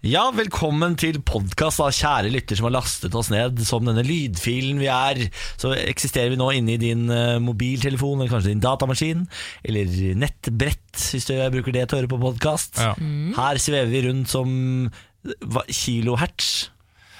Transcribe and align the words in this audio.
Ja, 0.00 0.22
velkommen 0.32 0.94
til 0.96 1.18
podkast, 1.28 1.82
kjære 1.92 2.30
lytter 2.32 2.56
som 2.56 2.70
har 2.70 2.72
lastet 2.78 3.12
oss 3.18 3.28
ned 3.28 3.58
som 3.68 3.84
denne 3.84 4.00
lydfilen 4.06 4.78
vi 4.80 4.88
er. 4.88 5.20
Så 5.60 5.74
eksisterer 5.76 6.32
vi 6.32 6.38
nå 6.40 6.46
inne 6.56 6.72
i 6.78 6.80
din 6.80 7.02
eh, 7.12 7.34
mobiltelefon, 7.44 8.22
eller 8.22 8.32
kanskje 8.32 8.54
din 8.54 8.62
datamaskin, 8.64 9.26
eller 9.68 9.92
nettbrett, 10.22 10.96
hvis 11.12 11.28
du 11.28 11.34
bruker 11.52 11.76
det 11.76 11.84
til 11.90 11.98
å 11.98 12.00
høre 12.00 12.12
på 12.14 12.20
podkast. 12.22 12.80
Ja. 12.80 12.94
Her 13.36 13.60
svever 13.60 13.92
vi 13.92 14.00
rundt 14.08 14.32
som 14.32 14.48
kilohertz. 15.68 16.70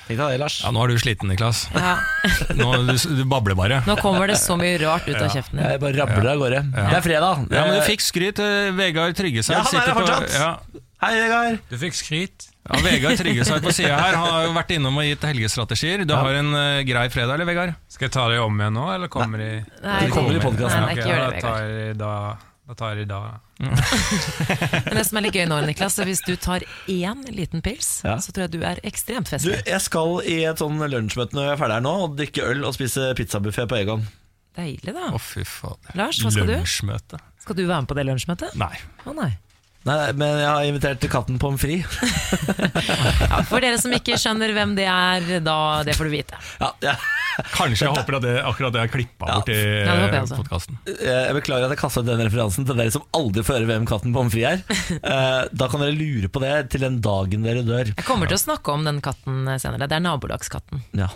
Tenk 0.08 0.16
deg 0.24 0.32
det, 0.32 0.40
Lars. 0.40 0.56
Ja, 0.64 0.72
nå 0.74 0.80
er 0.86 0.90
du 0.96 0.98
sliten, 1.04 1.28
Niklas. 1.30 1.66
Ja. 1.76 1.92
Nå, 2.58 2.70
du, 2.88 2.96
du 3.20 3.26
babler 3.30 3.54
bare. 3.60 3.82
Nå 3.86 3.94
kommer 4.00 4.24
det 4.32 4.40
så 4.40 4.56
mye 4.58 4.80
rart 4.80 5.04
ut 5.06 5.20
av 5.20 5.28
kjeften 5.36 5.60
din. 5.60 5.68
Jeg 5.68 5.84
bare 5.84 6.00
rabler 6.00 6.32
av 6.32 6.40
gårde. 6.46 6.64
Det 6.74 6.96
er 6.96 7.04
fredag. 7.04 7.44
Ja, 7.52 7.66
men 7.68 7.76
Du 7.76 7.82
Eh, 7.84 7.86
fikk 7.92 8.02
skryt. 8.08 8.40
eh, 8.42 8.72
Vegard 8.74 9.14
Tryggeseid 9.20 9.54
Ja, 9.54 9.60
han 9.60 9.68
er 9.68 9.76
sitter 9.76 9.94
på 9.94 10.00
fortsatt. 10.08 10.34
ja, 10.40 10.80
Hei, 11.00 11.14
Vegard. 11.16 11.60
Du 11.70 11.76
fikk 11.80 11.94
skryt. 11.96 12.46
ja, 12.68 12.80
Vegard 12.84 13.16
Tryggeseid 13.16 13.62
på 13.64 13.72
sida 13.72 13.96
her. 13.96 14.16
Han 14.20 14.26
har 14.34 14.42
jo 14.44 14.50
vært 14.52 14.72
innom 14.74 14.98
og 15.00 15.06
gitt 15.08 15.22
helgestrategier. 15.24 16.02
Du 16.04 16.12
Ja. 16.12 16.18
har 16.20 16.34
en 16.42 16.50
uh, 16.52 16.82
grei 16.84 17.06
fredag, 17.08 17.34
eller, 17.38 17.48
Vegard? 17.48 17.74
Skal 17.88 18.08
jeg 18.08 18.12
ta 18.12 18.26
det 18.28 18.38
om 18.44 18.58
igjen 18.60 18.74
nå, 18.76 18.84
eller 18.94 19.08
kommer 19.08 19.38
de 19.40 19.48
Nei, 19.80 20.00
de 20.04 20.10
kommer 20.12 20.36
i 20.36 20.42
podcasten. 20.44 20.84
Nei, 20.84 20.90
nei, 20.90 20.96
ikke 20.98 21.08
gjør 21.08 21.24
det, 21.24 21.40
da 21.40 21.40
tar 21.40 21.64
Vegard. 21.64 21.98
da, 22.02 22.12
da 22.68 22.74
tar 22.82 22.92
jeg 23.00 23.06
i 23.06 23.08
dag. 23.08 23.40
Men 24.90 24.94
det 25.00 25.06
som 25.08 25.16
er 25.20 25.24
litt 25.26 25.34
gøy 25.40 25.46
nå, 25.48 25.58
Niklas, 25.70 25.98
er 26.04 26.08
hvis 26.12 26.22
du 26.28 26.34
tar 26.36 26.68
én 26.88 27.24
liten 27.32 27.64
pils, 27.64 27.90
Ja. 28.04 28.18
så 28.20 28.32
tror 28.36 28.44
jeg 28.48 28.52
du 28.58 28.62
er 28.68 28.76
ekstremt 28.84 29.24
Du, 29.28 29.34
festlig. 29.38 29.64
jeg 29.72 29.80
skal 29.88 30.20
i 30.28 30.38
et 30.52 30.60
sånn 30.60 30.76
lunsjmøte 30.84 31.32
når 31.36 31.48
jeg 31.48 31.56
er 31.56 31.60
ferdig 31.64 31.80
her 31.80 31.86
nå, 31.88 31.96
og 32.04 32.16
drikke 32.20 32.44
øl 32.44 32.64
og 32.68 32.76
spise 32.76 33.08
pizzabuffé 33.16 33.64
på 33.72 33.80
Egon. 33.80 34.04
Deilig, 34.56 34.92
da. 34.92 35.08
Å, 35.16 35.18
fy 35.20 35.44
fader. 35.48 35.96
Lars, 35.96 36.20
hva 36.20 36.28
skal 36.34 36.44
du? 36.46 36.58
Lunsjmøte. 36.60 37.20
Skal 37.40 37.56
du 37.56 37.64
være 37.64 37.86
med 37.86 37.88
på 37.88 37.96
det 37.96 38.04
lunsjmøtet? 38.10 38.56
Nei. 38.60 38.74
Å 39.08 39.16
nei. 39.16 39.30
Nei, 39.88 40.10
men 40.12 40.34
jeg 40.42 40.48
har 40.50 40.66
invitert 40.68 41.04
katten 41.10 41.38
pommes 41.40 41.60
frites. 41.62 41.96
Ja, 43.30 43.38
for 43.48 43.62
dere 43.62 43.78
som 43.80 43.92
ikke 43.96 44.16
skjønner 44.20 44.52
hvem 44.52 44.74
det 44.76 44.84
er, 44.90 45.24
da 45.44 45.54
det 45.86 45.94
får 45.96 46.08
du 46.10 46.12
vite. 46.12 46.38
Ja, 46.60 46.68
ja. 46.84 46.94
Kanskje 47.54 47.86
jeg 47.86 47.94
håper 47.94 48.16
at 48.18 48.24
det, 48.26 48.32
akkurat 48.44 48.74
det 48.74 48.80
er 48.82 48.90
klippa 48.92 49.28
Ja. 49.30 49.36
bort 49.38 49.48
i 49.54 49.56
Ja, 49.56 49.94
også. 50.20 50.36
podkasten. 50.42 50.76
Jeg 50.84 51.36
beklager 51.38 51.64
at 51.68 51.72
jeg 51.72 51.80
kasta 51.80 52.02
ut 52.02 52.08
den 52.10 52.20
referansen 52.26 52.66
til 52.68 52.76
dere 52.76 52.92
som 52.92 53.06
aldri 53.16 53.44
får 53.46 53.56
høre 53.60 53.68
hvem 53.70 53.86
katten 53.88 54.12
pommes 54.16 54.34
frites 54.34 54.66
er. 54.68 54.98
Eh, 55.00 55.48
Da 55.54 55.68
kan 55.72 55.80
dere 55.80 55.96
lure 55.96 56.28
på 56.28 56.42
det 56.44 56.52
til 56.74 56.84
den 56.84 57.00
dagen 57.00 57.46
dere 57.46 57.62
dør. 57.64 57.94
Jeg 57.94 58.04
kommer 58.04 58.28
til 58.28 58.36
å 58.36 58.42
snakke 58.44 58.74
om 58.74 58.84
den 58.84 59.00
katten 59.04 59.48
senere. 59.62 59.88
Det 59.88 59.96
er 59.96 60.04
nabolagskatten. 60.04 60.84
Ja. 61.00 61.08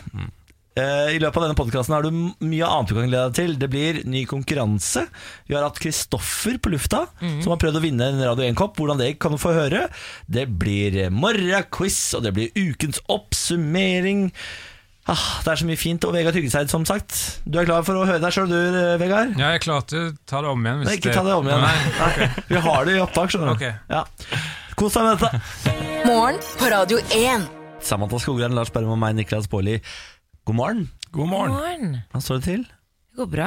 Eh, 0.74 1.14
I 1.14 1.20
løpet 1.22 1.38
av 1.38 1.44
denne 1.44 1.54
podkasten 1.58 1.94
har 1.94 2.02
du 2.02 2.10
mye 2.42 2.66
annet 2.66 2.90
du 2.90 2.96
kan 2.96 3.06
glede 3.06 3.28
deg 3.30 3.36
til. 3.38 3.52
Det 3.62 3.68
blir 3.70 4.00
ny 4.10 4.24
konkurranse. 4.26 5.04
Vi 5.46 5.54
har 5.54 5.62
hatt 5.62 5.78
Kristoffer 5.82 6.58
på 6.58 6.72
lufta, 6.74 7.04
som 7.20 7.52
har 7.54 7.60
prøvd 7.62 7.78
å 7.78 7.84
vinne 7.84 8.10
en 8.10 8.22
Radio 8.26 8.48
1-kopp. 8.48 8.74
Hvordan 8.80 8.98
det 8.98 9.12
gikk, 9.12 9.20
kan 9.22 9.36
du 9.36 9.38
få 9.38 9.54
høre. 9.54 9.86
Det 10.26 10.48
blir 10.50 10.98
eh, 11.04 11.12
morgenquiz, 11.14 11.98
og 12.18 12.26
det 12.26 12.34
blir 12.34 12.50
ukens 12.58 12.98
oppsummering. 13.06 14.32
Ah, 15.06 15.24
det 15.44 15.52
er 15.52 15.60
så 15.60 15.66
mye 15.68 15.78
fint. 15.78 16.04
Og 16.08 16.14
Vegard 16.16 16.34
Tryggeseid, 16.34 16.70
som 16.72 16.86
sagt. 16.88 17.14
Du 17.46 17.58
er 17.60 17.68
klar 17.68 17.84
for 17.86 18.00
å 18.00 18.06
høre 18.08 18.18
deg 18.22 18.34
sjøl, 18.34 18.50
du, 18.50 18.58
eh, 18.58 18.94
Vegard? 18.98 19.34
Ja, 19.38 19.52
jeg 19.52 19.60
er 19.60 19.66
klar 19.68 19.84
til 19.86 20.08
å 20.08 20.12
ta 20.26 20.42
det 20.42 20.50
om 20.50 20.64
igjen. 20.66 20.80
Hvis 20.82 20.90
Nei, 20.90 20.96
ikke 20.98 21.14
ta 21.14 21.26
det 21.28 21.36
om 21.38 21.50
igjen. 21.50 21.66
Nei. 21.68 22.06
okay. 22.08 22.30
Vi 22.50 22.62
har 22.66 22.88
det 22.88 22.96
i 22.96 23.02
opptak, 23.04 23.30
skjønner 23.30 23.52
du. 23.52 23.58
Okay. 23.60 23.76
Ja. 23.92 24.02
Kos 24.74 24.96
deg 24.98 25.06
med 25.06 25.22
dette. 25.22 25.76
Morgen 26.08 26.42
på 26.58 26.72
Radio 26.72 26.98
1. 27.14 27.46
Samantha 27.84 28.18
Skogran, 28.18 28.56
Lars 28.56 28.72
Berrum 28.72 28.96
og 28.96 28.98
meg, 28.98 29.14
Niklas 29.20 29.46
Baarli. 29.52 29.76
God 30.44 30.58
morgen. 30.58 30.88
God 31.14 31.28
morgen. 31.30 31.54
Morgen. 31.56 31.92
Hva 32.12 32.20
står 32.20 32.40
det 32.42 32.44
til? 32.50 32.64
Det 32.68 33.16
går 33.22 33.28
bra. 33.32 33.46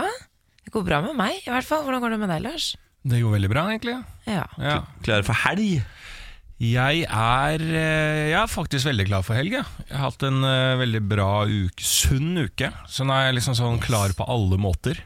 Det 0.66 0.72
går 0.74 0.86
bra 0.88 1.02
med 1.06 1.14
meg, 1.20 1.36
i 1.46 1.52
hvert 1.54 1.68
fall. 1.68 1.84
Hvordan 1.86 2.02
går 2.02 2.16
det 2.16 2.20
med 2.24 2.32
deg, 2.34 2.42
Lars? 2.48 2.72
Det 3.08 3.20
går 3.22 3.36
veldig 3.36 3.50
bra, 3.52 3.66
egentlig. 3.70 3.94
Ja. 4.26 4.48
Ja. 4.58 4.80
Klare 5.06 5.26
for 5.28 5.38
helg? 5.46 5.84
Jeg 6.58 7.04
er, 7.06 7.62
eh, 7.62 8.24
jeg 8.32 8.40
er 8.40 8.50
faktisk 8.50 8.90
veldig 8.90 9.06
klar 9.12 9.22
for 9.28 9.38
helg. 9.38 9.60
Jeg, 9.60 9.68
jeg 9.86 9.94
har 9.94 10.08
hatt 10.10 10.26
en 10.26 10.42
eh, 10.50 10.80
veldig 10.82 11.04
bra 11.12 11.30
uke, 11.46 11.86
sunn 11.86 12.34
uke. 12.48 12.72
Så 12.90 13.06
nå 13.06 13.14
er 13.14 13.28
jeg 13.30 13.38
liksom 13.38 13.60
sånn 13.62 13.78
klar 13.84 14.18
på 14.18 14.26
alle 14.26 14.58
måter. 14.58 14.98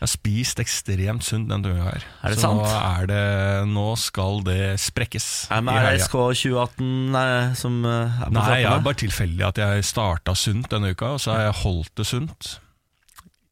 Jeg 0.00 0.06
har 0.06 0.12
spist 0.14 0.60
ekstremt 0.62 1.24
sunt 1.26 1.50
denne 1.50 1.74
uka 1.74 1.90
her. 1.90 2.04
Er 2.24 2.32
det 2.32 2.38
så 2.40 2.46
sant? 2.46 2.62
Nå, 2.64 2.70
er 2.72 3.10
det, 3.10 3.24
nå 3.68 3.84
skal 4.00 4.40
det 4.46 4.62
sprekkes. 4.80 5.26
Er 5.52 5.60
det. 5.60 6.06
SK 6.06 6.14
2018 6.40 6.86
nei, 7.12 7.26
som 7.60 7.76
eh, 7.84 8.16
er 8.16 8.30
på 8.30 8.36
Nei, 8.38 8.46
jeg 8.62 8.70
er 8.70 8.86
bare 8.86 9.00
tilfeldig 9.02 9.44
at 9.50 9.60
jeg 9.60 9.84
starta 9.84 10.32
sunt 10.32 10.70
denne 10.72 10.94
uka, 10.94 11.18
og 11.18 11.20
så 11.20 11.34
har 11.34 11.42
jeg 11.50 11.58
holdt 11.60 11.92
det 12.00 12.06
sunt. 12.08 12.48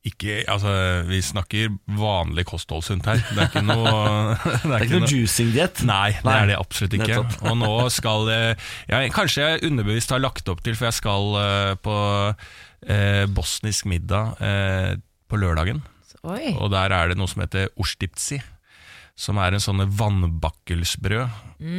Ikke, 0.09 0.39
altså, 0.49 0.73
Vi 1.11 1.21
snakker 1.21 1.75
vanlig 1.99 2.47
kostholdssunt 2.49 3.05
her. 3.11 3.21
Det 3.29 3.43
er 3.43 3.51
ikke 3.51 3.65
noe 3.67 3.93
Det 4.47 4.63
Det 4.63 4.73
er 4.79 4.87
ikke 4.87 5.03
noe 5.03 5.13
juicing-diett? 5.13 5.85
Nei, 5.85 6.15
det 6.23 6.33
er 6.39 6.49
det 6.55 6.57
absolutt 6.57 6.97
ikke. 6.97 7.21
Og 7.45 7.61
nå 7.61 7.75
skal 7.93 8.25
jeg, 8.33 8.57
jeg 8.89 9.13
Kanskje 9.13 9.45
jeg 9.45 9.69
underbevisst 9.69 10.17
har 10.17 10.25
lagt 10.25 10.49
opp 10.49 10.65
til, 10.65 10.81
for 10.81 10.89
jeg 10.89 11.01
skal 11.03 11.39
eh, 11.43 11.77
på 11.85 12.01
eh, 12.89 13.29
bosnisk 13.37 13.93
middag 13.93 14.41
eh, 14.41 14.97
på 15.29 15.45
lørdagen. 15.45 15.85
Oi. 16.29 16.53
Og 16.61 16.71
der 16.75 16.93
er 16.93 17.09
det 17.13 17.19
noe 17.19 17.31
som 17.31 17.43
heter 17.45 17.71
ostipzi. 17.81 18.41
Som 19.19 19.35
er 19.43 19.51
en 19.57 19.59
sånn 19.63 19.81
vannbakkelsbrød. 19.99 21.33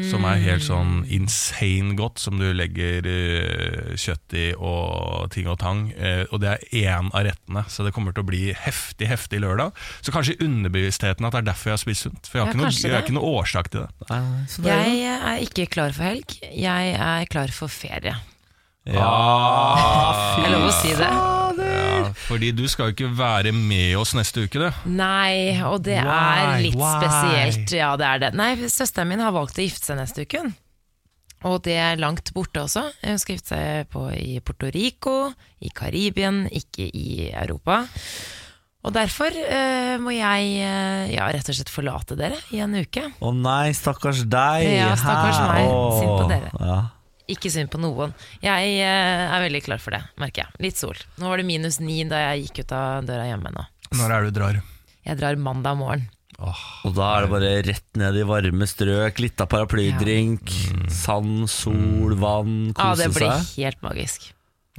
Som 0.09 0.25
er 0.27 0.41
helt 0.43 0.65
sånn 0.65 1.05
insane 1.07 1.93
godt, 1.95 2.19
som 2.19 2.35
du 2.35 2.49
legger 2.51 3.05
uh, 3.07 3.93
kjøtt 3.95 4.35
i 4.35 4.47
og 4.59 5.29
ting 5.31 5.47
og 5.47 5.55
tang. 5.61 5.85
Uh, 5.95 6.25
og 6.35 6.41
det 6.43 6.49
er 6.51 6.65
én 6.97 7.07
av 7.15 7.23
rettene, 7.29 7.63
så 7.71 7.85
det 7.87 7.93
kommer 7.95 8.11
til 8.11 8.25
å 8.25 8.27
bli 8.27 8.41
heftig 8.51 9.07
heftig 9.07 9.39
lørdag. 9.45 9.71
Så 10.03 10.11
kanskje 10.11 10.35
underbevisstheten 10.43 11.23
at 11.29 11.37
det 11.37 11.39
er 11.45 11.47
derfor 11.53 11.71
jeg 11.71 11.77
har 11.77 11.83
spist 11.85 12.09
sunt. 12.09 12.27
For 12.27 12.41
jeg 12.41 12.43
har, 12.43 12.51
Ja, 12.51 12.57
ikke, 12.57 12.65
noe, 12.65 12.89
jeg 12.89 12.97
har 12.97 13.07
ikke 13.07 13.17
noe 13.21 13.31
årsak 13.39 13.71
til 13.71 13.85
det. 13.85 13.89
Det 14.09 14.17
jo- 14.59 14.67
Jeg 14.67 15.21
er 15.21 15.45
ikke 15.47 15.69
klar 15.77 15.95
for 15.95 16.03
helg. 16.09 16.35
Jeg 16.43 16.93
er 16.99 17.25
klar 17.31 17.55
for 17.55 17.71
ferie. 17.71 18.17
Ja, 18.89 19.09
Er 20.39 20.43
det 20.43 20.51
lov 20.57 20.67
å 20.67 20.75
si 20.81 20.91
det? 20.97 21.48
Ja, 21.69 22.13
fordi 22.27 22.51
du 22.57 22.63
skal 22.71 22.89
jo 22.89 22.95
ikke 22.95 23.11
være 23.17 23.53
med 23.55 23.97
oss 23.99 24.15
neste 24.17 24.45
uke, 24.47 24.61
du. 24.61 24.89
Nei, 24.89 25.57
og 25.67 25.83
det 25.85 25.99
er 26.01 26.09
Why? 26.09 26.63
litt 26.67 26.79
Why? 26.79 26.95
spesielt. 26.97 27.75
Ja, 27.79 27.93
det 27.99 28.09
er 28.09 28.25
det. 28.25 28.33
Nei, 28.39 28.53
søsteren 28.71 29.11
min 29.11 29.23
har 29.23 29.35
valgt 29.35 29.59
å 29.59 29.65
gifte 29.65 29.91
seg 29.91 29.99
neste 30.01 30.25
uke. 30.25 30.43
Og 31.47 31.61
det 31.63 31.77
er 31.79 32.01
langt 32.01 32.33
borte 32.35 32.65
også. 32.65 32.83
Hun 33.05 33.21
skal 33.21 33.37
gifte 33.37 33.55
seg 33.55 33.87
på, 33.93 34.09
i 34.11 34.41
Puerto 34.43 34.67
Rico, 34.75 35.15
i 35.63 35.71
Karibien, 35.71 36.43
ikke 36.51 36.89
i 36.89 37.29
Europa. 37.29 37.85
Og 38.79 38.93
derfor 38.95 39.35
uh, 39.35 39.95
må 39.99 40.13
jeg 40.15 40.51
uh, 40.63 41.07
ja, 41.11 41.27
rett 41.35 41.49
og 41.51 41.55
slett 41.57 41.71
forlate 41.71 42.15
dere 42.19 42.37
i 42.55 42.61
en 42.63 42.75
uke. 42.79 43.09
Å 43.19 43.31
nei, 43.35 43.71
stakkars 43.75 44.23
deg. 44.27 44.67
Ja, 44.79 44.93
stakkars 44.99 45.39
Hæ? 45.39 45.47
meg. 45.51 45.73
Synd 45.99 46.13
på 46.15 46.29
dere. 46.31 46.53
Ja. 46.59 46.79
Ikke 47.29 47.51
synd 47.53 47.69
på 47.69 47.81
noen. 47.81 48.13
Jeg 48.41 48.75
eh, 48.81 49.25
er 49.29 49.43
veldig 49.45 49.61
klar 49.65 49.81
for 49.83 49.93
det, 49.95 50.01
merker 50.21 50.45
jeg. 50.45 50.61
Litt 50.65 50.79
sol. 50.81 50.97
Nå 51.21 51.29
var 51.29 51.41
det 51.41 51.45
minus 51.49 51.77
ni 51.83 52.01
da 52.09 52.23
jeg 52.29 52.47
gikk 52.47 52.63
ut 52.65 52.73
av 52.77 53.05
døra 53.09 53.27
hjemme 53.29 53.51
nå. 53.53 53.65
Når 53.99 54.15
er 54.15 54.25
det 54.25 54.31
du 54.33 54.39
drar? 54.39 54.61
Jeg 55.05 55.19
drar 55.21 55.39
mandag 55.41 55.77
morgen. 55.79 56.07
Og 56.39 56.93
da 56.95 57.07
er 57.17 57.25
det 57.25 57.31
bare 57.33 57.51
rett 57.67 57.97
ned 57.99 58.15
i 58.15 58.25
varme 58.27 58.67
strøk, 58.69 59.17
litt 59.19 59.41
av 59.43 59.49
paraplydrink, 59.51 60.53
sand, 60.93 61.49
sol, 61.51 62.15
vann, 62.19 62.71
Ja, 62.77 62.93
det 62.95 63.09
blir 63.11 63.27
seg. 63.27 63.49
helt 63.59 63.81
magisk. 63.83 64.29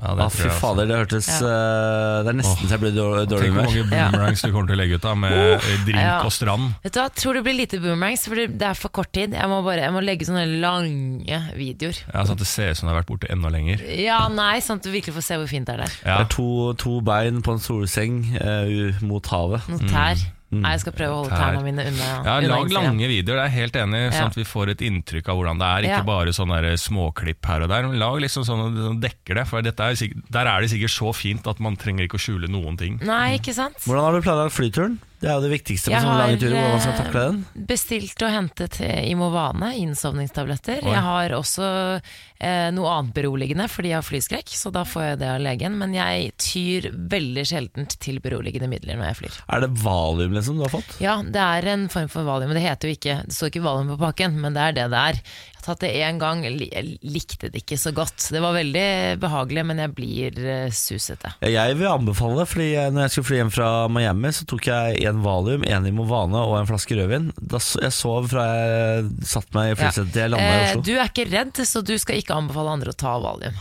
Ja, 0.01 0.15
det 0.17 0.25
ah, 0.25 0.31
fy 0.33 0.49
fader, 0.57 0.87
det 0.89 0.97
hørtes 0.97 1.27
Ja. 1.29 1.41
uh, 1.45 2.23
Det 2.25 2.31
er 2.33 2.37
nesten 2.39 2.65
så 2.65 2.73
jeg 2.73 2.81
blir 2.81 2.95
dårlig 2.97 3.27
humør. 3.29 3.43
Tenk 3.43 3.53
hvor 3.53 3.67
mange 3.67 3.85
boomerangs 3.91 4.41
du 4.41 4.49
kommer 4.55 4.71
til 4.71 4.77
å 4.77 4.81
legge 4.81 4.97
ut 4.97 5.05
da 5.05 5.13
med 5.15 5.35
uh, 5.37 5.67
drink 5.85 6.01
Ja. 6.01 6.15
og 6.25 6.33
strand. 6.33 6.71
Vet 6.87 6.95
du 6.97 7.01
hva, 7.03 7.09
tror 7.21 7.37
det 7.37 7.43
blir 7.45 7.59
lite 7.59 7.81
boomerangs, 7.85 8.25
for 8.31 8.41
det 8.41 8.69
er 8.71 8.81
for 8.81 8.89
kort 8.97 9.13
tid. 9.13 9.37
Jeg 9.37 9.53
må, 9.53 9.61
bare, 9.67 9.85
jeg 9.85 9.93
må 9.93 10.01
legge 10.05 10.25
sånne 10.31 10.47
lange 10.63 11.43
videoer. 11.59 12.01
Ja, 12.15 12.25
sånn 12.25 12.39
at 12.39 12.45
det 12.47 12.49
ser 12.49 12.73
ut 12.73 12.81
som 12.81 12.89
det 12.89 12.95
har 12.95 13.03
vært 13.03 13.13
borte 13.13 13.31
enda 13.37 13.53
lenger. 13.53 13.85
Ja, 14.01 14.23
nei, 14.33 14.57
sånn 14.65 14.81
at 14.81 14.89
du 14.89 14.93
virkelig 14.95 15.19
får 15.21 15.29
se 15.29 15.41
hvor 15.43 15.53
fint 15.53 15.69
det 15.69 15.77
er 15.77 15.85
der. 15.85 15.97
Ja. 16.01 16.17
Det 16.23 16.31
er 16.31 16.35
to, 16.39 16.49
to 16.81 17.01
bein 17.05 17.45
på 17.45 17.59
en 17.59 17.61
solseng 17.63 18.23
uh, 18.41 19.01
mot 19.05 19.27
havet. 19.35 19.69
Noen 19.69 19.93
tær. 19.93 20.17
Nei, 20.51 20.71
jeg 20.75 20.81
skal 20.83 20.93
prøve 20.93 21.13
å 21.15 21.19
holde 21.21 21.31
Tær. 21.31 21.53
tærne 21.55 21.63
mine 21.63 21.85
unna. 21.87 22.07
Ja, 22.27 22.41
Lag 22.51 22.73
lange 22.75 23.07
videoer, 23.07 23.37
det 23.39 23.45
er 23.45 23.49
jeg 23.51 23.59
helt 23.61 23.77
enig 23.85 24.01
Ja. 24.03 24.11
sånn 24.19 24.27
at 24.33 24.35
vi 24.35 24.43
får 24.45 24.71
et 24.71 24.79
inntrykk 24.83 25.29
av 25.31 25.37
hvordan 25.39 25.59
det 25.59 25.67
er. 25.71 25.83
Ikke 25.87 26.01
Ja. 26.01 26.03
bare 26.03 26.33
sånne 26.35 26.73
småklipp 26.75 27.47
her 27.47 27.63
og 27.63 27.69
der. 27.69 27.83
Men 27.87 27.99
lag 28.01 28.19
liksom 28.21 28.43
sånn 28.45 28.67
at 28.67 29.01
det 29.01 29.11
dekker 29.13 29.35
det, 29.37 29.47
for 29.47 29.63
dette 29.63 29.79
er, 29.81 29.95
der 30.31 30.47
er 30.47 30.61
det 30.61 30.71
sikkert 30.71 30.91
så 30.91 31.15
fint 31.15 31.47
at 31.47 31.61
man 31.61 31.77
trenger 31.77 32.03
ikke 32.09 32.19
å 32.19 32.25
skjule 32.27 32.49
noen 32.51 32.77
ting. 32.77 32.99
Nei, 33.03 33.39
ikke 33.39 33.55
sant? 33.55 33.77
Hvordan 33.87 34.03
har 34.03 34.13
du 34.13 34.21
planlagt 34.23 34.53
flyturen? 34.59 34.99
Det 35.21 35.29
er 35.29 35.37
jo 35.37 35.45
det 35.45 35.51
viktigste 35.53 35.91
på 35.91 35.93
Jeg 35.93 36.05
sånne 36.05 36.17
lange 36.17 36.39
turer. 36.41 36.55
Hvordan 36.57 36.81
skal 36.81 36.95
eh, 36.95 37.01
takle 37.03 37.23
den? 37.27 37.65
Bestilt 37.69 38.23
og 38.25 38.33
hentet 38.33 38.79
eh, 38.87 39.03
Imovane, 39.11 39.69
innsovningstabletter. 39.83 40.81
Oi. 40.81 40.95
Jeg 40.95 41.03
har 41.05 41.35
også 41.37 41.67
eh, 42.01 42.71
noe 42.73 42.95
annet 42.95 43.13
beroligende 43.19 43.67
fordi 43.69 43.93
jeg 43.93 43.99
har 43.99 44.07
flyskrekk, 44.07 44.55
så 44.57 44.73
da 44.73 44.87
får 44.89 45.05
jeg 45.05 45.21
det 45.21 45.29
av 45.35 45.45
legen. 45.45 45.77
Men 45.83 45.93
jeg 45.97 46.33
tyr 46.41 46.89
veldig 47.13 47.45
sjeldent 47.53 47.99
til 48.01 48.23
beroligende 48.25 48.71
midler 48.73 48.97
når 48.97 49.11
jeg 49.11 49.21
flyr. 49.21 49.39
Er 49.53 49.67
det 49.67 49.71
valium 49.85 50.39
liksom 50.39 50.57
du 50.57 50.65
har 50.65 50.73
fått? 50.73 50.97
Ja, 51.05 51.19
det 51.21 51.45
er 51.45 51.69
en 51.75 51.89
form 51.93 52.09
for 52.13 52.25
valium. 52.25 52.57
Det 52.57 52.65
heter 52.65 52.89
jo 52.89 52.97
ikke 52.97 53.21
Det 53.27 53.37
står 53.37 53.53
ikke 53.53 53.67
valium 53.69 53.93
på 53.93 54.01
pakken, 54.01 54.41
men 54.41 54.57
det 54.57 54.71
er 54.71 54.79
det 54.81 54.89
det 54.95 55.07
er. 55.13 55.25
Jeg 55.61 55.67
har 55.67 55.75
tatt 55.77 55.83
det 55.85 55.91
én 56.01 56.17
gang, 56.17 56.39
jeg 56.41 56.99
likte 57.05 57.51
det 57.53 57.61
ikke 57.61 57.77
så 57.77 57.91
godt. 57.93 58.17
Det 58.33 58.41
var 58.41 58.55
veldig 58.57 58.85
behagelig, 59.21 59.65
men 59.69 59.83
jeg 59.83 59.93
blir 59.93 60.39
eh, 60.41 60.71
susete. 60.73 61.35
Jeg 61.45 61.75
vil 61.77 61.91
anbefale 61.91 62.39
det, 62.41 62.47
fordi 62.49 62.69
når 62.95 63.03
jeg 63.05 63.13
skulle 63.13 63.29
fly 63.29 63.37
hjem 63.43 63.51
fra 63.53 63.69
Miami, 63.93 64.31
så 64.33 64.47
tok 64.49 64.71
jeg 64.71 65.03
en 65.11 65.21
Valium, 65.21 65.67
en 65.69 65.89
Imovane 65.91 66.41
og 66.41 66.55
en 66.63 66.69
flaske 66.71 66.97
rødvin. 66.97 67.29
Da 67.37 67.61
Jeg 67.61 67.93
sov 67.93 68.31
fra 68.33 68.47
jeg 68.57 69.11
satt 69.29 69.53
meg 69.53 69.75
i 69.75 69.77
flysetet 69.83 70.15
til 70.17 70.23
jeg 70.25 70.33
landa 70.33 70.47
i 70.49 70.55
Eh, 70.63 70.71
Oslo. 70.71 70.83
du 70.89 70.93
er 70.97 71.11
ikke 71.13 71.27
redd, 71.29 71.61
så 71.69 71.83
du 71.85 71.93
skal 72.01 72.23
ikke 72.23 72.39
anbefale 72.41 72.73
andre 72.79 72.95
å 72.95 72.97
ta 73.05 73.19
valium. 73.21 73.61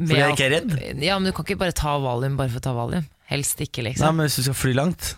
Fordi 0.00 0.18
jeg 0.22 0.32
ikke 0.38 0.46
er 0.48 0.54
redd? 0.56 1.04
Ja, 1.04 1.18
men 1.20 1.28
du 1.28 1.36
kan 1.36 1.44
ikke 1.44 1.60
bare 1.66 1.76
ta 1.76 1.98
valium 2.00 2.40
bare 2.40 2.48
for 2.48 2.64
å 2.64 2.66
ta 2.70 2.72
valium. 2.80 3.04
Helst 3.28 3.60
ikke, 3.60 3.84
liksom. 3.90 4.08
Nei, 4.08 4.12
men 4.22 4.26
Hvis 4.30 4.40
du 4.40 4.48
skal 4.48 4.56
fly 4.56 4.72
langt 4.80 5.12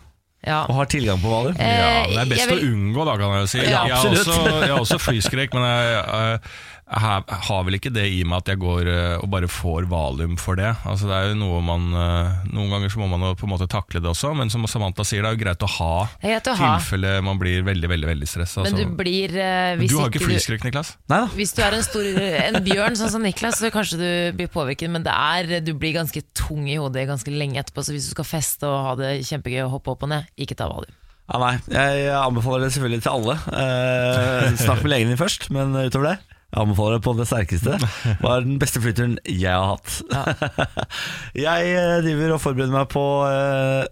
Ja. 0.47 0.61
og 0.71 0.75
har 0.79 0.87
tilgang 0.87 1.19
på 1.21 1.29
Eh, 1.59 1.67
Ja, 1.67 2.07
det 2.07 2.19
er 2.23 2.31
best 2.31 2.51
vil- 2.51 2.61
å 2.63 2.69
unngå, 2.73 3.05
da, 3.09 3.17
kan 3.19 3.33
jeg 3.41 3.49
si. 3.51 3.59
Ja, 3.67 3.85
jeg, 3.87 3.97
har 3.97 4.07
også, 4.15 4.37
jeg 4.63 4.71
har 4.71 4.79
også 4.81 4.99
flyskrekk, 5.09 5.55
men 5.59 5.65
jeg, 5.67 6.05
eh, 6.07 6.39
jeg 6.39 6.76
jeg 6.87 7.39
har 7.49 7.65
vel 7.67 7.77
ikke 7.81 7.91
det 7.91 8.05
i 8.15 8.21
meg 8.23 8.45
at 8.45 8.51
jeg 8.53 8.61
går 8.63 8.87
eh, 8.87 9.15
og 9.19 9.27
bare 9.33 9.49
får 9.51 9.89
valium 9.91 10.37
for 10.39 10.55
det. 10.59 10.69
Altså, 10.87 11.09
det 11.11 11.17
er 11.17 11.25
jo 11.33 11.39
noe 11.41 11.63
man 11.67 11.89
eh, 11.91 12.45
Noen 12.55 12.71
ganger 12.71 12.93
så 12.93 13.01
må 13.01 13.09
man 13.11 13.25
jo 13.27 13.33
på 13.41 13.49
en 13.49 13.53
måte 13.57 13.67
takle 13.71 13.99
det 13.99 14.07
også, 14.13 14.31
men 14.39 14.53
som 14.55 14.63
Samantha 14.71 15.03
sier, 15.07 15.25
det 15.25 15.33
er 15.33 15.35
jo 15.35 15.41
greit 15.41 15.65
å 15.67 15.71
ha 15.81 15.91
Det 16.23 16.31
i 16.31 16.37
ha. 16.37 16.69
tilfelle 16.79 17.17
man 17.27 17.41
blir 17.43 17.65
veldig 17.67 17.91
veldig, 17.91 18.11
veldig 18.13 18.29
stressa. 18.31 18.63
Men 18.69 18.79
du 18.79 18.85
blir 19.01 19.35
eh, 19.35 19.73
hvis 19.81 19.91
du 19.91 19.99
har 19.99 20.13
ikke 20.15 20.29
flyskrekk, 20.29 20.69
Niklas? 20.69 20.93
Nei 21.11 21.25
da. 21.25 21.33
Hvis 21.35 21.57
du 21.57 21.65
er 21.67 21.75
en, 21.75 21.83
stor, 21.87 22.07
en 22.45 22.61
bjørn 22.69 23.01
sånn 23.03 23.13
som 23.17 23.27
Niklas, 23.27 23.59
så 23.59 23.73
kanskje 23.75 23.99
du 23.99 24.39
blir 24.39 24.53
påvirket, 24.55 24.93
men 24.93 25.03
det 25.07 25.17
er, 25.17 25.57
du 25.67 25.73
blir 25.75 25.97
ganske 25.99 26.23
tung 26.39 26.71
i 26.71 26.79
hodet 26.79 27.09
ganske 27.11 27.35
lenge 27.35 27.59
etterpå. 27.65 27.83
Så 27.83 27.97
hvis 27.97 28.07
du 28.07 28.15
skal 28.15 28.31
feste 28.31 28.71
og 28.71 28.79
ha 28.93 28.95
det 29.03 29.11
kjempegøy 29.27 29.65
og 29.65 29.75
hoppe 29.81 29.97
opp 29.97 30.07
og 30.07 30.15
ned, 30.15 30.31
ikke 30.39 30.55
ta 30.59 30.71
valium. 30.71 30.95
Ja, 31.27 31.43
nei, 31.43 31.53
jeg 31.75 32.15
anbefaler 32.15 32.69
det 32.69 32.73
selvfølgelig 32.77 33.03
til 33.03 33.17
alle. 33.17 33.39
Eh, 33.51 34.57
snakk 34.63 34.87
med 34.87 34.93
legen 34.95 35.11
din 35.11 35.19
først, 35.19 35.51
men 35.51 35.75
utover 35.75 36.13
det 36.13 36.36
jeg 36.47 36.63
anbefaler 36.63 36.97
det 36.97 37.05
på 37.05 37.15
det 37.19 37.27
sterkeste. 37.29 37.77
Hva 38.23 38.31
var 38.31 38.47
den 38.47 38.61
beste 38.63 38.81
flyturen 38.83 39.19
jeg 39.27 39.51
har 39.51 39.75
hatt. 39.75 40.01
jeg 41.47 41.75
eh, 41.75 42.01
driver 42.07 42.37
og 42.37 42.43
forbereder 42.45 42.75
meg 42.75 42.89
på 42.93 43.05
eh, 43.29 43.83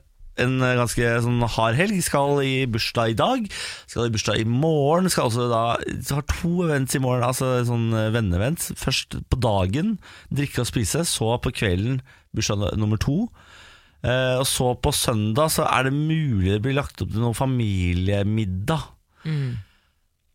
en 0.44 0.54
ganske 0.62 1.10
sånn 1.26 1.42
hard 1.56 1.78
helg. 1.78 1.98
Skal 2.06 2.40
i 2.46 2.54
bursdag 2.70 3.14
i 3.14 3.18
dag. 3.18 3.48
Skal 3.90 4.08
i 4.08 4.14
bursdag 4.14 4.40
i 4.42 4.48
morgen. 4.48 5.10
Skal 5.12 5.28
også 5.30 5.48
da 5.50 5.64
Har 6.14 6.26
to 6.30 6.54
events 6.66 6.96
i 6.96 7.02
morgen, 7.02 7.26
altså 7.26 7.56
sånn 7.68 7.90
venneevent. 8.14 8.70
Først 8.80 9.18
på 9.30 9.40
dagen, 9.42 9.96
drikke 10.34 10.62
og 10.62 10.70
spise. 10.70 11.04
Så 11.10 11.34
på 11.42 11.54
kvelden, 11.54 12.00
bursdag 12.34 12.78
nummer 12.80 13.02
to. 13.02 13.24
Eh, 14.04 14.36
og 14.36 14.46
så 14.48 14.74
på 14.76 14.92
søndag 14.92 15.52
så 15.54 15.64
er 15.64 15.86
det 15.86 15.96
mulig 15.96 16.52
det 16.52 16.62
blir 16.64 16.76
lagt 16.76 17.00
opp 17.00 17.12
til 17.12 17.22
noen 17.24 17.36
familiemiddag. 17.36 18.90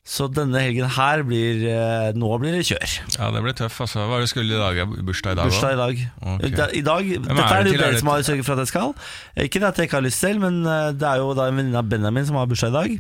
Så 0.10 0.26
denne 0.34 0.58
helgen 0.58 0.90
her 0.90 1.22
blir 1.28 1.60
eh, 1.70 2.08
Nå 2.18 2.30
blir 2.42 2.56
det 2.58 2.64
kjør. 2.66 2.94
Ja, 3.14 3.28
det 3.36 3.44
blir 3.46 3.54
tøff. 3.54 3.76
Altså. 3.86 4.08
Hva 4.10 4.18
er 4.18 4.24
det 4.26 4.30
skulle 4.32 4.56
i 4.58 4.62
dag? 4.62 4.80
Bursdag 5.06 5.36
i 5.36 5.38
dag 5.38 5.52
Bursdag 5.52 5.76
i 5.76 5.78
dag. 5.78 6.00
Okay. 6.24 6.48
I 6.50 6.56
da- 6.58 6.70
I 6.74 6.82
dag 6.88 7.12
dette 7.28 7.46
er 7.46 7.64
det 7.68 7.74
jo? 7.76 7.78
Er 7.78 7.84
dere 7.84 8.00
som 8.02 8.10
har 8.10 8.24
sørget 8.26 8.48
for 8.48 8.54
at 8.58 8.64
jeg 8.66 8.72
skal. 8.72 8.96
Eh, 9.36 9.44
Ikke 9.46 9.62
det 9.62 9.70
at 9.70 9.78
jeg 9.78 9.90
ikke 9.92 10.00
har 10.00 10.08
lyst 10.08 10.24
selv, 10.26 10.42
men 10.42 10.58
eh, 10.66 10.90
det 10.98 11.06
er 11.12 11.22
jo 11.22 11.30
da 11.38 11.46
en 11.52 11.60
venninne 11.62 11.78
av 11.84 11.86
Benjamin 11.94 12.26
som 12.26 12.40
har 12.42 12.50
bursdag 12.50 12.74
i 12.74 12.78
dag. 12.80 12.98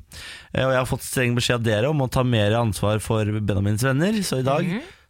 Og 0.54 0.70
jeg 0.76 0.80
har 0.84 0.90
fått 0.92 1.08
streng 1.08 1.34
beskjed 1.40 1.58
av 1.58 1.66
dere 1.66 1.90
om 1.90 2.06
å 2.06 2.10
ta 2.14 2.22
mer 2.24 2.54
ansvar 2.62 3.02
for 3.02 3.26
Benjamins 3.40 3.82
venner, 3.90 4.22
så 4.22 4.44
i 4.44 4.46
dag 4.46 4.70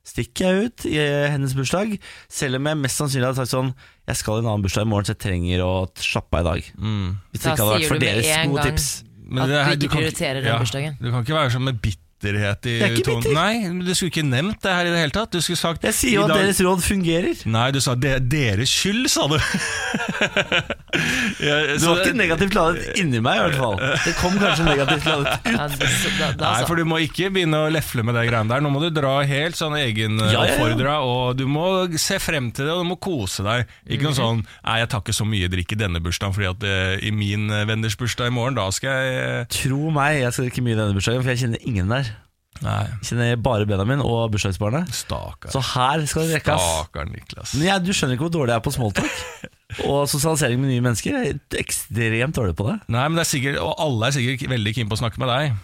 stikker 0.10 0.48
jeg 0.48 0.70
ut 0.72 0.86
i 0.90 0.96
hennes 1.36 1.52
bursdag. 1.54 1.98
Selv 2.32 2.56
om 2.62 2.66
jeg 2.72 2.80
mest 2.80 2.98
sannsynlig 2.98 3.28
hadde 3.28 3.44
sagt 3.44 3.52
sånn 3.52 3.74
Jeg 4.08 4.18
skal 4.24 4.40
i 4.40 4.42
en 4.42 4.48
annen 4.50 4.64
bursdag 4.64 4.88
i 4.88 4.90
morgen, 4.90 5.06
så 5.06 5.14
jeg 5.14 5.22
trenger 5.28 5.62
å 5.68 5.74
slappe 6.00 6.40
av 6.40 6.48
i 6.48 6.50
dag. 6.50 6.72
Mm. 6.80 7.12
Hvis 7.36 7.44
Da 7.44 7.44
det 7.44 7.52
ikke 7.52 7.68
hadde 7.68 7.76
vært 7.76 7.92
for 7.92 8.00
du 8.00 8.06
deres 8.08 8.32
gode 8.48 8.64
gang. 8.64 8.72
tips. 8.72 8.88
Men 9.30 9.44
At 9.44 9.50
det 9.50 9.58
her- 9.66 9.76
du 9.76 9.86
ikke 9.86 9.96
prioriterer 9.96 10.42
den 10.42 10.58
bursdagen. 10.58 10.98
Du 11.02 11.12
kan 11.12 11.20
ikke 11.20 11.34
være 11.38 11.52
sånn 11.54 11.64
med 11.70 11.82
bitterhet 12.20 12.66
i 12.68 12.74
Jeg 12.80 12.84
er 12.92 12.96
ikke 12.98 13.06
tonen. 13.08 13.24
bitter. 13.24 13.34
Nei, 13.36 13.84
du 13.88 13.94
skulle 13.96 14.12
ikke 14.12 14.26
nevnt 14.28 14.60
det 14.62 14.72
her 14.76 14.86
i 14.86 14.92
det 14.94 15.00
hele 15.00 15.12
tatt. 15.16 15.32
Du 15.32 15.40
skulle 15.42 15.58
sagt 15.60 15.84
Jeg 15.88 15.94
sier 15.96 16.14
jo 16.20 16.24
at 16.24 16.34
dag- 16.34 16.44
deres 16.44 16.60
råd 16.62 16.82
fungerer. 16.84 17.46
Nei, 17.48 17.72
du 17.72 17.80
sa 17.80 17.96
de, 17.96 18.20
deres 18.20 18.70
skyld, 18.70 19.08
sa 19.10 19.28
du. 19.32 19.38
Ja, 21.40 21.56
Det 21.70 21.78
så 21.82 21.94
var 21.94 22.02
ikke 22.04 22.18
negativt 22.18 22.56
ladet 22.58 22.98
inni 23.00 23.20
meg, 23.24 23.38
i 23.40 23.44
hvert 23.46 23.58
fall. 23.60 23.78
Det 24.04 24.14
kom 24.20 24.34
kanskje 24.42 24.66
negativt 24.68 25.06
ladet 25.08 25.34
ut. 25.38 25.48
Ja, 25.60 25.68
det, 25.72 25.90
da, 26.20 26.32
da, 26.40 26.50
Nei, 26.58 26.66
for 26.68 26.76
du 26.80 26.84
må 26.88 26.98
ikke 27.04 27.30
begynne 27.34 27.62
å 27.66 27.70
lefle 27.72 28.04
med 28.06 28.16
det 28.18 28.26
greiene 28.30 28.52
der. 28.52 28.64
Nå 28.66 28.72
må 28.74 28.82
du 28.84 28.90
dra 28.94 29.20
helt 29.28 29.56
sånn 29.60 29.76
Ja, 29.78 29.84
ja, 29.86 29.88
ja. 29.88 29.94
egenoppfordra, 29.94 30.96
og 31.06 31.38
du 31.40 31.46
må 31.50 31.66
se 32.00 32.20
frem 32.22 32.50
til 32.56 32.68
det, 32.68 32.74
og 32.76 32.84
du 32.84 32.90
må 32.92 32.98
kose 33.02 33.46
deg. 33.46 33.70
Ikke 33.88 34.10
noe 34.10 34.18
sånn 34.18 34.42
'nei, 34.44 34.80
jeg 34.82 34.90
tar 34.92 35.04
ikke 35.06 35.16
så 35.16 35.28
mye 35.30 35.48
drikk 35.52 35.76
i 35.78 35.80
denne 35.80 36.02
bursdagen, 36.04 36.34
fordi 36.36 36.50
at 36.50 36.64
eh, 36.68 37.08
i 37.08 37.12
min 37.16 37.50
eh, 37.54 37.66
venners 37.70 37.96
bursdag 38.00 38.28
i 38.28 38.36
morgen, 38.36 38.58
da 38.60 38.68
skal 38.76 38.90
jeg 38.90 39.22
eh, 39.24 39.46
Tro 39.54 39.90
meg, 39.94 40.20
jeg 40.24 40.34
skal 40.36 40.50
drikke 40.50 40.66
mye 40.66 40.76
i 40.76 40.80
denne 40.82 40.98
bursdagen, 40.98 41.24
for 41.24 41.32
jeg 41.34 41.44
kjenner 41.46 41.64
ingen 41.70 41.94
der. 41.94 42.09
Nei, 42.66 42.82
kjenner 43.08 43.38
bare 43.40 43.68
Benjamin 43.70 44.02
og 44.04 44.34
bursdagsbarnet. 44.34 44.90
stakkar. 44.94 45.54
Så 45.54 45.62
her 45.74 46.04
skal 46.10 46.28
det 46.28 46.40
rekkes. 46.42 46.66
Stakkar 46.66 47.08
Niklas. 47.08 47.54
Men 47.56 47.70
jeg, 47.70 47.86
du 47.88 47.94
skjønner 47.96 48.18
ikke 48.18 48.28
hvor 48.28 48.36
dårlig 48.36 48.52
jeg 48.56 48.60
er 48.62 48.66
på 48.68 48.74
smalltalk. 48.76 49.24
Og 49.86 50.00
sosialisering 50.10 50.60
med 50.60 50.72
nye 50.74 50.82
mennesker. 50.84 51.14
Jeg 51.14 51.36
er 51.38 51.60
ekstremt 51.62 52.36
dårlig 52.36 52.56
på 52.58 52.66
det. 52.72 52.80
Nei, 52.90 53.04
men 53.06 53.20
det 53.20 53.24
er 53.28 53.30
sikkert, 53.30 53.60
Og 53.62 53.76
alle 53.86 54.08
er 54.10 54.16
sikkert 54.18 54.50
veldig 54.50 54.74
keen 54.76 54.90
på 54.90 54.98
å 54.98 55.02
snakke 55.04 55.22
med 55.22 55.30
deg. 55.30 55.60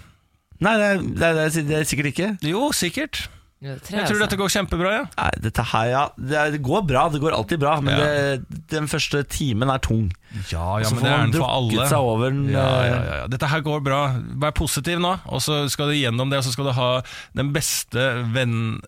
Nei, 0.63 0.75
det 0.79 0.85
er, 0.87 1.01
det 1.03 1.31
er, 1.31 1.55
det 1.67 1.79
er 1.81 1.87
sikkert 1.89 2.11
ikke. 2.13 2.27
Jo, 2.47 2.67
sikkert. 2.71 3.25
Ja, 3.63 3.73
det 3.79 3.89
Jeg 3.89 4.07
tror 4.09 4.19
dette 4.19 4.37
går 4.37 4.51
kjempebra. 4.51 4.89
Ja. 4.91 5.03
Nei, 5.15 5.29
dette 5.41 5.63
her, 5.71 5.85
ja 5.87 6.01
Det, 6.19 6.35
er, 6.37 6.51
det 6.51 6.59
går 6.61 6.83
bra, 6.85 7.05
det 7.09 7.21
går 7.23 7.33
alltid 7.37 7.61
bra, 7.63 7.77
men 7.81 7.95
Ja. 7.95 8.03
det, 8.03 8.59
den 8.73 8.85
første 8.91 9.23
timen 9.31 9.71
er 9.71 9.79
tung. 9.79 10.09
Ja, 10.51 10.79
ja, 10.83 10.89
så 10.89 10.95
men 10.97 11.03
det 11.07 11.11
er 11.13 11.23
den 11.23 11.33
for 11.39 11.47
alle. 11.49 11.87
seg 11.87 11.97
over 12.11 12.29
den. 12.35 12.43
Ja, 12.51 12.59
ja, 12.59 12.83
eh, 12.83 12.91
ja, 13.07 13.15
ja. 13.23 13.27
Dette 13.31 13.47
her 13.49 13.63
går 13.65 13.81
bra. 13.85 14.01
Vær 14.43 14.51
positiv 14.59 14.99
nå, 14.99 15.15
og 15.25 15.41
så 15.41 15.63
skal 15.71 15.87
du 15.89 15.95
gjennom 15.97 16.29
det, 16.29 16.41
og 16.43 16.47
så 16.49 16.51
skal 16.53 16.65
du 16.69 16.75
ha 16.77 16.89
den 17.33 17.53
beste 17.55 18.09
venn 18.35 18.81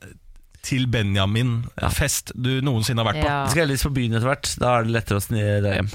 til 0.68 0.84
Benjamin-fest 0.92 2.34
du 2.36 2.58
noensinne 2.66 3.00
har 3.00 3.14
vært 3.14 3.22
på. 3.24 3.30
Ja. 3.30 3.44
Vi 3.46 3.54
skal 3.56 3.64
heldigvis 3.66 3.88
på 3.88 3.94
byen 3.96 4.18
etter 4.20 4.28
hvert. 4.34 4.52
Da 4.60 4.74
er 4.82 4.84
det 4.88 4.92
lettere 4.98 5.22
å 5.22 5.24
snille 5.24 5.62
deg 5.64 5.78
hjem. 5.80 5.90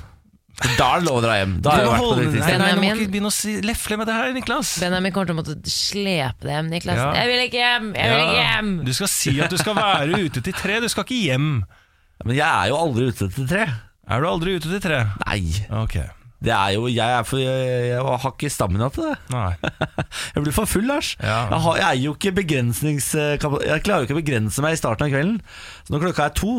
Da 0.79 0.87
er 0.95 1.01
det 1.03 1.07
lov 1.09 1.19
å 1.19 1.23
dra 1.25 1.35
hjem. 1.41 1.55
Da 1.65 1.71
har 1.75 1.79
Du 1.79 1.85
jeg 1.85 1.93
vært 1.93 2.03
på 2.03 2.15
det 2.17 2.27
nei, 2.27 2.39
nei, 2.41 2.53
nå 2.53 2.59
må 2.59 2.81
Benjamin. 2.83 3.01
ikke 3.03 3.13
begynne 3.17 3.31
å 3.31 3.35
si, 3.35 3.55
lefle 3.67 3.97
med 4.01 4.07
det 4.11 4.15
her, 4.19 4.33
Niklas. 4.37 4.73
Benjamin 4.83 5.13
kommer 5.17 5.27
til 5.31 5.35
å 5.35 5.41
måtte 5.41 5.57
slepe 5.75 6.47
deg 6.47 6.55
hjem, 6.57 6.71
Niklas. 6.73 7.01
Ja. 7.03 7.11
Jeg 7.19 7.31
vil 7.33 7.45
ikke 7.49 7.63
hjem! 7.63 7.93
Jeg 7.99 8.11
vil 8.13 8.25
ikke 8.25 8.39
Ja. 8.41 8.49
hjem! 8.53 8.73
Du 8.87 8.93
skal 8.97 9.09
si 9.13 9.35
at 9.43 9.51
du 9.51 9.59
skal 9.59 9.75
være 9.79 10.23
ute 10.27 10.41
til 10.43 10.53
tre, 10.57 10.81
du 10.81 10.89
skal 10.93 11.05
ikke 11.09 11.21
hjem. 11.27 11.49
Men 12.25 12.37
jeg 12.39 12.47
er 12.47 12.69
jo 12.71 12.77
aldri 12.79 13.09
ute 13.11 13.29
til 13.35 13.49
tre. 13.51 13.67
Er 14.09 14.21
du 14.21 14.27
aldri 14.29 14.57
ute 14.59 14.69
til 14.71 14.81
tre? 14.83 15.03
Nei. 15.27 15.41
Ok. 15.83 15.97
Det 16.43 16.51
er 16.51 16.73
jo, 16.75 16.89
jeg, 16.91 17.07
er 17.07 17.23
for, 17.23 17.39
jeg, 17.39 17.67
jeg 17.93 18.03
har 18.03 18.31
ikke 18.33 18.49
stamina 18.51 18.89
til 18.91 19.05
det. 19.07 19.17
Nei. 19.31 19.53
Jeg 20.35 20.43
blir 20.43 20.53
for 20.57 20.67
full, 20.67 20.87
Lars. 20.91 21.13
Ja. 21.23 21.47
Jeg, 21.53 21.61
har, 21.67 21.77
jeg 21.79 21.87
er 21.87 22.01
jo 22.03 22.15
ikke 22.17 22.33
begrensningskapa- 22.41 23.61
Jeg 23.67 23.83
klarer 23.87 24.03
jo 24.03 24.09
ikke 24.09 24.17
å 24.17 24.23
begrense 24.23 24.63
meg 24.65 24.75
i 24.75 24.81
starten 24.81 25.07
av 25.07 25.13
kvelden. 25.15 25.39
Så 25.87 25.95
når 25.95 26.03
klokka 26.09 26.25
er 26.27 26.35
to, 26.35 26.55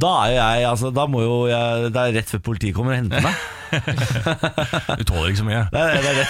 da 0.00 0.10
er 0.24 0.30
jo 0.32 0.36
jeg 0.38 0.64
altså, 0.68 0.90
Da 0.94 1.04
må 1.10 1.20
jo 1.24 1.34
jeg 1.50 1.90
Det 1.94 2.00
er 2.02 2.14
rett 2.18 2.30
før 2.32 2.40
politiet 2.50 2.74
kommer 2.76 2.94
og 2.94 2.98
henter 3.02 3.22
meg. 3.24 3.34
Du 5.00 5.02
tåler 5.08 5.32
ikke 5.32 5.40
så 5.40 5.46
mye. 5.48 5.62
Det 5.72 5.80
er, 5.80 5.96
det 5.98 6.10
er, 6.10 6.18
det. 6.20 6.26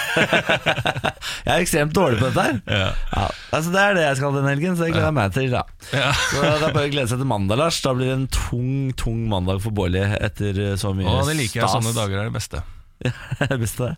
jeg 1.44 1.52
er 1.52 1.64
ekstremt 1.64 1.93
dårlig 1.96 2.16
på 2.22 2.31
dette 2.31 2.44
her. 2.46 2.61
Ja. 2.72 2.87
Ja, 3.12 3.25
altså 3.58 3.72
Det 3.75 3.82
er 3.82 3.99
det 3.99 4.05
jeg 4.06 4.16
skal 4.20 4.38
den 4.38 4.49
helgen, 4.49 4.78
så 4.78 4.87
det 4.87 4.94
gleder 4.94 5.11
jeg 5.11 5.16
meg 5.19 5.34
til. 5.37 5.50
Da. 5.52 5.62
Ja. 5.93 6.12
Så 6.31 6.40
Det 6.40 6.55
er 6.55 6.76
bare 6.78 6.87
å 6.88 6.93
glede 6.94 7.11
seg 7.12 7.20
til 7.20 7.28
mandag, 7.34 7.61
Lars. 7.61 7.80
Da 7.85 7.92
blir 7.99 8.09
det 8.12 8.16
en 8.21 8.28
tung 8.33 8.71
tung 9.00 9.21
mandag 9.28 9.61
for 9.64 9.76
Bårli 9.76 10.00
etter 10.16 10.62
så 10.80 10.94
mye 10.97 11.11
Å, 11.11 11.21
det 11.28 11.37
liker 11.42 11.61
jeg. 11.61 11.68
stas. 11.68 11.76
Sånne 11.76 11.92
dager 11.99 12.23
er 12.23 12.30
det 12.30 12.37
beste. 12.38 12.62
Beste. 13.65 13.91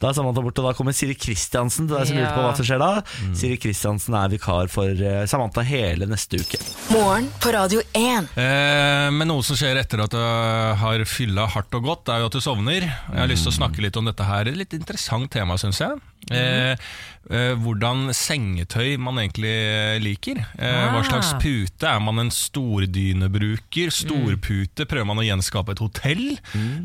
Da 0.00 0.08
er 0.10 0.16
Samantha 0.16 0.42
borte, 0.44 0.62
og 0.62 0.70
da 0.70 0.74
kommer 0.78 0.94
Siri 0.96 1.16
Kristiansen 1.18 1.88
til 1.88 1.96
deg 1.98 2.06
som 2.08 2.16
Ja. 2.16 2.22
lurer 2.24 2.36
på 2.36 2.44
hva 2.46 2.52
som 2.56 2.68
skjer 2.68 2.80
da. 2.80 2.90
Siri 3.36 3.58
Kristiansen 3.60 4.16
er 4.16 4.30
vikar 4.32 4.70
for 4.72 4.88
eh, 4.94 5.24
Samantha 5.30 5.64
hele 5.66 6.08
neste 6.10 6.40
uke. 6.40 6.60
Morgen 6.94 7.28
på 7.42 7.52
Radio 7.54 7.82
1. 7.98 8.30
Eh, 8.40 9.10
men 9.14 9.28
noe 9.30 9.44
som 9.46 9.58
skjer 9.58 9.80
etter 9.82 10.04
at 10.06 10.14
du 10.14 10.20
har 10.84 11.04
fylla 11.08 11.48
hardt 11.54 11.74
og 11.76 11.88
godt, 11.90 12.12
er 12.14 12.22
jo 12.24 12.30
at 12.30 12.38
du 12.38 12.40
sovner. 12.44 12.86
Jeg 12.86 13.20
har 13.20 13.30
lyst 13.30 13.48
til 13.48 13.52
å 13.54 13.58
snakke 13.58 13.84
litt 13.84 13.98
om 14.00 14.08
dette 14.08 14.24
her. 14.28 14.48
Et 14.52 14.56
litt 14.62 14.76
interessant 14.78 15.28
tema, 15.34 15.58
syns 15.60 15.82
jeg. 15.84 16.00
Eh, 16.30 16.72
eh, 16.72 16.86
hvordan 17.30 18.10
sengetøy 18.14 18.98
man 19.00 19.16
egentlig 19.22 19.54
liker. 20.04 20.42
Eh, 20.58 20.80
hva 20.92 21.00
Ah. 21.00 21.06
slags 21.08 21.32
pute. 21.40 21.86
Er 21.88 22.00
man 22.00 22.18
en 22.18 22.30
stordynebruker? 22.30 23.90
Storpute? 23.94 24.84
Prøver 24.88 25.06
man 25.08 25.18
å 25.18 25.24
gjenskape 25.26 25.72
et 25.74 25.78
hotell? 25.82 26.38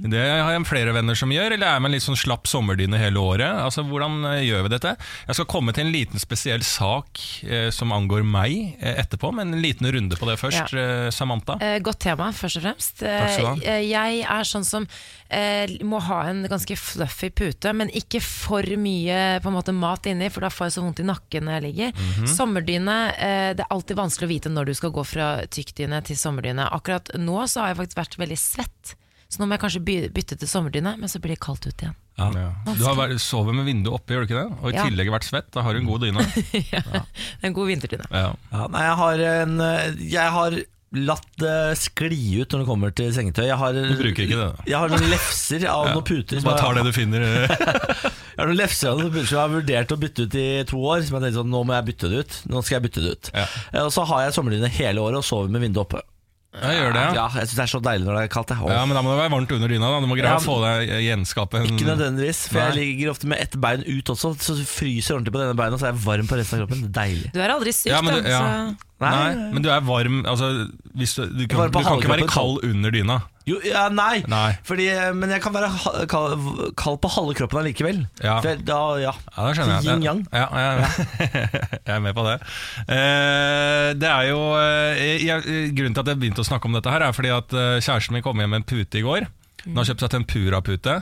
Det 0.09 0.21
har 0.23 0.51
jeg 0.55 0.65
flere 0.69 0.93
venner 0.95 1.15
som 1.17 1.29
gjør. 1.33 1.53
Eller 1.55 1.67
er 1.75 1.79
man 1.83 1.91
litt 1.91 2.03
sånn 2.05 2.17
slapp 2.19 2.47
sommerdyne 2.49 2.97
hele 3.01 3.19
året? 3.21 3.49
Altså, 3.63 3.83
Hvordan 3.89 4.19
eh, 4.33 4.43
gjør 4.47 4.63
vi 4.67 4.73
dette? 4.75 4.95
Jeg 5.27 5.35
skal 5.39 5.45
komme 5.49 5.73
til 5.75 5.85
en 5.87 5.93
liten 5.93 6.19
spesiell 6.21 6.63
sak 6.63 7.19
eh, 7.43 7.69
som 7.73 7.91
angår 7.95 8.23
meg 8.27 8.75
eh, 8.79 8.95
etterpå, 9.03 9.31
men 9.33 9.53
en 9.53 9.61
liten 9.63 9.87
runde 9.91 10.17
på 10.19 10.29
det 10.29 10.37
først. 10.41 10.73
Eh, 10.73 11.09
Samantha? 11.15 11.57
Eh, 11.63 11.79
godt 11.83 11.99
tema, 12.05 12.31
først 12.35 12.59
og 12.61 12.67
fremst. 12.67 13.03
Eh, 13.03 13.81
jeg 13.89 14.21
er 14.23 14.47
sånn 14.47 14.65
som 14.67 14.87
eh, 15.29 15.67
må 15.85 15.99
ha 16.05 16.23
en 16.29 16.43
ganske 16.49 16.75
fluffy 16.79 17.29
pute, 17.33 17.73
men 17.75 17.89
ikke 17.95 18.21
for 18.23 18.63
mye 18.79 19.39
på 19.43 19.49
en 19.51 19.57
måte 19.57 19.73
mat 19.75 20.07
inni, 20.09 20.28
for 20.33 20.45
da 20.45 20.49
får 20.53 20.69
jeg 20.69 20.75
så 20.77 20.83
vondt 20.85 21.01
i 21.03 21.07
nakken 21.09 21.45
når 21.47 21.57
jeg 21.59 21.65
ligger. 21.67 21.91
Mhm. 22.05 22.29
Sommerdyne, 22.35 22.97
eh, 23.17 23.53
det 23.57 23.65
er 23.65 23.73
alltid 23.75 23.99
vanskelig 23.99 24.27
å 24.29 24.33
vite 24.35 24.49
når 24.53 24.65
du 24.71 24.73
skal 24.79 24.91
gå 24.95 25.05
fra 25.05 25.29
tykkdyne 25.47 26.01
til 26.07 26.15
sommerdyne. 26.19 26.69
Akkurat 26.71 27.11
nå 27.17 27.43
så 27.47 27.61
har 27.65 27.73
jeg 27.73 27.81
faktisk 27.83 28.01
vært 28.03 28.17
veldig 28.23 28.39
svett. 28.39 28.95
Så 29.29 29.37
nå 29.37 29.45
må 29.45 29.53
jeg 29.53 29.61
kanskje 29.61 29.83
by 29.85 29.95
bytte 30.09 30.39
til 30.41 30.49
sommerdyne, 30.49 30.95
men 30.97 31.09
så 31.11 31.19
blir 31.21 31.35
det 31.35 31.41
kaldt 31.43 31.67
ute 31.67 31.85
igjen. 31.85 31.97
Ja. 32.17 32.29
Du 32.65 32.81
har 32.83 32.95
vært, 32.97 33.19
sovet 33.21 33.53
med 33.55 33.67
vinduet 33.69 33.93
oppe, 33.95 34.11
gjør 34.15 34.25
du 34.25 34.27
ikke 34.33 34.39
det? 34.41 34.57
Og 34.63 34.71
i 34.71 34.75
Ja. 34.75 34.83
tillegg 34.89 35.11
vært 35.13 35.27
svett. 35.29 35.51
Da 35.53 35.61
har 35.61 35.73
du 35.73 35.79
en 35.79 35.85
god 35.85 36.01
dyne. 36.01 36.19
Er 36.73 37.45
en 37.47 37.53
god 37.53 37.67
vinterdyne. 37.69 38.09
Ja. 38.11 38.33
Ja, 38.51 38.67
nei, 38.67 38.81
jeg 38.83 38.97
har 38.97 39.19
en 39.43 39.61
eh, 39.61 39.93
Jeg 40.09 40.31
har 40.35 40.57
latt 40.91 41.27
det 41.37 41.77
skli 41.77 42.41
ut 42.41 42.49
når 42.49 42.63
det 42.63 42.65
kommer 42.65 42.91
til 42.97 43.11
sengetøy. 43.13 43.45
Jeg 43.45 43.57
har, 43.61 43.73
Du 43.77 43.93
bruker 44.01 44.25
ikke 44.25 44.39
det, 44.39 44.47
da? 44.57 44.63
Jeg 44.65 44.79
har 44.81 44.89
noen 44.89 45.09
lefser 45.11 45.65
av 45.69 45.85
noen 45.93 46.03
puter. 46.09 46.41
Bare 46.41 46.57
tar 46.57 46.73
det 46.79 46.85
du 46.89 46.91
finner. 46.91 47.21
Jeg 48.39 48.45
har 48.45 48.53
noen 48.53 48.59
lefser 48.61 48.93
som 48.95 49.11
jeg 49.19 49.35
har 49.35 49.49
vurdert 49.51 49.91
å 49.91 49.97
bytte 49.99 50.23
ut 50.29 50.35
i 50.39 50.45
to 50.69 50.77
år. 50.79 51.01
Som 51.03 51.17
jeg 51.19 51.25
tenkte 51.27 51.41
sånn, 51.41 51.49
nå 51.51 51.59
må 51.67 51.75
jeg 51.75 51.89
bytte 51.91 52.07
det 52.13 52.21
ut. 52.23 52.37
Nå 52.47 52.61
skal 52.63 52.77
jeg 52.79 52.85
bytte 52.87 53.03
det 53.03 53.11
ut. 53.17 53.31
Ja. 53.35 53.43
Eh, 53.73 53.81
Og 53.83 53.91
så 53.91 54.05
har 54.07 54.23
jeg 54.23 54.37
sommerdyne 54.37 54.69
hele 54.79 55.03
året 55.03 55.19
og 55.19 55.27
sover 55.27 55.51
med 55.51 55.61
vinduet 55.67 55.83
oppe. 55.83 56.01
Jeg 56.49 56.79
gjør 56.79 56.93
det, 56.95 57.01
ja. 57.03 57.09
Ja, 57.13 57.25
jeg 57.37 57.45
synes 57.45 57.57
det 57.59 57.61
er 57.67 57.69
så 57.69 57.79
deilig 57.85 58.05
når 58.07 58.15
det 58.17 58.21
er 58.25 58.31
kaldt. 58.33 58.49
jeg. 58.55 58.69
Ja, 58.73 58.85
Men 58.89 58.95
da 58.97 59.01
må 59.05 59.11
det 59.13 59.19
være 59.19 59.33
varmt 59.35 59.51
under 59.53 59.67
dyna. 59.69 59.91
da 59.93 59.99
Du 60.01 60.07
må 60.09 60.15
greie 60.17 60.31
Ja, 60.31 60.39
å 60.39 60.41
få 60.41 60.55
deg 60.63 60.89
gjenskape 61.05 61.61
Ikke 61.67 61.85
nødvendigvis, 61.91 62.39
for 62.49 62.57
jeg 62.63 62.73
ligger 62.79 63.11
ofte 63.11 63.27
med 63.29 63.37
ett 63.43 63.53
bein 63.61 63.83
ut 63.85 64.09
også, 64.15 64.31
så 64.41 64.55
fryser 64.65 65.11
jeg 65.13 65.17
ordentlig 65.19 65.35
på 65.35 65.43
denne 65.43 65.53
beina, 65.59 65.77
så 65.77 65.85
er 65.85 65.93
jeg 65.93 66.01
varm 66.07 66.25
på 66.31 66.39
resten 66.39 66.57
av 66.57 66.63
kroppen. 66.65 66.81
Det 66.81 66.89
er 66.89 66.97
deilig. 67.03 67.31
Du 67.35 67.39
er 67.43 67.53
aldri 67.53 67.75
syk, 67.75 67.91
Ja, 67.93 68.01
men 68.01 68.15
da. 68.15 68.21
du- 68.25 68.29
ja. 68.33 68.39
Så 68.41 68.88
Nei, 68.99 69.51
men 69.55 69.63
du 69.63 69.69
er 69.71 69.83
varm 69.87 70.23
altså, 70.27 70.67
hvis 70.99 71.13
du, 71.15 71.21
du, 71.31 71.45
kan, 71.47 71.69
du 71.71 71.79
kan 71.79 71.99
ikke 72.01 72.11
være 72.11 72.27
kald 72.27 72.59
under 72.67 72.91
dyna. 72.91 73.21
Jo, 73.47 73.57
ja, 73.65 73.87
nei, 73.89 74.21
Nei. 74.29 74.51
Fordi, 74.67 74.85
men 75.17 75.31
jeg 75.33 75.41
kan 75.41 75.55
være 75.55 75.69
kald, 76.11 76.35
kald 76.77 76.99
på 77.01 77.09
halve 77.15 77.33
kroppen 77.39 77.61
allikevel. 77.63 78.03
Ja. 78.21 78.37
For 78.43 78.59
Da, 78.67 78.79
ja. 79.01 79.13
Ja, 79.15 79.47
da 79.47 79.53
skjønner 79.55 79.79
jeg. 79.79 79.95
Yin-yang. 79.95 80.21
Ja, 80.35 80.45
ja, 80.53 80.91
jeg 81.87 81.95
er 81.95 82.03
med 82.03 82.13
på 82.17 82.27
det. 82.27 82.35
Uh, 82.83 83.87
det 83.97 84.11
er 84.11 84.29
jo 84.29 84.43
uh, 84.53 84.99
jeg, 84.99 85.73
Grunnen 85.77 85.97
til 85.97 86.03
at 86.03 86.13
jeg 86.13 86.21
begynte 86.21 86.43
å 86.43 86.49
snakke 86.51 86.69
om 86.69 86.77
dette, 86.77 86.93
her 86.93 87.07
er 87.07 87.15
fordi 87.15 87.33
at 87.33 87.55
uh, 87.55 87.79
kjæresten 87.79 88.17
min 88.17 88.25
kom 88.25 88.43
hjem 88.43 88.53
med 88.53 88.61
en 88.63 88.69
pute 88.69 89.01
i 89.01 89.05
går. 89.05 89.29
Hun 89.65 89.79
har 89.79 89.87
kjøpt 89.89 90.03
seg 90.03 90.11
tempura-pute. 90.13 90.95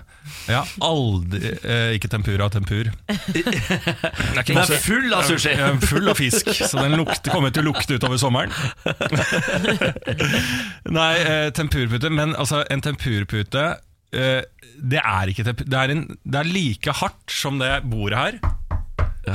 Jeg 0.47 0.57
har 0.57 0.71
aldri 0.87 1.51
eh, 1.61 1.95
Ikke 1.97 2.09
tempura, 2.11 2.49
tempur. 2.53 2.89
Den 3.35 4.41
er 4.41 4.47
Den 4.47 4.61
er 4.61 4.83
full 4.83 5.13
av 5.13 5.25
sushi! 5.27 5.53
Den 5.57 5.77
er 5.77 5.89
full 5.89 6.11
av 6.11 6.19
fisk, 6.19 6.49
så 6.57 6.81
den 6.81 6.97
lukter, 6.99 7.31
kommer 7.33 7.53
til 7.53 7.65
å 7.65 7.69
lukte 7.71 7.97
utover 7.99 8.19
sommeren. 8.21 8.53
Nei, 10.97 11.11
eh, 11.21 11.49
tempurpute. 11.55 12.11
Men 12.13 12.35
altså, 12.35 12.63
en 12.71 12.83
tempurpute 12.83 13.65
eh, 14.15 14.41
Det 14.77 15.01
er 15.01 15.33
ikke 15.33 15.47
det, 15.47 15.67
er 15.73 15.93
en, 15.93 16.05
det 16.23 16.41
er 16.41 16.49
like 16.49 16.95
hardt 17.01 17.33
som 17.33 17.59
det 17.61 17.71
bordet 17.87 18.17
her. 18.19 18.39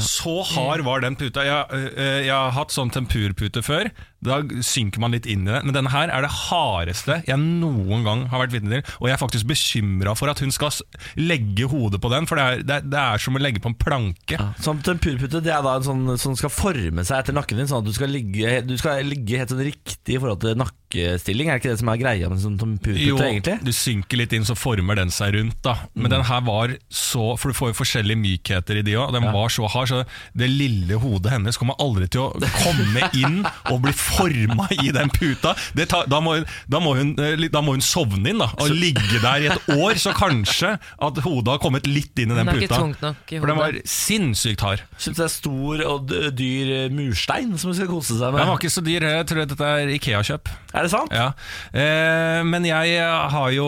Så 0.01 0.41
hard 0.55 0.85
var 0.87 1.03
den 1.05 1.17
puta. 1.21 1.45
Jeg, 1.45 1.83
eh, 1.97 2.23
jeg 2.27 2.33
har 2.33 2.55
hatt 2.57 2.73
sånn 2.73 2.93
tempurpute 2.95 3.63
før. 3.65 3.91
Da 4.23 4.39
synker 4.63 5.03
man 5.03 5.15
litt 5.15 5.27
inn 5.27 5.47
i 5.49 5.53
det. 5.53 5.63
Men 5.67 5.75
denne 5.77 5.93
her 5.93 6.13
er 6.13 6.25
det 6.25 6.31
hardeste 6.31 7.21
jeg 7.27 7.39
noen 7.41 8.05
gang 8.07 8.27
har 8.31 8.45
vært 8.45 8.55
vitne 8.55 8.79
til. 8.79 8.95
Og 9.01 9.09
jeg 9.09 9.17
er 9.17 9.23
faktisk 9.23 9.49
bekymra 9.51 10.15
for 10.19 10.31
at 10.33 10.43
hun 10.43 10.55
skal 10.55 10.75
legge 11.19 11.67
hodet 11.71 12.01
på 12.03 12.13
den, 12.13 12.29
for 12.31 12.39
det 12.39 12.45
er, 12.45 12.63
det 12.67 12.77
er, 12.79 12.89
det 12.93 13.03
er 13.03 13.23
som 13.23 13.39
å 13.39 13.43
legge 13.43 13.63
på 13.63 13.73
en 13.73 13.79
planke. 13.79 14.39
Ja. 14.39 14.53
Sånn 14.63 14.83
purpute 14.83 15.43
det 15.43 15.53
er 15.53 15.65
da 15.65 15.77
en 15.79 15.87
sånn 15.87 16.05
som 16.21 16.37
skal 16.39 16.53
forme 16.55 17.05
seg 17.07 17.23
etter 17.23 17.37
nakken 17.37 17.61
din, 17.61 17.71
sånn 17.71 17.83
at 17.83 17.91
du 17.91 17.97
skal 17.97 18.13
ligge, 18.13 18.61
du 18.69 18.77
skal 18.81 19.03
ligge 19.07 19.41
helt 19.41 19.53
sånn 19.53 19.65
riktig 19.67 20.17
i 20.17 20.21
forhold 20.23 20.45
til 20.45 20.59
nakkestilling. 20.93 21.49
Er 21.49 21.59
det 21.59 21.63
ikke 21.63 21.73
det 21.73 21.79
som 21.81 21.89
er 21.93 21.99
greia 22.01 22.29
med 22.31 22.41
sånn 22.43 22.59
tempurpute, 22.61 23.07
Jo, 23.07 23.17
egentlig? 23.19 23.59
du 23.65 23.73
synker 23.73 24.17
litt 24.19 24.33
inn, 24.33 24.45
så 24.45 24.55
former 24.57 24.97
den 24.97 25.11
seg 25.11 25.35
rundt. 25.35 25.57
da 25.63 25.77
Men 25.95 26.11
den 26.11 26.23
her 26.25 26.41
var 26.43 26.77
så 26.91 27.37
For 27.39 27.49
du 27.51 27.55
får 27.55 27.73
jo 27.73 27.77
forskjellige 27.85 28.19
mykheter 28.19 28.79
i 28.79 28.83
de 28.83 28.93
òg. 28.97 29.13
Den 29.13 29.25
var 29.33 29.49
så 29.49 29.69
hard, 29.69 29.89
så 29.89 30.05
det 30.37 30.49
lille 30.51 30.99
hodet 30.99 31.33
hennes 31.33 31.57
kommer 31.57 31.75
aldri 31.81 32.09
til 32.09 32.21
å 32.21 32.33
komme 32.63 33.09
inn 33.23 33.45
og 33.71 33.83
bli 33.83 33.93
forma 33.93 34.69
i 34.83 34.91
den 34.93 35.09
puta. 35.11 35.55
Det 35.75 35.89
tar, 35.89 36.07
da, 36.07 36.21
må, 36.21 36.37
hun- 36.39 36.47
da, 36.69 36.81
må 36.81 36.95
hun, 36.97 37.15
eh, 37.19 37.49
da 37.49 37.61
må 37.63 37.73
hun 37.77 37.81
sovne 37.85 38.29
inn 38.31 38.39
da 38.39 38.51
og 38.59 38.71
ligge 38.71 39.21
der 39.23 39.43
i 39.43 39.51
et 39.53 39.69
år. 39.77 39.95
Så 40.03 40.13
kanskje 40.17 40.79
at 40.79 41.23
hodet 41.25 41.49
har 41.49 41.59
kommet 41.63 41.87
litt 41.87 42.17
inn 42.19 42.33
i 42.33 42.35
den 42.35 42.47
Den 42.47 42.49
er 42.49 42.61
ikke 42.61 42.69
puta. 42.69 42.81
tungt 42.81 43.03
nok 43.03 43.33
i 43.33 43.39
For 43.39 43.47
den 43.47 43.57
var 43.61 43.73
sinnssykt 43.85 44.61
hard. 44.61 44.83
Syns 44.99 45.17
det 45.17 45.25
er 45.25 45.33
stor 45.33 45.85
og 45.87 46.09
dyr 46.37 46.73
eh, 46.87 46.89
murstein 46.93 47.57
som 47.59 47.71
hun 47.71 47.77
skal 47.79 47.89
kose 47.91 48.19
seg 48.19 48.33
med. 48.33 48.41
Den 48.43 48.49
var 48.53 48.59
ikke 48.61 48.73
så 48.75 48.85
dyr. 48.85 49.01
Jeg 49.03 49.27
tror 49.31 49.47
dette 49.47 49.61
er 49.73 49.93
Ikea-kjøp. 49.99 50.49
Er 50.73 50.87
det 50.87 50.93
sant? 50.93 51.13
Ja, 51.13 51.31
eh, 51.77 52.41
men 52.49 52.65
jeg 52.65 52.97
har 53.05 53.51
jo 53.53 53.67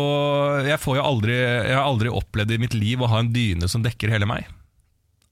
Jeg 0.64 0.80
får 0.80 0.98
jo 0.98 1.04
aldri 1.04 1.36
Jeg 1.36 1.76
har 1.76 1.84
aldri 1.84 2.12
opplevd 2.12 2.54
i 2.56 2.60
mitt 2.62 2.76
liv 2.76 3.02
å 3.04 3.10
ha 3.12 3.20
en 3.20 3.32
dyne 3.34 3.68
som 3.68 3.84
dekker 3.84 4.12
hele 4.14 4.28
meg. 4.28 4.48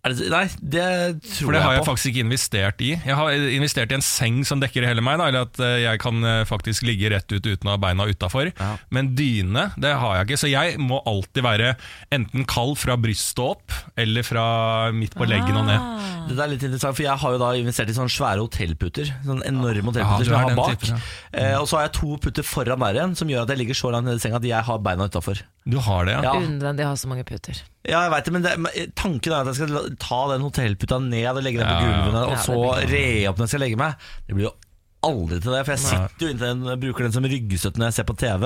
Er 0.02 0.11
det, 0.18 0.25
nei, 0.32 0.47
det 0.59 0.85
tror 1.23 1.47
For 1.47 1.54
det 1.54 1.61
har 1.62 1.75
jeg 1.76 1.78
jeg 1.78 1.82
på. 1.85 1.90
faktisk 1.92 2.09
ikke 2.11 2.23
investert 2.25 2.80
i. 2.82 2.88
Jeg 3.06 3.14
har 3.14 3.37
investert 3.54 3.92
i 3.92 3.94
en 3.94 4.02
seng 4.02 4.40
som 4.49 4.59
dekker 4.59 4.82
hele 4.88 4.99
meg, 5.04 5.21
da, 5.21 5.28
eller 5.30 5.44
at 5.47 5.61
eh, 5.62 5.76
jeg 5.85 6.00
kan 6.02 6.25
eh, 6.26 6.40
faktisk 6.49 6.82
ligge 6.88 7.12
rett 7.12 7.30
ut 7.30 7.47
uten 7.47 7.71
å 7.71 7.76
ha 7.76 7.78
beina 7.78 8.09
utafor. 8.11 8.50
Ja. 8.50 8.73
Men 8.90 9.12
dyne, 9.14 9.68
det 9.78 9.92
har 10.00 10.16
jeg 10.18 10.26
ikke. 10.26 10.40
Så 10.42 10.50
jeg 10.50 10.80
må 10.82 10.99
alltid 11.06 11.47
være 11.47 11.68
enten 12.18 12.42
kald 12.50 12.75
fra 12.82 12.97
brystet 12.99 13.44
opp, 13.44 13.71
eller 13.94 14.26
fra 14.26 14.44
midt 14.90 15.14
på 15.14 15.28
leggen 15.30 15.61
og 15.62 15.68
ned. 15.71 15.87
Det 16.32 16.35
er 16.35 16.50
litt 16.50 16.66
interessant, 16.66 16.99
for 16.99 17.06
jeg 17.06 17.23
har 17.23 17.37
jo 17.37 17.42
da 17.44 17.52
investert 17.62 17.94
i 17.94 17.97
sånne 18.00 18.11
svære 18.16 18.42
hotellputer. 18.42 19.14
Sånne 19.23 19.47
enorme 19.52 19.87
Ja, 19.87 19.87
hotellputer 19.87 20.26
ja, 20.26 20.26
som 20.26 20.35
jeg 20.35 20.42
har 20.50 20.59
bak. 20.59 20.82
typen, 20.82 21.06
eh, 21.38 21.54
og 21.62 21.71
så 21.71 21.78
har 21.78 21.87
jeg 21.87 21.94
to 22.00 22.18
putter 22.26 22.42
foran 22.50 22.82
der 22.88 22.99
igjen, 22.99 23.14
som 23.23 23.30
gjør 23.30 23.47
at 23.47 23.54
jeg 23.54 23.62
ligger 23.62 23.78
så 23.78 23.94
langt 23.94 24.11
nede 24.11 24.18
i 24.18 24.26
senga 24.26 24.42
at 24.42 24.50
jeg 24.50 24.66
har 24.66 24.82
beina 24.82 25.06
utafor. 25.06 25.47
Du 25.62 25.78
har 25.78 26.11
det, 26.11 26.18
ja? 26.18 26.26
Ja. 26.26 26.35
Unødvendig 26.42 26.88
å 26.88 26.90
ha 26.90 26.99
så 26.99 27.06
mange 27.06 27.23
puter. 27.23 27.62
Ja, 27.89 28.05
jeg 28.07 28.12
vet 28.15 28.25
det, 28.29 28.33
men 28.37 28.43
det, 28.47 28.51
men 28.62 28.91
tanken 28.95 29.33
er 29.35 29.41
at 29.43 29.49
jeg 29.51 29.59
skal 29.69 29.95
ta 29.99 30.19
den 30.31 30.45
hotellputa 30.47 31.01
ned 31.03 31.31
og 31.33 31.43
legge 31.43 31.59
den 31.62 31.67
på 31.67 31.81
gulvene, 31.83 32.21
og 32.29 32.37
Ja, 32.37 32.43
så 32.45 32.59
re 32.93 33.07
opp 33.31 33.41
når 33.41 33.49
jeg 33.49 33.55
skal 33.57 33.65
legge 33.67 33.81
meg. 33.81 34.05
Det 34.29 34.37
blir 34.39 34.47
jo 34.47 34.53
aldri 35.03 35.41
til 35.43 35.51
det, 35.51 35.65
for 35.67 35.73
jeg 35.75 35.83
sitter 35.83 36.23
jo 36.23 36.29
inntil 36.31 36.47
den, 36.62 36.81
bruker 36.85 37.03
den 37.09 37.15
som 37.17 37.25
ryggestøtte 37.27 37.81
når 37.83 37.89
jeg 37.91 37.97
ser 37.97 38.07
på 38.07 38.15
TV. 38.23 38.45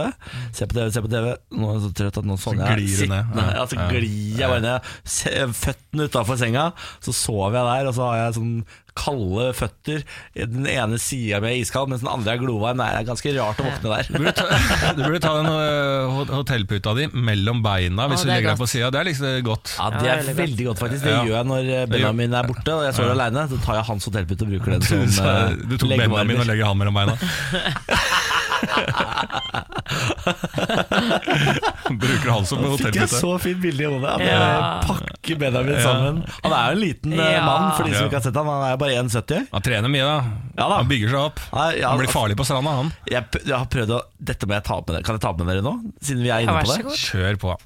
Ser 0.56 0.70
på 0.70 0.78
TV, 0.78 0.86
ser 0.94 1.04
på 1.04 1.10
TV. 1.12 1.26
Nå 1.52 1.68
er 1.68 1.74
jeg 1.76 1.82
så 1.84 1.90
trøtt 2.00 2.20
at 2.22 2.28
nå 2.30 2.36
Så 2.40 2.46
sovner 2.46 2.70
jeg. 2.72 2.78
glir 2.80 2.96
du 2.96 3.12
ned. 3.12 3.26
Sittende, 3.26 3.44
Ja. 3.44 3.52
Ja, 3.58 3.66
så 3.68 3.76
glir 3.92 4.40
jeg 4.40 4.48
bare 4.54 4.64
ned. 4.64 4.88
Føttene 5.60 6.08
utafor 6.08 6.40
senga, 6.40 6.64
så 7.04 7.12
sover 7.12 7.58
jeg 7.60 7.68
der, 7.68 7.90
og 7.92 7.94
så 7.98 8.08
har 8.08 8.16
jeg 8.22 8.38
sånn 8.40 8.54
kalde 8.96 9.50
føtter. 9.56 10.02
Den 10.36 10.66
ene 10.70 10.98
sida 11.02 11.40
mi 11.44 11.52
er 11.52 11.60
iskald, 11.60 11.90
mens 11.92 12.02
den 12.04 12.10
andre 12.12 12.34
er 12.34 12.40
glovarm. 12.42 12.80
Det 12.80 12.86
er 13.02 13.08
ganske 13.10 13.34
rart 13.36 13.60
å 13.60 13.66
våkne 13.68 13.92
der. 13.92 14.08
Du 14.10 14.18
burde 14.18 14.34
ta, 14.38 14.46
du 14.96 15.02
burde 15.04 15.20
ta 15.24 15.34
den 15.38 15.50
uh, 15.52 16.24
hotellputa 16.32 16.94
di 16.98 17.08
mellom 17.12 17.62
beina 17.64 18.08
hvis 18.10 18.22
ah, 18.22 18.26
du 18.26 18.30
er 18.30 18.34
legger 18.36 18.52
deg 18.54 18.62
på 18.62 18.70
sida. 18.72 18.90
Det 18.94 19.00
er 19.02 19.08
liksom 19.10 19.36
godt. 19.46 19.74
Ja, 19.76 19.90
Det 19.96 20.12
er 20.14 20.32
veldig 20.40 20.68
godt, 20.70 20.82
faktisk. 20.84 21.04
Det 21.06 21.14
Ja. 21.16 21.22
gjør 21.26 21.36
jeg 21.38 21.50
når 21.52 21.70
eh, 21.76 21.86
Benjamin 21.90 22.34
er 22.40 22.48
borte 22.50 22.74
og 22.76 22.84
jeg 22.86 22.96
står 22.98 23.10
Ja. 23.10 23.14
alene. 23.18 23.46
Så 23.52 23.60
tar 23.64 23.80
jeg 23.80 23.88
hans 23.90 24.08
hotellpute 24.10 24.46
og 24.46 24.54
bruker 24.54 24.76
den 24.76 24.86
Du, 24.86 25.12
som 25.12 25.30
eh, 25.30 25.56
du 25.66 25.76
tok 25.76 25.90
leggevarmer. 25.92 26.24
Benjamin 26.24 26.42
og 26.44 26.50
legger 26.52 26.72
han 26.72 26.80
mellom 26.80 27.00
beina. 27.00 27.16
Bruker 31.90 32.30
han 32.30 32.46
som 32.46 32.58
hotellbytte. 32.58 32.86
fikk 32.90 32.96
jeg 33.00 33.08
så 33.12 33.30
fint 33.42 33.60
bilde 33.62 33.82
i 33.84 33.86
hodet. 33.90 34.14
Ja. 34.26 34.80
pakker 34.86 35.36
Benjamin 35.40 35.74
Ja. 35.76 35.82
sammen. 35.84 36.22
Han 36.42 36.52
er 36.52 36.64
jo 36.66 36.72
en 36.76 36.80
liten 36.82 37.12
eh, 37.12 37.18
Ja. 37.36 37.44
mann, 37.46 37.72
for 37.76 37.84
de 37.84 37.94
som 37.94 38.06
ikke 38.08 38.16
har 38.20 38.26
sett 38.26 38.34
han 38.36 38.46
Han 38.46 38.72
er 38.72 38.76
bare 38.76 38.92
1,70. 39.02 39.46
Han 39.52 39.62
trener 39.62 39.88
mye, 39.92 40.04
da. 40.04 40.24
Ja 40.56 40.68
da. 40.68 40.76
Han 40.82 40.88
bygger 40.88 41.08
seg 41.14 41.20
opp. 41.20 41.40
Nei, 41.52 41.70
ja, 41.80 41.88
Han 41.90 41.98
blir 41.98 42.06
altså, 42.08 42.18
farlig 42.20 42.36
på 42.36 42.44
stranda, 42.48 42.70
han. 42.80 42.92
Jeg, 43.10 43.24
jeg 43.44 43.56
har 43.56 43.66
prøvd 43.66 43.90
å 43.96 44.00
Dette 44.18 44.46
må 44.46 44.52
jeg 44.56 44.64
ta 44.64 44.74
opp 44.80 44.86
med 44.88 44.94
dere. 44.96 45.04
Kan 45.06 45.14
jeg 45.18 45.22
ta 45.22 45.28
opp 45.30 45.38
med 45.42 45.46
dere 45.52 45.62
nå? 45.62 45.74
Siden 46.02 46.22
vi 46.22 46.30
er 46.30 46.40
inne 46.46 46.62
på 46.62 46.66
det. 46.74 46.82
god. 46.84 46.96
Kjør 47.06 47.36
på. 47.42 47.56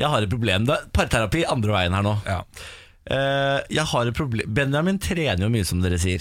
Jeg 0.00 0.08
har 0.08 0.22
et 0.22 0.30
problem. 0.32 0.64
Det 0.68 0.74
er 0.76 0.80
parterapi 0.96 1.44
andre 1.50 1.72
veien 1.76 1.92
her 1.98 2.02
nå. 2.06 2.14
Ja. 2.26 2.40
Eh, 3.10 3.60
jeg 3.74 3.84
har 3.90 4.06
et 4.06 4.14
problem 4.16 4.46
Benjamin 4.54 4.98
trener 5.02 5.42
jo 5.44 5.48
mye, 5.52 5.64
som 5.66 5.80
dere 5.82 5.98
sier. 6.00 6.20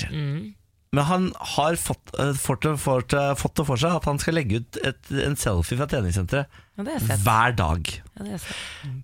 Men 0.92 1.06
han 1.06 1.26
har 1.56 1.76
fått, 1.78 2.10
eh, 2.18 2.32
fått, 2.34 2.64
det- 2.66 2.78
fått, 2.82 3.10
det- 3.14 3.36
fått 3.38 3.56
det 3.60 3.66
for 3.68 3.78
seg 3.78 3.94
at 4.00 4.06
han 4.10 4.18
skal 4.18 4.34
legge 4.34 4.56
ut 4.64 4.78
et, 4.84 5.12
en 5.12 5.36
selfie 5.38 5.78
fra 5.78 5.86
treningssenteret 5.86 6.48
Ja, 6.80 7.16
hver 7.22 7.54
dag. 7.56 7.90
Ja. 8.24 8.38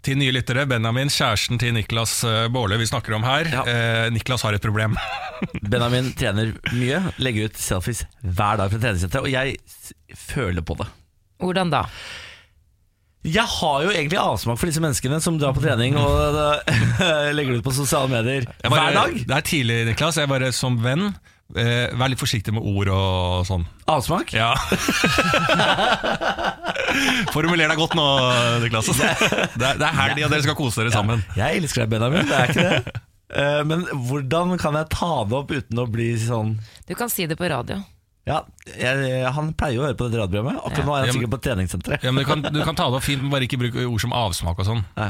Til 0.02 0.18
nye 0.18 0.32
lyttere, 0.32 0.64
Benjamin, 0.66 1.10
kjæresten 1.14 1.60
til 1.60 1.74
Niklas 1.76 2.22
Baarle 2.50 2.78
vi 2.80 2.86
snakker 2.90 3.14
om 3.18 3.24
her. 3.28 3.46
Ja. 3.52 3.64
Eh, 3.68 4.10
Niklas 4.16 4.42
har 4.48 4.54
et 4.58 4.64
problem. 4.64 4.96
Benjamin 5.62 6.14
trener 6.18 6.54
mye, 6.74 7.02
legger 7.20 7.52
ut 7.52 7.60
selfies 7.60 8.06
hver 8.24 8.58
dag 8.64 8.72
fra 8.72 8.80
treningssenteret, 8.80 9.28
og 9.28 9.30
jeg 9.30 9.58
føler 10.16 10.64
på 10.66 10.78
det. 10.80 10.88
Hvordan 11.44 11.70
da? 11.70 11.84
Jeg 13.26 13.46
har 13.60 13.84
jo 13.84 13.90
egentlig 13.92 14.20
avsmak 14.22 14.58
for 14.62 14.70
disse 14.70 14.82
menneskene 14.82 15.18
som 15.22 15.38
drar 15.42 15.54
på 15.58 15.62
trening 15.64 15.96
og 15.98 16.36
eh, 16.62 17.32
legger 17.36 17.56
det 17.58 17.62
ut 17.62 17.66
på 17.70 17.74
sosiale 17.78 18.10
medier 18.10 18.46
bare- 18.64 18.74
hver 18.74 18.94
dag. 19.04 19.16
Det 19.28 19.38
er 19.38 19.48
tidlig, 19.54 19.80
Niklas. 19.92 20.18
Jeg 20.22 20.30
bare 20.32 20.52
som 20.56 20.78
venn 20.82 21.10
eh, 21.54 21.94
Vær 21.98 22.12
litt 22.12 22.22
forsiktig 22.22 22.54
med 22.56 22.66
ord 22.66 22.90
og 22.96 23.46
sånn. 23.48 23.66
Avsmak? 23.92 24.34
Ja. 24.36 24.54
Formuler 27.34 27.70
deg 27.70 27.80
godt 27.80 27.96
nå, 27.98 28.06
Niklas. 28.64 28.90
Det 28.96 29.66
er, 29.66 29.80
det 29.80 29.88
er 29.88 29.98
helg, 30.00 30.22
og 30.26 30.32
dere 30.34 30.46
skal 30.46 30.58
kose 30.58 30.84
dere 30.84 30.94
sammen. 30.94 31.24
Jeg 31.38 31.62
elsker 31.62 31.86
deg, 31.86 31.92
Benjamin. 31.96 32.28
Det 32.30 32.40
er 32.40 32.54
ikke 32.54 32.70
det. 32.70 32.80
Eh, 33.36 33.64
Men 33.66 33.82
hvordan 34.06 34.52
kan 34.62 34.76
jeg 34.78 34.86
ta 34.94 35.08
det 35.26 35.34
opp 35.34 35.50
uten 35.50 35.80
å 35.82 35.88
bli 35.90 36.12
sånn 36.22 36.52
Du 36.86 36.92
kan 36.96 37.10
si 37.10 37.26
det 37.26 37.34
på 37.40 37.48
radio. 37.50 37.80
Ja, 38.30 38.44
jeg, 38.70 39.24
Han 39.34 39.50
pleier 39.58 39.80
jo 39.80 39.82
å 39.82 39.88
høre 39.88 39.98
på 39.98 40.06
dette 40.08 40.22
radioprogrammet. 40.22 40.62
Akkurat 40.62 40.86
nå 40.86 40.94
er 40.94 41.08
han 41.08 41.16
sikkert 41.18 41.34
på 41.34 41.40
treningssenteret. 41.48 42.06
Ja, 42.06 42.14
men 42.14 42.22
du 42.22 42.30
kan, 42.30 42.46
du 42.46 42.60
kan 42.62 42.78
ta 42.78 42.86
det 42.94 43.00
opp 43.02 43.08
fint, 43.08 43.26
men 43.26 43.34
bare 43.34 43.48
ikke 43.50 43.58
bruke 43.64 43.82
ord 43.90 44.04
som 44.06 44.14
avsmak 44.16 44.62
og 44.62 44.70
sånn. 44.70 44.84
Nei. 45.02 45.10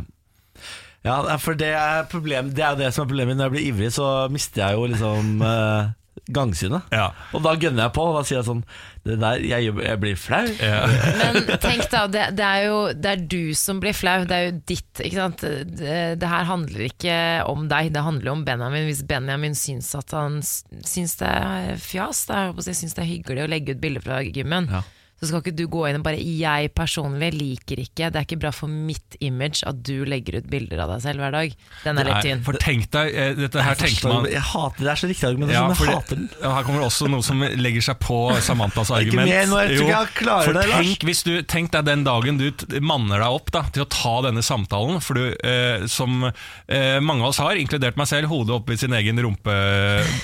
Ja, 1.05 1.19
for 1.43 1.59
det 1.59 1.73
er, 1.75 2.07
problem, 2.09 2.53
det 2.55 2.63
er 2.65 2.71
jo 2.73 2.81
det 2.85 2.89
som 2.95 3.03
er 3.03 3.11
problemet. 3.11 3.35
Når 3.37 3.51
jeg 3.51 3.55
blir 3.57 3.67
ivrig, 3.67 3.91
så 3.99 4.07
mister 4.33 4.63
jeg 4.63 4.79
jo 4.79 4.87
liksom 4.95 5.43
eh, 5.51 5.91
gangsynet. 6.33 6.87
Ja. 6.93 7.11
Og 7.35 7.43
da 7.45 7.53
gønner 7.59 7.85
jeg 7.85 7.93
på, 7.95 8.05
og 8.09 8.17
da 8.17 8.23
sier 8.25 8.39
jeg 8.39 8.47
sånn 8.47 8.63
Det 9.05 9.17
der, 9.21 9.43
jeg, 9.45 9.69
jeg 9.85 9.99
blir 10.01 10.17
flau. 10.17 10.43
Ja. 10.57 10.79
Men 11.21 11.51
tenk 11.61 11.85
da, 11.93 12.05
det, 12.09 12.25
det 12.39 12.47
er 12.47 12.65
jo 12.65 12.79
det 12.97 13.11
er 13.11 13.23
du 13.35 13.53
som 13.57 13.81
blir 13.83 13.93
flau, 13.93 14.23
det 14.25 14.37
er 14.37 14.47
jo 14.47 14.55
ditt. 14.73 15.03
Ikke 15.05 15.19
sant? 15.19 15.45
Det, 15.45 15.99
det 16.21 16.31
her 16.31 16.49
handler 16.49 16.87
ikke 16.87 17.17
om 17.51 17.67
deg, 17.71 17.93
det 17.93 18.05
handler 18.05 18.33
om 18.33 18.45
Benjamin. 18.47 18.89
Hvis 18.89 19.05
Benjamin 19.07 19.57
syns 19.57 19.93
at 19.97 20.15
han 20.17 20.41
syns 20.41 21.17
det 21.21 21.29
er 21.29 21.81
fjas, 21.81 22.25
det 22.29 22.35
er, 22.35 22.47
jeg 22.47 22.53
håper 22.53 22.61
på 22.63 22.77
syns 22.81 22.97
det 22.97 23.05
er 23.05 23.11
hyggelig 23.13 23.45
å 23.45 23.51
legge 23.51 23.75
ut 23.75 23.83
bilder 23.83 24.05
fra 24.05 24.21
gymmen, 24.25 24.71
Ja. 24.73 24.83
Så 25.25 25.31
skal 25.33 25.43
ikke 25.43 25.55
du 25.57 25.65
gå 25.71 25.83
inn 25.89 25.99
og 25.99 26.05
bare 26.05 26.19
'jeg 26.21 26.71
personlig 26.75 27.31
liker 27.33 27.81
ikke', 27.81 28.11
det 28.11 28.19
er 28.19 28.25
ikke 28.25 28.39
bra 28.39 28.51
for 28.51 28.67
mitt 28.67 29.17
image 29.21 29.63
at 29.65 29.81
du 29.83 30.05
legger 30.05 30.37
ut 30.39 30.49
bilder 30.49 30.83
av 30.83 30.89
deg 30.93 31.01
selv 31.01 31.19
hver 31.23 31.31
dag. 31.31 31.55
Den 31.83 31.97
er 31.97 32.03
litt 32.09 32.21
tynn. 32.25 32.43
for 32.43 32.53
tenk 32.53 32.89
deg, 32.91 33.15
eh, 33.15 33.33
dette 33.33 33.61
her 33.61 33.75
tenkte 33.75 34.01
tenker 34.01 34.13
man 34.13 34.25
jeg 34.31 34.41
hater, 34.41 34.77
det 34.77 34.85
det 34.85 34.91
er 34.91 35.01
så 35.01 35.07
riktig 35.09 35.27
argument, 35.29 35.51
Ja, 35.51 35.67
men 35.67 35.75
jeg 35.75 35.95
hater 35.95 36.15
den. 36.15 36.29
ja, 36.41 36.53
her 36.55 36.63
kommer 36.63 36.79
det 36.79 36.87
også 36.91 37.09
noe 37.09 37.23
som 37.23 37.39
legger 37.41 37.81
seg 37.81 37.99
på 37.99 38.19
Samantas 38.41 38.89
Ikke 38.91 38.99
argument. 38.99 39.29
mer 39.29 39.45
nå, 39.45 39.57
jeg 39.65 39.69
tror 39.69 39.75
Jo, 39.75 39.85
ikke 39.85 39.95
jeg 39.95 40.13
klarer 40.19 40.53
det, 40.53 40.67
Lars. 40.69 40.85
tenk, 40.85 41.03
hvis 41.09 41.23
du, 41.23 41.33
tenk 41.43 41.71
deg 41.71 41.85
den 41.85 42.03
dagen 42.03 42.37
du 42.37 42.51
manner 42.81 43.19
deg 43.19 43.29
opp 43.39 43.51
da, 43.51 43.63
til 43.71 43.83
å 43.83 43.89
ta 43.89 44.21
denne 44.27 44.43
samtalen, 44.45 45.01
for 45.01 45.13
du, 45.15 45.35
eh, 45.43 45.85
som 45.87 46.31
eh, 46.67 46.99
mange 46.99 47.23
av 47.23 47.29
oss 47.29 47.41
har, 47.43 47.55
inkludert 47.55 47.97
meg 47.97 48.07
selv, 48.07 48.27
hodet 48.29 48.55
opp 48.55 48.69
i 48.69 48.77
sin 48.77 48.93
egen 48.93 49.19
rumpe 49.19 49.51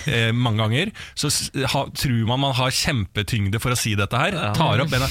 eh, 0.08 0.31
mange 0.31 0.62
ganger, 0.62 0.91
så 1.15 1.31
ha, 1.72 1.86
tror 1.96 2.27
man 2.27 2.41
man 2.41 2.55
har 2.58 2.74
kjempetyngde 2.74 3.62
for 3.62 3.74
å 3.74 3.79
si 3.79 3.93
dette 3.98 4.17
her. 4.17 4.36
Tar 4.58 4.81
opp 4.84 4.90
bena. 4.91 5.07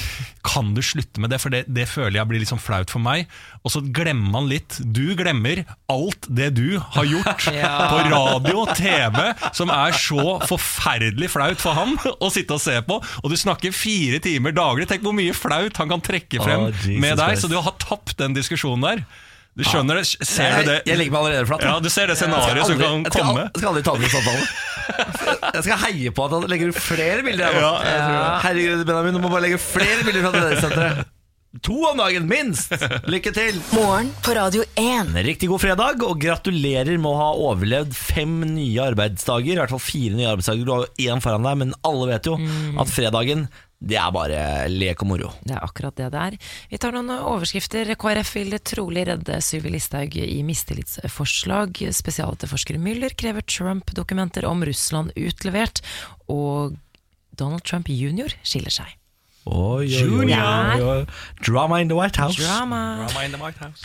Kan 0.46 0.72
du 0.76 0.80
slutte 0.84 1.20
med 1.22 1.32
det, 1.32 1.40
for 1.42 1.52
det, 1.52 1.64
det 1.68 1.86
føler 1.90 2.20
jeg 2.20 2.30
blir 2.30 2.42
liksom 2.42 2.60
flaut 2.62 2.92
for 2.92 3.02
meg. 3.02 3.28
Og 3.64 3.74
så 3.74 3.82
glemmer 3.84 4.32
man 4.38 4.48
litt. 4.50 4.78
Du 4.80 5.12
glemmer 5.18 5.62
alt 5.92 6.28
det 6.28 6.50
du 6.56 6.78
har 6.96 7.08
gjort 7.08 7.48
Ja. 7.60 7.72
på 7.90 8.02
radio 8.12 8.62
og 8.62 8.74
TV, 8.78 9.18
som 9.56 9.72
er 9.74 9.96
så 9.96 10.38
forferdelig 10.48 11.30
flaut 11.32 11.60
for 11.60 11.76
han 11.76 11.96
å 11.98 12.30
sitte 12.32 12.56
og 12.56 12.62
se 12.62 12.76
på. 12.86 13.00
Og 13.22 13.32
du 13.32 13.36
snakker 13.40 13.74
fire 13.74 14.20
timer 14.24 14.54
daglig. 14.56 14.88
Tenk 14.90 15.04
hvor 15.06 15.16
mye 15.16 15.34
flaut 15.36 15.80
han 15.80 15.90
kan 15.90 16.04
trekke 16.04 16.40
frem 16.44 16.68
oh, 16.68 16.86
med 17.00 17.20
deg. 17.20 17.36
Så 17.40 17.50
du 17.50 17.58
har 17.58 17.76
tapt 17.82 18.16
den 18.20 18.36
diskusjonen 18.36 18.86
der. 18.86 19.04
Du 19.58 19.64
skjønner 19.66 19.98
det? 19.98 20.04
Ser 20.22 20.46
Jeg, 20.46 20.64
du 20.64 20.70
det? 20.70 20.78
jeg 20.86 20.98
legger 21.00 21.12
meg 21.16 21.20
allerede 21.24 21.48
flatt. 21.50 21.64
Ja, 21.66 21.76
du 21.82 21.88
ser 21.92 22.06
det 22.12 22.16
scenarioet 22.20 22.68
som 22.70 22.78
kan 22.78 23.02
jeg 23.04 23.12
skal, 23.12 23.24
komme. 23.26 23.46
jeg 23.50 23.60
skal 23.62 23.70
aldri 23.72 23.82
ta 23.86 23.94
den 23.96 24.06
i 24.06 24.12
samtale. 24.14 24.50
Jeg 25.54 25.64
skal 25.66 25.80
heie 25.84 26.12
på 26.14 26.24
at 26.26 26.32
han 26.36 26.46
legger 26.50 26.70
ut 26.72 26.78
flere 26.82 27.24
bilder. 27.26 27.56
Ja, 27.58 27.72
jeg 27.84 28.02
tror 28.04 28.18
det. 28.18 28.28
Herregud, 28.46 28.84
Benjamin, 28.88 29.16
du 29.18 29.22
må 29.24 29.30
bare 29.32 29.44
legge 29.48 29.58
flere 29.62 30.04
bilder 30.06 30.24
fra 30.28 30.32
treningssenteret. 30.38 31.16
To 31.66 31.76
om 31.88 31.98
dagen, 31.98 32.28
minst! 32.30 32.70
Lykke 33.10 33.32
til! 33.34 33.56
Morgen 33.74 34.12
på 34.22 34.36
Radio 34.38 34.62
1. 34.78 35.08
Riktig 35.26 35.48
god 35.50 35.58
fredag, 35.64 36.04
og 36.06 36.20
gratulerer 36.22 36.94
med 36.94 37.10
å 37.10 37.16
ha 37.18 37.30
overlevd 37.48 37.90
fem 37.98 38.36
nye 38.54 38.84
arbeidsdager. 38.92 39.56
I 39.56 39.58
hvert 39.58 39.74
fall 39.74 39.82
fire 39.82 40.14
nye 40.14 40.30
arbeidsdager. 40.30 40.62
Du 40.68 40.70
har 40.76 40.86
én 41.10 41.22
foran 41.24 41.48
deg, 41.48 41.58
men 41.64 41.74
alle 41.90 42.06
vet 42.12 42.30
jo 42.30 42.36
at 42.78 42.92
fredagen 42.94 43.48
det 43.80 43.96
er 43.96 44.10
bare 44.12 44.40
lek 44.68 45.00
og 45.00 45.08
moro. 45.08 45.30
Det 45.40 45.54
er 45.56 45.64
akkurat 45.64 45.96
det 45.96 46.10
det 46.12 46.20
er. 46.20 46.36
Vi 46.68 46.80
tar 46.80 46.92
noen 46.92 47.08
overskrifter. 47.16 47.88
KrF 47.96 48.34
vil 48.36 48.58
trolig 48.60 49.06
redde 49.08 49.40
Sylvi 49.44 49.72
Listhaug 49.72 50.18
i 50.20 50.42
mistillitsforslag. 50.44 51.80
Spesialetterforsker 51.96 52.76
Müller 52.82 53.16
krever 53.16 53.46
Trump-dokumenter 53.48 54.44
om 54.44 54.64
Russland 54.68 55.16
utlevert. 55.16 55.80
Og 56.28 56.76
Donald 57.32 57.64
Trump 57.64 57.88
jr. 57.88 58.36
skiller 58.44 58.74
seg. 58.82 58.96
Oi, 59.48 59.88
oi, 59.88 60.04
oi, 60.04 60.26
the 60.28 60.34
oi, 60.36 60.36
House 60.36 61.06
Drama 61.40 61.80
in 61.80 61.88
the 61.88 61.96
White 61.96 62.20
House. 62.20 62.36
Drama. 62.36 63.08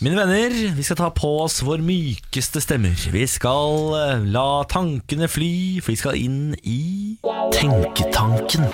Mine 0.02 0.18
venner, 0.20 0.76
vi 0.76 0.84
skal 0.84 1.00
ta 1.00 1.08
på 1.16 1.30
oss 1.46 1.62
vår 1.64 1.80
mykeste 1.80 2.60
stemmer. 2.60 3.00
Vi 3.16 3.24
skal 3.32 3.96
eh, 3.96 4.28
la 4.36 4.66
tankene 4.68 5.32
fly, 5.32 5.80
for 5.80 5.96
vi 5.96 6.02
skal 6.04 6.20
inn 6.20 6.58
i 6.68 7.16
Tenketanken. 7.56 8.68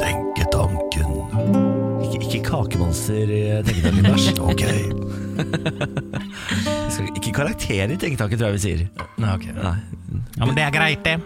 Tenketanken. 0.00 1.10
Ikke, 2.04 2.20
ikke 2.24 2.40
kakemonster 2.46 3.32
i 3.32 3.40
Tenketanken, 3.66 4.08
Lars. 4.08 4.28
Ok. 4.50 4.64
skal, 6.90 7.10
ikke 7.14 7.32
karakter 7.36 7.92
i 7.92 7.98
Tenketanken, 8.00 8.38
tror 8.40 8.52
jeg 8.52 8.58
vi 8.58 8.62
sier. 8.64 8.86
Nei, 9.20 9.34
ok. 9.34 9.48
Nei. 9.58 9.74
Ja, 10.38 10.46
men 10.46 10.54
det 10.56 10.64
er 10.66 10.72
greit, 10.74 11.04
det. 11.06 11.18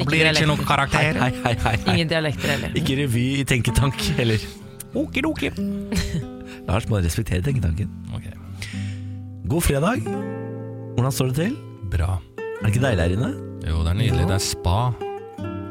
Ikke 0.00 0.46
noen 0.48 0.64
noe 0.64 0.86
Hei, 0.94 1.04
hei, 1.12 1.18
hei, 1.20 1.34
hei, 1.44 1.54
hei. 1.66 1.74
Ingen 1.92 2.10
dialekter 2.10 2.54
heller. 2.54 2.72
Ikke 2.80 2.96
revy 3.02 3.26
i 3.42 3.44
Tenketank 3.48 4.00
heller. 4.18 4.48
Okidoki. 4.94 5.52
Lars 6.68 6.88
må 6.88 7.02
respektere 7.04 7.44
Tenketanken. 7.44 7.92
Ok, 8.16 8.26
God 9.50 9.62
fredag. 9.66 10.08
Hvordan 10.94 11.12
står 11.12 11.32
det 11.34 11.40
til? 11.42 11.62
bra. 11.94 12.18
Er 12.38 12.66
det 12.66 12.74
ikke 12.74 12.86
deilig 12.86 13.04
her 13.04 13.16
inne? 13.16 13.32
Jo, 13.68 13.82
det 13.84 13.92
er 13.92 13.98
nydelig. 13.98 14.28
Det 14.28 14.36
er 14.36 14.42
spa. 14.42 14.78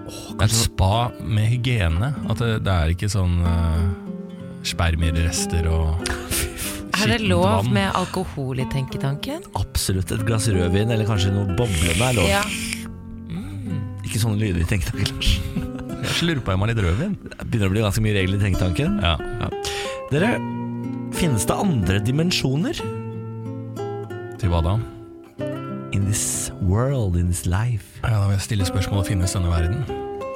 Det 0.07 0.41
er 0.41 0.45
et 0.49 0.55
spa 0.57 1.09
med 1.23 1.47
hygiene. 1.51 2.09
At 2.29 2.41
det, 2.43 2.51
det 2.65 2.73
er 2.73 2.93
ikke 2.93 3.09
sånn 3.11 3.37
uh, 3.45 3.83
spermierrester 4.67 5.67
og 5.71 6.03
Er 7.03 7.09
det 7.17 7.23
lov 7.25 7.43
vann. 7.65 7.71
med 7.75 7.89
alkohol 7.97 8.61
i 8.63 8.65
Tenketanken? 8.71 9.41
Absolutt. 9.59 10.11
Et 10.13 10.21
glass 10.27 10.45
rødvin 10.53 10.91
eller 10.93 11.07
kanskje 11.09 11.33
noe 11.35 11.49
boblende 11.57 12.05
er 12.11 12.15
lov. 12.19 12.29
Ja. 12.29 12.43
Ikke 14.03 14.21
sånne 14.21 14.37
lyder 14.39 14.61
i 14.63 14.67
Tenketanken, 14.69 15.09
Lars. 15.15 15.31
Jeg 16.03 16.15
slurpa 16.19 16.53
i 16.53 16.59
meg 16.59 16.69
litt 16.73 16.81
rødvin. 16.83 17.13
Det 17.23 17.47
begynner 17.47 17.71
å 17.71 17.73
bli 17.73 17.83
ganske 17.83 18.03
mye 18.03 18.15
regler 18.19 18.37
i 18.37 18.43
Tenketanken. 18.43 18.99
Ja. 19.03 19.49
Dere, 20.11 20.33
finnes 21.17 21.45
det 21.49 21.55
andre 21.57 21.99
dimensjoner 22.03 22.77
Til 24.41 24.51
hva 24.51 24.59
da? 24.65 24.73
In 25.93 26.05
this 26.05 26.51
world, 26.61 27.15
in 27.15 27.27
this 27.27 27.45
life? 27.45 27.99
Ja, 28.03 28.09
Da 28.09 28.25
vil 28.27 28.37
jeg 28.37 28.47
stille 28.49 28.65
spørsmålet 28.65 29.13
finnes 29.13 29.35
denne 29.37 29.51
verden. 29.53 29.85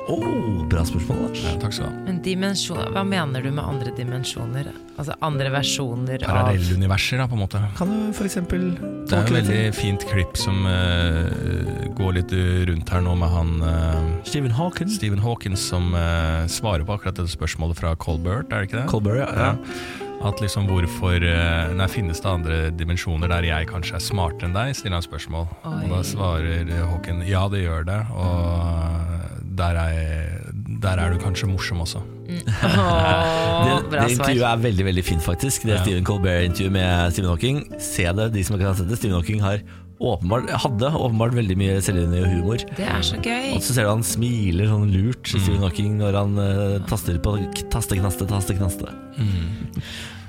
Oh, 0.07 0.63
bra 0.71 0.85
spørsmål, 0.87 1.17
Lars. 1.25 1.41
Ja, 1.43 1.57
takk 1.59 1.73
skal 1.75 1.89
du 1.89 1.91
ha. 1.91 2.03
Men 2.05 2.19
dimensjon, 2.23 2.79
hva 2.95 3.01
mener 3.03 3.43
du 3.43 3.49
med 3.51 3.59
andre 3.65 3.91
dimensjoner? 3.97 4.69
Altså 4.95 5.17
andre 5.25 5.49
versjoner 5.51 6.23
av 6.23 6.31
Parallelluniverser, 6.31 7.19
da, 7.19 7.25
på 7.27 7.35
en 7.35 7.43
måte. 7.43 7.59
Kan 7.75 7.91
du 7.91 8.15
for 8.15 8.29
eksempel 8.29 8.69
Det 9.09 9.17
er 9.17 9.25
et 9.25 9.35
veldig 9.35 9.59
fint 9.75 10.07
klipp 10.07 10.39
som 10.39 10.63
uh, 10.63 11.91
går 11.99 12.21
litt 12.21 12.31
rundt 12.71 12.95
her 12.95 13.03
nå 13.03 13.17
med 13.19 13.35
han 13.35 13.53
uh, 13.65 14.09
Stephen 14.23 14.55
Hawkins. 14.55 14.95
Stephen 15.01 15.19
Hawkins 15.25 15.67
som 15.73 15.91
uh, 15.91 16.47
svarer 16.47 16.87
på 16.87 16.95
akkurat 16.95 17.19
dette 17.19 17.35
spørsmålet 17.35 17.81
fra 17.81 17.95
Colbert, 17.99 18.47
er 18.47 18.63
det 18.63 18.71
ikke 18.71 18.83
det? 18.85 18.89
Colbert, 18.93 19.25
ja. 19.25 19.51
Ja. 19.51 20.05
At 20.25 20.39
liksom 20.41 20.65
hvorfor 20.69 21.21
eh, 21.21 21.73
Nei, 21.77 21.85
finnes 21.91 22.19
det 22.23 22.29
andre 22.31 22.55
dimensjoner 22.73 23.29
der 23.29 23.45
jeg 23.45 23.67
kanskje 23.69 23.99
er 23.99 24.03
smartere 24.03 24.49
enn 24.49 24.55
deg? 24.57 24.73
Stiller 24.75 24.97
han 24.97 25.05
spørsmål. 25.05 25.45
Oi. 25.61 25.75
Og 25.85 25.91
da 25.93 25.99
svarer 26.07 26.63
eh, 26.65 26.83
Håken 26.89 27.21
ja, 27.29 27.43
det 27.53 27.61
gjør 27.67 27.85
det. 27.87 27.99
Og 28.17 29.53
der 29.57 29.77
er, 29.81 30.51
der 30.83 30.99
er 31.05 31.13
du 31.13 31.21
kanskje 31.21 31.49
morsom 31.49 31.81
også. 31.85 32.01
Åh, 32.37 33.63
Det, 33.63 33.89
bra 33.91 34.03
det 34.03 34.17
intervjuet 34.17 34.41
svar. 34.41 34.53
er 34.57 34.63
veldig 34.65 34.85
veldig 34.89 35.05
fint, 35.05 35.23
faktisk. 35.23 35.63
Det 35.69 35.75
Ja. 35.77 35.83
Stephen 35.85 36.05
Colbert-intervjuet 36.05 36.73
med 36.75 37.11
Stephen 37.13 37.29
Hawking. 37.31 37.61
Se 37.81 38.05
det, 38.19 38.31
de 38.33 38.43
som 38.43 38.57
ikke 38.57 38.67
har 38.71 38.77
sett 38.81 38.89
det. 38.89 38.97
Stephen 38.99 39.15
Hawking 39.17 39.41
har 39.45 39.61
åpenbart, 39.99 40.49
hadde 40.63 40.91
åpenbart 40.93 41.33
veldig 41.37 41.57
mye 41.59 41.77
selvironi 41.83 42.21
og 42.21 42.29
humor. 42.35 42.65
Det 42.77 42.85
er 42.85 43.01
så 43.05 43.17
gøy. 43.21 43.55
Og 43.55 43.63
så 43.65 43.73
ser 43.75 43.87
du 43.87 43.93
han 43.93 44.05
smiler 44.05 44.69
sånn 44.69 44.91
lurt, 44.93 45.23
Stephen 45.31 45.63
Hawking, 45.65 45.97
når 46.01 46.19
han 46.19 46.37
eh, 46.43 46.77
taster 46.89 47.17
på 47.23 47.37
tasteknaste, 47.73 48.27
knaste, 48.27 48.29
taste, 48.29 48.57
knaste. 48.59 48.93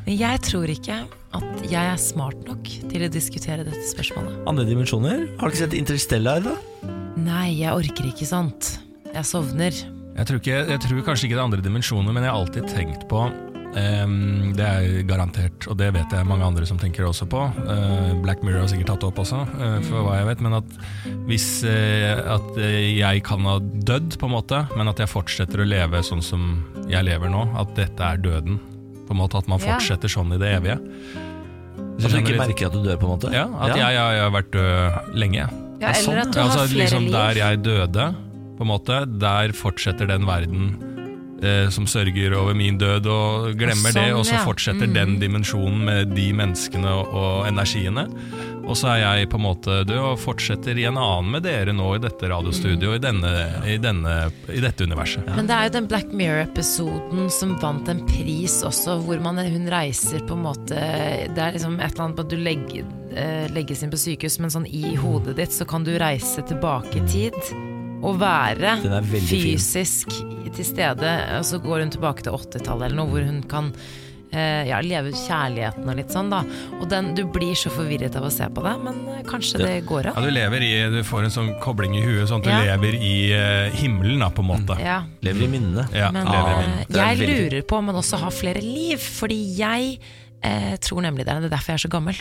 Men 0.09 0.17
jeg 0.17 0.41
tror 0.47 0.71
ikke 0.73 1.03
at 1.37 1.65
jeg 1.69 1.85
er 1.85 2.01
smart 2.01 2.41
nok 2.49 2.71
til 2.89 3.05
å 3.05 3.11
diskutere 3.13 3.67
dette 3.67 3.85
spørsmålet. 3.91 4.41
Andre 4.49 4.65
dimensjoner? 4.69 5.27
Har 5.37 5.51
du 5.51 5.53
ikke 5.53 5.67
sett 5.67 5.77
Interstellar, 5.77 6.41
da? 6.47 6.55
Nei, 7.21 7.59
jeg 7.59 7.75
orker 7.75 8.09
ikke 8.09 8.29
sånt. 8.29 8.79
Jeg 9.13 9.27
sovner. 9.29 9.75
Jeg 10.19 10.27
tror, 10.27 10.41
ikke, 10.41 10.63
jeg 10.73 10.81
tror 10.83 11.05
kanskje 11.07 11.29
ikke 11.29 11.37
det 11.37 11.43
er 11.43 11.45
andre 11.45 11.63
dimensjoner, 11.63 12.15
men 12.15 12.25
jeg 12.25 12.33
har 12.33 12.41
alltid 12.41 12.71
tenkt 12.73 13.05
på 13.11 13.21
Det 13.69 14.65
er 14.65 15.03
garantert, 15.07 15.67
og 15.69 15.77
det 15.79 15.91
vet 15.95 16.13
jeg 16.15 16.27
mange 16.27 16.47
andre 16.47 16.67
som 16.67 16.79
tenker 16.81 17.05
også 17.07 17.27
på. 17.31 17.43
Eh, 17.69 18.15
Black 18.25 18.41
Mirror 18.43 18.65
har 18.65 18.71
sikkert 18.73 18.91
tatt 18.95 19.05
det 19.05 19.11
opp 19.11 19.21
også, 19.23 19.43
eh, 19.59 19.77
for 19.87 20.07
hva 20.07 20.17
jeg 20.19 20.29
vet. 20.31 20.43
Men 20.47 20.57
at 20.59 20.73
hvis 21.29 21.47
eh, 21.69 22.19
at 22.19 22.59
jeg 22.59 23.23
kan 23.29 23.45
ha 23.47 23.59
dødd, 23.61 24.17
på 24.19 24.27
en 24.29 24.35
måte, 24.35 24.63
men 24.75 24.91
at 24.91 25.03
jeg 25.05 25.13
fortsetter 25.13 25.63
å 25.63 25.69
leve 25.69 26.03
sånn 26.07 26.25
som 26.25 26.49
jeg 26.89 27.07
lever 27.07 27.31
nå, 27.33 27.45
at 27.61 27.75
dette 27.79 28.03
er 28.03 28.21
døden. 28.25 28.59
På 29.09 29.15
en 29.17 29.23
måte 29.23 29.39
At 29.41 29.47
man 29.49 29.61
fortsetter 29.63 30.11
sånn 30.13 30.35
i 30.37 30.41
det 30.41 30.51
evige. 30.59 30.75
At 31.99 32.11
du 32.13 32.19
ikke 32.21 32.37
merker 32.37 32.69
at 32.69 32.75
du 32.77 32.83
dør, 32.85 32.99
på 33.01 33.07
en 33.09 33.15
måte? 33.15 33.31
Ja, 33.33 33.47
At 33.57 33.73
Jeg, 33.73 33.81
jeg, 33.81 33.95
jeg 34.19 34.25
har 34.27 34.35
vært 34.35 34.51
død 34.53 35.15
lenge. 35.17 35.47
Ja, 35.79 35.93
eller 35.95 36.21
at 36.25 36.33
du 36.35 36.39
Ja, 36.39 36.45
har 36.45 36.51
altså, 36.51 36.67
flere 36.67 36.83
liksom 36.83 37.07
liv. 37.07 37.15
Der 37.15 37.41
jeg 37.41 37.63
døde, 37.65 38.07
på 38.59 38.67
en 38.67 38.73
måte, 38.73 39.01
der 39.23 39.55
fortsetter 39.57 40.11
den 40.11 40.27
verden 40.29 40.77
eh, 41.43 41.69
som 41.75 41.87
sørger 41.87 42.35
over 42.39 42.55
min 42.59 42.79
død, 42.79 43.07
og 43.07 43.55
glemmer 43.59 43.93
Sånn, 43.95 44.03
det, 44.03 44.13
og 44.17 44.27
så 44.27 44.39
ja. 44.39 44.45
fortsetter 44.47 44.89
Mm. 44.89 44.95
den 44.95 45.19
dimensjonen 45.21 45.85
med 45.85 46.15
de 46.17 46.33
menneskene 46.33 46.89
og, 46.89 47.15
og 47.15 47.49
energiene. 47.49 48.09
Og 48.69 48.77
så 48.77 48.91
er 48.93 48.99
jeg 49.01 49.31
på 49.33 49.39
en 49.39 49.47
måte 49.47 49.79
død, 49.89 49.99
og 50.11 50.19
fortsetter 50.21 50.77
i 50.77 50.85
en 50.85 50.99
annen 51.01 51.31
med 51.33 51.47
dere 51.47 51.73
nå 51.73 51.87
i 51.97 52.03
dette 52.05 52.29
radiostudioet, 52.29 52.99
i, 52.99 53.05
denne, 53.07 53.31
i, 53.65 53.79
denne, 53.81 54.17
i 54.53 54.61
dette 54.61 54.85
universet. 54.85 55.25
Men 55.39 55.49
det 55.49 55.57
er 55.57 55.71
jo 55.71 55.75
den 55.79 55.89
Black 55.89 56.13
Mirror-episoden 56.13 57.31
som 57.33 57.57
vant 57.63 57.89
en 57.89 58.05
pris 58.11 58.59
også, 58.69 58.99
hvor 59.07 59.23
man, 59.25 59.41
hun 59.41 59.71
reiser 59.73 60.21
på 60.29 60.37
en 60.37 60.45
måte 60.45 60.77
Det 60.77 61.41
er 61.41 61.57
liksom 61.57 61.79
et 61.81 61.95
eller 61.95 62.05
annet 62.05 62.19
på 62.19 62.27
at 62.27 62.35
du 62.35 62.37
legger, 62.37 62.93
eh, 63.17 63.49
legges 63.57 63.83
inn 63.83 63.95
på 63.95 64.01
sykehus, 64.05 64.37
men 64.43 64.53
sånn 64.53 64.69
i 64.69 64.95
hodet 65.01 65.39
ditt 65.41 65.55
så 65.55 65.65
kan 65.69 65.87
du 65.87 65.95
reise 65.97 66.45
tilbake 66.45 67.01
i 67.01 67.09
tid. 67.09 67.78
Å 68.03 68.13
være 68.19 68.77
Den 68.83 68.93
er 69.01 69.07
fin. 69.07 69.25
fysisk 69.27 70.13
til 70.55 70.65
stede. 70.67 71.15
Og 71.39 71.45
så 71.47 71.59
går 71.63 71.85
hun 71.87 71.91
tilbake 71.95 72.23
til 72.27 72.33
80-tallet 72.37 72.89
eller 72.91 72.97
noe, 73.03 73.11
hvor 73.13 73.25
hun 73.27 73.41
kan 73.51 73.73
eh, 74.33 74.69
ja, 74.69 74.79
leve 74.85 75.13
ut 75.13 75.19
kjærligheten 75.25 75.87
og 75.89 75.97
litt 75.99 76.11
sånn, 76.15 76.31
da. 76.33 76.41
Og 76.81 76.87
den, 76.91 77.13
du 77.19 77.23
blir 77.33 77.55
så 77.59 77.71
forvirret 77.73 78.17
av 78.19 78.27
å 78.27 78.31
se 78.33 78.49
på 78.55 78.65
det, 78.65 78.75
men 78.85 78.99
eh, 79.15 79.23
kanskje 79.29 79.61
det 79.63 79.75
går 79.89 80.11
Ja, 80.11 80.15
du 80.25 80.31
lever 80.35 80.65
i 80.67 80.73
Du 80.95 80.99
får 81.07 81.29
en 81.29 81.35
sånn 81.35 81.51
kobling 81.65 81.95
i 81.99 82.03
huet, 82.05 82.27
sånn 82.31 82.43
at 82.43 82.49
du 82.49 82.53
Ja. 82.55 82.63
lever 82.73 82.97
i 82.99 83.15
eh, 83.37 83.75
himmelen, 83.81 84.19
da, 84.25 84.31
på 84.35 84.43
en 84.45 84.51
måte. 84.55 84.79
Ja. 84.83 85.01
Lever 85.27 85.47
i 85.47 85.51
minnet. 85.59 85.95
Ja, 85.97 86.11
Men 86.15 86.27
lever 86.27 86.49
i 86.49 86.57
eh, 86.65 86.73
minnet. 86.73 86.99
Jeg 87.03 87.31
lurer 87.35 87.69
på 87.71 87.79
om 87.83 87.91
man 87.93 88.01
også 88.03 88.21
har 88.25 88.35
flere 88.35 88.63
liv, 88.65 88.99
fordi 88.99 89.39
jeg 89.59 89.99
eh, 90.43 90.75
tror 90.83 91.03
nemlig 91.07 91.25
det. 91.29 91.35
Det 91.43 91.51
er 91.53 91.57
derfor 91.59 91.75
jeg 91.75 91.83
er 91.83 91.87
så 91.89 91.95
gammel. 91.99 92.19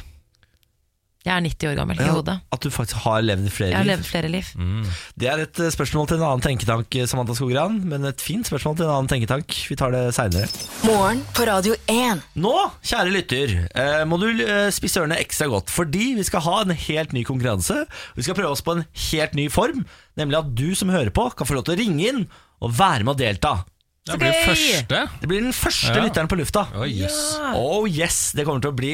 Jeg 1.28 1.34
er 1.36 1.44
90 1.44 1.68
år 1.68 1.76
gammel 1.82 2.00
i 2.00 2.08
hodet. 2.08 2.38
At 2.56 2.64
du 2.64 2.70
faktisk 2.72 3.02
har 3.04 3.22
levd 3.26 3.50
flere 3.52 3.74
Jeg 3.74 3.78
har 3.82 3.84
liv. 3.84 3.98
levd 3.98 4.08
flere 4.08 4.30
liv. 4.32 4.52
Mm. 4.56 4.86
Det 5.20 5.28
er 5.28 5.42
et 5.44 5.60
eh, 5.60 5.72
spørsmål 5.76 6.08
til 6.08 6.18
en 6.22 6.24
annen 6.30 6.44
tenketank, 6.46 6.96
eh, 7.02 7.06
Samantha 7.12 7.36
Skogran. 7.36 7.82
Men 7.92 8.08
et 8.08 8.24
fint 8.24 8.48
spørsmål 8.48 8.78
til 8.80 8.88
en 8.88 8.94
annen 8.96 9.12
tenketank. 9.12 9.58
Vi 9.68 9.76
tar 9.76 9.92
det 9.92 10.06
seinere. 10.16 10.48
Morgen 10.88 11.20
på 11.36 11.46
Radio 11.50 11.76
1. 11.92 12.24
Nå, 12.40 12.56
kjære 12.88 13.12
lytter, 13.12 13.56
eh, 13.76 14.06
må 14.08 14.18
du 14.24 14.30
spisse 14.72 15.02
ørene 15.04 15.20
ekstra 15.20 15.50
godt, 15.52 15.70
fordi 15.70 16.14
vi 16.16 16.24
skal 16.24 16.46
ha 16.48 16.62
en 16.64 16.72
helt 16.88 17.12
ny 17.14 17.26
konkurranse. 17.28 17.84
Vi 18.16 18.24
skal 18.24 18.36
prøve 18.40 18.56
oss 18.56 18.64
på 18.64 18.78
en 18.78 18.86
helt 19.12 19.36
ny 19.36 19.50
form, 19.52 19.84
nemlig 20.18 20.40
at 20.40 20.56
du 20.56 20.70
som 20.80 20.90
hører 20.96 21.12
på, 21.12 21.28
kan 21.36 21.46
få 21.50 21.60
lov 21.60 21.66
til 21.68 21.76
å 21.76 21.82
ringe 21.84 22.08
inn 22.08 22.24
og 22.64 22.72
være 22.80 23.04
med 23.04 23.18
å 23.18 23.20
delta. 23.20 23.66
Det 24.08 24.16
blir 24.22 24.32
første. 24.48 25.02
Det 25.20 25.28
blir 25.28 25.42
den 25.44 25.52
første 25.52 25.92
Ja. 25.92 26.06
lytteren 26.06 26.30
på 26.32 26.38
lufta. 26.40 26.62
Oi, 26.80 26.88
jøss. 27.04 27.18
Oh 27.60 27.84
yes, 27.86 28.32
det 28.32 28.46
kommer 28.48 28.62
til 28.64 28.72
å 28.72 28.78
bli 28.78 28.94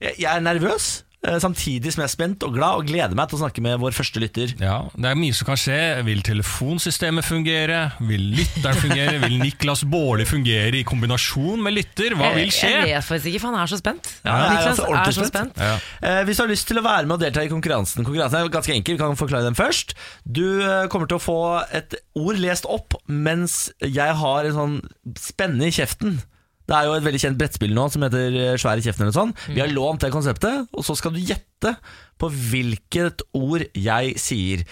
Jeg 0.00 0.24
er 0.24 0.40
nervøs, 0.40 1.02
samtidig 1.40 1.92
som 1.94 2.02
jeg 2.02 2.08
er 2.10 2.12
spent 2.12 2.44
og 2.46 2.54
glad, 2.56 2.80
og 2.80 2.88
gleder 2.88 3.14
meg 3.16 3.30
til 3.30 3.38
å 3.38 3.42
snakke 3.44 3.62
med 3.64 3.78
vår 3.82 3.96
første 3.96 4.20
lytter. 4.22 4.54
Ja, 4.60 4.76
det 4.92 5.10
er 5.10 5.18
mye 5.18 5.34
som 5.36 5.48
kan 5.48 5.60
skje. 5.60 5.78
Vil 6.06 6.22
telefonsystemet 6.26 7.26
fungere? 7.26 7.80
Vil 8.04 8.26
lytteren 8.36 8.80
fungere? 8.80 9.16
Vil 9.24 9.38
Niklas 9.40 9.84
Baarli 9.88 10.26
fungere 10.28 10.80
i 10.80 10.84
kombinasjon 10.86 11.62
med 11.64 11.76
lytter? 11.78 12.16
Hva 12.18 12.32
vil 12.36 12.52
skje? 12.54 12.72
jeg 12.74 12.90
vet 12.92 13.08
faktisk 13.08 13.32
ikke, 13.32 13.42
for 13.44 13.52
han 13.52 13.62
er 13.62 13.72
så 13.72 13.80
spent. 13.80 14.10
Ja, 14.24 14.34
er 14.34 14.54
Niklas 14.54 14.82
altså 14.84 14.90
er 14.90 15.16
så 15.16 15.28
spent. 15.28 15.54
spent. 15.54 15.64
Ja. 15.64 15.76
Eh, 16.10 16.20
hvis 16.28 16.40
du 16.40 16.44
har 16.44 16.52
lyst 16.52 16.68
til 16.70 16.80
å 16.80 16.84
være 16.84 17.08
med 17.08 17.16
og 17.16 17.24
delta 17.24 17.44
i 17.44 17.50
konkurransen 17.52 18.04
Konkurransen 18.04 18.40
er 18.40 18.52
ganske 18.52 18.74
enkel, 18.74 18.98
vi 18.98 19.02
kan 19.02 19.18
forklare 19.18 19.48
den 19.48 19.58
først. 19.58 19.96
Du 20.24 20.44
eh, 20.60 20.84
kommer 20.92 21.10
til 21.10 21.20
å 21.20 21.24
få 21.24 21.40
et 21.74 21.96
ord 22.18 22.38
lest 22.42 22.68
opp 22.70 22.98
mens 23.06 23.68
jeg 23.80 24.20
har 24.20 24.48
en 24.48 24.56
sånn 24.58 24.78
spenne 25.20 25.68
i 25.68 25.74
kjeften. 25.74 26.20
Det 26.64 26.76
er 26.78 26.86
jo 26.88 26.94
et 26.96 27.04
veldig 27.04 27.20
kjent 27.20 27.36
brettspill 27.40 27.74
nå 27.76 27.82
som 27.92 28.04
heter 28.06 28.30
«Svære 28.32 28.60
Svær 28.62 28.80
i 28.80 28.84
kjeften. 28.86 29.04
eller 29.04 29.16
sånt. 29.16 29.42
Vi 29.52 29.60
har 29.60 29.68
lånt 29.68 30.00
det 30.00 30.12
konseptet, 30.14 30.70
og 30.72 30.86
så 30.86 30.96
skal 30.96 31.12
du 31.12 31.20
gjette 31.20 31.74
på 32.20 32.30
hvilket 32.30 33.20
ord 33.36 33.66
jeg 33.76 34.14
sier. 34.20 34.62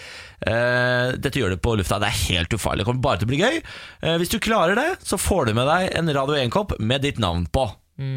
Eh, 0.41 1.13
dette 1.21 1.37
gjør 1.41 1.53
du 1.53 1.61
på 1.61 1.75
lufta. 1.77 1.99
Det 2.01 2.09
er 2.09 2.21
helt 2.33 2.55
ufarlig. 2.57 2.81
Det 2.81 2.89
kommer 2.89 3.05
bare 3.05 3.21
til 3.21 3.29
å 3.29 3.31
bli 3.33 3.41
gøy. 3.43 3.61
Eh, 4.01 4.17
hvis 4.21 4.33
du 4.33 4.39
klarer 4.41 4.79
det, 4.79 4.89
så 5.05 5.19
får 5.21 5.51
du 5.51 5.53
med 5.59 5.69
deg 5.69 5.93
en 5.99 6.09
Radio 6.17 6.39
1-kopp 6.41 6.77
med 6.81 7.05
ditt 7.05 7.21
navn 7.21 7.45
på. 7.53 7.69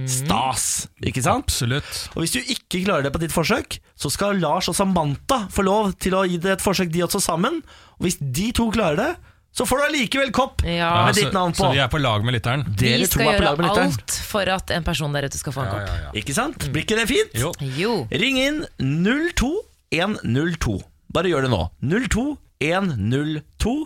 Stas, 0.09 0.87
ikke 1.05 1.21
sant? 1.21 1.45
Absolutt. 1.51 1.99
Og 2.17 2.23
hvis 2.25 2.33
du 2.33 2.41
ikke 2.41 2.81
klarer 2.87 3.05
det 3.07 3.13
på 3.13 3.21
ditt 3.21 3.35
forsøk, 3.35 3.77
så 3.99 4.09
skal 4.13 4.41
Lars 4.41 4.71
og 4.73 4.77
Samantha 4.79 5.43
få 5.53 5.67
lov 5.67 5.93
til 6.01 6.17
å 6.17 6.25
gi 6.25 6.39
det 6.41 6.57
et 6.57 6.65
forsøk, 6.65 6.89
de 6.95 7.05
også 7.05 7.21
sammen. 7.21 7.61
Og 8.01 8.07
hvis 8.09 8.17
de 8.21 8.49
to 8.57 8.71
klarer 8.73 8.97
det, 9.03 9.11
så 9.57 9.65
får 9.65 9.81
du 9.81 9.85
allikevel 9.87 10.33
kopp 10.37 10.61
Ja. 10.69 11.07
med 11.07 11.17
ditt 11.17 11.33
navn 11.33 11.55
på. 11.57 11.65
så 11.65 11.73
vi 11.73 11.81
er 11.81 11.89
på 11.89 12.01
lag 12.03 12.25
med 12.27 12.37
lytteren? 12.37 12.65
Dere 12.77 12.99
Vi 13.01 13.07
skal 13.09 13.25
på 13.25 13.31
lag 13.41 13.57
gjøre 13.57 13.71
alt 13.87 14.17
for 14.29 14.53
at 14.53 14.71
en 14.77 14.85
person 14.85 15.13
der 15.17 15.25
ute 15.31 15.39
skal 15.41 15.53
få 15.57 15.65
en 15.65 15.71
kopp. 15.73 16.17
Ikke 16.21 16.35
sant? 16.37 16.69
Blir 16.75 16.85
ikke 16.85 16.99
det 17.01 17.09
fint? 17.09 17.33
Jo. 17.41 17.53
Jo. 17.79 17.95
Ring 18.13 18.37
inn 18.43 18.61
02102. 18.83 20.77
Bare 21.17 21.31
gjør 21.33 21.47
det 21.47 21.53
nå. 21.55 21.63
02102. 21.81 23.77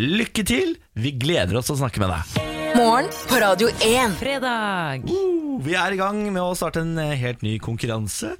Lykke 0.00 0.44
til! 0.46 0.76
Vi 0.94 1.10
gleder 1.18 1.58
oss 1.58 1.66
til 1.70 1.74
å 1.74 1.80
snakke 1.82 2.02
med 2.02 2.10
deg. 2.14 2.46
Morgen 2.78 3.08
på 3.26 3.38
Radio 3.42 3.68
1. 3.82 4.12
Fredag. 4.20 5.06
Uh, 5.10 5.58
Vi 5.66 5.74
er 5.74 5.92
i 5.92 5.98
gang 5.98 6.20
med 6.32 6.40
å 6.42 6.54
starte 6.56 6.80
en 6.84 6.94
eh, 7.02 7.16
helt 7.18 7.42
ny 7.42 7.56
konkurranse, 7.62 8.36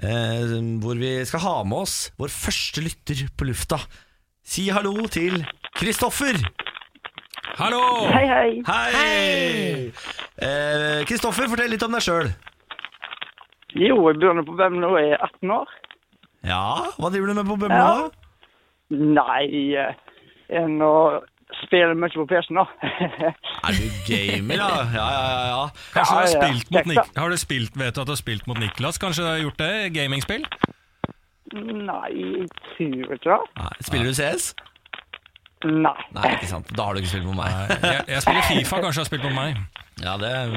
eh, 0.00 0.54
hvor 0.82 0.96
vi 0.98 1.12
skal 1.28 1.40
ha 1.44 1.52
med 1.68 1.84
oss 1.84 2.10
vår 2.18 2.32
første 2.32 2.82
lytter 2.82 3.20
på 3.36 3.46
lufta. 3.50 3.78
Si 4.44 4.66
hallo 4.74 5.06
til 5.12 5.44
Kristoffer. 5.74 6.36
Hallo! 7.58 8.06
Hei, 8.12 8.26
hei. 8.28 8.62
Hei! 8.66 9.92
Eh, 10.42 11.04
Kristoffer, 11.08 11.48
fortell 11.50 11.70
litt 11.74 11.82
om 11.86 11.94
deg 11.94 12.02
sjøl. 12.04 12.30
Jo, 13.74 13.96
jeg 14.08 14.18
begynner 14.20 14.46
på 14.46 14.54
Bømlo 14.58 14.92
og 14.94 15.00
er 15.02 15.16
18 15.18 15.50
år. 15.54 15.70
Ja, 16.46 16.62
hva 16.98 17.10
driver 17.10 17.30
du 17.32 17.36
med 17.40 17.48
på 17.50 17.56
Bømlo? 17.64 17.78
Ja. 17.78 18.10
Nei, 18.94 19.44
eh, 19.74 19.94
jeg 20.52 20.68
nå 20.76 20.90
spiller 21.64 21.94
mye 21.98 22.12
på 22.14 22.26
PC 22.30 22.50
nå. 22.54 22.64
Er 23.66 23.78
du 23.78 23.86
gamer, 24.08 24.60
da? 24.60 24.68
Ja, 24.98 25.06
ja, 25.14 25.24
ja. 25.24 25.48
ja. 25.54 25.64
Kanskje 25.94 26.14
du 26.14 26.20
har 26.20 26.28
Ja, 26.28 26.34
ja. 26.34 26.44
spilt 26.44 26.70
mot 26.74 26.90
Nik. 26.90 27.10
Har 27.18 27.30
du 27.34 27.38
spilt, 27.40 27.78
Vet 27.80 27.96
du 27.96 28.02
at 28.02 28.10
du 28.10 28.14
har 28.14 28.20
spilt 28.20 28.46
mot 28.50 28.58
Niklas? 28.62 28.98
Kanskje 29.02 29.24
du 29.24 29.30
har 29.30 29.42
gjort 29.42 29.58
det? 29.62 29.72
Gamingspill? 29.96 30.46
Nei, 31.54 32.10
jeg 32.14 32.48
tror 32.74 33.14
ikke 33.18 33.34
det. 33.34 33.74
Spiller 33.86 34.10
du 34.10 34.16
CS? 34.18 34.52
Nei. 35.64 35.94
Nei, 36.12 36.34
ikke 36.36 36.50
sant. 36.50 36.68
Da 36.76 36.84
har 36.88 36.94
du 36.96 37.00
ikke 37.00 37.14
spilt 37.14 37.24
mot 37.28 37.38
meg. 37.38 37.72
Jeg, 37.80 38.04
jeg 38.12 38.22
spiller 38.24 38.44
Fifa, 38.50 38.82
kanskje 38.84 39.00
har 39.04 39.08
spilt 39.08 39.24
mot 39.28 39.36
meg? 39.36 39.62
Ja, 40.02 40.16
det 40.18 40.28
er 40.28 40.50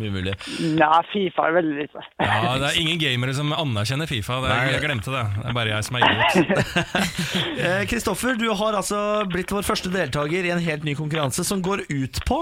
mye 0.00 0.10
mulig. 0.14 0.32
Nei, 0.78 1.00
Fifa 1.12 1.44
er 1.50 1.54
veldig 1.58 1.74
lite. 1.76 2.02
Ja, 2.24 2.54
Det 2.58 2.70
er 2.70 2.78
ingen 2.80 2.98
gamere 3.02 3.34
som 3.36 3.52
anerkjenner 3.52 4.08
Fifa. 4.10 4.38
Det, 4.42 4.48
Nei. 4.54 4.70
jeg 4.72 4.82
glemte 4.86 5.12
det. 5.12 5.24
Det 5.36 5.50
er 5.52 5.56
bare 5.58 5.74
jeg 5.74 5.88
som 5.88 5.98
er 6.00 6.06
idiot. 6.08 6.54
Eh, 7.68 7.82
Kristoffer, 7.90 8.36
du 8.38 8.46
har 8.54 8.76
altså 8.78 8.98
blitt 9.28 9.50
vår 9.52 9.64
første 9.66 9.90
deltaker 9.90 10.46
i 10.46 10.52
en 10.54 10.60
helt 10.62 10.84
ny 10.86 10.94
konkurranse 10.98 11.42
som 11.44 11.58
går 11.64 11.82
ut 11.90 12.20
på 12.28 12.38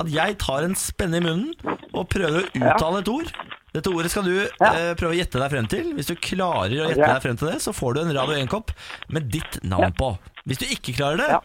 at 0.00 0.08
jeg 0.10 0.38
tar 0.40 0.64
en 0.64 0.72
spenne 0.78 1.20
i 1.20 1.24
munnen 1.24 1.52
og 1.92 2.08
prøver 2.10 2.40
å 2.40 2.48
uttale 2.72 3.02
et 3.04 3.10
ord. 3.12 3.28
Dette 3.74 3.90
ordet 3.90 4.10
skal 4.12 4.22
du 4.28 4.34
eh, 4.44 4.92
prøve 4.94 5.10
å 5.12 5.18
gjette 5.18 5.40
deg 5.42 5.50
frem 5.50 5.66
til. 5.70 5.88
Hvis 5.98 6.06
du 6.06 6.14
klarer 6.14 6.70
å 6.84 6.88
gjette 6.92 7.00
Ja. 7.02 7.12
deg 7.16 7.22
frem 7.24 7.38
til 7.40 7.48
det, 7.50 7.56
så 7.64 7.72
får 7.74 7.94
du 7.96 8.00
en 8.04 8.12
Radio 8.14 8.36
1-kopp 8.38 8.70
med 9.10 9.26
ditt 9.34 9.58
navn 9.66 9.92
på. 9.98 10.12
Hvis 10.46 10.60
du 10.62 10.66
ikke 10.70 10.94
klarer 10.94 11.18
det, 11.24 11.28
Ja. 11.34 11.40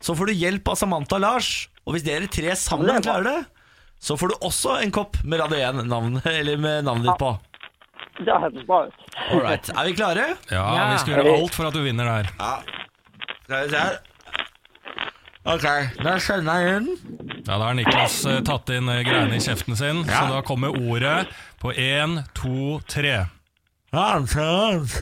så 0.00 0.16
får 0.16 0.26
du 0.30 0.32
hjelp 0.40 0.68
av 0.72 0.78
Samantha 0.80 1.16
og 1.18 1.20
Lars. 1.26 1.68
Og 1.86 1.94
hvis 1.94 2.02
dere 2.06 2.26
tre 2.32 2.54
sammen 2.56 2.88
er 2.90 3.00
klarer 3.04 3.24
det, 3.28 3.46
så 4.00 4.16
får 4.16 4.28
du 4.32 4.34
også 4.40 4.78
en 4.82 4.90
kopp 4.90 5.20
med 5.24 5.38
Radio 5.40 5.58
1-navn, 5.58 6.22
eller 6.24 6.56
med 6.56 6.84
navnet 6.88 7.10
ditt 7.12 7.20
på. 7.20 7.34
Det 8.24 8.32
høres 8.32 8.64
bra 8.66 8.86
ut. 8.88 8.94
All 9.30 9.40
right. 9.44 9.68
Er 9.76 9.84
vi 9.84 9.92
klare? 9.92 10.26
Ja, 10.50 10.64
Ja. 10.74 10.92
Vi 10.94 10.98
skal 11.04 11.14
gjøre 11.20 11.36
alt 11.42 11.54
for 11.54 11.66
at 11.68 11.74
du 11.76 11.82
vinner 11.84 12.04
der. 12.08 12.30
Skal 13.44 13.66
vi 13.66 13.70
se 13.74 13.76
her. 13.84 13.98
Ok, 15.46 15.64
da 16.02 16.16
skjønner 16.18 16.62
jeg 16.64 16.76
inn. 16.80 16.88
Ja, 17.46 17.54
Da 17.56 17.58
har 17.68 17.74
Niklas 17.78 18.16
eh, 18.26 18.40
tatt 18.46 18.70
inn 18.74 18.88
eh, 18.90 19.02
greiene 19.06 19.36
i 19.38 19.42
kjeften 19.44 19.76
sin, 19.78 20.00
Ja. 20.08 20.24
så 20.24 20.32
da 20.34 20.40
kommer 20.46 20.74
ordet 20.74 21.28
på 21.62 21.70
én, 21.72 22.16
to, 22.34 22.80
tre. 22.90 23.26
Hans, 23.94 24.34
Hans. 24.34 24.96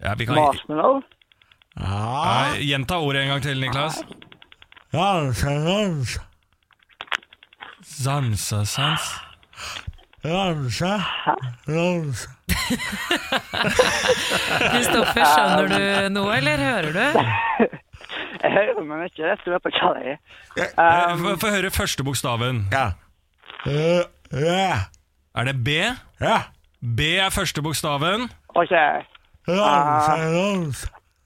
Ja, 0.00 0.12
vi 0.16 0.26
kan 0.28 0.36
Marshmallow. 0.36 1.00
Nei, 1.80 2.60
Gjenta 2.68 2.98
ordet 3.00 3.22
en 3.24 3.32
gang 3.34 3.42
til, 3.44 3.60
Niklas. 3.64 4.02
Hans, 4.92 5.40
Hans. 5.46 6.18
Sansesans. 7.84 9.08
Ranse, 10.24 10.92
ranse. 11.64 12.28
Kristoffer, 14.70 15.24
skjønner 15.24 15.70
du 15.72 15.84
noe, 16.12 16.34
eller 16.36 16.60
hører 16.60 16.92
du? 16.92 17.06
Jeg 18.42 18.52
hører, 18.54 18.82
meg 18.86 19.10
ikke 19.10 19.26
rett 19.26 19.46
og 19.48 19.62
på 19.64 19.72
hva 19.76 19.90
det 19.98 20.14
er. 20.14 20.18
Eh, 20.56 21.12
Um, 21.14 21.38
Få 21.40 21.50
høre 21.52 21.70
første 21.74 22.04
bokstaven. 22.06 22.64
Ja. 22.72 22.86
Uh, 23.66 24.04
yeah. 24.32 24.86
Er 25.36 25.44
det 25.50 25.56
B? 25.64 25.76
Ja. 26.20 26.38
B 26.80 27.00
er 27.20 27.30
første 27.34 27.62
bokstaven. 27.62 28.28
OK. 28.54 28.72
Uh. 29.48 30.74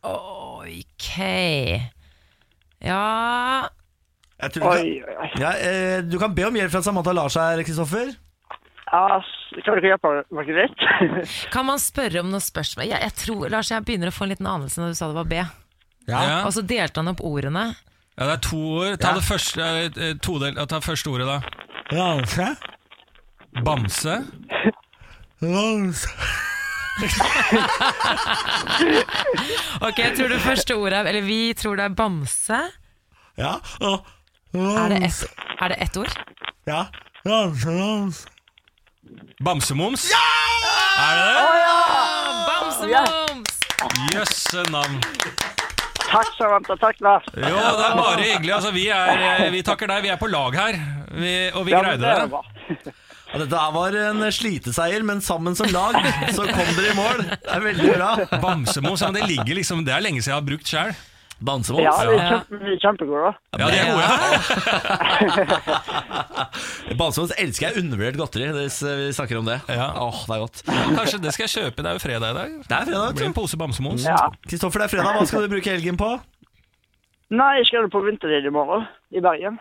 Ok. 0.04 1.08
Ja 2.84 3.68
Jeg 4.42 4.50
tror 4.52 4.60
du 4.60 4.68
Oi, 4.68 5.00
oi, 5.00 5.14
oi. 5.24 5.28
ja, 5.40 5.52
eh, 5.56 6.02
du 6.04 6.18
kan 6.20 6.34
be 6.36 6.44
om 6.44 6.56
hjelp 6.58 6.72
fra 6.74 6.82
Samantha 6.84 7.14
Lars 7.16 7.36
her, 7.40 7.62
Kristoffer. 7.64 8.10
Ja, 8.92 9.20
kan 9.64 9.78
dere 9.78 9.94
hjelpe 9.94 10.10
meg 10.36 10.50
litt? 10.54 10.82
Kan 11.54 11.66
man 11.70 11.80
spørre 11.82 12.20
om 12.20 12.28
noen 12.30 12.44
spørsmål? 12.44 12.90
Jeg, 12.90 13.00
jeg 13.06 13.14
tror, 13.22 13.48
Lars, 13.50 13.70
jeg 13.72 13.86
begynner 13.86 14.12
å 14.12 14.14
få 14.14 14.26
en 14.26 14.34
liten 14.34 14.50
anelse 14.50 14.82
når 14.82 14.92
du 14.92 14.98
sa 14.98 15.08
det 15.08 15.16
var 15.16 15.30
B. 15.30 15.40
Ja. 16.08 16.44
Og 16.46 16.52
så 16.52 16.62
delte 16.66 17.00
han 17.00 17.08
opp 17.14 17.20
ordene. 17.24 17.74
Ja, 18.18 18.26
det 18.28 18.32
er 18.36 18.42
to 18.48 18.58
ord. 18.78 18.98
Ta 19.00 19.08
Ja. 19.08 19.14
det 19.18 19.24
første, 19.24 19.60
eh, 19.62 20.08
eh, 20.10 20.14
todel, 20.22 20.54
ta 20.68 20.78
første 20.80 21.08
ordet, 21.10 21.26
da. 21.26 21.40
Ranse, 21.92 22.56
Bamse. 23.64 24.24
ranse. 25.42 26.08
Ok, 29.84 29.98
jeg 29.98 30.12
tror 30.16 30.28
det 30.30 30.40
første 30.44 30.76
ordet 30.78 30.98
er 31.00 31.08
Eller 31.10 31.24
vi 31.26 31.52
tror 31.58 31.76
det 31.76 31.84
er 31.84 31.94
bamse. 31.98 32.60
Ja. 33.38 33.56
og 33.80 34.06
Er 34.54 34.88
det 34.94 35.00
ett 35.08 35.24
er 35.60 35.68
det 35.68 35.76
ett 35.82 35.96
ord? 35.96 36.12
Ja. 36.66 36.84
Ranse, 37.26 37.68
ranse. 37.68 38.26
Bamsemums. 39.44 40.06
Er 40.98 41.14
det 41.18 41.26
det? 41.34 41.44
Bamsemums! 42.48 43.60
Jøsse 44.14 44.62
navn. 44.70 45.00
Takk, 46.14 46.30
Samantha. 46.38 46.76
Takk, 46.80 47.00
Lars. 47.04 47.24
Jo, 47.34 47.54
det 47.58 47.86
er 47.88 47.96
bare 47.98 48.26
hyggelig. 48.28 48.52
Altså, 48.56 48.70
vi, 48.74 48.84
er, 48.94 49.24
eh, 49.44 49.48
vi 49.54 49.62
takker 49.66 49.90
deg. 49.90 50.04
Vi 50.06 50.12
er 50.14 50.20
på 50.20 50.28
lag 50.30 50.54
her. 50.58 50.78
Vi, 51.14 51.32
og 51.54 51.66
vi 51.66 51.74
Ja, 51.74 51.82
greide 51.82 52.02
det 52.02 52.12
er 52.12 52.22
det. 52.22 52.30
bra. 52.30 52.44
Ja, 53.34 53.38
dette 53.42 53.62
var 53.74 53.96
en 53.98 54.20
sliteseier, 54.30 55.02
men 55.02 55.18
sammen 55.24 55.56
som 55.58 55.66
lag 55.74 55.96
så 56.36 56.44
kom 56.46 56.68
dere 56.76 56.92
i 56.92 56.94
mål. 56.94 57.24
Det 57.32 57.50
er 57.56 57.64
veldig 57.64 57.88
bra. 57.96 58.12
Bamsemo, 58.44 58.94
det 59.16 59.24
ligger 59.26 59.58
liksom 59.58 59.82
Det 59.86 59.90
er 59.96 60.04
lenge 60.06 60.22
siden 60.22 60.36
jeg 60.36 60.38
har 60.38 60.46
brukt 60.46 60.70
sjøl. 60.70 60.94
Bamsemos. 61.44 61.82
Ja, 61.84 61.92
vi 62.08 62.14
er, 62.16 62.28
kjempe, 62.30 62.76
kjempegode. 62.80 63.30
Ja, 63.58 63.66
de 63.68 63.76
er 63.78 63.86
gode. 63.92 64.06
Bamsemos 67.00 67.34
elsker 67.36 67.66
jeg 67.68 67.82
undervurdert 67.82 68.16
godteri, 68.20 68.48
hvis 68.56 68.78
vi 68.84 69.10
snakker 69.16 69.40
om 69.42 69.50
det. 69.50 69.58
Ja. 69.68 69.90
Åh, 70.06 70.22
det 70.24 70.38
er 70.38 70.40
godt. 70.46 70.62
Kanskje 70.68 71.20
det 71.24 71.34
skal 71.36 71.44
jeg 71.46 71.52
kjøpe. 71.56 71.84
Det 71.84 71.90
er 71.90 71.98
jo 71.98 72.04
fredag 72.06 72.32
i 72.32 72.38
dag. 72.38 72.56
Det 72.62 72.78
er 72.78 72.88
fredag, 72.88 73.06
Det 73.10 73.20
blir 73.20 73.28
en 73.28 73.36
pose 73.36 73.60
bamsemos. 73.60 74.08
Ja. 74.08 74.30
Kristoffer, 74.48 74.78
det 74.84 74.88
er 74.88 74.94
fredag. 74.96 75.20
Hva 75.20 75.28
skal 75.28 75.44
du 75.44 75.52
bruke 75.52 75.76
helgen 75.76 76.00
på? 76.00 76.10
Nei, 77.34 77.52
jeg 77.60 77.70
skal 77.72 77.92
på 77.92 78.04
vinterlyd 78.04 78.48
i 78.48 78.52
morgen, 78.54 78.88
i 79.12 79.20
Bergen. 79.24 79.60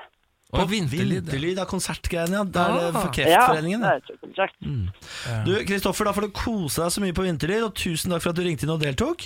Og 0.54 0.67
vinterlyd. 0.69 1.24
Vinterlyd 1.24 1.60
av 1.63 1.69
konsertgreiene, 1.69 2.38
ja. 2.38 2.43
Det 2.46 2.63
er 2.63 2.76
det 2.78 2.89
for 2.96 3.13
Kreftforeningen. 3.15 3.84
Ja, 3.84 3.93
det. 3.98 4.34
er 4.38 4.52
mm. 4.62 4.84
Du, 5.48 5.56
Kristoffer, 5.67 6.08
da 6.08 6.13
får 6.15 6.28
du 6.28 6.36
kose 6.38 6.84
deg 6.84 6.93
så 6.93 7.04
mye 7.04 7.15
på 7.17 7.26
vinterlyd, 7.26 7.63
og 7.65 7.74
tusen 7.80 8.13
takk 8.13 8.24
for 8.24 8.32
at 8.32 8.39
du 8.39 8.46
ringte 8.46 8.67
inn 8.67 8.76
og 8.76 8.84
deltok. 8.84 9.26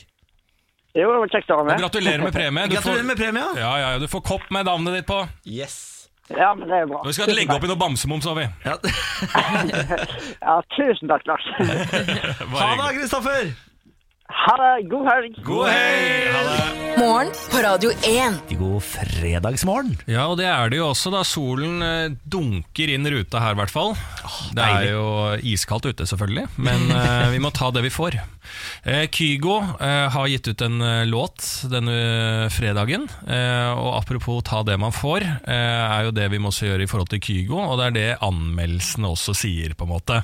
Jo, 0.97 1.11
det 1.13 1.19
var 1.21 1.29
kjekt 1.35 1.51
å 1.53 1.57
være 1.59 1.61
Og 1.61 1.67
med. 1.69 1.81
gratulerer 1.83 2.23
med 2.25 2.33
premie. 2.33 2.67
Du 2.67 2.75
Gratulerer 2.75 3.03
får, 3.03 3.07
med 3.11 3.17
premie. 3.21 3.45
ja, 3.61 3.73
ja, 3.83 3.91
ja, 3.93 3.99
du 4.01 4.07
får 4.09 4.23
kopp 4.25 4.47
med 4.55 4.65
navnet 4.65 4.97
ditt 4.97 5.07
på. 5.09 5.19
Yes. 5.45 5.75
Ja, 6.33 6.49
men 6.57 6.67
det 6.67 6.75
er 6.81 6.87
bra. 6.89 6.97
Og 6.99 7.07
vi 7.07 7.13
skal 7.15 7.29
legge 7.31 7.55
opp 7.55 7.63
i 7.63 7.69
noe 7.69 7.79
bamsemums, 7.79 8.25
har 8.27 8.35
vi. 8.35 8.47
Ja. 8.65 8.73
Ja, 10.47 10.55
tusen 10.75 11.07
takk, 11.11 11.23
Lars. 11.29 11.45
Ha 12.57 12.67
det, 12.81 12.89
Kristoffer! 12.97 13.53
Ha 14.27 14.53
det. 14.59 14.89
God 14.91 15.05
helg. 15.07 15.37
God! 15.45 15.69
Ha 15.69 16.41
det. 16.43 16.63
Morgen 16.97 17.29
på 17.51 17.59
Radio 17.63 17.91
1. 18.03 18.39
God 18.59 18.81
fredagsmorgen. 18.83 19.93
Ja, 20.09 20.25
og 20.27 20.39
det 20.39 20.47
er 20.49 20.71
det 20.73 20.79
jo 20.81 20.87
også 20.89 21.11
da 21.13 21.21
solen 21.27 21.77
eh, 21.85 22.15
dunker 22.27 22.89
inn 22.91 23.05
ruta 23.13 23.39
her 23.43 23.53
i 23.55 23.59
hvert 23.61 23.71
fall. 23.71 23.93
det 24.57 24.63
er 24.65 24.73
deilig. 24.81 24.89
jo 24.95 25.05
iskaldt 25.53 25.87
ute 25.91 26.07
selvfølgelig, 26.09 26.47
men 26.57 26.89
eh, 26.91 27.27
vi 27.35 27.39
må 27.43 27.53
ta 27.55 27.69
det 27.71 27.85
vi 27.85 27.91
får. 27.93 28.17
Eh, 28.83 29.05
Kygo 29.13 29.59
eh, 29.77 30.07
har 30.17 30.27
gitt 30.33 30.49
ut 30.51 30.65
en 30.65 30.81
eh, 30.81 31.05
låt 31.07 31.45
denne 31.71 32.49
fredagen, 32.51 33.07
eh, 33.29 33.71
og 33.77 33.93
apropos 34.01 34.41
ta 34.49 34.63
det 34.67 34.75
man 34.81 34.91
får, 34.95 35.23
eh, 35.23 35.85
er 35.87 36.09
jo 36.09 36.15
det 36.17 36.27
vi 36.33 36.41
må 36.41 36.51
også 36.51 36.67
gjøre 36.71 36.83
i 36.83 36.91
forhold 36.91 37.13
til 37.13 37.23
Kygo, 37.29 37.61
og 37.63 37.79
det 37.79 37.87
er 37.91 37.97
det 38.01 38.09
anmeldelsene 38.27 39.13
også 39.13 39.37
sier 39.45 39.77
på 39.77 39.87
en 39.87 39.93
måte. 39.95 40.19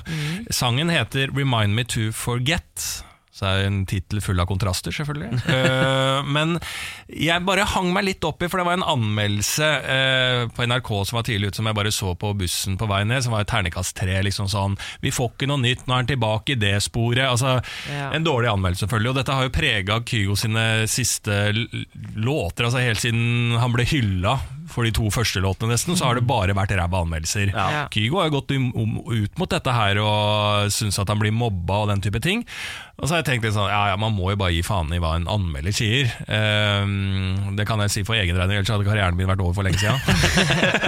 Sangen 0.52 0.92
heter 0.92 1.32
Remind 1.32 1.72
Me 1.78 1.86
To 1.94 2.10
Forget. 2.12 3.04
Så 3.34 3.48
er 3.48 3.56
det 3.58 3.66
en 3.66 3.80
tittel 3.90 4.20
full 4.22 4.38
av 4.38 4.46
kontraster, 4.46 4.94
selvfølgelig. 4.94 5.40
uh, 5.48 6.20
men 6.36 6.54
jeg 7.10 7.42
bare 7.42 7.64
hang 7.66 7.88
meg 7.94 8.06
litt 8.06 8.26
opp 8.28 8.44
i, 8.46 8.48
for 8.50 8.62
det 8.62 8.66
var 8.68 8.78
en 8.78 8.86
anmeldelse 8.94 9.70
uh, 9.82 10.42
på 10.54 10.68
NRK 10.70 10.90
som 11.10 11.18
var 11.18 11.26
tidlig 11.26 11.50
ute, 11.50 11.58
som 11.58 11.66
jeg 11.66 11.78
bare 11.80 11.92
så 11.94 12.14
på 12.18 12.30
bussen 12.38 12.78
på 12.78 12.86
vei 12.90 13.02
ned, 13.10 13.24
som 13.26 13.34
var 13.34 13.42
et 13.42 13.50
ternekast 13.50 13.96
tre. 13.98 14.20
Liksom 14.22 14.46
sånn, 14.52 14.78
vi 15.02 15.10
får 15.14 15.32
ikke 15.32 15.50
noe 15.50 15.62
nytt, 15.64 15.82
nå 15.88 15.96
er 15.96 16.04
han 16.04 16.12
tilbake 16.12 16.54
i 16.54 16.60
det 16.62 16.76
sporet. 16.86 17.26
Altså, 17.26 17.58
Ja. 17.90 18.12
En 18.14 18.24
dårlig 18.24 18.48
anmeldelse, 18.52 18.84
selvfølgelig. 18.86 19.10
Og 19.10 19.18
dette 19.18 19.34
har 19.34 19.46
jo 19.48 19.52
prega 19.54 19.98
Kygo 20.06 20.36
sine 20.38 20.64
siste 20.90 21.50
låter. 22.14 22.68
altså 22.68 22.82
Helt 22.84 23.02
siden 23.02 23.56
han 23.58 23.74
ble 23.74 23.86
hylla 23.88 24.38
for 24.74 24.86
de 24.86 24.94
to 24.94 25.10
første 25.14 25.42
låtene, 25.42 25.74
nesten, 25.74 25.94
så 25.98 26.08
har 26.08 26.18
det 26.18 26.26
bare 26.26 26.56
vært 26.56 26.74
ræva 26.74 27.04
anmeldelser. 27.04 27.52
Ja. 27.54 27.84
Kygo 27.94 28.20
har 28.22 28.32
gått 28.34 28.50
ut 28.54 29.38
mot 29.38 29.50
dette 29.50 29.74
her 29.74 30.00
og 30.02 30.72
syns 30.74 30.98
at 30.98 31.12
han 31.12 31.20
blir 31.22 31.34
mobba 31.34 31.84
og 31.84 31.92
den 31.92 32.02
type 32.04 32.22
ting. 32.24 32.42
Og 32.94 33.08
så 33.08 33.16
har 33.16 33.22
jeg 33.24 33.26
tenkt 33.26 33.46
litt 33.46 33.56
sånn, 33.56 33.70
ja, 33.70 33.90
ja, 33.90 33.94
man 33.98 34.14
må 34.14 34.28
jo 34.30 34.38
bare 34.38 34.54
gi 34.54 34.62
faen 34.62 34.92
i 34.94 35.00
hva 35.02 35.16
en 35.18 35.26
anmelder 35.30 35.74
sier. 35.74 36.12
Um, 36.30 37.56
det 37.58 37.66
kan 37.66 37.82
jeg 37.82 37.90
si 37.90 38.04
for 38.06 38.14
egen 38.14 38.38
regning, 38.38 38.60
ellers 38.60 38.70
hadde 38.70 38.86
karrieren 38.86 39.18
min 39.18 39.26
vært 39.30 39.42
over 39.42 39.56
for 39.56 39.66
lenge 39.66 39.82
siden. 39.82 39.98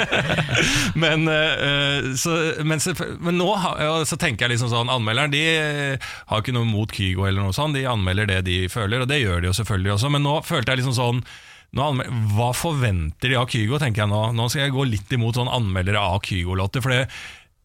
men, 1.03 1.27
uh, 1.27 2.13
så, 2.19 2.37
men, 2.63 2.83
men 3.27 3.41
nå 3.41 3.49
ja, 3.83 3.91
så 4.07 4.19
tenker 4.23 4.47
jeg 4.47 4.55
liksom 4.55 4.71
sånn, 4.71 4.93
anmelderen 4.93 5.35
de 5.35 5.43
eh, 5.51 6.13
har 6.31 6.45
ikke 6.45 6.55
noe 6.55 6.69
mot 6.69 6.95
Kygo 6.95 7.27
eller 7.27 7.43
noe 7.43 7.57
sånt, 7.57 7.75
de 7.75 7.89
anmelder 7.91 8.31
det 8.31 8.41
de 8.47 8.61
føler, 8.71 9.03
og 9.03 9.11
det 9.11 9.19
gjør 9.25 9.43
de 9.43 9.51
jo 9.51 9.59
selvfølgelig 9.59 9.97
også, 9.97 10.13
men 10.15 10.27
nå 10.27 10.39
følte 10.47 10.73
jeg 10.73 10.85
liksom 10.85 10.95
sånn, 10.97 11.25
hva 11.75 12.53
forventer 12.57 13.33
de 13.33 13.41
av 13.41 13.51
Kygo, 13.51 13.81
tenker 13.83 14.05
jeg 14.05 14.13
nå. 14.13 14.23
Nå 14.37 14.49
skal 14.49 14.67
jeg 14.67 14.77
gå 14.77 14.87
litt 14.89 15.13
imot 15.13 15.37
sånn 15.37 15.51
anmeldere 15.53 16.01
av 16.01 16.23
Kygo-låter, 16.25 16.85
for 16.85 16.95
det 16.95 17.07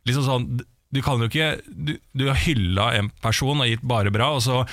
liksom 0.09 0.25
sånn, 0.25 0.47
du 0.91 0.99
kan 1.05 1.21
jo 1.21 1.29
ikke, 1.29 1.61
du, 1.69 1.93
du 2.17 2.25
har 2.27 2.39
hylla 2.41 2.89
en 2.97 3.11
person 3.23 3.61
og 3.61 3.69
gitt 3.69 3.85
bare 3.87 4.11
bra, 4.11 4.33
og 4.35 4.43
så 4.43 4.63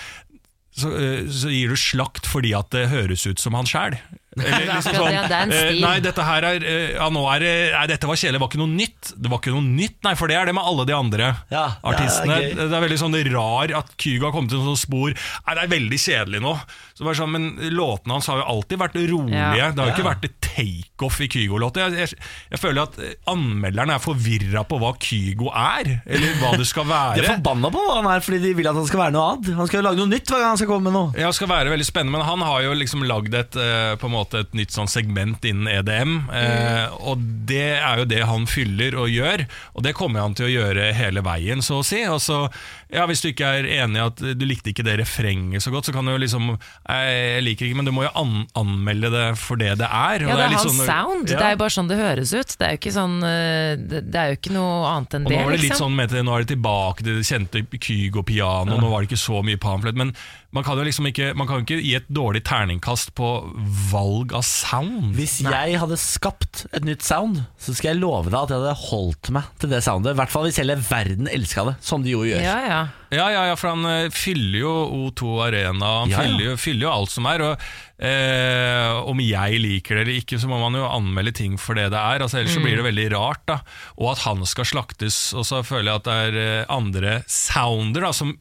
så, 0.79 0.93
eh, 0.95 1.27
så 1.31 1.51
gir 1.51 1.73
du 1.73 1.79
slakt 1.79 2.29
fordi 2.29 2.53
at 2.57 2.71
det 2.75 2.89
høres 2.93 3.27
ut 3.27 3.41
som 3.43 3.57
han 3.59 3.69
sjæl. 3.69 3.97
Eller 4.37 4.67
liksom 4.69 4.95
sånn 4.95 5.09
det, 5.09 5.23
det 5.31 5.37
er 5.39 5.43
en 5.47 5.53
eh, 5.57 5.63
stil. 5.69 5.81
Nei, 5.83 5.95
dette 6.05 6.25
her 6.29 6.45
er 6.51 6.65
eh, 6.69 6.91
ja, 6.99 7.07
nå 7.15 7.23
er 7.33 7.43
det, 7.43 7.53
Nei, 7.75 7.85
dette 7.91 8.11
var 8.11 8.19
kjedelig, 8.21 8.37
det 8.37 8.43
var 8.45 8.51
ikke 8.53 8.61
noe 8.61 8.75
nytt. 8.75 9.13
Det 9.17 9.31
var 9.33 9.41
ikke 9.41 9.55
noe 9.57 9.65
nytt, 9.67 9.97
nei, 10.05 10.13
for 10.21 10.31
det 10.31 10.37
er 10.39 10.51
det 10.51 10.55
med 10.59 10.69
alle 10.69 10.85
de 10.89 10.95
andre 10.99 11.31
Ja, 11.51 11.65
artistene. 11.83 12.37
det 12.37 12.51
er. 12.53 12.61
Det 12.69 12.77
er 12.79 12.85
veldig 12.85 12.99
sånn 13.01 13.17
rar 13.33 13.73
at 13.81 13.95
Kygo 13.99 14.29
har 14.29 14.35
kommet 14.37 14.53
til 14.53 14.61
en 14.61 14.69
sånn 14.73 14.79
spor 14.83 15.15
Nei, 15.17 15.55
det 15.57 15.65
er 15.65 15.73
veldig 15.73 16.01
kjedelig 16.05 16.43
nå. 16.45 16.53
Så 16.99 17.07
bare 17.07 17.19
sånn, 17.19 17.31
men 17.35 17.49
låtene 17.73 18.17
hans 18.19 18.27
har 18.31 18.41
jo 18.43 18.47
alltid 18.53 18.81
vært 18.83 18.97
rolige. 18.99 19.39
Ja. 19.59 19.71
Det 19.73 19.79
har 19.81 19.91
jo 19.91 19.95
ikke 19.95 20.05
Ja. 20.05 20.11
vært 20.11 20.25
et 20.29 20.39
takeoff 20.45 21.21
i 21.23 21.29
Kygo-låter. 21.31 21.93
Jeg, 21.95 22.09
jeg, 22.11 22.19
jeg 22.53 22.59
føler 22.63 22.83
at 22.89 22.97
eh, 22.99 23.13
anmelderne 23.31 23.95
er 23.97 24.03
forvirra 24.03 24.65
på 24.69 24.79
hva 24.83 24.93
Kygo 25.03 25.49
er, 25.55 25.93
eller 26.05 26.35
hva 26.43 26.53
det 26.59 26.67
skal 26.69 26.89
være. 26.91 27.15
De 27.19 27.25
er 27.25 27.31
forbanna 27.37 27.71
på 27.75 27.85
hva 27.87 27.99
han 28.01 28.11
er, 28.11 28.23
fordi 28.27 28.41
de 28.43 28.55
vil 28.59 28.67
at 28.71 28.77
han 28.79 28.89
skal 28.91 29.03
være 29.05 29.15
noe 29.15 29.29
annet. 29.33 29.53
Han 29.61 29.71
skal 29.71 29.81
jo 29.81 29.87
lage 29.89 30.01
noe 30.03 30.11
nytt 30.11 30.33
hver 30.35 30.43
gang 30.43 30.53
han 30.55 30.61
skal 30.61 30.71
komme 30.73 30.91
med 30.91 30.97
noe. 30.99 31.13
Ja, 31.23 31.31
skal 31.35 31.51
være 31.53 31.73
veldig 31.75 31.87
spennende, 31.89 32.19
men 32.19 32.27
han 32.27 32.43
har 32.49 32.67
jo 32.67 32.75
liksom 32.83 33.07
lagd 33.09 33.39
et, 33.39 33.55
på 34.03 34.11
en 34.11 34.15
måte 34.19 34.27
et 34.35 34.55
nytt 34.57 34.75
sånn 34.75 34.91
segment 34.91 35.45
innen 35.49 35.69
EDM, 35.71 36.17
eh, 36.35 36.87
og 37.01 37.23
det 37.49 37.79
er 37.79 38.03
jo 38.03 38.09
det 38.11 38.23
han 38.29 38.47
fyller 38.51 38.97
og 39.01 39.09
gjør, 39.13 39.45
og 39.75 39.85
det 39.87 39.95
kommer 39.97 40.25
han 40.25 40.37
til 40.39 40.49
å 40.49 40.53
gjøre 40.53 40.91
hele 40.97 41.23
veien, 41.25 41.63
så 41.65 41.81
å 41.81 41.87
si. 41.87 42.03
Og 42.09 42.21
så, 42.25 42.43
ja, 42.93 43.07
hvis 43.09 43.23
du 43.25 43.31
ikke 43.31 43.53
er 43.61 43.69
enig 43.83 44.01
i 44.01 44.05
at 44.05 44.23
du 44.39 44.45
likte 44.49 44.73
ikke 44.73 44.85
det 44.87 44.99
refrenget 45.01 45.65
så 45.65 45.73
godt, 45.75 45.89
så 45.89 45.95
kan 45.97 46.05
du 46.07 46.13
jo 46.15 46.21
liksom 46.21 46.51
eh, 46.57 47.39
Jeg 47.39 47.45
liker 47.47 47.69
ikke, 47.69 47.79
men 47.81 47.89
du 47.89 47.95
må 47.95 48.05
jo 48.07 48.13
an 48.19 48.37
anmelde 48.59 49.11
det 49.13 49.27
for 49.41 49.61
det 49.61 49.75
det 49.81 49.89
er. 49.89 50.25
Ja, 50.27 50.37
det 50.37 50.45
er 50.45 50.53
er 50.53 50.57
hans 50.59 50.67
sånn- 50.69 50.87
sound. 50.89 51.31
Ja. 51.31 51.39
Det 51.39 51.47
er 51.47 51.55
jo 51.57 51.61
bare 51.63 51.75
sånn 51.75 51.89
det 51.91 51.99
høres 52.01 52.33
ut. 52.35 52.55
Det 52.59 52.67
er 52.67 52.75
jo 52.75 52.81
ikke 52.83 52.95
sånn 52.95 53.17
eh, 53.25 53.73
Det, 53.79 54.15
er 54.19 54.33
jo 54.33 54.39
ikke 54.41 54.55
noe 54.57 54.89
annet 54.93 55.19
enn 55.19 55.27
Og 55.29 55.33
det, 55.33 55.39
nå 55.39 55.45
var 55.45 55.53
det 55.53 55.61
litt 55.61 55.71
liksom. 55.71 55.85
sånn 55.87 55.97
med 55.99 56.17
nå 56.19 56.35
er 56.35 56.45
det 56.45 56.53
tilbake 56.55 57.05
til 57.07 57.19
det 57.21 57.27
kjente 57.29 57.65
Kygo-piano, 57.79 58.79
nå 58.81 58.91
var 58.91 59.03
det 59.03 59.11
ikke 59.11 59.21
så 59.21 59.43
mye 59.47 59.61
pamflett. 59.61 59.99
Men 59.99 60.15
man 60.57 60.65
kan 60.65 60.79
jo 60.81 60.85
liksom 60.87 61.05
ikke 61.11 61.35
Man 61.37 61.45
kan 61.47 61.61
ikke 61.61 61.77
gi 61.85 61.91
et 61.99 62.07
dårlig 62.09 62.41
terningkast 62.49 63.11
på 63.19 63.27
valg 63.91 64.33
av 64.33 64.45
sound. 64.49 65.11
Hvis 65.19 65.39
jeg 65.45 65.77
hadde 65.83 65.99
skapt 66.01 66.63
et 66.73 66.87
nytt 66.89 67.05
sound, 67.05 67.43
så 67.61 67.75
skal 67.77 67.91
jeg 67.93 68.01
love 68.01 68.31
deg 68.33 68.39
at 68.41 68.55
jeg 68.55 68.63
hadde 68.63 68.77
holdt 68.89 69.29
meg 69.37 69.51
til 69.61 69.73
det 69.75 69.83
soundet. 69.85 70.15
I 70.17 70.21
hvert 70.23 70.33
fall 70.33 70.47
hvis 70.49 70.61
hele 70.63 70.79
verden 70.89 71.29
elska 71.29 71.67
det, 71.69 71.75
som 71.85 72.05
de 72.07 72.15
jo 72.17 72.23
gjør. 72.25 72.41
Ja, 72.45 72.57
ja. 72.65 72.81
Ja, 73.13 73.27
ja, 73.33 73.43
ja, 73.49 73.55
for 73.57 73.73
han 73.73 73.85
eh, 73.89 74.11
fyller 74.13 74.59
jo 74.61 74.73
O2 75.09 75.29
Arena, 75.47 75.93
han 76.03 76.11
Ja, 76.13 76.19
ja. 76.19 76.25
fyller, 76.27 76.43
jo, 76.51 76.57
fyller 76.61 76.85
jo 76.89 76.91
alt 76.93 77.13
som 77.13 77.29
er. 77.31 77.45
Og 77.47 77.69
eh, 78.05 78.99
om 79.09 79.21
jeg 79.25 79.61
liker 79.63 79.97
det 80.01 80.05
eller 80.07 80.21
ikke, 80.23 80.39
så 80.41 80.49
må 80.51 80.59
man 80.61 80.77
jo 80.77 80.87
anmelde 80.89 81.33
ting 81.39 81.57
for 81.61 81.79
det 81.79 81.89
det 81.95 82.01
er. 82.01 82.25
Altså, 82.25 82.41
ellers 82.43 82.57
så 82.57 82.65
blir 82.65 82.77
det 82.81 82.87
veldig 82.89 83.07
rart. 83.17 83.45
da 83.49 83.61
Og 84.01 84.13
at 84.15 84.25
han 84.27 84.45
skal 84.49 84.69
slaktes. 84.69 85.21
Og 85.37 85.47
så 85.49 85.63
føler 85.67 85.91
jeg 85.93 86.03
at 86.03 86.09
det 86.09 86.19
er 86.29 86.41
eh, 86.45 86.65
andre 86.73 87.19
sounder 87.33 88.09
da 88.09 88.13
som 88.17 88.35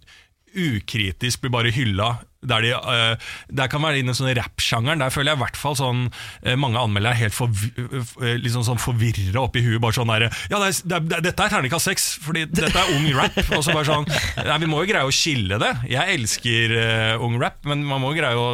ukritisk 0.57 1.43
blir 1.45 1.53
bare 1.53 1.71
hylla. 1.75 2.17
Der, 2.47 2.61
de, 2.63 2.69
uh, 2.77 3.31
der 3.51 3.67
kan 3.67 3.81
være 3.83 3.97
innen 3.99 4.15
sånn 4.15 4.29
rappsjangeren. 4.37 5.01
Der 5.01 5.11
føler 5.11 5.33
jeg 5.33 5.39
i 5.39 5.41
hvert 5.41 5.57
fall 5.59 5.75
sånn 5.75 6.03
uh, 6.07 6.53
mange 6.59 6.79
anmeldere 6.79 7.15
er 7.15 7.21
helt 7.25 7.35
forvi 7.35 7.71
uh, 7.75 8.35
liksom 8.39 8.63
sånn 8.67 8.79
forvirra 8.79 9.41
oppi 9.47 9.63
huet. 9.65 9.81
Bare 9.83 9.97
sånn 9.97 10.11
der, 10.13 10.27
Ja, 10.51 10.61
det 10.61 10.69
er, 10.69 10.79
det 10.85 11.17
er, 11.17 11.25
dette 11.27 11.47
er 11.47 11.53
terningkast 11.55 11.89
seks, 11.89 12.05
fordi 12.23 12.45
dette 12.47 12.71
er 12.77 12.93
ung 12.95 13.09
rap. 13.17 13.35
Og 13.57 13.65
så 13.65 13.73
bare 13.75 13.89
sånn 13.89 14.07
Nei, 14.47 14.59
Vi 14.63 14.69
må 14.71 14.83
jo 14.83 14.89
greie 14.93 15.09
å 15.09 15.13
skille 15.13 15.59
det. 15.61 15.73
Jeg 15.91 16.17
elsker 16.19 16.77
ung 17.25 17.39
rap, 17.41 17.59
men 17.67 17.83
man 17.87 18.01
må 18.05 18.13
jo 18.13 18.21
greie 18.21 18.37
å 18.37 18.49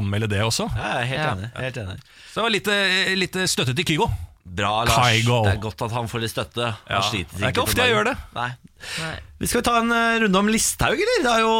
anmelde 0.00 0.28
det 0.34 0.42
også. 0.44 0.68
Ja, 0.74 0.98
jeg 0.98 1.06
er 1.06 1.12
helt 1.14 1.22
Ja. 1.22 1.34
enig. 1.36 1.52
Helt 1.62 1.82
enig. 1.86 2.00
Så 2.32 2.40
det 2.42 2.48
var 2.48 2.54
litt, 2.58 2.72
litt 3.22 3.38
støtte 3.48 3.74
til 3.78 3.86
Kygo. 3.94 4.10
Bra, 4.58 4.84
Lars. 4.88 4.96
Kygo. 5.18 5.42
Det 5.44 5.52
er 5.56 5.60
godt 5.62 5.82
at 5.86 5.92
han 5.94 6.08
får 6.10 6.22
litt 6.24 6.32
støtte. 6.32 6.64
Han 6.88 6.96
Ja. 6.96 7.02
sliter 7.04 7.36
Det 7.38 7.44
er 7.44 7.52
ikke 7.52 7.62
ofte 7.66 7.84
jeg 7.84 7.92
gjør 7.94 8.04
det. 8.10 8.16
Nei. 8.34 8.48
Nei. 9.02 9.14
Vi 9.42 9.46
skal 9.50 9.62
ta 9.66 9.76
en 9.80 9.90
eh, 9.94 10.18
runde 10.22 10.38
om 10.38 10.48
Listhaug, 10.50 10.94
eller? 10.98 11.22
Det 11.22 11.30
har 11.30 11.40
jo, 11.42 11.54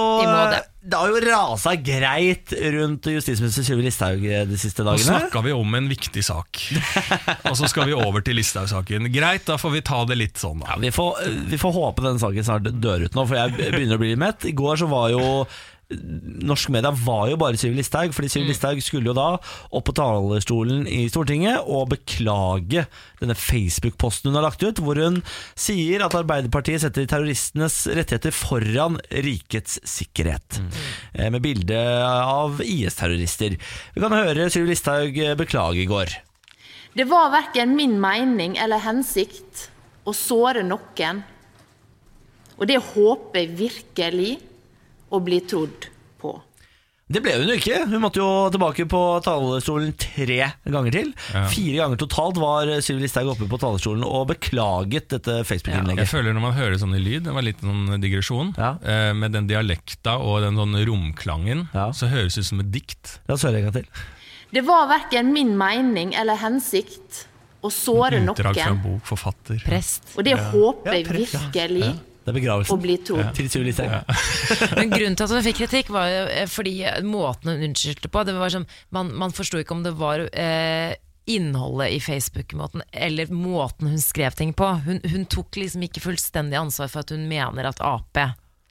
det. 0.50 0.60
det 0.90 0.98
har 0.98 1.08
jo 1.12 1.20
rasa 1.26 1.74
greit 1.76 2.52
rundt 2.74 3.08
justisminister 3.10 3.66
Sylvi 3.66 3.86
Listhaug 3.86 4.24
eh, 4.26 4.44
de 4.50 4.58
siste 4.58 4.82
dagene. 4.86 5.02
Nå 5.02 5.20
snakka 5.26 5.42
vi 5.46 5.52
om 5.54 5.74
en 5.78 5.88
viktig 5.90 6.22
sak, 6.26 6.62
og 7.50 7.56
så 7.58 7.70
skal 7.70 7.90
vi 7.90 7.94
over 7.98 8.22
til 8.26 8.38
Listhaug-saken. 8.38 9.10
Greit, 9.14 9.46
da 9.50 9.58
får 9.58 9.74
vi 9.78 9.82
ta 9.86 10.02
det 10.10 10.18
litt 10.18 10.38
sånn, 10.42 10.62
da. 10.62 10.74
Ja, 10.74 10.80
vi, 10.82 10.90
får, 10.94 11.22
vi 11.50 11.58
får 11.58 11.74
håpe 11.78 12.06
denne 12.06 12.22
saken 12.22 12.46
snart 12.50 12.70
dør 12.82 13.06
ut 13.06 13.18
nå, 13.18 13.26
for 13.26 13.38
jeg 13.38 13.58
begynner 13.74 13.98
å 13.98 14.02
bli 14.02 14.14
litt 14.14 14.22
mett. 14.22 14.46
I 14.50 14.54
går 14.58 14.78
så 14.82 14.90
var 14.90 15.10
jo 15.14 15.24
norsk 15.88 16.68
media 16.68 16.90
var 16.92 17.30
jo 17.30 17.38
bare 17.40 17.56
Sylvi 17.56 17.78
Listhaug, 17.78 18.12
fordi 18.12 18.28
Sylvi 18.28 18.50
Listhaug 18.50 18.80
skulle 18.84 19.08
jo 19.08 19.16
da 19.16 19.28
opp 19.38 19.86
på 19.88 19.94
talerstolen 19.96 20.82
i 20.84 21.06
Stortinget 21.08 21.64
og 21.64 21.88
beklage 21.94 22.84
denne 23.22 23.36
Facebook-posten 23.38 24.28
hun 24.28 24.36
har 24.36 24.44
lagt 24.44 24.64
ut, 24.64 24.82
hvor 24.84 25.00
hun 25.00 25.22
sier 25.56 26.04
at 26.04 26.16
Arbeiderpartiet 26.18 26.84
setter 26.84 27.08
terroristenes 27.08 27.80
rettigheter 27.96 28.36
foran 28.36 28.98
rikets 29.24 29.78
sikkerhet. 29.88 30.60
Mm. 30.60 31.32
Med 31.38 31.44
bilde 31.44 31.80
av 32.04 32.60
IS-terrorister. 32.64 33.56
Vi 33.94 34.04
kan 34.04 34.16
høre 34.16 34.50
Sylvi 34.52 34.74
Listhaug 34.74 35.16
beklage 35.40 35.86
i 35.86 35.88
går. 35.88 36.12
Det 36.98 37.08
var 37.08 37.32
verken 37.32 37.72
min 37.78 37.96
mening 38.02 38.58
eller 38.60 38.84
hensikt 38.84 39.68
å 40.08 40.12
såre 40.16 40.60
noen, 40.66 41.24
og 42.58 42.68
det 42.68 42.80
håper 42.92 43.40
jeg 43.40 43.56
virkelig 43.56 44.30
å 45.10 45.20
bli 45.24 45.40
trodd 45.48 45.88
på. 46.20 46.34
Det 47.08 47.22
ble 47.24 47.32
hun 47.38 47.48
jo 47.48 47.54
ikke. 47.56 47.76
Hun 47.88 48.02
måtte 48.02 48.20
jo 48.20 48.28
tilbake 48.52 48.84
på 48.84 48.98
talerstolen 49.24 49.94
tre 49.96 50.50
ganger 50.68 50.92
til. 50.92 51.12
Fire 51.48 51.78
ganger 51.78 51.96
totalt 52.02 52.36
var 52.36 52.68
Sylvi 52.84 53.06
Listhaug 53.06 53.30
oppe 53.32 53.48
på 53.48 53.56
talerstolen 53.62 54.04
og 54.04 54.26
beklaget 54.34 55.08
dette 55.14 55.38
Jeg 55.38 55.46
Facebook-innlegget. 55.48 56.10
føler 56.10 56.34
Når 56.36 56.44
man 56.44 56.52
hører 56.52 56.76
sånn 56.76 56.92
i 56.94 57.00
lyd, 57.00 57.24
det 57.24 57.32
var 57.32 57.46
litt 57.46 57.60
sånn 57.64 57.96
digresjon, 58.02 58.52
Ja. 58.58 58.74
eh, 58.84 59.14
med 59.14 59.32
den 59.32 59.46
dialekta 59.48 60.18
og 60.20 60.42
den 60.44 60.56
sånn 60.60 60.76
romklangen, 60.84 61.68
Ja. 61.72 61.88
så 61.96 62.10
høres 62.12 62.34
det 62.34 62.40
ut 62.44 62.50
som 62.50 62.60
et 62.60 62.70
dikt. 62.70 63.20
La 63.26 63.34
oss 63.34 63.42
høre 63.42 63.56
en 63.56 63.62
gang 63.70 63.72
til. 63.72 63.86
Det 64.52 64.64
var 64.66 64.86
verken 64.88 65.32
min 65.32 65.56
mening 65.56 66.12
eller 66.14 66.36
hensikt 66.36 67.24
å 67.64 67.70
såre 67.72 68.20
Utdrag 68.20 68.54
fra 68.54 68.68
en 68.68 68.76
noen, 68.76 68.82
bok, 69.00 69.02
forfatter. 69.06 69.64
Prest. 69.64 70.02
og 70.16 70.24
det 70.24 70.36
håper 70.36 70.92
jeg 70.92 71.06
Ja, 71.06 71.12
ja. 71.12 71.18
virkelig 71.24 71.98
Det 72.28 72.34
er 72.34 72.40
begravelsen. 72.42 72.76
Og 72.76 72.84
bli 72.84 72.98
trodd. 73.00 73.30
til 73.38 73.48
Sylvi 73.48 73.70
Listhaug. 73.70 74.14
Men 74.78 74.92
grunnen 74.92 75.16
til 75.16 75.24
at 75.24 75.32
hun 75.32 75.44
fikk 75.46 75.62
kritikk, 75.62 75.92
var 75.94 76.10
jo 76.12 76.22
eh, 76.28 76.48
fordi 76.50 76.74
måten 77.08 77.54
hun 77.54 77.68
unnskyldte 77.70 78.10
på 78.12 78.24
det 78.28 78.36
var 78.36 78.52
sånn, 78.52 78.66
Man, 78.92 79.14
man 79.16 79.32
forsto 79.32 79.60
ikke 79.62 79.78
om 79.78 79.84
det 79.86 79.94
var 79.96 80.26
eh, 80.28 80.92
innholdet 81.28 81.96
i 81.96 82.00
Facebook-måten 82.04 82.84
eller 82.92 83.32
måten 83.32 83.88
hun 83.88 84.00
skrev 84.00 84.36
ting 84.36 84.52
på. 84.56 84.68
Hun, 84.84 85.00
hun 85.08 85.24
tok 85.28 85.56
liksom 85.60 85.88
ikke 85.88 86.04
fullstendig 86.04 86.60
ansvar 86.60 86.92
for 86.92 87.04
at 87.04 87.16
hun 87.16 87.24
mener 87.30 87.68
at 87.68 87.80
Ap 87.84 88.20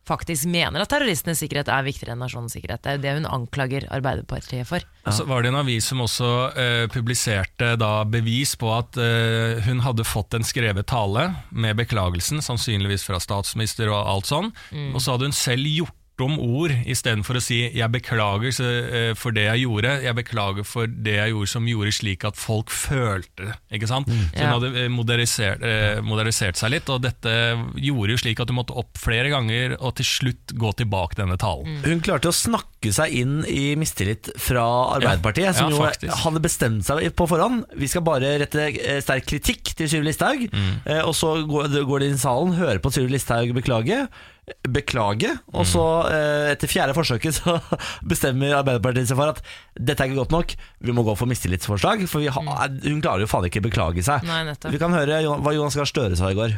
faktisk 0.08 0.48
mener 0.50 0.84
at 0.84 0.92
terroristenes 0.92 1.42
sikkerhet 1.44 1.70
er 1.72 1.86
viktigere 1.86 2.16
enn 2.16 2.24
nasjonens 2.24 2.56
sikkerhet. 2.56 2.84
Det 2.84 2.92
er 2.92 2.98
jo 2.98 3.04
det 3.04 3.16
hun 3.18 3.30
anklager 3.38 3.88
Arbeiderpartiet 3.94 4.68
for. 4.70 4.86
Ja. 5.04 5.14
Så 5.16 5.28
var 5.28 5.44
det 5.44 5.52
en 5.52 5.60
avis 5.60 5.90
som 5.92 6.02
også 6.04 6.32
eh, 6.56 6.86
publiserte 6.94 7.74
da 7.80 7.92
bevis 8.08 8.56
på 8.60 8.72
at 8.76 9.00
eh, 9.02 9.64
hun 9.68 9.84
hadde 9.86 10.08
fått 10.08 10.38
en 10.38 10.48
skrevet 10.48 10.88
tale 10.90 11.30
med 11.52 11.78
beklagelsen, 11.80 12.42
sannsynligvis 12.44 13.06
fra 13.08 13.20
statsminister 13.24 13.92
og 13.92 14.00
alt 14.00 14.30
sånn, 14.30 14.52
og 14.94 15.00
så 15.02 15.16
hadde 15.16 15.30
hun 15.30 15.36
selv 15.36 15.68
gjort 15.68 15.97
om 16.26 16.40
ord 16.40 16.72
istedenfor 16.86 17.38
å 17.38 17.42
si 17.42 17.70
'jeg 17.70 17.92
beklager 17.92 18.50
eh, 18.50 19.14
for 19.14 19.32
det 19.32 19.46
jeg 19.48 19.66
gjorde', 19.66 20.02
'jeg 20.04 20.16
beklager 20.16 20.66
for 20.66 20.88
det 20.88 21.16
jeg 21.16 21.32
gjorde 21.32 21.48
som 21.52 21.66
gjorde 21.68 21.92
slik 21.94 22.26
at 22.26 22.36
folk 22.36 22.70
følte 22.70 23.46
det'. 23.46 23.58
Ikke 23.78 23.88
sant? 23.88 24.08
Så 24.08 24.42
hun 24.42 24.54
hadde 24.56 24.72
eh, 24.86 24.88
modernisert, 24.90 25.62
eh, 25.62 26.02
modernisert 26.02 26.56
seg 26.58 26.72
litt, 26.72 26.90
og 26.90 27.02
dette 27.02 27.30
gjorde 27.76 28.16
jo 28.16 28.18
slik 28.18 28.40
at 28.40 28.50
hun 28.50 28.58
måtte 28.58 28.76
opp 28.78 28.98
flere 28.98 29.30
ganger 29.30 29.78
og 29.80 29.96
til 29.96 30.06
slutt 30.06 30.54
gå 30.58 30.72
tilbake 30.76 31.16
denne 31.20 31.38
talen. 31.38 31.82
Hun 31.84 32.02
klarte 32.02 32.30
å 32.30 32.36
snakke 32.36 32.94
seg 32.94 33.12
inn 33.12 33.44
i 33.46 33.76
mistillit 33.76 34.30
fra 34.38 34.64
Arbeiderpartiet, 34.98 35.56
som 35.56 35.72
ja, 35.72 35.92
jo 36.00 36.16
hadde 36.24 36.42
bestemt 36.42 36.86
seg 36.88 37.04
på 37.16 37.28
forhånd. 37.28 37.66
Vi 37.76 37.88
skal 37.88 38.02
bare 38.02 38.38
rette 38.40 39.02
sterk 39.04 39.26
kritikk 39.28 39.76
til 39.76 39.88
Sylvi 39.90 40.12
Listhaug, 40.12 40.48
Mm. 40.52 40.82
eh, 40.86 41.02
og 41.04 41.14
så 41.14 41.36
går, 41.48 41.68
går 41.86 42.00
de 42.00 42.06
inn 42.08 42.18
i 42.18 42.18
salen, 42.18 42.54
hører 42.58 42.80
på 42.80 42.92
Sylvi 42.94 43.12
Listhaug 43.18 43.54
beklage. 43.54 44.08
Beklage, 44.68 45.30
og 45.52 45.64
Mm. 45.66 45.68
så 45.68 45.84
eh, 46.12 46.52
etter 46.54 46.68
fjerde 46.72 46.94
forsøket 46.96 47.36
så 47.36 47.58
bestemmer 48.12 48.54
Arbeiderpartiet 48.56 49.10
seg 49.10 49.18
for 49.20 49.34
at 49.34 49.42
dette 49.76 50.04
er 50.04 50.08
ikke 50.08 50.22
godt 50.22 50.32
nok, 50.36 50.54
vi 50.88 50.96
må 50.96 51.04
gå 51.04 51.16
for 51.20 51.28
mistillitsforslag. 51.28 52.06
For 52.08 52.24
vi 52.24 52.30
har, 52.32 52.44
hun 52.88 53.02
klarer 53.04 53.26
jo 53.26 53.28
faen 53.32 53.48
ikke 53.50 53.64
beklage 53.66 54.04
seg. 54.08 54.24
Nei. 54.28 54.54
Vi 54.72 54.80
kan 54.80 54.96
høre 54.96 55.20
hva 55.44 55.54
Jonas 55.56 55.76
Gahr 55.76 55.90
Støre 55.90 56.16
sa 56.20 56.32
i 56.32 56.38
går. 56.38 56.56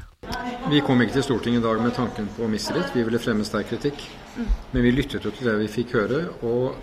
Vi 0.69 0.81
kom 0.85 1.01
ikke 1.01 1.17
til 1.17 1.25
Stortinget 1.25 1.63
i 1.63 1.65
dag 1.65 1.81
med 1.81 1.95
tanken 1.97 2.27
på 2.37 2.49
mistillit. 2.51 2.91
Vi 2.93 3.03
ville 3.07 3.21
fremme 3.21 3.45
sterk 3.47 3.71
kritikk. 3.71 4.03
Men 4.71 4.83
vi 4.85 4.91
lyttet 4.93 5.25
jo 5.25 5.31
til 5.33 5.49
det 5.49 5.55
vi 5.63 5.71
fikk 5.79 5.95
høre, 5.97 6.19
og 6.45 6.77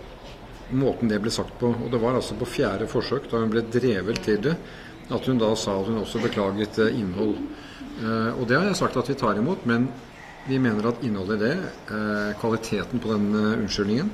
måten 0.75 1.07
det 1.07 1.21
ble 1.23 1.31
sagt 1.31 1.55
på. 1.61 1.71
Og 1.71 1.87
det 1.93 2.01
var 2.03 2.17
altså 2.19 2.35
på 2.39 2.45
fjerde 2.57 2.87
forsøk, 2.91 3.29
da 3.31 3.39
hun 3.45 3.53
ble 3.53 3.63
drevet 3.71 4.19
til 4.27 4.41
det, 4.43 4.57
at 5.07 5.25
hun 5.31 5.39
da 5.39 5.53
sa 5.55 5.77
at 5.79 5.87
hun 5.87 6.01
også 6.03 6.19
beklaget 6.25 6.81
eh, 6.83 6.99
innhold. 6.99 7.37
Eh, 8.03 8.33
Og 8.35 8.43
det 8.49 8.59
har 8.59 8.67
jeg 8.67 8.75
sagt 8.83 8.99
at 8.99 9.07
vi 9.07 9.15
tar 9.15 9.39
imot, 9.39 9.63
men 9.65 9.87
vi 10.47 10.59
mener 10.63 10.89
at 10.89 11.03
innholdet 11.05 11.37
i 11.37 11.45
det, 11.45 11.53
eh, 11.93 12.33
kvaliteten 12.41 13.03
på 13.03 13.13
den 13.13 13.29
eh, 13.35 13.53
unnskyldningen, 13.61 14.11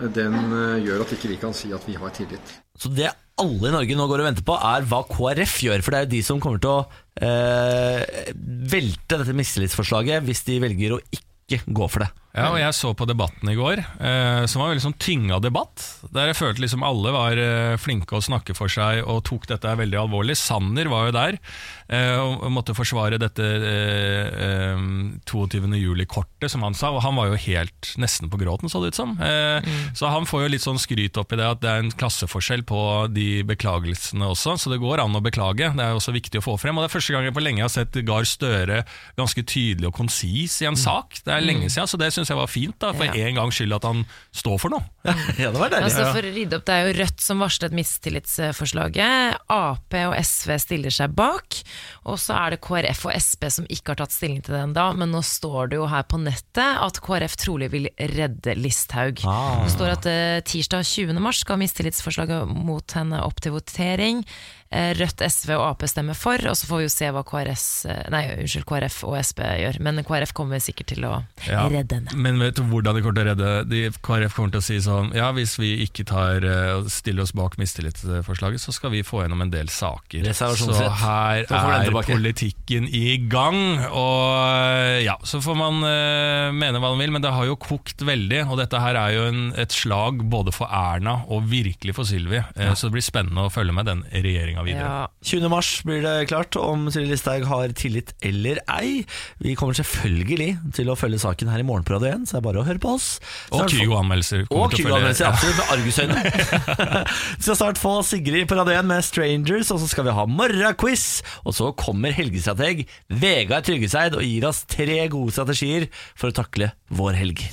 eh, 0.00 0.08
den 0.14 0.36
gjør 0.84 1.04
at 1.04 1.14
ikke 1.16 1.32
vi 1.32 1.38
kan 1.42 1.54
si 1.56 1.72
at 1.74 1.86
vi 1.88 1.96
har 1.98 2.14
tillit. 2.16 2.56
Så 2.76 2.92
det 2.92 3.10
alle 3.36 3.68
i 3.68 3.74
Norge 3.74 3.96
nå 3.96 4.06
går 4.08 4.22
og 4.22 4.28
venter 4.30 4.46
på, 4.46 4.56
er 4.56 4.86
hva 4.88 5.02
KrF 5.10 5.58
gjør. 5.66 5.84
For 5.84 5.92
det 5.92 5.98
er 5.98 6.06
jo 6.06 6.12
de 6.14 6.22
som 6.24 6.40
kommer 6.42 6.62
til 6.62 6.72
å 6.72 6.78
eh, 7.20 8.32
velte 8.72 9.20
dette 9.20 9.36
mistillitsforslaget 9.36 10.24
hvis 10.24 10.44
de 10.48 10.60
velger 10.62 10.96
å 10.96 11.02
ikke 11.12 11.60
gå 11.66 11.88
for 11.92 12.04
det. 12.04 12.10
Ja, 12.36 12.50
og 12.52 12.58
jeg 12.60 12.74
så 12.76 12.90
på 12.92 13.06
debatten 13.08 13.48
i 13.48 13.54
går, 13.56 13.80
eh, 13.80 14.42
som 14.50 14.60
var 14.60 14.68
veldig 14.74 14.82
sånn 14.84 14.96
tynga 15.00 15.38
debatt. 15.40 15.80
Der 16.12 16.28
jeg 16.28 16.36
følte 16.36 16.60
liksom 16.60 16.82
alle 16.84 17.12
var 17.14 17.38
eh, 17.40 17.76
flinke 17.80 18.18
å 18.18 18.20
snakke 18.20 18.52
for 18.58 18.68
seg 18.68 19.00
og 19.08 19.22
tok 19.24 19.46
dette 19.48 19.72
veldig 19.80 19.96
alvorlig. 20.02 20.36
Sanner 20.36 20.90
var 20.92 21.06
jo 21.08 21.14
der 21.16 21.38
eh, 21.88 22.18
og 22.20 22.44
måtte 22.52 22.74
forsvare 22.76 23.16
dette 23.22 23.40
eh, 23.40 24.28
eh, 24.46 24.84
22. 25.24 25.64
juli-kortet, 25.80 26.50
som 26.52 26.62
han 26.66 26.76
sa. 26.76 26.90
Og 26.92 27.00
han 27.06 27.16
var 27.16 27.30
jo 27.32 27.38
helt 27.46 27.94
nesten 27.96 28.28
på 28.32 28.40
gråten, 28.42 28.68
så 28.68 28.82
det 28.84 28.92
ut 28.92 29.00
som. 29.00 29.16
Eh, 29.16 29.64
Så 29.96 30.10
han 30.12 30.28
får 30.28 30.44
jo 30.44 30.52
litt 30.52 30.64
sånn 30.66 30.80
skryt 30.82 31.16
opp 31.16 31.32
i 31.32 31.40
det 31.40 31.48
at 31.48 31.62
det 31.64 31.72
er 31.72 31.84
en 31.86 31.90
klasseforskjell 31.96 32.66
på 32.68 32.82
de 33.16 33.40
beklagelsene 33.48 34.28
også, 34.28 34.58
så 34.60 34.74
det 34.74 34.80
går 34.84 35.00
an 35.02 35.16
å 35.16 35.24
beklage. 35.24 35.72
Det 35.72 35.84
er 35.88 35.96
også 35.96 36.12
viktig 36.12 36.42
å 36.42 36.44
få 36.50 36.58
frem. 36.60 36.76
Og 36.76 36.84
det 36.84 36.90
er 36.90 36.96
første 36.98 37.16
gang 37.16 37.24
jeg 37.30 37.36
på 37.36 37.44
lenge 37.46 37.64
har 37.64 37.72
sett 37.72 37.96
Gahr 38.06 38.28
Støre 38.28 38.82
ganske 39.16 39.40
tydelig 39.48 39.88
og 39.88 39.96
konsis 40.02 40.60
i 40.60 40.68
en 40.68 40.76
sak. 40.76 41.22
Det 41.24 41.32
er 41.32 41.40
lenge 41.48 41.72
siden, 41.72 41.88
så 41.88 41.96
det 42.00 42.12
syns 42.12 42.25
jeg 42.32 42.38
var 42.38 42.50
fint, 42.50 42.76
da, 42.82 42.92
for 42.92 43.04
Ja. 43.06 43.12
en 43.28 43.34
gangs 43.40 43.54
skyld 43.58 43.74
at 43.76 43.84
han 43.84 44.04
står 44.34 44.58
for 44.60 44.70
noe. 44.74 44.84
Ja, 45.38 45.50
det 45.52 45.60
var 45.60 45.70
deilig. 45.70 45.86
Altså 45.90 46.06
for 46.12 46.24
å 46.26 46.32
rydde 46.34 46.56
opp, 46.58 46.64
Det 46.66 46.74
er 46.74 46.86
jo 46.88 46.94
Rødt 47.00 47.20
som 47.22 47.38
varslet 47.44 47.72
mistillitsforslaget. 47.76 49.36
Ap 49.52 49.94
og 50.00 50.14
SV 50.18 50.56
stiller 50.62 50.90
seg 50.94 51.14
bak. 51.16 51.58
Og 52.06 52.18
så 52.20 52.36
er 52.38 52.54
det 52.56 52.60
KrF 52.64 53.04
og 53.08 53.14
Sp 53.20 53.48
som 53.52 53.68
ikke 53.70 53.94
har 53.94 54.00
tatt 54.02 54.14
stilling 54.14 54.42
til 54.44 54.56
det 54.56 54.62
ennå, 54.66 54.86
men 54.98 55.12
nå 55.14 55.22
står 55.24 55.70
det 55.72 55.78
jo 55.80 55.86
her 55.90 56.02
på 56.08 56.18
nettet 56.22 56.80
at 56.82 57.00
KrF 57.04 57.36
trolig 57.40 57.70
vil 57.72 57.88
redde 57.98 58.56
Listhaug. 58.58 59.22
Ah. 59.26 59.62
Det 59.66 59.72
står 59.76 59.94
at 59.96 60.06
eh, 60.10 60.40
tirsdag 60.46 60.86
20. 60.86 61.20
mars 61.22 61.42
skal 61.44 61.60
mistillitsforslaget 61.62 62.48
mot 62.66 62.96
henne 62.98 63.22
opp 63.24 63.40
til 63.44 63.54
votering. 63.56 64.24
Eh, 64.70 64.92
Rødt, 64.98 65.22
SV 65.22 65.52
og 65.56 65.64
Ap 65.68 65.84
stemmer 65.86 66.16
for, 66.18 66.42
og 66.50 66.56
så 66.58 66.66
får 66.66 66.80
vi 66.80 66.86
jo 66.88 66.92
se 66.92 67.10
hva 67.14 67.22
KRS, 67.26 67.66
eh, 67.90 68.02
nei, 68.10 68.22
unnskyld, 68.42 68.66
KrF 68.66 68.98
og 69.06 69.16
Sp 69.22 69.44
gjør. 69.46 69.78
Men 69.86 70.02
KrF 70.06 70.32
kommer 70.36 70.62
sikkert 70.62 70.90
til 70.94 71.06
å 71.06 71.12
Ja, 71.46 71.66
redde 71.70 72.00
henne. 72.00 72.16
Men 72.16 72.40
vet 72.42 72.58
du 72.58 72.64
hvordan 72.66 72.96
de 72.96 73.02
kommer 73.04 73.20
til 73.20 73.26
å 73.26 73.30
redde? 73.30 73.52
De, 73.70 73.82
KrF 74.02 74.34
kommer 74.34 74.56
til 74.56 74.62
å 74.62 74.66
si 74.66 74.78
sånn 74.82 75.12
Ja, 75.14 75.30
hvis 75.36 75.56
vi 75.60 75.72
ikke 75.86 76.06
tar 76.08 76.42
eh, 76.44 76.88
stiller 76.90 77.22
oss 77.22 77.34
bak 77.36 77.56
mistillitsforslaget, 77.60 78.60
så 78.62 78.74
skal 78.74 78.90
vi 78.94 79.04
få 79.06 79.22
gjennom 79.24 79.44
en 79.44 79.52
del 79.54 79.70
saker. 79.72 80.26
Så 80.34 80.72
her 81.02 81.46
er 81.46 81.90
politikken 82.06 82.88
i 82.90 83.16
gang. 83.30 83.58
Og 83.86 85.02
ja, 85.04 85.16
så 85.26 85.40
får 85.44 85.56
man 85.58 85.80
uh, 85.84 86.52
mene 86.54 86.80
hva 86.80 86.90
man 86.92 87.00
vil, 87.00 87.12
men 87.14 87.24
det 87.24 87.32
har 87.34 87.46
jo 87.48 87.56
kokt 87.60 88.02
veldig. 88.06 88.42
Og 88.50 88.58
dette 88.60 88.80
her 88.82 88.98
er 88.98 89.14
jo 89.16 89.26
en, 89.30 89.42
et 89.58 89.74
slag 89.74 90.22
både 90.30 90.54
for 90.54 90.70
Erna 90.72 91.18
og 91.32 91.46
virkelig 91.50 91.96
for 91.96 92.08
Sylvi. 92.08 92.42
Eh, 92.56 92.72
Så 92.74 92.88
det 92.88 92.96
blir 92.98 93.06
spennende 93.06 93.46
å 93.46 93.52
følge 93.52 93.74
med 93.76 93.88
den 93.88 94.04
regjeringa 94.12 94.55
videre. 94.64 94.86
Ja, 94.86 95.08
20. 95.26 95.48
mars 95.52 95.70
blir 95.86 96.02
det 96.04 96.28
klart 96.30 96.56
om 96.60 96.86
Siri 96.92 97.10
Listhaug 97.10 97.44
har 97.50 97.74
tillit 97.76 98.14
eller 98.24 98.60
ei. 98.72 99.04
Vi 99.42 99.56
kommer 99.58 99.76
selvfølgelig 99.76 100.56
til 100.76 100.90
å 100.92 100.96
følge 100.98 101.20
saken 101.22 101.50
her 101.52 101.60
i 101.62 101.66
morgen 101.66 101.84
på 101.86 101.96
Radio 101.96 102.14
1, 102.14 102.26
så 102.28 102.36
det 102.36 102.40
er 102.40 102.46
bare 102.48 102.62
å 102.62 102.66
høre 102.68 102.82
på 102.82 102.94
oss. 102.96 103.08
Og 103.50 103.60
Snart 103.60 103.74
Kygo-anmeldelser. 103.74 104.46
Og 104.48 104.76
Kygo-anmeldelser, 104.76 105.30
absolutt, 105.30 105.60
med 105.60 105.74
argusøyne. 105.76 106.18
vi 107.38 107.48
skal 107.48 107.60
snart 107.60 107.82
få 107.82 107.94
Sigrid 108.06 108.48
på 108.50 108.58
Radio 108.58 108.78
1 108.78 108.90
med 108.90 109.06
Strangers, 109.06 109.72
og 109.74 109.82
så 109.82 109.90
skal 109.92 110.08
vi 110.08 110.16
ha 110.16 110.26
morgenquiz. 110.30 111.06
Og 111.44 111.56
så 111.56 111.72
kommer 111.78 112.14
helgestrateg 112.16 112.86
Vegard 113.08 113.66
Tryggeseid 113.68 114.16
og 114.16 114.24
gir 114.26 114.48
oss 114.48 114.64
tre 114.70 115.02
gode 115.12 115.34
strategier 115.36 115.90
for 116.14 116.30
å 116.30 116.38
takle 116.42 116.72
vår 116.94 117.18
helg. 117.18 117.44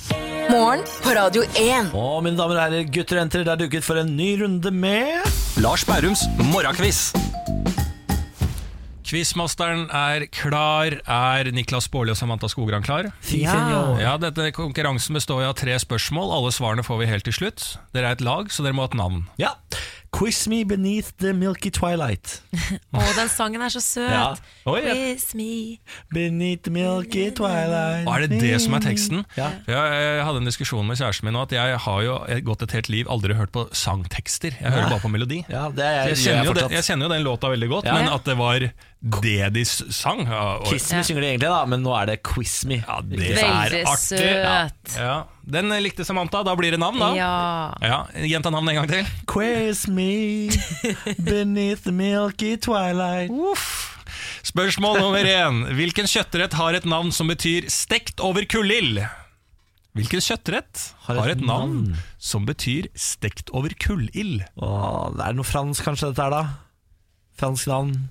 Morgen 0.50 0.84
på 1.02 1.14
Radio 1.16 1.42
1. 1.56 1.94
Og 1.96 2.18
mine 2.24 2.36
damer 2.36 2.58
og 2.58 2.62
herrer, 2.66 2.84
gutter 2.92 3.16
og 3.16 3.24
jenter, 3.24 3.46
det 3.46 3.54
er 3.54 3.62
duket 3.64 3.86
for 3.86 4.00
en 4.00 4.12
ny 4.16 4.34
runde 4.42 4.70
med 4.74 5.24
Lars 5.64 5.80
Bærums 5.88 6.20
morgenkviss. 6.50 7.14
Quizmasteren 9.08 9.86
er 9.88 10.26
klar. 10.28 10.98
Er 11.08 11.48
Niklas 11.56 11.86
Baarli 11.88 12.12
og 12.12 12.18
Samantha 12.20 12.50
Skogran 12.52 12.84
klar? 12.84 13.08
Ja. 13.32 13.54
Ja, 13.96 14.12
dette 14.20 14.50
Konkurransen 14.52 15.16
består 15.16 15.40
av 15.46 15.54
tre 15.56 15.78
spørsmål. 15.80 16.34
Alle 16.36 16.52
svarene 16.52 16.84
får 16.84 17.00
vi 17.00 17.08
helt 17.08 17.24
til 17.24 17.36
slutt. 17.38 17.64
Dere 17.96 18.12
er 18.12 18.18
et 18.18 18.26
lag, 18.26 18.52
så 18.52 18.66
dere 18.66 18.76
må 18.76 18.84
ha 18.84 18.92
et 18.92 18.98
navn. 19.00 19.24
Ja. 19.40 19.54
Quiz 20.14 20.44
me 20.46 20.60
beneath 20.62 21.08
the 21.18 21.32
milky 21.34 21.72
twilight. 21.74 22.36
Å, 22.94 23.02
den 23.16 23.30
sangen 23.32 23.64
er 23.66 23.72
så 23.74 23.80
søt. 23.82 24.12
Ja. 24.12 24.28
Oh, 24.70 24.76
yeah. 24.78 24.94
Quiz 24.94 25.32
me. 25.34 25.80
Beneath 26.14 26.62
the 26.68 26.70
milky 26.74 27.24
twilight. 27.34 28.06
Og 28.06 28.12
er 28.14 28.26
det 28.28 28.38
det 28.44 28.60
som 28.62 28.76
er 28.78 28.84
teksten? 28.84 29.24
Ja. 29.34 29.48
For 29.66 29.74
Jeg, 29.74 30.04
jeg 30.06 30.24
hadde 30.28 30.42
en 30.44 30.50
diskusjon 30.50 30.86
med 30.86 31.00
kjæresten 31.00 31.26
min 31.26 31.34
nå 31.34 31.42
at 31.48 31.56
jeg 31.56 31.80
har 31.88 32.04
jo 32.06 32.14
gått 32.46 32.62
et 32.68 32.76
helt 32.78 32.92
liv 32.94 33.10
aldri 33.10 33.34
hørt 33.34 33.50
på 33.56 33.66
sangtekster. 33.74 34.54
Jeg 34.60 34.70
hører 34.76 34.92
bare 34.94 35.02
på 35.02 35.10
melodi. 35.10 35.42
Ja, 35.50 35.66
det 35.74 35.82
er 35.84 35.98
Jeg 36.12 36.14
jeg, 36.14 36.22
kjenner, 36.28 36.44
jo 36.46 36.54
jeg 36.54 36.60
den, 36.62 36.76
jeg 36.78 36.88
kjenner 36.92 37.08
jo 37.10 37.14
den 37.16 37.26
låta 37.26 37.50
veldig 37.56 37.72
godt, 37.74 37.90
Ja. 37.90 37.98
men 37.98 38.12
at 38.14 38.24
det 38.30 38.38
var 38.38 38.68
det 39.24 39.38
de 39.52 39.62
sang 39.68 40.22
ja, 40.24 40.44
og, 40.62 40.68
Kiss 40.70 40.86
me 40.94 41.02
synger 41.04 41.20
de 41.26 41.32
egentlig, 41.34 41.50
da, 41.50 41.58
men 41.68 41.82
nå 41.84 41.92
er 41.98 42.06
det 42.14 42.20
quiz 42.24 42.62
me. 42.70 42.78
ja, 42.80 43.00
det 43.04 43.18
Veldig 43.18 43.42
er 43.42 43.90
artig. 43.90 44.22
Ja. 44.22 44.54
søt. 44.70 44.94
Ja. 44.96 45.16
Den 45.44 45.68
likte 45.84 46.04
Samantha. 46.06 46.42
Da 46.46 46.54
blir 46.56 46.72
det 46.72 46.80
navn, 46.80 46.98
da. 47.00 47.10
Ja. 47.16 47.32
Ja, 47.84 47.98
Gjenta 48.24 48.50
navnet 48.52 48.74
en 48.74 48.80
gang 48.82 48.90
til. 48.90 49.10
Quiz 49.28 49.84
me 49.88 50.48
beneath 51.20 51.84
the 51.84 51.92
milky 51.92 52.54
twilight. 52.56 53.32
Spørsmål 54.44 55.00
nummer 55.02 55.24
én. 55.28 55.62
Hvilken 55.76 56.08
kjøttrett 56.08 56.56
har 56.56 56.76
et 56.78 56.88
navn 56.88 57.12
som 57.12 57.28
betyr 57.28 57.68
'stekt 57.68 58.20
over 58.20 58.44
kullild'? 58.48 59.04
Hvilken 59.94 60.20
kjøttrett 60.20 60.92
har 61.06 61.28
et 61.28 61.40
navn 61.40 61.96
som 62.18 62.46
betyr 62.46 62.88
'stekt 62.94 63.50
over 63.52 63.70
kullild'? 63.76 64.44
Åh, 64.56 65.12
det 65.16 65.26
er 65.28 65.32
noe 65.34 65.44
fransk 65.44 65.84
kanskje 65.84 66.12
dette 66.12 66.24
er 66.24 66.30
da 66.30 66.44
Fransk 67.36 67.66
navn 67.66 68.08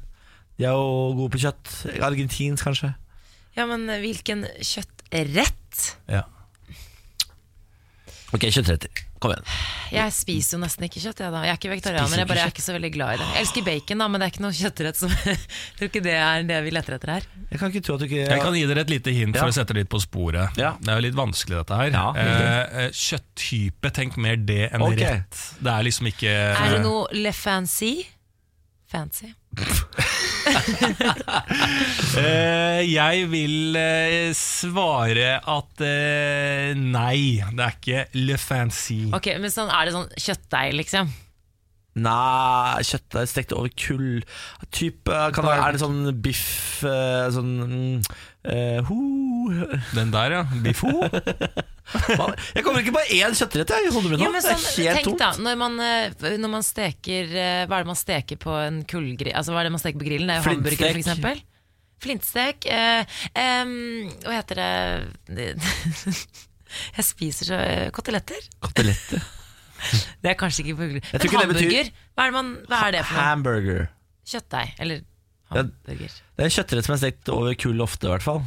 De 0.57 0.65
er 0.65 0.73
jo 0.75 1.13
gode 1.15 1.31
på 1.31 1.39
kjøtt 1.39 2.01
Argentinsk 2.03 2.63
kanskje 2.65 2.93
ja, 3.53 3.67
men 3.69 3.85
hvilken 4.01 4.47
kjøttrett? 4.65 5.81
Ja. 6.09 6.23
Ok, 8.33 8.47
kjøttretter 8.49 9.03
Kom 9.21 9.31
igjen 9.33 9.49
Jeg 9.93 10.13
spiser 10.15 10.57
jo 10.57 10.61
nesten 10.63 10.87
ikke 10.87 10.99
kjøtt. 11.03 11.21
Jeg, 11.21 11.31
da. 11.31 11.43
jeg 11.45 11.53
er 11.53 11.59
ikke 11.59 11.71
vegetarianer, 11.71 12.21
jeg 12.23 12.29
bare 12.31 12.45
er 12.47 12.53
ikke 12.53 12.65
så 12.65 12.73
veldig 12.75 12.89
glad 12.95 13.13
i 13.13 13.19
det. 13.21 13.27
Jeg 13.29 13.45
elsker 13.45 13.65
bacon, 13.67 14.01
da, 14.01 14.07
men 14.09 14.19
det 14.19 14.25
er 14.25 14.33
ikke 14.33 14.43
noe 14.43 14.57
kjøttrett 14.57 14.99
som 14.99 15.13
Jeg 15.29 15.77
tror 15.77 15.91
ikke 15.91 16.03
det 16.07 16.15
er 16.17 16.47
det 16.49 16.57
vi 16.65 16.73
leter 16.73 16.97
etter 16.97 17.13
her. 17.13 17.27
Jeg 17.51 17.61
kan 17.61 17.71
ikke 17.71 17.83
tro 17.85 17.97
at 17.97 18.03
du 18.03 18.07
ikke 18.09 18.23
Jeg 18.23 18.41
kan 18.41 18.57
gi 18.57 18.63
dere 18.71 18.83
et 18.83 18.93
lite 18.93 19.13
hint 19.15 19.37
for 19.37 19.47
Ja. 19.47 19.53
å 19.53 19.57
sette 19.59 19.77
det 19.77 19.83
litt 19.83 19.91
på 19.93 20.01
sporet. 20.01 20.57
Ja. 20.59 20.73
Det 20.81 20.91
er 20.91 20.99
jo 20.99 21.05
litt 21.05 21.19
vanskelig, 21.19 21.61
dette 21.61 21.79
her. 21.79 21.93
Ja, 21.93 22.07
eh, 22.17 22.81
eh, 22.87 22.97
kjøtttype, 23.03 23.93
tenk 23.95 24.17
mer 24.25 24.41
det 24.41 24.63
enn 24.71 24.83
okay. 24.87 25.05
rett. 25.05 25.45
Det 25.61 25.75
er 25.77 25.87
liksom 25.87 26.09
ikke 26.09 26.33
Er 26.33 26.77
det 26.77 26.83
noe 26.83 27.05
le 27.13 27.35
fancy? 27.37 27.93
Fancy. 28.93 29.31
Eh, 32.17 32.81
Jeg 32.93 33.25
vil 33.31 33.75
eh, 33.79 34.29
svare 34.37 35.35
at 35.41 35.83
eh, 35.85 36.73
nei, 36.77 37.41
det 37.53 37.65
er 37.67 37.77
ikke 37.77 38.03
le 38.21 38.37
fancy. 38.41 38.99
Ok, 39.17 39.31
men 39.41 39.53
sånn, 39.53 39.71
Er 39.73 39.89
det 39.89 39.95
sånn 39.95 40.09
kjøttdeig, 40.13 40.75
liksom? 40.81 41.11
Nei, 42.03 42.81
kjøttdeig 42.89 43.29
stekt 43.29 43.51
over 43.53 43.69
kull 43.77 44.23
Typ, 44.73 45.09
eh, 45.13 45.27
kan 45.35 45.45
det, 45.45 45.57
Er 45.61 45.75
det 45.75 45.81
sånn 45.83 45.99
biff 46.25 46.81
eh, 46.89 47.27
Sånn 47.35 47.51
mm, 47.61 47.99
eh, 48.49 48.79
ho. 48.87 48.97
Den 49.93 50.11
der, 50.13 50.35
ja. 50.37 50.41
Bifo. 50.63 50.89
Jeg 52.55 52.63
kommer 52.63 52.79
ikke 52.79 52.93
på 52.95 53.01
én 53.11 53.33
kjøttrett 53.35 53.71
jeg, 53.73 53.89
i 53.89 53.91
hodet 53.91 54.13
mitt 54.13 54.21
nå 54.21 54.25
Jo, 54.25 54.29
men 54.31 54.41
Det 54.41 54.51
er 54.53 54.59
sånn, 54.61 54.85
helt 54.85 54.97
tenk 55.01 55.07
tomt 55.09 55.19
da, 55.19 55.31
når 55.43 55.57
man, 55.59 55.73
eh, 55.83 56.13
når 56.39 56.51
man 56.53 56.63
steker 56.63 57.33
eh, 57.35 57.63
Hva 57.67 57.75
er 57.81 57.83
det 57.83 57.89
man 57.91 57.99
steker 57.99 58.39
på 58.39 58.53
en 58.55 58.77
kullgrill? 58.87 59.33
Altså, 59.35 59.51
hva 59.53 59.59
er 59.61 59.67
det 59.67 59.73
man 59.75 59.81
steker 59.83 59.99
på 59.99 60.07
grillen? 60.07 60.31
Det 60.31 60.37
er 60.37 60.39
jo 60.39 60.47
hamburger, 60.47 60.77
for 60.79 60.93
Flintstek. 60.95 61.03
eksempel. 61.03 61.43
Flintstek. 62.03 62.69
Eh, 62.71 63.75
hva 64.23 64.37
heter 64.39 64.63
det 64.63 65.49
Jeg 66.97 67.05
spiser 67.05 67.51
så 67.51 67.59
eh, 67.67 67.85
Koteletter. 67.93 68.47
Koteletter 68.63 69.21
Det 70.23 70.31
er 70.31 70.39
kanskje 70.39 70.63
ikke 70.63 70.77
på 70.79 70.87
grill. 70.93 71.03
Men 71.03 71.27
hamburger? 71.35 71.53
betyr- 71.59 71.93
hva 72.15 72.23
er, 72.23 72.31
det 72.31 72.37
man, 72.39 72.51
hva 72.71 72.81
er 72.87 72.95
det 72.95 73.03
for 73.03 73.19
noe? 73.19 73.27
Hamburger 73.27 73.85
Kjøttdeig. 74.23 74.75
Eller 74.79 75.03
hamburger. 75.51 75.73
Det 75.83 75.95
er, 75.99 76.19
Det 76.23 76.45
er 76.45 76.49
en 76.49 76.53
kjøttrett 76.57 76.87
som 76.87 76.95
er 76.95 77.01
stekt 77.03 77.31
over 77.35 77.57
kull 77.59 77.83
ofte 77.83 78.07
i 78.07 78.13
hvert 78.15 78.23
fall 78.25 78.45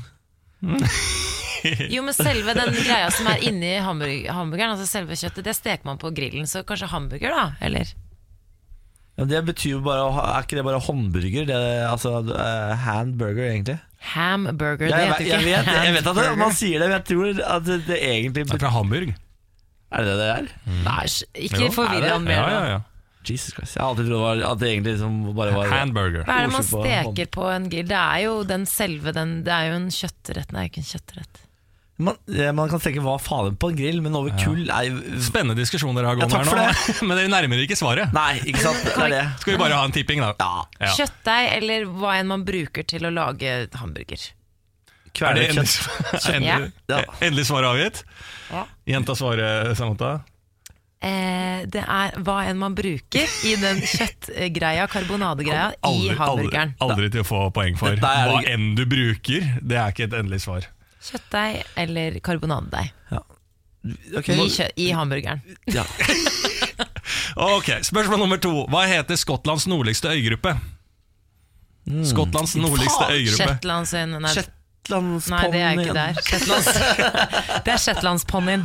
Jo, 1.91 2.03
men 2.07 2.14
selve 2.14 2.53
den 2.55 2.75
greia 2.77 3.09
som 3.11 3.27
er 3.27 3.41
inni 3.43 3.73
hamburg 3.83 4.29
hamburgeren, 4.31 4.77
altså 4.77 4.87
selve 4.87 5.17
kjøttet, 5.19 5.47
det 5.49 5.55
steker 5.57 5.89
man 5.89 5.99
på 5.99 6.12
grillen, 6.14 6.47
så 6.47 6.62
kanskje 6.67 6.91
hamburger, 6.93 7.33
da? 7.33 7.47
Eller? 7.67 7.91
ja, 9.17 9.25
Det 9.25 9.41
betyr 9.49 9.73
jo 9.79 9.81
bare 9.83 10.05
Er 10.21 10.45
ikke 10.45 10.59
det 10.61 10.64
bare 10.69 10.81
håndburger? 10.87 11.49
Det 11.49 11.57
er, 11.57 11.87
altså 11.89 12.21
uh, 12.23 12.73
handburger 12.85 13.51
egentlig 13.51 13.79
Hamburger, 14.12 14.93
det 14.93 14.99
heter 15.01 15.25
jo 15.25 15.31
jeg, 15.33 15.41
ikke 15.41 15.49
vet, 15.49 15.71
jeg 15.87 15.95
vet 15.97 16.11
at 16.12 16.19
det, 16.21 16.27
man 16.39 16.53
sier 16.55 16.83
det 16.83 16.91
Men 16.91 16.99
jeg 16.99 17.07
tror 17.11 17.41
at 17.57 17.64
det, 17.67 17.79
det 17.89 17.97
egentlig 18.03 18.45
Det 18.45 18.59
er 18.59 18.62
fra 18.67 18.75
Hamburg. 18.77 19.14
Er 19.97 20.05
det 20.05 20.12
det 20.12 20.19
det 20.21 20.29
er? 20.35 20.53
Nei, 20.85 21.07
ikke 21.49 21.71
forvirre 21.73 22.12
han 22.12 22.27
mer. 22.27 22.37
Ja, 22.37 22.47
ja, 22.53 22.62
ja. 22.77 22.79
Jesus 23.31 23.55
Christ 23.57 23.77
Jeg 23.77 23.83
har 23.83 23.91
alltid 23.93 24.09
trodd 24.11 24.43
at 24.51 24.59
det 24.61 24.68
egentlig 24.72 24.93
liksom 24.97 25.16
bare 25.37 25.55
var 25.57 25.72
Hamburger. 25.72 26.22
Hva 26.29 26.37
er 26.41 26.47
det 26.47 26.53
man 26.55 26.66
steker 26.68 27.27
på 27.35 27.49
en 27.55 27.66
grill? 27.72 27.89
Det 27.91 27.99
er 28.03 28.20
jo 28.27 28.37
den 28.45 28.66
selve 28.70 29.12
den, 29.16 29.43
Det 29.47 29.53
er 29.53 29.70
jo 29.72 29.81
en 29.81 29.91
kjøttrett, 29.91 30.49
det 30.53 30.61
er 30.62 30.70
ikke 30.70 30.83
en 30.85 30.89
kjøttrett. 30.93 31.43
man, 31.99 32.16
man 32.59 32.68
kan 32.68 32.81
steke 32.85 33.01
hva 33.01 33.14
faen 33.18 33.55
på 33.57 33.70
en 33.72 33.77
grill 33.79 34.03
Men 34.05 34.14
over 34.18 34.35
kull 34.43 34.68
er 34.68 34.89
jo- 34.91 35.20
Spennende 35.24 35.57
diskusjon 35.57 35.97
dere 35.97 36.11
har 36.12 36.16
Ja, 36.20 36.27
gående 36.27 36.45
takk 36.45 36.53
her 36.53 36.72
nå. 36.93 37.07
Men 37.09 37.16
dere 37.22 37.33
nærmer 37.33 37.57
dere 37.57 37.66
ikke 37.68 37.79
svaret. 37.81 38.12
Nei, 38.12 38.35
ikke 38.53 38.61
sant? 38.66 38.83
Det 38.85 38.97
er 39.07 39.14
det 39.14 39.22
Skal 39.41 39.55
vi 39.57 39.59
bare 39.64 39.79
ha 39.81 39.85
en 39.89 39.93
tipping, 39.97 40.20
da? 40.20 40.33
Ja, 40.39 40.64
Ja. 40.81 40.93
Kjøttdeig 40.99 41.53
eller 41.57 41.87
hva 41.97 42.16
enn 42.20 42.29
man 42.29 42.45
bruker 42.45 42.85
til 42.87 43.07
å 43.09 43.12
lage 43.16 43.55
hamburger. 43.81 44.31
Er 45.16 45.33
det 45.33 45.47
endelig, 45.49 45.72
endelig, 46.37 46.72
Ja. 46.93 46.99
endelig 47.24 47.47
svar 47.49 47.64
avgitt? 47.64 48.03
Ja. 48.53 48.66
Gjenta 48.87 49.14
svaret, 49.16 49.72
Samantha. 49.79 50.11
Eh, 51.07 51.65
det 51.71 51.83
er 51.85 52.17
hva 52.27 52.37
enn 52.51 52.59
man 52.59 52.75
bruker 52.79 53.31
i 53.47 53.53
den 53.63 53.79
kjøttgreia, 53.95 54.87
karbonadegreia, 54.91 55.69
i 55.77 55.87
Aldri, 55.87 56.09
aldri, 56.11 56.17
hamburgeren. 56.21 56.75
aldri 56.83 57.11
til 57.15 57.23
å 57.23 57.27
få 57.29 57.43
poeng 57.55 57.79
for. 57.79 57.95
Er 57.95 58.03
Hva 58.33 58.41
enn 58.51 58.73
du 58.79 58.83
bruker, 58.91 59.47
det 59.63 59.79
er 59.79 59.95
ikke 59.95 60.09
et 60.09 60.17
endelig 60.19 60.43
svar. 60.47 60.67
Kjøttdeig 61.07 61.61
eller 61.85 62.17
karbonadedeig 62.27 62.93
Ok. 64.19 64.29
i, 64.35 64.49
kjø 64.51 64.65
i 64.83 64.89
hamburgeren. 64.97 65.45
Ja. 65.71 65.85
Ok, 67.37 67.69
Spørsmål 67.85 68.19
nummer 68.23 68.39
to. 68.41 68.51
Hva 68.73 68.87
heter 68.89 69.19
Skottlands 69.21 69.67
nordligste 69.69 70.09
øygruppe? 70.09 70.55
Skottlands 72.09 72.55
nordligste 72.59 73.05
øygruppe. 73.13 73.45
Shetlandsøyene 73.53 74.21
Nei, 74.25 74.33
Shetlandsponnien 74.35 75.37
nei, 75.37 75.51
det 75.53 75.61
er 75.63 75.83
ikke 75.85 75.97
der. 75.99 76.21
Shetlands, 76.27 76.71
det 77.67 77.75
er 77.77 77.83
shetlandsponnien. 77.85 78.65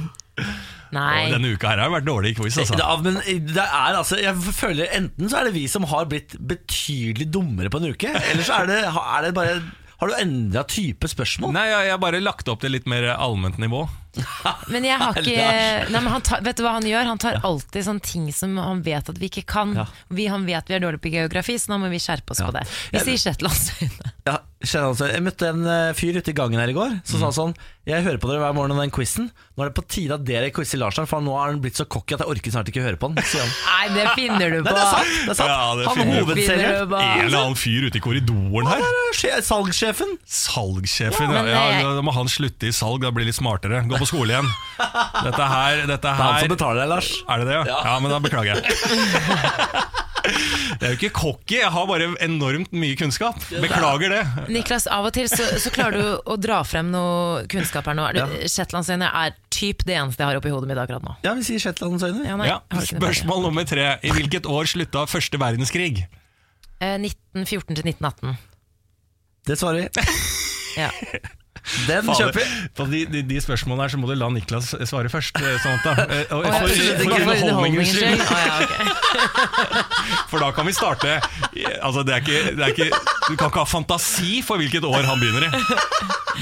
Nei. 0.92 1.26
Og 1.26 1.36
Denne 1.38 1.54
uka 1.56 1.72
her 1.72 1.82
har 1.86 1.92
vært 1.94 2.08
dårlig 2.08 2.34
quiz, 2.36 2.58
altså. 2.60 2.76
Ja, 2.80 2.96
men 3.00 3.20
det 3.24 3.64
er 3.64 3.96
altså 3.96 4.18
Jeg 4.20 4.36
føler 4.58 4.92
Enten 4.98 5.32
så 5.32 5.40
er 5.40 5.48
det 5.48 5.54
vi 5.56 5.66
som 5.72 5.86
har 5.88 6.10
blitt 6.12 6.36
betydelig 6.36 7.30
dummere 7.32 7.72
på 7.72 7.80
en 7.80 7.94
uke, 7.94 8.12
eller 8.12 8.44
så 8.44 8.62
er 8.62 8.72
det, 8.72 8.80
er 8.92 9.28
det 9.28 9.34
bare 9.38 9.56
Har 10.02 10.12
du 10.12 10.18
endra 10.20 10.66
type 10.68 11.08
spørsmål? 11.08 11.54
Nei, 11.56 11.68
jeg 11.72 11.94
har 11.94 12.02
bare 12.02 12.20
lagt 12.24 12.50
opp 12.52 12.64
til 12.64 12.74
litt 12.76 12.90
mer 12.92 13.08
allment 13.16 13.60
nivå. 13.62 13.86
Men 14.72 14.84
jeg 14.88 14.98
har 15.00 15.18
ikke 15.22 15.46
nei, 15.46 16.00
men 16.02 16.10
han 16.12 16.24
tar, 16.26 16.42
Vet 16.44 16.60
du 16.60 16.66
hva 16.66 16.74
han 16.78 16.88
gjør? 16.88 17.08
Han 17.14 17.22
tar 17.22 17.40
alltid 17.48 17.86
sånne 17.88 18.04
ting 18.06 18.28
som 18.36 18.58
han 18.60 18.82
vet 18.86 19.08
at 19.14 19.18
vi 19.22 19.30
ikke 19.32 19.46
kan. 19.48 19.76
Ja. 19.78 19.86
Vi, 20.12 20.28
han 20.32 20.46
vet 20.50 20.68
vi 20.72 20.76
er 20.78 20.84
dårlige 20.84 21.04
på 21.06 21.14
geografi, 21.14 21.56
så 21.62 21.72
nå 21.74 21.82
må 21.86 21.92
vi 21.94 22.02
skjerpe 22.04 22.36
oss 22.36 22.44
Ja. 22.44 22.50
på 22.52 22.58
det. 22.60 22.66
Vi 22.96 23.06
sier 23.08 23.22
Shetlandsøyene. 23.30 24.12
Ja, 24.22 24.36
altså. 24.86 25.08
Jeg 25.10 25.24
møtte 25.26 25.48
en 25.50 25.64
eh, 25.66 25.88
fyr 25.98 26.20
ute 26.22 26.30
i 26.30 26.36
gangen 26.38 26.60
her 26.62 26.70
i 26.70 26.76
går 26.78 26.92
Som 27.10 27.24
sa 27.24 27.32
sånn 27.34 27.56
Jeg 27.90 28.04
hører 28.06 28.20
på 28.22 28.30
dere 28.30 28.38
hver 28.44 28.54
morgen 28.54 28.76
om 28.76 28.78
den 28.84 28.92
quizen 28.94 29.32
Nå 29.58 29.64
er 29.66 29.72
det 29.72 29.74
på 29.80 29.84
tide 29.90 30.14
at 30.14 30.22
dere 30.28 30.52
quizer 30.54 30.78
Larsen 30.78 31.08
For 31.10 31.26
nå 31.26 31.34
har 31.34 31.50
han 31.50 31.58
blitt 31.64 31.80
så 31.80 31.88
cocky 31.90 32.14
at 32.14 32.22
jeg 32.22 32.30
orker 32.30 32.54
snart 32.54 32.70
ikke 32.70 32.84
høre 32.86 33.00
på 33.02 33.10
den 33.10 33.18
han. 33.18 33.50
Nei, 33.72 33.88
det 33.96 34.04
finner 34.14 34.54
du 34.54 34.60
Nei, 34.60 34.68
på. 34.68 34.76
det 34.78 34.84
er 34.84 34.92
sant, 34.94 35.16
det 35.26 35.34
er 35.34 35.40
sant. 35.40 35.50
Ja, 35.50 35.74
det 35.80 35.88
Han 35.90 35.98
på. 35.98 37.00
En 37.02 37.24
eller 37.26 37.40
annen 37.40 37.58
fyr 37.58 37.88
ute 37.90 37.98
i 37.98 38.04
korridoren 38.06 38.70
her. 38.70 38.86
Er 38.86 39.18
sje- 39.18 39.42
Salgssjefen 39.50 40.14
Salgssjefen. 40.30 41.34
Ja, 41.34 41.42
Ja, 41.50 41.64
ja, 41.82 41.96
da 41.98 42.06
må 42.06 42.14
han 42.14 42.30
slutte 42.30 42.70
i 42.70 42.76
salg, 42.78 43.02
da 43.02 43.10
blir 43.18 43.26
litt 43.26 43.40
smartere. 43.42 43.82
Gå 43.90 43.98
på 44.02 44.10
skole 44.10 44.34
igjen. 44.36 44.50
Dette 44.82 45.48
her, 45.54 45.84
dette 45.86 46.02
Det 46.02 46.12
er 46.12 46.20
han 46.22 46.40
som 46.42 46.52
betaler 46.56 46.82
deg, 46.82 46.90
Lars 46.90 47.10
Er 47.30 47.42
det 47.44 47.50
det, 47.52 47.58
ja? 47.60 47.82
Ja, 47.86 47.98
men 48.02 48.10
da 48.14 48.18
beklager 48.24 48.58
jeg. 48.58 48.66
Det 50.22 50.86
er 50.86 50.94
jo 50.94 50.98
ikke 51.00 51.10
cocky, 51.18 51.58
jeg 51.60 51.70
har 51.74 51.88
bare 51.90 52.08
enormt 52.24 52.72
mye 52.78 52.96
kunnskap. 53.00 53.40
Beklager 53.64 54.14
det. 54.14 54.22
Niklas, 54.54 54.86
av 54.92 55.08
og 55.10 55.14
til 55.16 55.28
så, 55.32 55.48
så 55.62 55.72
klarer 55.74 55.98
du 55.98 56.30
å 56.30 56.38
dra 56.42 56.60
frem 56.68 56.92
noe 56.94 57.44
kunnskap 57.52 57.90
her 57.90 57.98
nå. 57.98 58.06
Er 58.12 58.46
Shetlandsøyene 58.50 59.10
er 59.24 59.36
typ 59.54 59.84
det 59.88 59.98
eneste 59.98 60.22
jeg 60.24 60.30
har 60.32 60.40
oppi 60.40 60.54
hodet 60.54 60.70
mitt 60.70 60.82
akkurat 60.82 61.06
nå. 61.06 61.16
Ja, 61.26 61.34
vi 61.38 61.46
sier 61.48 61.62
Shetlandsøyne 61.66 62.26
Ja, 62.28 62.38
Ja, 62.48 62.60
spørsmål 62.92 63.46
nummer 63.50 63.68
tre. 63.70 63.96
I 64.06 64.14
hvilket 64.16 64.50
år 64.50 64.70
slutta 64.70 65.08
første 65.10 65.42
verdenskrig? 65.42 66.06
Eh, 66.82 66.98
1914 67.02 67.78
til 67.78 67.92
1918. 67.94 68.38
Det 69.50 69.58
svarer 69.62 69.88
vi 69.90 70.10
Ja. 70.80 70.90
Den 71.88 72.08
Fader, 72.08 72.18
kjøper 72.18 72.40
vi 72.42 72.70
På 72.76 72.86
de, 72.90 73.02
de, 73.06 73.22
de 73.30 73.42
spørsmålene 73.44 73.86
her 73.86 73.94
så 73.94 74.00
må 74.02 74.08
du 74.10 74.16
la 74.18 74.30
Niklas 74.34 74.72
svare 74.90 75.12
først. 75.14 75.38
Sånn 75.38 75.78
at, 75.78 75.86
da. 75.86 76.08
og 76.36 76.42
Å, 76.42 76.48
ja, 76.48 76.54
for, 76.58 76.74
for 76.74 77.26
for 77.28 77.36
underholdningens 77.36 77.94
skyld. 77.94 78.24
Å, 78.26 78.40
ja. 78.42 78.56
For 80.32 80.40
da 80.42 80.50
kan 80.56 80.66
vi 80.68 80.74
starte 80.74 81.18
Altså 81.84 82.04
det 82.08 82.14
er 82.16 82.24
ikke, 82.24 82.40
det 82.56 82.64
er 82.64 82.72
ikke 82.74 82.88
Du 83.28 83.36
kan 83.36 83.52
ikke 83.52 83.62
ha 83.62 83.68
fantasi 83.68 84.40
for 84.46 84.62
hvilket 84.62 84.86
år 84.88 85.06
han 85.08 85.20
begynner 85.22 85.48
i. 85.48 85.52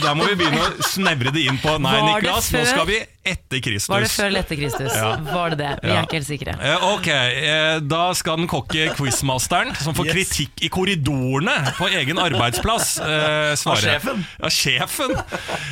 Da 0.04 0.14
må 0.18 0.26
vi 0.30 0.36
begynne 0.40 0.62
å 0.62 0.86
snevre 0.86 1.32
det 1.34 1.42
inn 1.50 1.58
på 1.62 1.74
Nei, 1.82 1.94
Var 1.98 2.06
Niklas, 2.22 2.52
nå 2.54 2.62
skal 2.68 2.86
vi 2.90 2.98
etter 3.30 3.62
Kristus. 3.62 3.90
Var 3.92 4.04
det 4.06 4.10
før 4.14 4.28
eller 4.30 4.44
etter 4.46 4.58
Kristus? 4.60 4.94
Ja. 4.96 5.10
Var 5.28 5.50
det 5.54 5.58
det? 5.60 5.72
Vi 5.84 5.90
Ja. 5.90 5.96
er 6.00 6.06
ikke 6.08 6.18
helt 6.20 6.28
sikre. 6.30 6.54
Eh, 6.62 6.86
Ok, 6.90 7.08
eh, 7.10 7.80
da 7.80 8.14
skal 8.18 8.38
den 8.38 8.48
kokke 8.48 8.88
quizmasteren, 8.96 9.76
som 9.78 9.94
får 9.98 10.06
Yes. 10.06 10.16
kritikk 10.16 10.64
i 10.66 10.70
korridorene 10.70 11.74
på 11.78 11.90
egen 11.90 12.18
arbeidsplass, 12.18 13.00
eh, 13.02 13.56
svare. 13.56 13.78
Av 13.78 13.84
sjefen. 13.84 14.26
Ja, 14.40 14.48
sjefen. 14.50 15.16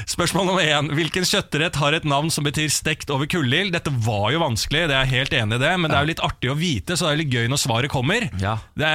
Spørsmål 0.06 0.46
nummer 0.52 0.62
én. 0.66 0.90
Hvilken 0.92 1.24
kjøttrett 1.26 1.76
har 1.76 1.94
et 1.94 2.04
navn 2.06 2.30
som 2.32 2.44
betyr 2.44 2.70
stekt 2.70 3.10
over 3.10 3.26
kullild? 3.26 3.72
Dette 3.74 3.90
var 3.92 4.32
jo 4.32 4.40
vanskelig, 4.40 4.88
det 4.88 4.92
er 4.98 5.06
jeg 5.06 5.14
helt 5.16 5.32
enig 5.34 5.56
i 5.56 5.58
det, 5.66 5.80
men 5.80 5.90
det 5.92 5.98
er 5.98 6.06
jo 6.06 6.12
litt 6.14 6.26
artig 6.26 6.50
å 6.52 6.58
vite, 6.58 6.94
så 6.98 7.08
det 7.08 7.14
er 7.14 7.24
litt 7.24 7.34
gøy 7.34 7.48
når 7.50 7.60
svaret 7.66 7.90
kommer. 7.90 8.30
Ja. 8.42 8.58
Det 8.76 8.86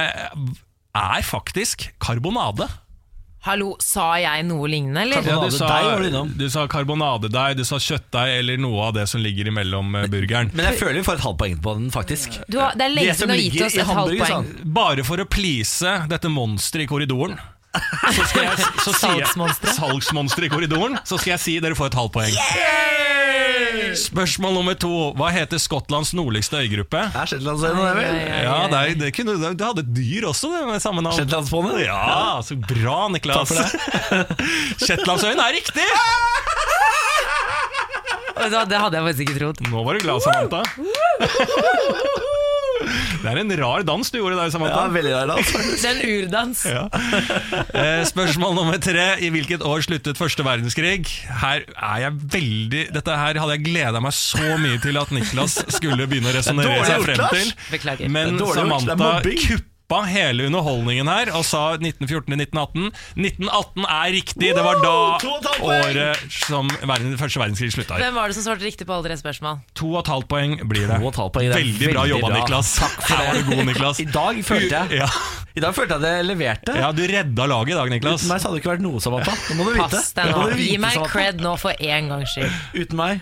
er 0.95 1.21
faktisk 1.25 1.89
karbonade. 1.99 2.69
Hallo, 3.43 3.73
sa 3.83 4.13
jeg 4.23 4.45
noe 4.47 4.69
lignende, 4.71 5.01
eller? 5.03 5.19
Ja, 5.27 5.35
du 5.43 5.51
sa- 5.51 5.67
du 6.39 6.45
sa 6.49 6.61
karbonadedeig, 6.71 7.57
du 7.59 7.63
sa 7.67 7.75
kjøttdeig 7.75 8.37
eller 8.39 8.57
noe 8.63 8.85
av 8.87 8.93
det 8.95 9.03
som 9.11 9.19
ligger 9.19 9.49
imellom 9.51 9.95
eh, 9.99 10.07
burgeren. 10.07 10.51
Men 10.55 10.69
jeg 10.71 10.79
føler 10.79 11.01
vi 11.01 11.03
får 11.03 11.19
et 11.19 11.25
halvt 11.27 11.39
poeng 11.41 11.57
på 11.65 11.73
den, 11.75 11.89
faktisk. 11.91 12.37
Du 12.47 12.59
har, 12.61 12.71
det 12.79 12.85
er 12.87 12.93
lenge 12.95 13.15
siden 13.19 13.27
du 13.27 13.33
har 13.35 13.41
gitt 13.43 13.65
oss 13.67 13.75
et 13.75 13.91
halvt 13.99 14.23
poeng. 14.23 14.47
Bare 14.79 15.03
for 15.03 15.17
å 15.17 15.25
please 15.27 15.95
dette 16.07 16.31
monsteret 16.31 16.85
i 16.87 16.87
korridoren. 16.87 17.35
Så 17.73 18.25
skal 18.29 18.43
jeg, 18.45 18.65
så 18.85 18.91
salgsmonstre. 19.01 19.71
salgsmonsteret 19.79 20.45
i 20.45 20.51
korridoren. 20.53 20.97
Så 21.09 21.17
skal 21.17 21.31
jeg 21.35 21.41
si 21.41 21.55
dere 21.63 21.75
får 21.77 21.89
et 21.89 21.97
halvt 21.97 22.13
poeng. 22.13 22.35
Spørsmål 23.97 24.53
nummer 24.59 24.75
to. 24.79 24.91
Hva 25.17 25.29
heter 25.33 25.57
Skottlands 25.61 26.13
nordligste 26.17 26.57
øygruppe? 26.61 27.01
Er 27.13 27.29
Shetlandsøyene 27.29 27.81
det, 27.83 27.93
vel? 27.97 28.19
Ja, 28.45 28.55
det, 28.71 28.79
er- 28.79 28.99
det 29.01 29.09
kunne, 29.17 29.35
du 29.57 29.63
hadde 29.65 29.83
et 29.85 29.91
dyr 29.97 30.29
også, 30.29 30.49
det, 30.53 30.61
med 30.69 30.81
samme 30.85 31.01
navn. 31.05 31.17
Shetlandsfondet? 31.17 31.81
Ja, 31.85 32.39
så 32.45 32.57
bra, 32.61 32.99
Niklas. 33.13 33.53
Shetlandsøyene 34.85 35.41
er 35.49 35.57
riktig! 35.59 35.89
Det 38.43 38.49
hadde 38.81 38.97
jeg 38.97 39.03
faktisk 39.05 39.21
ikke 39.27 39.37
trodd. 39.39 39.59
Nå 39.71 39.83
var 39.85 39.93
du 39.97 39.99
glad, 40.03 40.19
Samantha. 40.25 40.61
Det 43.23 43.31
er 43.31 43.41
en 43.41 43.53
rar 43.59 43.85
dans 43.87 44.11
du 44.13 44.17
gjorde 44.19 44.37
der, 44.39 44.51
Ja, 44.69 44.85
veldig 44.93 45.13
rar 45.15 45.31
dans. 45.33 45.51
Det 45.53 45.89
er 45.89 45.97
en 45.97 46.03
urdans. 46.17 46.63
Ja. 46.69 46.85
Eh, 47.73 48.03
Spørsmål 48.07 48.55
nummer 48.57 48.79
tre. 48.83 49.07
I 49.23 49.29
hvilket 49.33 49.63
år 49.65 49.83
sluttet 49.85 50.19
første 50.19 50.45
verdenskrig? 50.45 51.07
Her 51.41 51.65
er 51.73 51.99
jeg 52.05 52.17
veldig 52.37 52.83
Dette 52.93 53.17
her 53.17 53.39
hadde 53.41 53.57
jeg 53.57 53.65
gleda 53.67 54.01
meg 54.03 54.15
så 54.17 54.55
mye 54.61 54.79
til 54.83 54.99
at 55.01 55.11
Niklas 55.15 55.59
skulle 55.77 56.07
begynne 56.09 56.31
å 56.31 56.37
resonnere 56.37 56.87
seg 56.87 57.05
frem 57.09 57.27
til. 57.33 57.53
Beklager. 57.73 58.11
Men 58.13 58.41
Samantha 58.53 58.97
mobbing. 58.99 59.63
Kuppa 59.83 60.03
hele 60.07 60.45
underholdningen 60.47 61.07
her 61.11 61.29
og 61.35 61.43
sa 61.45 61.75
1914 61.75 62.31
til 62.31 62.39
1918. 62.39 62.91
1918 63.19 63.85
er 63.89 64.13
riktig! 64.15 64.49
Det 64.55 64.63
var 64.63 64.79
da 64.83 64.93
året 65.63 66.23
som 66.31 66.69
verden, 66.87 67.17
første 67.19 67.39
verdenskrig 67.41 67.71
slutta. 67.73 67.97
Hvem 67.99 68.15
var 68.15 68.27
det 68.31 68.37
som 68.37 68.45
svarte 68.47 68.63
riktig 68.65 68.87
på 68.87 68.95
alle 68.95 69.09
tre 69.11 69.17
spørsmål? 69.19 69.59
To 69.79 69.91
og 69.93 69.99
et 70.03 70.11
halvt 70.13 70.29
poeng 70.31 70.55
blir 70.69 70.87
det. 70.87 70.99
To 70.99 71.07
og 71.07 71.11
et 71.13 71.19
halvt 71.21 71.35
poeng, 71.35 71.49
det 71.49 71.57
er 71.57 71.63
Veldig 71.63 71.91
bra 71.93 72.05
jobba, 72.09 72.29
bra. 72.29 72.39
Niklas. 72.39 72.71
Her 73.09 73.25
var 73.27 73.33
du 73.39 73.43
god, 73.51 73.63
Niklas. 73.69 73.99
I 74.03 74.07
dag 74.13 74.41
følte 74.47 74.79
jeg 74.83 75.03
Ja. 75.03 75.09
I 75.53 75.61
dag 75.61 75.75
følte 75.77 75.99
jeg 75.99 76.01
at 76.01 76.17
jeg 76.17 76.25
leverte. 76.31 76.73
ja, 76.79 76.87
du 76.95 77.03
redda 77.05 77.45
laget 77.51 77.75
i 77.75 77.77
dag, 77.77 77.91
Niklas. 77.97 78.23
Uten 78.23 78.31
meg 78.33 78.41
så 78.41 78.49
hadde 78.49 78.57
det 78.57 78.63
ikke 78.63 78.73
vært 78.73 78.85
noe, 78.87 79.03
Samantha. 79.03 79.35
Nå 79.51 79.59
må 79.59 79.67
du 79.67 79.75
vite. 79.75 79.89
Pass 79.91 80.09
deg 80.17 80.31
Det 80.31 80.39
nå. 80.39 80.47
Gi 80.63 80.79
meg 80.81 81.03
cred 81.11 81.43
nå 81.43 81.53
for 81.61 81.85
en 81.93 82.09
gangs 82.15 82.33
skyld. 82.33 82.57
Uten 82.79 82.97
meg 83.03 83.21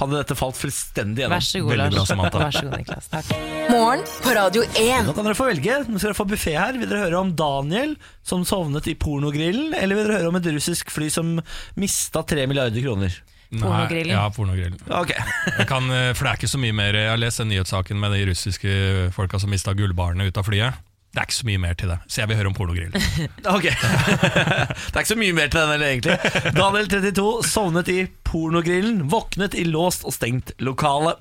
hadde 0.00 0.16
dette 0.16 0.36
falt 0.38 0.56
fullstendig 0.56 1.22
gjennom. 1.24 1.34
Vær 1.36 1.44
så 1.46 1.60
god, 1.60 1.72
Veldig 1.74 1.88
bra, 1.92 1.98
Lars. 2.00 2.08
Samantha. 2.12 2.38
Vær 2.42 2.54
så 2.56 2.62
god, 2.66 2.76
Niklas. 2.80 3.08
Takk. 3.12 3.32
Morgen 3.72 4.04
på 4.24 4.36
Radio 4.38 4.62
1. 4.70 5.04
Nå 5.08 5.16
kan 5.16 5.28
dere 5.28 5.36
få 5.38 5.48
velge. 5.50 5.76
Nå 5.88 5.98
skal 6.00 6.08
dere 6.12 6.18
få 6.20 6.26
buffé 6.30 6.54
her. 6.56 6.78
Vil 6.80 6.88
dere 6.90 7.02
høre 7.06 7.20
om 7.20 7.34
Daniel 7.36 7.92
som 8.26 8.46
sovnet 8.48 8.88
i 8.88 8.94
pornogrillen, 8.96 9.74
eller 9.76 9.98
vil 9.98 10.08
dere 10.08 10.22
høre 10.22 10.32
om 10.32 10.40
et 10.40 10.48
russisk 10.54 10.90
fly 10.94 11.10
som 11.12 11.36
mista 11.80 12.24
tre 12.24 12.46
milliarder 12.48 12.84
kroner? 12.84 13.18
Pornogrillen. 13.52 14.14
Nei, 14.14 14.16
Ja, 14.16 14.30
pornogrillen. 14.32 14.78
Ok. 14.88 15.12
Jeg 15.58 15.68
kan, 15.68 15.90
eh, 15.92 16.12
for 16.16 16.24
det 16.24 16.30
er 16.32 16.38
ikke 16.40 16.48
så 16.54 16.60
mye 16.62 16.72
mer 16.72 16.96
Jeg 16.96 17.10
har 17.12 17.20
lest 17.20 17.42
den 17.42 17.50
nyhetssaken 17.52 18.00
med 18.00 18.14
de 18.16 18.22
russiske 18.30 18.72
folka 19.12 19.40
som 19.42 19.52
mista 19.52 19.74
gullbarene 19.76 20.24
ut 20.30 20.40
av 20.40 20.48
flyet. 20.48 20.80
Det 21.12 21.20
er 21.20 21.26
ikke 21.28 21.36
så 21.36 21.44
mye 21.44 21.60
mer 21.60 21.74
til 21.76 21.90
det, 21.92 21.98
så 22.08 22.20
jeg 22.22 22.28
vil 22.30 22.38
høre 22.38 22.48
om 22.48 22.54
pornogrill. 22.56 22.94
Ok 23.54 23.66
Det 23.68 23.74
er 23.76 25.02
ikke 25.02 25.10
så 25.10 25.18
mye 25.20 25.34
mer 25.36 25.50
til 25.52 25.60
den 25.60 25.72
heller, 25.74 25.90
egentlig. 25.90 26.54
Daniel 26.56 26.86
32 26.88 27.24
sovnet 27.44 27.90
i 27.92 27.98
pornogrillen, 28.24 29.02
våknet 29.12 29.52
i 29.60 29.66
låst 29.68 30.06
og 30.08 30.14
stengt 30.16 30.54
lokale. 30.64 31.18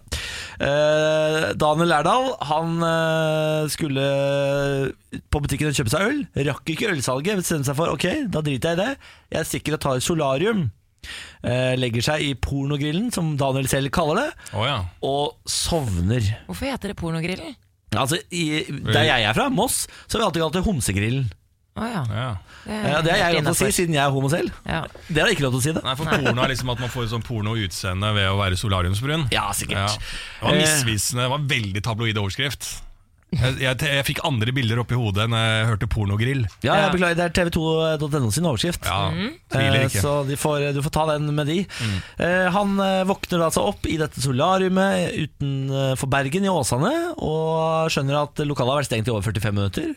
Eh, 0.63 1.49
Daniel 1.59 1.91
Lærdal 1.91 2.29
han 2.47 2.77
eh, 2.87 3.67
skulle 3.73 4.05
på 5.27 5.41
butikken 5.43 5.73
og 5.73 5.75
kjøpe 5.75 5.91
seg 5.91 6.07
øl. 6.07 6.21
Rakk 6.47 6.71
ikke 6.71 6.93
ølsalget, 6.93 7.41
bestemte 7.41 7.67
seg 7.67 7.79
for 7.81 7.91
ok, 7.91 8.07
da 8.31 8.43
driter 8.45 8.71
jeg 8.71 8.79
i 8.79 8.81
det. 8.85 9.09
Jeg 9.35 9.49
stikker 9.49 9.75
og 9.75 9.83
tar 9.83 10.05
solarium. 10.05 10.69
Eh, 11.41 11.73
legger 11.81 12.05
seg 12.05 12.23
i 12.23 12.31
pornogrillen, 12.37 13.09
som 13.11 13.33
Daniel 13.35 13.67
selv 13.67 13.91
kaller 13.91 14.21
det, 14.21 14.29
oh, 14.53 14.63
ja. 14.67 14.77
og 15.03 15.49
sovner. 15.49 16.23
Hvorfor 16.47 16.69
heter 16.69 16.93
det 16.93 16.97
pornogrillen? 17.01 17.55
Altså, 17.91 18.21
i, 18.31 18.63
Der 18.87 19.03
jeg 19.03 19.27
er 19.27 19.35
fra, 19.35 19.49
Moss, 19.51 19.85
så 20.07 20.17
har 20.17 20.21
vi 20.21 20.27
alltid 20.29 20.43
kalt 20.45 20.57
det 20.59 20.65
homsegrillen. 20.67 21.25
Å 21.79 21.87
ja. 21.87 22.03
ja. 22.11 22.29
Ja, 22.67 22.99
det 23.01 23.13
er 23.13 23.19
jeg 23.21 23.35
lov 23.39 23.45
til 23.47 23.51
å 23.51 23.57
si, 23.57 23.69
siden 23.79 23.95
jeg 23.95 24.03
er 24.03 24.11
homo 24.13 24.29
selv. 24.31 24.51
Ja. 24.67 24.81
Dere 25.07 25.25
har 25.25 25.33
ikke 25.33 25.45
lov 25.45 25.55
til 25.55 25.61
å 25.61 25.63
si 25.63 25.73
det. 25.75 25.83
Nei, 25.85 25.95
for 25.97 26.11
porno 26.11 26.43
er 26.43 26.51
liksom 26.51 26.71
at 26.73 26.83
man 26.83 26.91
får 26.93 27.07
sånn 27.13 27.23
porno-utseende 27.25 28.11
ved 28.17 28.27
å 28.29 28.37
være 28.39 28.59
solariumsbrun. 28.59 29.25
Ja, 29.33 29.47
sikkert. 29.55 29.95
Det 29.97 30.45
var 30.45 30.59
misvisende. 30.59 31.25
Det 31.25 31.31
var 31.33 31.45
veldig 31.55 31.83
tabloid 31.87 32.19
overskrift. 32.21 32.69
Jeg, 33.31 33.55
jeg, 33.63 33.77
jeg 33.79 34.03
fikk 34.09 34.19
andre 34.27 34.51
bilder 34.51 34.81
oppi 34.81 34.97
hodet 34.99 35.23
enn 35.23 35.35
jeg 35.37 35.67
hørte 35.69 35.87
pornogrill. 35.87 36.41
Ja, 36.65 36.75
jeg 36.81 36.91
beklager, 36.97 37.15
det 37.15 37.25
er 37.29 37.35
tv2.no 37.45 38.31
sin 38.35 38.47
overskrift. 38.49 38.83
Ja, 38.85 39.09
Mhm. 39.11 39.29
Tviler 39.53 39.77
Eh, 39.79 39.85
ikke. 39.87 40.01
Så 40.03 40.11
de 40.27 40.35
får, 40.35 40.65
du 40.75 40.81
får 40.83 40.91
ta 40.97 41.05
den 41.13 41.31
med 41.35 41.47
de. 41.47 41.59
Eh, 42.19 42.49
han 42.51 42.75
eh, 42.83 43.03
våkner 43.07 43.45
altså 43.47 43.63
opp 43.71 43.87
i 43.87 43.95
dette 44.01 44.19
solariumet 44.23 45.15
utenfor 45.25 46.09
Bergen 46.11 46.43
i 46.43 46.51
Åsane 46.51 46.91
og 47.17 47.87
skjønner 47.91 48.23
at 48.25 48.43
lokalet 48.43 48.73
har 48.75 48.81
vært 48.81 48.91
stengt 48.91 49.07
i 49.07 49.13
over 49.15 49.23
45 49.31 49.55
minutter. 49.55 49.93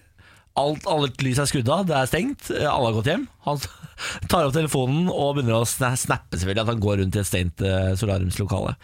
Alt, 0.54 0.84
alle 0.86 1.08
lys 1.18 1.40
er 1.42 1.48
skrudd 1.50 1.66
av, 1.74 1.80
det 1.88 1.96
er 1.98 2.06
stengt, 2.06 2.46
eh, 2.54 2.62
alle 2.70 2.92
har 2.92 2.94
gått 3.00 3.08
hjem. 3.10 3.24
Han 3.48 3.58
tar 4.30 4.46
opp 4.46 4.54
telefonen 4.54 5.08
og 5.10 5.32
begynner 5.34 5.56
å 5.58 5.66
snappe 5.66 6.38
selvfølgelig 6.38 6.62
at 6.62 6.70
han 6.70 6.82
går 6.84 7.00
rundt 7.00 7.18
i 7.18 7.22
et 7.24 7.28
stengt 7.28 7.64
eh, 7.66 7.90
solariumslokale. 7.98 8.76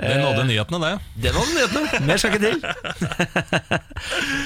Det 0.00 0.14
nådde 0.22 0.46
nyhetene, 0.48 0.80
det. 0.88 1.20
Det 1.26 1.34
nådde 1.36 1.58
nyhetene. 1.58 2.02
Mer 2.08 2.22
skal 2.22 2.32
ikke 2.32 2.46
til. 2.48 2.58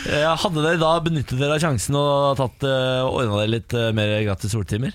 Eh, 0.07 0.23
Hadde 0.39 0.63
dere 0.63 0.79
da 0.79 0.91
benyttet 1.03 1.39
dere 1.41 1.57
av 1.57 1.63
sjansen 1.63 1.97
og 1.99 2.37
tatt, 2.39 2.63
uh, 2.67 3.07
ordna 3.09 3.41
dere 3.41 3.51
litt 3.57 3.75
eh, 3.75 3.89
mer 3.97 4.13
gratis 4.27 4.53
soltimer? 4.55 4.95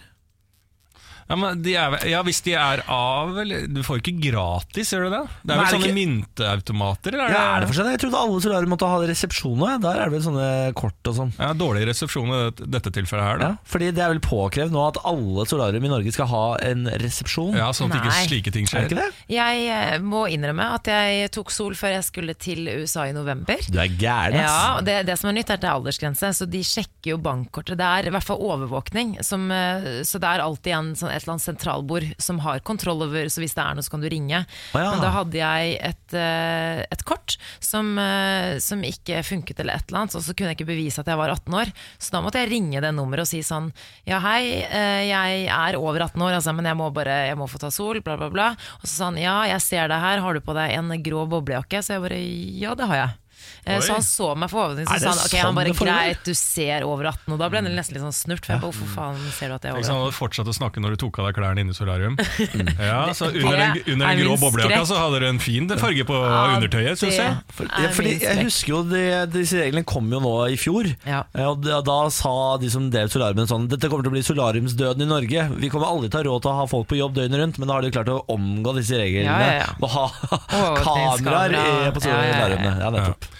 Ja, 1.32 1.38
men 1.40 1.62
de 1.64 1.74
er, 1.80 1.96
ja, 2.12 2.20
Hvis 2.28 2.42
de 2.44 2.54
er 2.60 2.82
av 2.92 3.38
eller, 3.40 3.64
Du 3.72 3.80
får 3.88 4.02
ikke 4.02 4.14
gratis, 4.20 4.92
gjør 4.92 5.08
du 5.08 5.14
det? 5.16 5.22
Det 5.48 5.54
er 5.56 5.56
vel 5.56 5.62
er 5.62 5.66
det 5.66 5.74
sånne 5.78 5.90
ikke- 5.90 6.00
mynteautomater? 6.02 7.14
Eller 7.16 7.32
Ja, 7.32 7.44
er 7.56 7.60
det 7.64 7.70
for 7.72 7.78
seg? 7.80 7.90
Jeg 7.96 8.02
trodde 8.04 8.20
alle 8.22 8.42
solarier 8.44 8.70
måtte 8.72 8.90
ha 8.92 8.98
resepsjon 9.08 9.64
ja. 9.64 9.78
Der 9.82 10.00
er 10.02 10.10
det 10.10 10.16
vel 10.18 10.26
sånne 10.26 10.48
kort 10.78 11.10
og 11.12 11.16
sånn. 11.18 11.32
Ja, 11.40 11.54
Dårlig 11.58 11.86
resepsjon 11.88 12.32
i 12.36 12.42
dette, 12.76 12.92
tilfellet 12.92 13.24
her, 13.26 13.38
da. 13.42 13.50
Ja, 13.52 13.58
fordi 13.66 13.92
det 13.96 14.04
er 14.04 14.12
vel 14.14 14.20
påkrevd 14.24 14.72
nå 14.76 14.84
at 14.88 15.00
alle 15.08 15.46
solarium 15.50 15.86
i 15.88 15.92
Norge 15.92 16.12
skal 16.14 16.28
ha 16.32 16.44
en 16.68 16.86
resepsjon? 17.02 17.56
Ja, 17.56 17.72
Sånn 17.72 17.92
at 17.94 18.02
ikke 18.02 18.12
slike 18.28 18.52
ting 18.54 18.66
Er 18.68 18.72
skjer. 18.74 18.90
det 18.90 18.92
ikke 18.92 19.02
det? 19.02 19.14
Jeg 19.32 19.68
eh, 19.72 19.98
må 20.04 20.26
innrømme 20.30 20.68
at 20.76 20.90
jeg 20.92 21.32
tok 21.32 21.50
sol 21.54 21.74
før 21.78 21.96
jeg 21.96 22.04
skulle 22.10 22.36
til 22.36 22.68
USA 22.82 23.06
i 23.08 23.14
november. 23.16 23.56
Du 23.72 23.80
er 23.80 23.88
gæren, 23.88 24.34
Ja, 24.42 24.50
ass. 24.52 24.80
og 24.82 24.86
det, 24.86 25.06
det 25.08 25.18
som 25.20 25.30
er 25.32 25.38
nytt 25.40 25.50
er 25.50 25.54
at 25.60 25.62
det 25.64 25.70
er 25.70 25.78
aldersgrense, 25.80 26.34
så 26.36 26.50
de 26.50 26.62
sjekker 26.68 27.14
jo 27.16 27.18
bankkortet. 27.18 27.78
Det 27.80 27.88
er 27.88 28.08
i 28.08 28.14
hvert 28.14 28.24
fall 28.28 28.42
overvåkning, 28.44 29.18
som, 29.24 29.50
eh, 29.52 30.02
så 30.04 30.20
det 30.20 30.28
er 30.30 30.44
alltid 30.44 30.74
en, 30.76 30.92
sånn, 30.96 31.12
et 31.22 31.28
eller 31.28 31.38
annet 31.38 31.46
sentralbord 31.46 32.08
som 32.22 32.42
har 32.44 32.62
kontroll 32.66 33.06
over, 33.06 33.30
så 33.30 33.44
hvis 33.44 33.56
det 33.58 33.64
er 33.64 33.78
noe 33.78 33.86
så 33.86 33.94
kan 33.94 34.04
du 34.04 34.10
ringe. 34.12 34.44
Ah, 34.74 34.82
ja. 34.82 34.90
Men 34.92 35.04
da 35.04 35.12
hadde 35.16 35.40
jeg 35.40 35.78
et, 35.92 36.16
eh, 36.18 36.82
et 36.92 37.04
kort 37.08 37.38
som, 37.60 37.94
eh, 38.02 38.58
som 38.64 38.82
ikke 38.86 39.22
funket 39.26 39.62
eller 39.62 39.78
et 39.78 39.88
eller 39.88 40.04
annet, 40.04 40.18
og 40.18 40.26
så 40.26 40.36
kunne 40.36 40.52
jeg 40.52 40.60
ikke 40.60 40.72
bevise 40.74 41.02
at 41.02 41.12
jeg 41.12 41.20
var 41.22 41.34
18 41.34 41.54
år. 41.62 41.74
Så 42.02 42.12
da 42.16 42.24
måtte 42.26 42.42
jeg 42.42 42.52
ringe 42.52 42.82
det 42.82 42.94
nummeret 42.96 43.28
og 43.28 43.32
si 43.32 43.44
sånn, 43.46 43.72
ja 44.10 44.20
hei, 44.24 44.66
eh, 44.66 45.06
jeg 45.12 45.48
er 45.48 45.80
over 45.80 46.08
18 46.08 46.22
år, 46.22 46.38
altså, 46.40 46.56
men 46.58 46.66
jeg 46.66 46.80
må 46.80 46.92
bare, 46.94 47.28
jeg 47.30 47.38
må 47.38 47.50
få 47.50 47.62
ta 47.62 47.72
sol, 47.74 48.02
bla 48.02 48.18
bla 48.18 48.32
bla. 48.34 48.52
Og 48.82 48.88
så 48.88 48.94
sa 48.96 49.10
han, 49.12 49.22
ja, 49.22 49.42
jeg 49.54 49.62
ser 49.62 49.92
deg 49.92 50.02
her, 50.02 50.26
har 50.26 50.34
du 50.34 50.42
på 50.42 50.58
deg 50.58 50.78
en 50.78 50.92
grå 51.04 51.28
boblejakke? 51.30 51.84
Så 51.84 51.98
jeg 51.98 52.06
bare, 52.08 52.22
ja 52.62 52.76
det 52.76 52.90
har 52.90 53.06
jeg. 53.06 53.18
Eh, 53.66 53.76
Oi. 53.78 53.82
Så 53.86 53.94
han 53.94 54.06
så 54.06 54.28
meg 54.36 54.50
for 54.50 54.64
overvåkning, 54.66 54.88
Er 54.90 54.98
så 54.98 55.04
sa 55.04 55.10
han 55.12 55.20
ok, 55.22 55.32
sånn 55.32 55.46
han 55.46 55.56
bare 55.60 55.70
det 55.72 55.78
foregår? 55.78 56.00
greit, 56.02 56.24
du 56.26 56.34
ser 56.34 56.86
over 56.88 57.06
18, 57.12 57.34
og 57.36 57.40
da 57.42 57.50
ble 57.54 57.62
det 57.62 57.72
nesten 57.76 57.94
litt 57.98 58.04
sånn 58.06 58.16
snurt, 58.16 58.46
for 58.46 58.54
jeg 58.56 58.62
bare, 58.62 58.72
hvorfor 58.72 58.90
faen 58.96 59.20
ser 59.38 59.52
du 59.52 59.56
at 59.58 59.64
jeg 59.68 59.72
er 59.72 59.78
over 59.78 59.86
sånn 59.86 60.00
18? 60.02 60.08
at 60.08 60.14
du 60.14 60.18
fortsatte 60.18 60.50
å 60.54 60.58
snakke 60.58 60.82
når 60.82 60.96
du 60.96 60.98
tok 61.06 61.20
av 61.22 61.28
deg 61.30 61.36
klærne 61.38 61.62
inne 61.66 61.76
i 61.76 61.78
solarium. 61.78 62.18
Ja, 62.92 63.14
så 63.14 63.30
Under 63.32 63.58
den, 63.58 63.78
under 63.94 64.06
er 64.10 64.16
den 64.18 64.26
grå 64.26 64.38
boblejakka 64.42 64.82
så 64.90 64.98
hadde 64.98 65.20
du 65.22 65.28
en 65.30 65.40
fin 65.40 65.68
farge 65.78 66.04
på 66.08 66.16
undertøyet, 66.18 66.98
syns 67.00 67.18
jeg. 67.20 67.36
ja, 67.70 67.90
fordi 67.94 68.16
jeg 68.22 68.46
husker 68.46 68.74
jo 68.74 68.80
de, 68.90 69.02
Disse 69.32 69.60
reglene 69.62 69.86
kom 69.88 70.10
jo 70.12 70.20
nå 70.24 70.34
i 70.52 70.58
fjor. 70.60 70.90
Eh, 71.06 71.46
Og 71.48 71.62
da, 71.64 71.98
sa 72.12 72.34
de 72.62 72.70
som 72.74 72.90
drev 72.92 73.12
solariumene 73.14 73.48
sånn 73.50 73.68
Dette 73.72 73.88
kommer 73.92 74.04
til 74.06 74.12
å 74.12 74.16
bli 74.18 74.24
solariumsdøden 74.26 75.06
i 75.06 75.10
Norge. 75.10 75.46
Vi 75.62 75.70
kommer 75.72 75.88
aldri 75.92 76.10
til 76.12 76.20
å 76.20 76.24
ha 76.24 76.28
råd 76.32 76.42
til 76.46 76.52
å 76.52 76.58
ha 76.62 76.66
folk 76.72 76.90
på 76.92 76.98
jobb 77.00 77.16
døgnet 77.18 77.40
rundt, 77.44 77.60
men 77.62 77.70
da 77.70 77.78
har 77.78 77.86
de 77.86 77.92
klart 77.94 78.10
å 78.12 78.20
omgå 78.34 78.74
disse 78.78 78.98
reglene 79.00 79.66
og 79.82 79.90
ha 79.96 80.06
kameraer 80.86 81.92
på 81.96 82.04
solariumene. 82.04 82.76
Ja, 82.82 82.90
nettopp. 82.94 83.31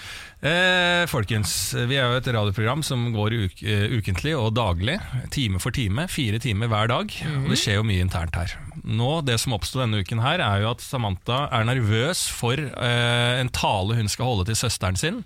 Eh, 0.42 1.04
folkens, 1.06 1.52
vi 1.86 2.00
er 2.02 2.08
jo 2.10 2.18
et 2.18 2.28
radioprogram 2.34 2.82
som 2.82 3.04
går 3.14 3.36
uk 3.44 3.60
eh, 3.62 3.92
ukentlig 3.94 4.32
og 4.34 4.56
daglig. 4.58 4.96
Time 5.34 5.62
for 5.62 5.70
time. 5.76 6.08
Fire 6.10 6.40
timer 6.42 6.72
hver 6.72 6.90
dag. 6.90 7.14
Og 7.44 7.52
det 7.52 7.60
skjer 7.62 7.78
jo 7.78 7.86
mye 7.86 8.02
internt 8.02 8.40
her. 8.40 8.56
Nå, 8.82 9.12
Det 9.28 9.38
som 9.44 9.54
oppsto 9.54 9.84
denne 9.84 10.02
uken, 10.02 10.24
her 10.26 10.42
er 10.42 10.64
jo 10.64 10.72
at 10.74 10.82
Samantha 10.82 11.44
er 11.54 11.68
nervøs 11.70 12.26
for 12.34 12.58
eh, 12.58 13.36
en 13.38 13.54
tale 13.54 14.00
hun 14.00 14.10
skal 14.10 14.32
holde 14.32 14.50
til 14.50 14.58
søsteren 14.64 14.98
sin 14.98 15.22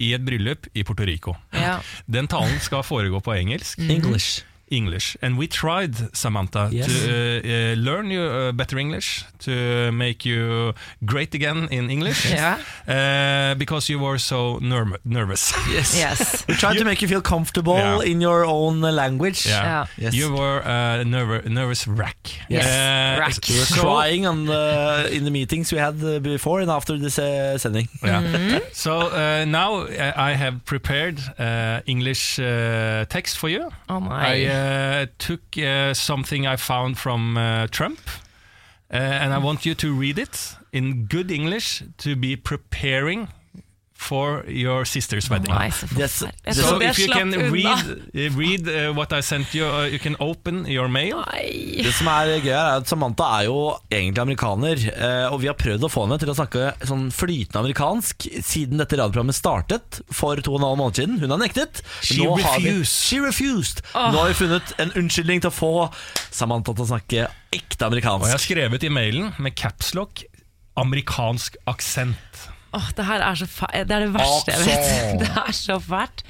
i 0.00 0.12
et 0.14 0.22
bryllup 0.24 0.68
i 0.72 0.84
Puerto 0.86 1.04
Rico. 1.04 1.36
Ja. 1.52 1.80
Den 2.06 2.28
talen 2.30 2.60
skal 2.62 2.86
foregå 2.86 3.20
på 3.20 3.34
engelsk. 3.36 3.82
English. 3.84 4.44
English. 4.76 5.16
And 5.22 5.36
we 5.38 5.46
tried, 5.46 5.94
Samantha, 6.12 6.68
Yes. 6.72 6.86
to 6.86 6.92
uh, 6.92 7.12
uh, 7.12 7.74
learn 7.76 8.10
you 8.10 8.22
uh, 8.22 8.52
better 8.52 8.78
English, 8.78 9.24
to 9.44 9.90
make 9.92 10.24
you 10.24 10.72
great 11.04 11.34
again 11.34 11.68
in 11.70 11.90
English, 11.90 12.24
Ja. 12.34 12.58
uh, 12.88 13.54
because 13.58 13.88
you 13.92 13.98
were 13.98 14.18
so 14.18 14.58
nerv 14.60 14.96
nervous. 15.04 15.52
Yes. 15.74 15.96
Yes. 15.96 16.44
We 16.48 16.54
try 16.54 16.76
to 16.78 16.84
make 16.84 17.00
you 17.02 17.08
feel 17.08 17.20
comfortable 17.22 17.76
Yeah. 17.76 18.02
in 18.10 18.20
your 18.20 18.44
own 18.44 18.80
language. 18.80 19.48
Ja. 19.48 19.86
Yes. 19.96 20.14
You 20.14 20.32
were 20.36 20.60
a 20.64 21.04
nerv 21.04 21.44
nervous 21.48 21.86
wreck. 21.86 22.16
Yes. 22.48 22.64
Uh, 22.64 23.20
Wreck. 23.20 23.48
We 23.48 23.58
were 23.58 23.80
crying 23.80 24.26
on 24.26 24.46
the, 24.46 25.08
in 25.12 25.24
the 25.24 25.30
meetings 25.30 25.72
we 25.72 25.78
had 25.78 26.02
uh, 26.02 26.18
before 26.20 26.60
and 26.62 26.70
after 26.70 26.98
this 26.98 27.18
uh, 27.18 27.58
sending. 27.58 27.88
Yeah. 28.02 28.22
Mm-hmm. 28.22 28.58
So 28.72 28.92
uh, 29.12 29.44
now 29.46 29.86
I 30.16 30.32
have 30.36 30.64
prepared 30.64 31.18
uh, 31.38 31.80
English 31.86 32.38
uh, 32.38 33.04
text 33.08 33.38
for 33.38 33.48
you. 33.48 33.70
Oh 33.88 34.00
my. 34.00 34.24
I 34.34 34.46
uh, 34.64 35.06
took 35.18 35.58
uh, 35.58 35.94
something 35.94 36.46
I 36.46 36.56
found 36.56 36.96
from 36.98 37.36
uh, 37.36 37.66
Trump, 37.66 38.00
and 38.90 39.32
I 39.32 39.38
want 39.38 39.66
you 39.66 39.74
to 39.74 39.92
read 39.92 40.18
it 40.18 40.56
in 40.72 41.06
good 41.06 41.30
English 41.30 41.82
to 41.98 42.16
be 42.16 42.36
preparing 42.36 43.28
for 44.04 44.42
your 44.48 44.84
sister's 44.84 45.28
wedding. 45.32 45.52
Nei, 45.54 45.70
så 45.72 45.86
Yes. 45.98 46.18
forferdelig. 46.20 46.34
Jeg 46.46 46.54
So 46.56 46.62
trodde 46.68 46.88
if 46.90 46.98
you 46.98 47.08
can 47.12 47.32
unna. 47.34 47.50
read, 47.50 47.86
uh, 48.14 48.38
read 48.38 48.68
uh, 48.68 48.92
what 48.96 49.12
I 49.16 49.20
sent 49.22 49.54
you, 49.54 49.64
uh, 49.66 49.86
you 49.90 49.98
can 49.98 50.16
open 50.20 50.66
your 50.68 50.88
mail. 50.88 51.22
Nei. 51.32 51.80
Det 51.82 51.94
som 51.94 52.06
er 52.12 52.34
gøy 52.44 52.52
er 52.52 52.76
at 52.78 52.88
Samantha 52.88 53.24
er 53.40 53.44
jo 53.48 53.56
egentlig 53.90 54.20
amerikaner, 54.22 54.76
eh, 54.94 55.32
og 55.32 55.40
vi 55.40 55.46
har 55.48 55.54
prøvd 55.58 55.80
å 55.86 55.90
få 55.90 56.04
henne 56.06 56.18
til 56.20 56.28
å 56.28 56.36
snakke 56.36 56.74
sånn 56.86 57.08
flytende 57.14 57.62
amerikansk 57.64 58.28
siden 58.44 58.78
dette 58.78 58.96
radioprogrammet 59.00 59.34
startet 59.38 60.00
for 60.12 60.36
to 60.36 60.52
og 60.54 60.60
en 60.60 60.66
halv 60.68 60.78
måned 60.82 60.94
siden. 61.00 61.18
Hun 61.20 61.30
har 61.30 61.38
nektet. 61.38 61.80
She 62.02 62.18
nå 62.22 62.38
har 62.42 62.58
vi- 62.60 62.68
refused. 62.70 63.08
She 63.08 63.20
refused. 63.20 63.80
Nå 63.94 64.12
har 64.20 64.28
vi 64.28 64.34
funnet 64.34 64.74
en 64.78 64.90
unnskyldning 64.92 65.40
til 65.40 65.50
å 65.50 65.54
få 65.54 65.72
Samantha 66.30 66.74
til 66.74 66.84
å 66.84 66.88
snakke 66.88 67.28
ekte 67.52 67.86
Og 67.86 67.92
jeg 67.94 68.02
har 68.04 68.18
amerikansk. 68.18 68.46
skrevet 68.48 68.84
i 68.84 68.88
mailen 68.88 69.32
med 69.38 69.54
capslock 69.56 70.24
amerikansk 70.76 71.56
aksent. 71.70 72.48
Åh, 72.74 72.88
det 72.96 73.04
her 73.06 73.22
er 73.22 73.34
så 73.38 73.46
fa 73.46 73.66
Det 73.72 73.90
er 73.94 74.06
det 74.08 74.14
verste 74.14 74.52
jeg 74.56 74.64
vet. 74.66 74.88
Det 75.22 75.30
er 75.46 75.52
så 75.54 75.76
fælt. 75.80 76.24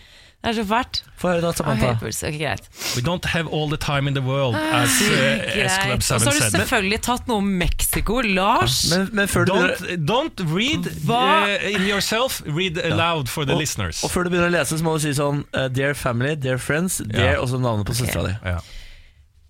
Det 0.45 0.51
er 0.51 0.57
så 0.59 0.65
fælt. 0.69 0.99
Få 1.17 1.29
høre 1.33 1.41
da, 1.41 1.51
Samantha. 1.57 1.91
Okay, 1.97 2.39
greit. 2.39 2.67
We 2.97 3.01
don't 3.01 3.25
have 3.33 3.49
all 3.49 3.71
the 3.73 3.79
time 3.81 4.07
in 4.11 4.13
the 4.15 4.21
world, 4.23 4.55
as 4.57 4.99
uh, 5.01 5.09
S 5.09 5.73
Club 5.81 5.89
greit. 5.89 6.11
Og 6.13 6.21
så 6.21 6.29
har 6.29 6.37
du 6.37 6.57
selvfølgelig 6.59 6.99
tatt 7.07 7.31
noe 7.31 7.41
om 7.41 7.49
Mexico. 7.63 8.19
Lars! 8.21 8.77
Men, 8.93 9.09
men 9.17 9.29
før 9.33 9.45
du 9.49 9.55
begynner, 9.55 9.97
Don't, 10.05 10.37
don't 10.37 10.45
read 10.53 10.91
Hva? 11.09 11.23
uh, 11.49 11.71
in 11.71 11.89
yourself, 11.89 12.43
read 12.45 12.77
aloud 12.85 13.33
for 13.33 13.49
the 13.49 13.57
og, 13.57 13.65
listeners. 13.65 14.05
og 14.05 14.13
før 14.13 14.29
du 14.29 14.35
begynner 14.35 14.53
å 14.53 14.57
lese, 14.59 14.77
så 14.77 14.85
må 14.85 14.99
du 14.99 15.07
si 15.07 15.15
sånn 15.17 15.47
uh, 15.57 15.65
Dear 15.73 15.97
family, 15.97 16.37
dear 16.37 16.61
friends, 16.61 17.01
dear 17.09 17.39
Ja. 17.39 17.41
og 17.41 17.49
så 17.49 17.63
navnet 17.65 17.89
på 17.89 17.97
søstera 17.97 18.29
di. 18.29 18.37
Ja. 18.45 18.59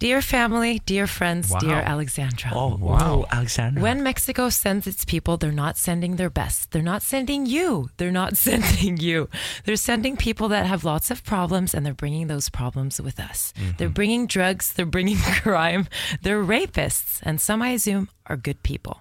Dear 0.04 0.20
family, 0.20 0.82
dear 0.84 1.06
friends, 1.06 1.48
Wow. 1.48 1.60
dear 1.60 1.80
Alexandra. 1.80 2.50
Oh, 2.52 2.76
wow, 2.76 3.24
Alexander. 3.32 3.80
When 3.80 4.02
Mexico 4.02 4.50
sends 4.50 4.86
its 4.86 5.02
people, 5.02 5.38
they're 5.38 5.50
not 5.64 5.78
sending 5.78 6.16
their 6.16 6.28
best. 6.28 6.72
They're 6.72 6.82
not 6.84 7.00
sending 7.02 7.46
you. 7.46 7.88
They're 7.96 8.12
not 8.12 8.36
sending 8.46 8.98
you. 8.98 9.30
They're 9.64 9.80
sending 9.80 10.18
people 10.18 10.48
that 10.52 10.66
have 10.66 10.84
lots 10.84 11.10
of 11.10 11.24
problems 11.24 11.72
and 11.72 11.86
they're 11.86 11.96
bringing 11.96 12.26
those 12.28 12.50
problems 12.50 13.00
with 13.00 13.18
us. 13.18 13.54
They're 13.78 13.88
bringing 13.88 14.26
drugs, 14.26 14.74
they're 14.74 14.84
bringing 14.84 15.16
crime, 15.42 15.88
they're 16.20 16.44
rapists, 16.44 17.20
and 17.22 17.40
some 17.40 17.62
I 17.62 17.70
assume 17.70 18.10
are 18.26 18.36
good 18.36 18.62
people. 18.62 19.00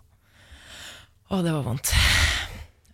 Å, 1.30 1.44
det 1.44 1.52
var 1.52 1.64
vondt. 1.68 1.92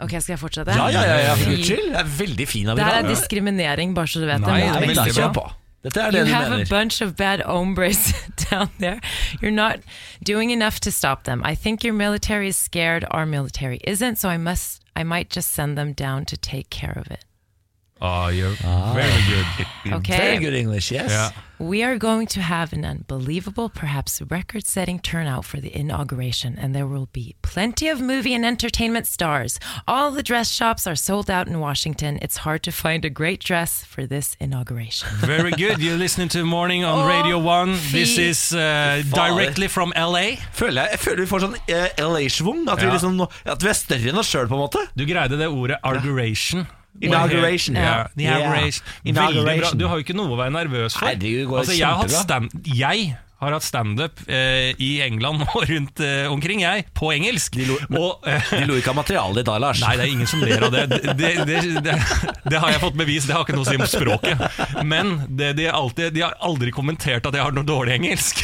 Ok, 0.02 0.18
skal 0.18 0.34
jeg 0.34 0.40
fortsette? 0.42 0.74
Ja, 0.74 0.90
ja, 0.90 1.06
ja, 1.06 1.16
ja, 1.30 1.36
for 1.36 1.46
Fy- 1.46 1.56
Guds 1.60 1.68
skyld. 1.70 1.90
Det 1.94 2.02
er 2.02 2.12
veldig 2.26 2.46
fin 2.48 2.70
av 2.74 2.78
Det 2.80 2.86
her 2.86 2.90
er 2.90 3.04
amerikaner. 3.04 3.16
diskriminering, 3.22 3.94
bare 3.94 4.08
så 4.10 4.22
du 4.24 4.30
vet 4.32 4.42
Nei, 4.42 4.62
det. 4.62 4.66
det 4.66 4.70
er 4.70 4.74
mot 4.74 4.88
veldig 4.96 5.06
Mexico. 5.14 5.50
Kjør 5.84 5.90
på. 5.90 5.90
Dette 5.90 6.02
er 6.02 6.12
det 6.12 6.20
You 6.20 6.26
du 6.26 6.32
have 6.34 6.52
a 6.52 6.66
bunch 6.66 7.02
of 7.02 7.16
bad 7.16 7.42
hombres 7.42 8.14
down 8.50 8.70
there. 8.80 9.00
You're 9.42 9.52
not 9.52 9.80
doing 10.24 10.52
enough 10.52 10.80
to 10.82 10.92
stop 10.92 11.24
them. 11.24 11.42
I 11.44 11.56
think 11.56 11.84
your 11.84 11.94
military 11.94 12.48
is 12.50 12.58
scared. 12.58 13.06
Our 13.12 13.26
military 13.26 13.80
isn't. 13.84 14.18
So 14.18 14.30
I 14.30 14.38
must. 14.38 14.84
I 14.96 15.04
might 15.04 15.30
just 15.30 15.52
send 15.52 15.78
them 15.78 15.94
down 15.94 16.26
to 16.26 16.38
take 16.38 16.70
care 16.70 16.98
of 16.98 17.10
it. 17.12 17.24
Oh, 18.02 18.28
you're 18.30 18.56
very 18.94 19.24
good. 19.28 19.46
Okay. 19.90 20.18
Very 20.18 20.38
good 20.38 20.54
English, 20.54 20.92
yes. 20.92 21.10
Yeah. 21.10 21.32
We 21.58 21.84
are 21.84 21.98
going 21.98 22.28
to 22.28 22.42
have 22.42 22.74
an 22.74 22.86
unbelievable, 22.86 23.70
perhaps 23.70 24.22
record-setting 24.22 25.00
turnout 25.00 25.46
for 25.46 25.60
the 25.60 25.76
inauguration, 25.76 26.58
and 26.60 26.76
there 26.76 26.86
will 26.86 27.10
be 27.12 27.36
plenty 27.42 27.88
of 27.88 28.00
movie 28.00 28.34
and 28.34 28.46
entertainment 28.46 29.08
stars. 29.08 29.60
All 29.88 30.12
the 30.12 30.22
dress 30.22 30.52
shops 30.52 30.86
are 30.86 30.96
sold 30.96 31.30
out 31.30 31.48
in 31.48 31.60
Washington. 31.60 32.20
It's 32.22 32.38
hard 32.38 32.62
to 32.64 32.72
find 32.72 33.04
a 33.04 33.10
great 33.10 33.40
dress 33.42 33.84
for 33.84 34.06
this 34.06 34.38
inauguration. 34.40 35.10
Very 35.18 35.52
good. 35.52 35.80
You're 35.80 35.98
listening 35.98 36.30
to 36.30 36.46
Morning 36.46 36.84
on 36.84 37.06
oh, 37.06 37.08
Radio 37.08 37.40
1. 37.40 37.72
This 37.92 38.18
is 38.18 38.54
uh, 38.54 39.02
directly 39.12 39.68
from 39.68 39.92
LA. 39.98 40.38
Føler 40.54 40.84
jeg, 40.84 40.92
jeg 40.92 41.00
føler 41.00 41.24
vi 41.24 41.30
får 41.34 41.48
sånn 41.48 41.56
eh, 41.68 41.88
LA-schwung. 41.98 42.68
At, 42.70 42.84
vi 42.84 42.92
liksom, 42.92 43.24
at 43.26 43.64
vi 43.64 43.72
er 43.74 43.80
større 43.80 44.12
enn 44.14 44.22
oss 44.22 44.32
sjøl, 44.32 44.48
på 44.48 44.56
en 44.56 44.68
måte. 44.68 44.86
Du 44.96 45.08
greide 45.10 45.40
det 45.40 45.50
ordet 45.50 45.80
arguration. 45.84 46.68
Inauguration. 47.02 47.80
Ja, 47.80 48.06
inauguration. 48.18 48.86
Veldig 49.04 49.44
bra. 49.62 49.72
Du 49.80 49.88
har 49.88 50.00
jo 50.00 50.06
ikke 50.06 50.18
noe 50.18 50.36
å 50.36 50.40
være 50.40 50.56
nervøs 50.56 50.98
for. 50.98 51.08
Nei, 51.08 51.16
det 51.22 51.34
går 51.48 51.64
altså, 51.64 51.76
jeg, 51.78 51.88
har 51.88 52.04
hatt 52.04 52.16
stand, 52.16 52.56
jeg 52.68 53.14
har 53.40 53.56
hatt 53.56 53.64
standup 53.64 54.20
eh, 54.28 54.76
i 54.82 54.90
England 55.02 55.46
og 55.54 55.64
rundt 55.70 56.02
eh, 56.04 56.28
omkring, 56.32 56.64
jeg, 56.66 56.86
på 56.98 57.12
engelsk. 57.16 57.56
De 57.60 57.68
lo, 57.70 57.78
og, 58.00 58.28
eh, 58.28 58.52
de 58.60 58.66
lo 58.70 58.78
ikke 58.80 58.94
av 58.94 59.00
materialet 59.00 59.42
ditt 59.42 59.50
da, 59.50 59.58
Lars. 59.62 59.84
Nei, 59.84 59.96
det 60.00 60.08
er 60.08 60.14
ingen 60.14 60.30
som 60.30 60.44
ler 60.44 60.68
av 60.68 60.76
det. 60.76 60.88
Det, 61.00 61.14
det, 61.20 61.30
det, 61.48 61.82
det, 61.84 61.94
det 62.52 62.60
har 62.62 62.72
jeg 62.72 62.80
fått 62.82 62.96
bevis, 62.98 63.26
det 63.28 63.34
har 63.36 63.44
ikke 63.44 63.56
noe 63.56 63.66
å 63.66 63.68
si 63.68 63.78
om 63.78 63.86
språket. 63.90 64.42
Men 64.88 65.12
det, 65.28 65.52
de, 65.58 65.66
har 65.68 65.78
alltid, 65.78 66.14
de 66.16 66.24
har 66.24 66.36
aldri 66.46 66.72
kommentert 66.76 67.26
at 67.28 67.36
jeg 67.36 67.44
har 67.44 67.56
noe 67.56 67.68
dårlig 67.68 67.96
engelsk. 67.98 68.42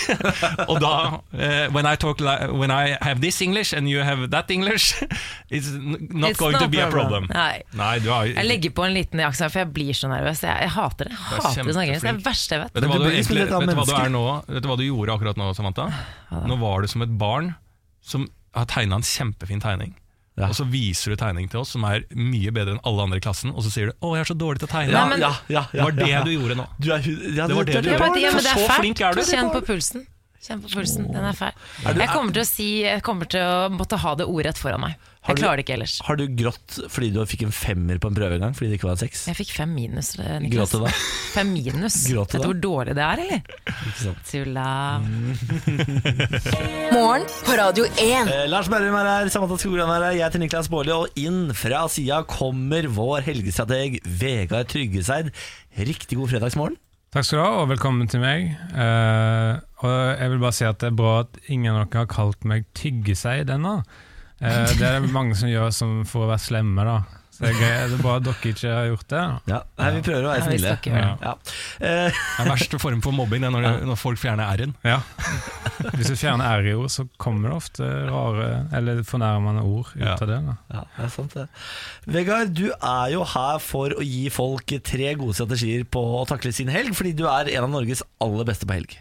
Og 0.68 0.80
da 0.84 0.94
eh, 1.36 1.66
when, 1.76 1.88
I 1.88 1.96
talk, 2.00 2.22
when 2.52 2.74
I 2.74 2.96
have 3.06 3.22
this 3.24 3.42
English 3.46 3.76
and 3.76 3.90
you 3.92 4.04
have 4.06 4.30
that 4.34 4.52
English, 4.52 4.96
it's 5.50 5.72
not 5.76 6.32
It's 6.32 6.40
going 6.40 6.58
no 6.58 6.66
to 6.66 6.72
be 6.72 6.82
a 6.84 6.90
problem. 6.92 7.30
Nei. 7.32 7.64
Nei, 7.78 7.94
du 8.04 8.10
har 8.12 8.30
Jeg 8.32 8.48
legger 8.48 8.76
på 8.76 8.86
en 8.88 8.96
liten 8.96 9.24
aksent, 9.26 9.54
for 9.54 9.64
jeg 9.64 9.72
blir 9.76 9.98
så 9.98 10.10
nervøs. 10.12 10.44
Jeg, 10.46 10.56
jeg 10.68 10.74
hater 10.76 11.12
det. 11.12 11.16
Jeg 11.16 11.40
er 11.40 11.46
hater 11.48 11.72
det. 11.72 11.76
Det 11.76 12.10
er 12.12 12.20
det 12.20 12.26
verste 12.26 12.58
jeg 12.58 12.66
vet. 12.66 12.76
Vet 12.76 12.86
du 12.86 12.92
hva 12.92 13.00
du, 13.00 13.08
liksom 13.08 13.16
egentlig, 13.16 13.46
vet 13.46 13.72
du 13.72 13.80
hva 13.82 13.88
du 13.90 13.96
er 14.00 14.14
nå? 14.14 14.26
Vet 14.50 14.66
du 14.66 14.72
hva 14.72 14.80
du 14.80 14.85
gjorde 14.88 15.14
akkurat 15.16 15.38
nå, 15.38 15.52
Samantha? 15.56 15.90
Nå 16.32 16.58
var 16.62 16.82
du 16.82 16.88
som 16.92 17.02
et 17.06 17.14
barn 17.18 17.54
som 18.02 18.28
har 18.56 18.66
tegna 18.72 18.96
en 18.96 19.02
kjempefin 19.06 19.62
tegning. 19.62 19.96
Ja. 20.38 20.50
Og 20.52 20.56
så 20.58 20.66
viser 20.68 21.14
du 21.14 21.16
tegning 21.16 21.48
til 21.50 21.62
oss 21.62 21.70
som 21.72 21.84
er 21.88 22.04
mye 22.12 22.52
bedre 22.52 22.74
enn 22.76 22.82
alle 22.84 23.04
andre 23.06 23.18
i 23.18 23.24
klassen, 23.24 23.54
og 23.56 23.64
så 23.64 23.72
sier 23.72 23.88
du 23.88 23.94
'Å, 24.04 24.16
jeg 24.16 24.22
er 24.26 24.34
så 24.34 24.38
dårlig 24.38 24.60
til 24.60 24.68
å 24.68 24.72
tegne'. 24.72 24.92
Ja, 24.92 25.06
men- 25.08 25.20
ja, 25.22 25.32
ja, 25.48 25.62
ja, 25.62 25.66
det 25.72 25.82
var 25.84 25.92
det 25.92 26.26
du 26.26 26.32
gjorde 26.36 26.56
nå. 26.60 26.68
Du 26.80 26.92
er, 26.92 26.98
ja, 27.00 27.48
Det 27.48 27.56
var 27.56 27.64
du- 27.64 27.72
det 27.72 27.84
du 27.84 27.90
gjorde. 27.90 28.20
ja, 28.22 28.32
men 28.32 28.44
det 28.44 28.52
er 28.52 28.60
så 28.60 28.68
fælt. 28.68 28.80
flink 28.80 29.00
er 29.02 29.14
du. 29.14 29.22
Kjenn 29.22 29.52
på 29.52 29.62
pulsen. 29.66 30.06
Kjenn 30.46 30.62
på 30.62 30.70
pulsen, 30.76 31.08
Den 31.10 31.26
er 31.26 31.34
fæl. 31.34 31.54
Jeg 31.98 32.10
kommer 32.14 32.36
til 32.36 32.44
å 32.44 32.48
si 32.48 32.70
Jeg 32.84 33.02
kommer 33.06 33.26
til 33.32 33.42
å 33.42 33.68
måtte 33.74 33.98
ha 34.02 34.16
det 34.20 34.28
ordrett 34.30 34.60
foran 34.62 34.84
meg. 34.86 34.96
Jeg 35.26 35.40
klarer 35.40 35.58
det 35.58 35.64
ikke 35.66 35.74
ellers. 35.74 35.94
Har 36.06 36.20
du 36.20 36.28
grått 36.38 36.76
fordi 36.94 37.08
du 37.16 37.18
fikk 37.26 37.48
en 37.48 37.54
femmer 37.56 37.98
på 37.98 38.12
en 38.12 38.18
prøve 38.18 38.36
en 38.38 38.44
gang? 38.44 38.52
Fordi 38.54 38.68
det 38.70 38.78
ikke 38.78 38.86
var 38.86 38.94
en 38.94 39.02
seks? 39.02 39.24
Jeg 39.32 39.38
fikk 39.40 39.56
fem 39.56 39.72
minus, 39.74 40.12
eh, 40.22 40.36
Niklas. 40.44 40.70
Gråt 40.70 40.76
du 40.76 40.84
da? 40.86 40.92
Fem 41.36 41.50
minus. 41.50 41.98
Gråt 42.12 42.30
du 42.30 42.38
Vet 42.38 42.44
da? 42.44 42.44
du 42.46 42.52
hvor 42.52 42.60
dårlig 42.62 42.94
det 43.00 43.06
er, 43.08 43.24
eller? 43.24 43.42
Ikke 43.74 43.96
sant. 44.04 44.22
Tulla. 44.30 44.68
Morgen 46.94 47.26
på 47.48 47.58
Radio 47.58 47.88
1. 47.90 48.30
Eh, 48.30 48.46
Lars 48.54 48.70
Berrum 48.70 48.96
er 49.02 49.10
her, 49.10 49.34
Samantha 49.34 49.58
Skogran 49.60 49.90
er 49.98 50.06
her, 50.12 50.20
jeg 50.20 50.28
heter 50.28 50.46
Niklas 50.46 50.70
Baarli, 50.70 50.94
og 50.94 51.18
inn 51.20 51.50
fra 51.58 51.82
sida 51.92 52.22
kommer 52.30 52.86
vår 52.94 53.26
helgestrateg 53.26 53.98
Vegard 54.06 54.70
Tryggeseid. 54.72 55.34
Riktig 55.90 56.22
god 56.22 56.36
fredagsmorgen. 56.36 56.78
Takk 57.16 57.24
skal 57.24 57.40
du 57.40 57.44
ha, 57.46 57.52
og 57.62 57.70
velkommen 57.70 58.10
til 58.12 58.20
meg. 58.20 58.50
Uh, 58.76 59.56
og 59.88 59.92
jeg 60.20 60.32
vil 60.34 60.42
bare 60.42 60.56
si 60.58 60.66
at 60.68 60.82
det 60.82 60.90
er 60.90 60.98
bra 61.00 61.14
at 61.22 61.38
ingen 61.48 61.72
av 61.72 61.86
dere 61.86 62.02
har 62.02 62.10
kalt 62.12 62.44
meg 62.44 62.66
tyggeseid 62.76 63.54
ennå. 63.56 63.78
Uh, 64.44 64.66
det 64.76 64.84
er 64.84 64.98
det 65.00 65.14
mange 65.16 65.38
som 65.40 65.48
gjør 65.48 65.72
som 65.72 65.94
for 66.04 66.26
å 66.26 66.28
være 66.34 66.44
slemme, 66.44 66.84
da. 66.84 66.98
Så 67.36 67.44
det 67.44 67.50
er, 67.52 67.58
gøy. 67.60 67.90
det 67.92 67.96
er 67.98 68.04
bare 68.06 68.22
dere 68.24 68.50
ikke 68.54 68.70
har 68.72 68.86
gjort 68.88 69.08
det. 69.12 69.22
Ja, 69.52 69.58
nei, 69.82 69.88
Vi 69.98 70.02
prøver 70.06 70.24
å 70.24 70.30
være 70.32 70.46
snille. 70.46 70.76
Ja. 70.88 71.34
Eh, 71.84 72.16
Det 72.16 72.46
er 72.46 72.48
verste 72.48 72.80
form 72.80 73.02
for 73.04 73.12
mobbing 73.18 73.44
det 73.44 73.50
er 73.50 73.56
når, 73.58 73.82
når 73.90 74.00
folk 74.00 74.22
fjerner 74.22 74.54
r-en. 74.56 74.76
Ja. 74.88 75.02
Hvis 75.98 76.14
du 76.14 76.16
fjerner 76.16 76.62
r 76.62 76.70
i 76.72 76.76
ord, 76.80 76.88
så 76.94 77.04
kommer 77.20 77.52
det 77.52 77.58
ofte 77.58 77.90
rare 78.08 78.48
eller 78.80 79.02
fornærmende 79.04 79.66
ord 79.68 79.92
ut 79.98 80.02
Ja. 80.06 80.14
av 80.16 80.28
det. 80.32 80.40
Da. 80.48 80.56
ja, 80.78 80.84
det 80.96 81.04
er 81.10 81.12
sant 81.18 81.36
det. 81.36 81.48
Vegard, 82.16 82.54
du 82.56 82.70
er 82.72 83.12
jo 83.18 83.26
her 83.36 83.60
for 83.60 83.92
å 84.00 84.06
gi 84.08 84.30
folk 84.32 84.72
tre 84.88 85.12
gode 85.20 85.36
strategier 85.36 85.84
på 85.92 86.06
å 86.22 86.24
takle 86.30 86.54
sin 86.56 86.72
helg, 86.72 86.96
fordi 86.96 87.12
du 87.20 87.26
er 87.28 87.52
en 87.58 87.68
av 87.68 87.74
Norges 87.76 88.04
aller 88.24 88.48
beste 88.48 88.66
på 88.70 88.80
helg. 88.80 88.96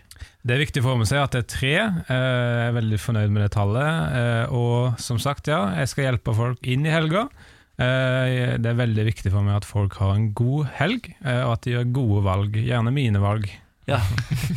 Det 0.45 0.53
er 0.59 0.61
viktig 0.61 0.82
for 0.85 0.99
meg 0.99 1.07
å 1.07 1.09
si 1.09 1.16
at 1.16 1.32
det 1.32 1.41
er 1.45 1.49
tre. 1.55 1.74
Eh, 1.78 2.05
Jeg 2.11 2.68
er 2.68 2.74
veldig 2.76 2.99
fornøyd 3.01 3.30
med 3.32 3.47
det 3.47 3.53
tallet. 3.55 4.18
Eh, 4.18 4.53
Og 4.53 4.99
som 5.01 5.16
sagt, 5.22 5.47
ja, 5.49 5.62
jeg 5.78 5.89
skal 5.89 6.05
hjelpe 6.11 6.35
folk 6.37 6.59
inn 6.68 6.85
i 6.85 6.93
helga. 6.93 7.28
Eh, 7.75 8.55
det 8.62 8.70
er 8.70 8.79
veldig 8.79 9.05
viktig 9.09 9.33
for 9.35 9.43
meg 9.43 9.59
at 9.59 9.66
folk 9.66 9.97
har 9.99 10.14
en 10.14 10.29
god 10.37 10.68
helg, 10.79 11.09
eh, 11.25 11.43
og 11.43 11.57
at 11.57 11.66
de 11.66 11.75
gjør 11.75 11.93
gode 11.97 12.25
valg. 12.27 12.59
Gjerne 12.62 12.95
mine 12.95 13.22
valg. 13.22 13.49
Ja. 13.91 14.01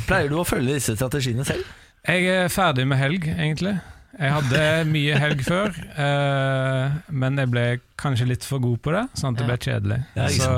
Pleier 0.08 0.30
du 0.32 0.38
å 0.42 0.48
følge 0.48 0.78
disse 0.78 0.96
strategiene 0.96 1.46
selv? 1.48 1.66
Jeg 2.08 2.30
er 2.32 2.52
ferdig 2.54 2.86
med 2.88 3.02
helg, 3.02 3.26
egentlig. 3.34 3.76
Jeg 4.18 4.34
hadde 4.34 4.62
mye 4.90 5.18
helg 5.22 5.44
før, 5.46 5.76
eh, 6.02 6.96
men 7.14 7.38
jeg 7.38 7.50
ble 7.54 7.66
kanskje 8.02 8.26
litt 8.32 8.46
for 8.48 8.62
god 8.64 8.80
på 8.82 8.94
det, 8.96 9.04
sånn 9.20 9.36
at 9.36 9.42
det 9.44 9.46
ble 9.50 9.58
kjedelig. 9.62 10.00
Ja, 10.18 10.26
Så, 10.34 10.50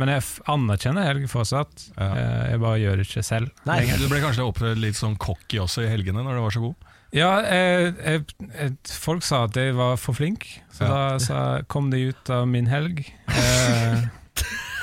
men 0.00 0.12
jeg 0.12 0.24
anerkjenner 0.52 1.08
helg 1.08 1.24
fortsatt. 1.32 1.86
Ja. 1.96 2.08
Eh, 2.10 2.42
jeg 2.52 2.60
bare 2.66 2.82
gjør 2.82 3.00
det 3.00 3.06
ikke 3.08 3.24
selv. 3.24 3.64
Nei. 3.68 3.78
Du 3.96 4.06
ble 4.12 4.20
kanskje 4.24 4.74
litt 4.76 5.00
sånn 5.00 5.16
cocky 5.20 5.60
også 5.64 5.86
i 5.86 5.90
helgene 5.92 6.24
når 6.26 6.36
du 6.36 6.44
var 6.44 6.56
så 6.58 6.64
god? 6.66 6.86
Ja, 7.16 7.30
jeg, 7.40 7.94
jeg, 8.04 8.24
jeg, 8.52 8.72
folk 9.00 9.24
sa 9.24 9.46
at 9.46 9.56
jeg 9.56 9.72
var 9.78 9.96
for 9.96 10.12
flink, 10.12 10.44
så 10.76 10.84
Ja. 10.84 10.88
da 10.92 11.18
så 11.24 11.38
kom 11.72 11.88
de 11.90 12.10
ut 12.12 12.30
av 12.30 12.44
min 12.48 12.68
helg. 12.68 13.06
Eh, 13.38 14.04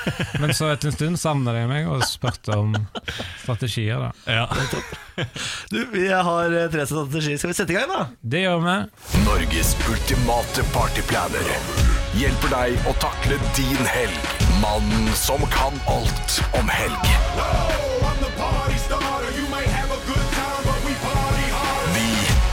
men 0.40 0.54
så 0.54 0.70
etter 0.72 0.90
en 0.90 0.96
stund 0.96 1.20
savna 1.20 1.54
de 1.56 1.64
meg 1.70 1.88
og 1.90 2.04
spurte 2.06 2.56
om 2.58 2.74
strategier. 3.42 4.08
da. 4.08 4.12
Ja. 4.26 4.46
Du, 5.72 5.78
Vi 5.94 6.10
har 6.12 6.52
eh, 6.52 6.66
tre 6.68 6.84
strategier. 6.86 7.38
Skal 7.40 7.54
vi 7.54 7.56
sette 7.56 7.72
i 7.72 7.78
gang, 7.78 7.88
da? 7.88 8.02
Det 8.20 8.42
gjør 8.44 8.60
vi. 8.66 8.76
Norges 9.24 9.72
ultimate 9.88 10.66
partyplaner 10.74 11.54
hjelper 12.16 12.52
deg 12.52 12.88
å 12.88 12.92
takle 13.02 13.36
din 13.56 13.88
helg. 13.88 14.28
Mannen 14.62 15.08
som 15.16 15.42
kan 15.52 15.76
alt 15.92 16.38
om 16.56 16.68
helg. 16.72 17.10
Vi 21.96 22.08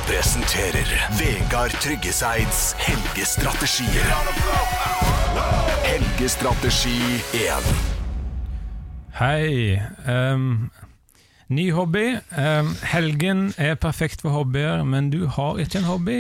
presenterer 0.08 0.92
Vegard 1.20 1.76
Tryggeseids 1.84 2.66
helgestrategier. 2.80 5.03
Helgestrategi 5.84 7.00
1. 7.34 7.70
Hei. 9.18 9.82
Um, 10.08 10.72
ny 11.48 11.72
hobby. 11.74 12.18
Um, 12.38 12.74
helgen 12.84 13.54
er 13.58 13.76
perfekt 13.76 14.22
for 14.22 14.34
hobbyer, 14.34 14.84
men 14.84 15.10
du 15.14 15.26
har 15.28 15.62
ikke 15.62 15.82
en 15.82 15.90
hobby. 15.90 16.20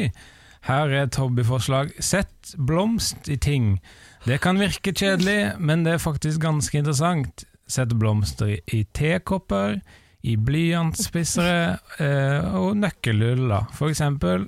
Her 0.67 0.89
er 0.89 1.07
et 1.07 1.19
hobbyforslag. 1.19 1.91
Sett 1.99 2.53
blomst 2.57 3.29
i 3.29 3.37
ting. 3.37 3.81
Det 4.25 4.39
kan 4.41 4.61
virke 4.61 4.93
kjedelig, 4.95 5.53
men 5.59 5.83
det 5.85 5.97
er 5.97 6.03
faktisk 6.03 6.41
ganske 6.41 6.77
interessant. 6.79 7.45
Sett 7.67 7.93
blomster 7.99 8.55
i, 8.71 8.83
tekopper, 8.95 9.81
i 10.23 10.37
blyantspissere 10.39 11.77
eh, 11.99 12.55
og 12.55 12.77
nøkkelhull, 12.79 13.49
da, 13.51 13.65
for 13.75 13.91
eksempel. 13.91 14.47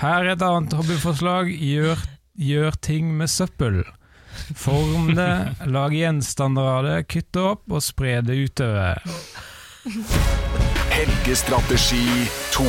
Her 0.00 0.24
er 0.24 0.32
et 0.34 0.42
annet 0.42 0.74
hobbyforslag. 0.74 1.52
Gjør, 1.54 2.02
gjør 2.34 2.76
ting 2.82 3.12
med 3.18 3.30
søppel. 3.30 3.82
Form 4.58 5.14
det, 5.14 5.30
lag 5.74 5.94
gjenstander 5.94 6.70
av 6.78 6.84
det, 6.88 6.98
kutt 7.10 7.30
det 7.34 7.46
opp 7.54 7.74
og 7.78 7.84
spre 7.84 8.18
det 8.26 8.36
utover. 8.48 9.00
Helgestrategi 10.94 12.04
2. 12.54 12.66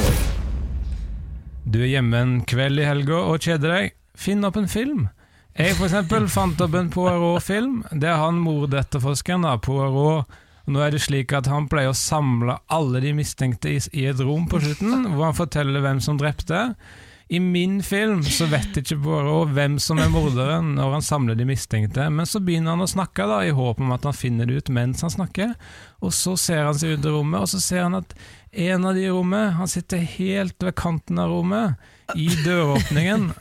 Du 1.66 1.80
er 1.82 1.90
hjemme 1.96 2.22
en 2.22 2.40
kveld 2.46 2.82
i 2.82 2.86
helga 2.86 3.24
og 3.32 3.42
kjeder 3.42 3.72
deg. 3.74 3.94
Finn 4.16 4.46
opp 4.48 4.58
en 4.60 4.70
film. 4.70 5.08
Jeg 5.56 5.78
for 5.78 5.88
eksempel 5.88 6.28
fant 6.28 6.60
opp 6.62 6.76
en 6.76 6.92
Poirot-film. 6.92 7.80
Det 7.96 8.10
er 8.12 8.20
han 8.20 8.42
mordetterforskeren, 8.44 9.48
da, 9.48 9.56
Poirot. 9.64 10.30
Nå 10.66 10.82
er 10.82 10.96
det 10.96 11.04
slik 11.04 11.30
at 11.38 11.46
Han 11.46 11.68
pleier 11.70 11.92
å 11.92 11.98
samle 11.98 12.56
alle 12.74 13.02
de 13.04 13.12
mistenkte 13.14 13.70
i, 13.70 13.78
i 13.94 14.08
et 14.10 14.22
rom 14.22 14.48
på 14.50 14.60
slutten, 14.64 15.12
hvor 15.14 15.28
han 15.28 15.38
forteller 15.38 15.84
hvem 15.84 16.02
som 16.02 16.18
drepte. 16.18 16.72
I 17.28 17.40
min 17.40 17.80
film 17.84 18.20
så 18.24 18.46
vet 18.46 18.76
ikke 18.78 19.00
Poirot 19.02 19.50
hvem 19.56 19.80
som 19.82 19.98
er 19.98 20.12
morderen 20.14 20.76
når 20.78 20.92
han 21.00 21.06
samler 21.06 21.38
de 21.38 21.48
mistenkte, 21.50 22.06
men 22.14 22.28
så 22.30 22.38
begynner 22.38 22.76
han 22.76 22.86
å 22.86 22.90
snakke 22.90 23.26
da, 23.26 23.40
i 23.42 23.56
håp 23.56 23.82
om 23.82 23.96
at 23.96 24.06
han 24.06 24.14
finner 24.14 24.46
det 24.46 24.60
ut 24.60 24.70
mens 24.78 25.02
han 25.02 25.14
snakker. 25.14 25.56
Og 26.06 26.14
så 26.14 26.36
ser 26.38 26.68
han 26.68 26.78
seg 26.78 27.00
ut 27.00 27.08
i 27.08 27.14
rommet, 27.16 27.42
og 27.42 27.50
så 27.50 27.62
ser 27.64 27.88
han 27.88 27.98
at 27.98 28.14
en 28.56 28.86
av 28.86 28.94
de 28.96 29.08
i 29.08 29.10
rommet 29.12 29.58
Han 29.58 29.68
sitter 29.68 30.06
helt 30.06 30.64
ved 30.64 30.78
kanten 30.78 31.18
av 31.20 31.34
rommet, 31.34 31.82
i 32.14 32.30
døråpningen, 32.46 33.32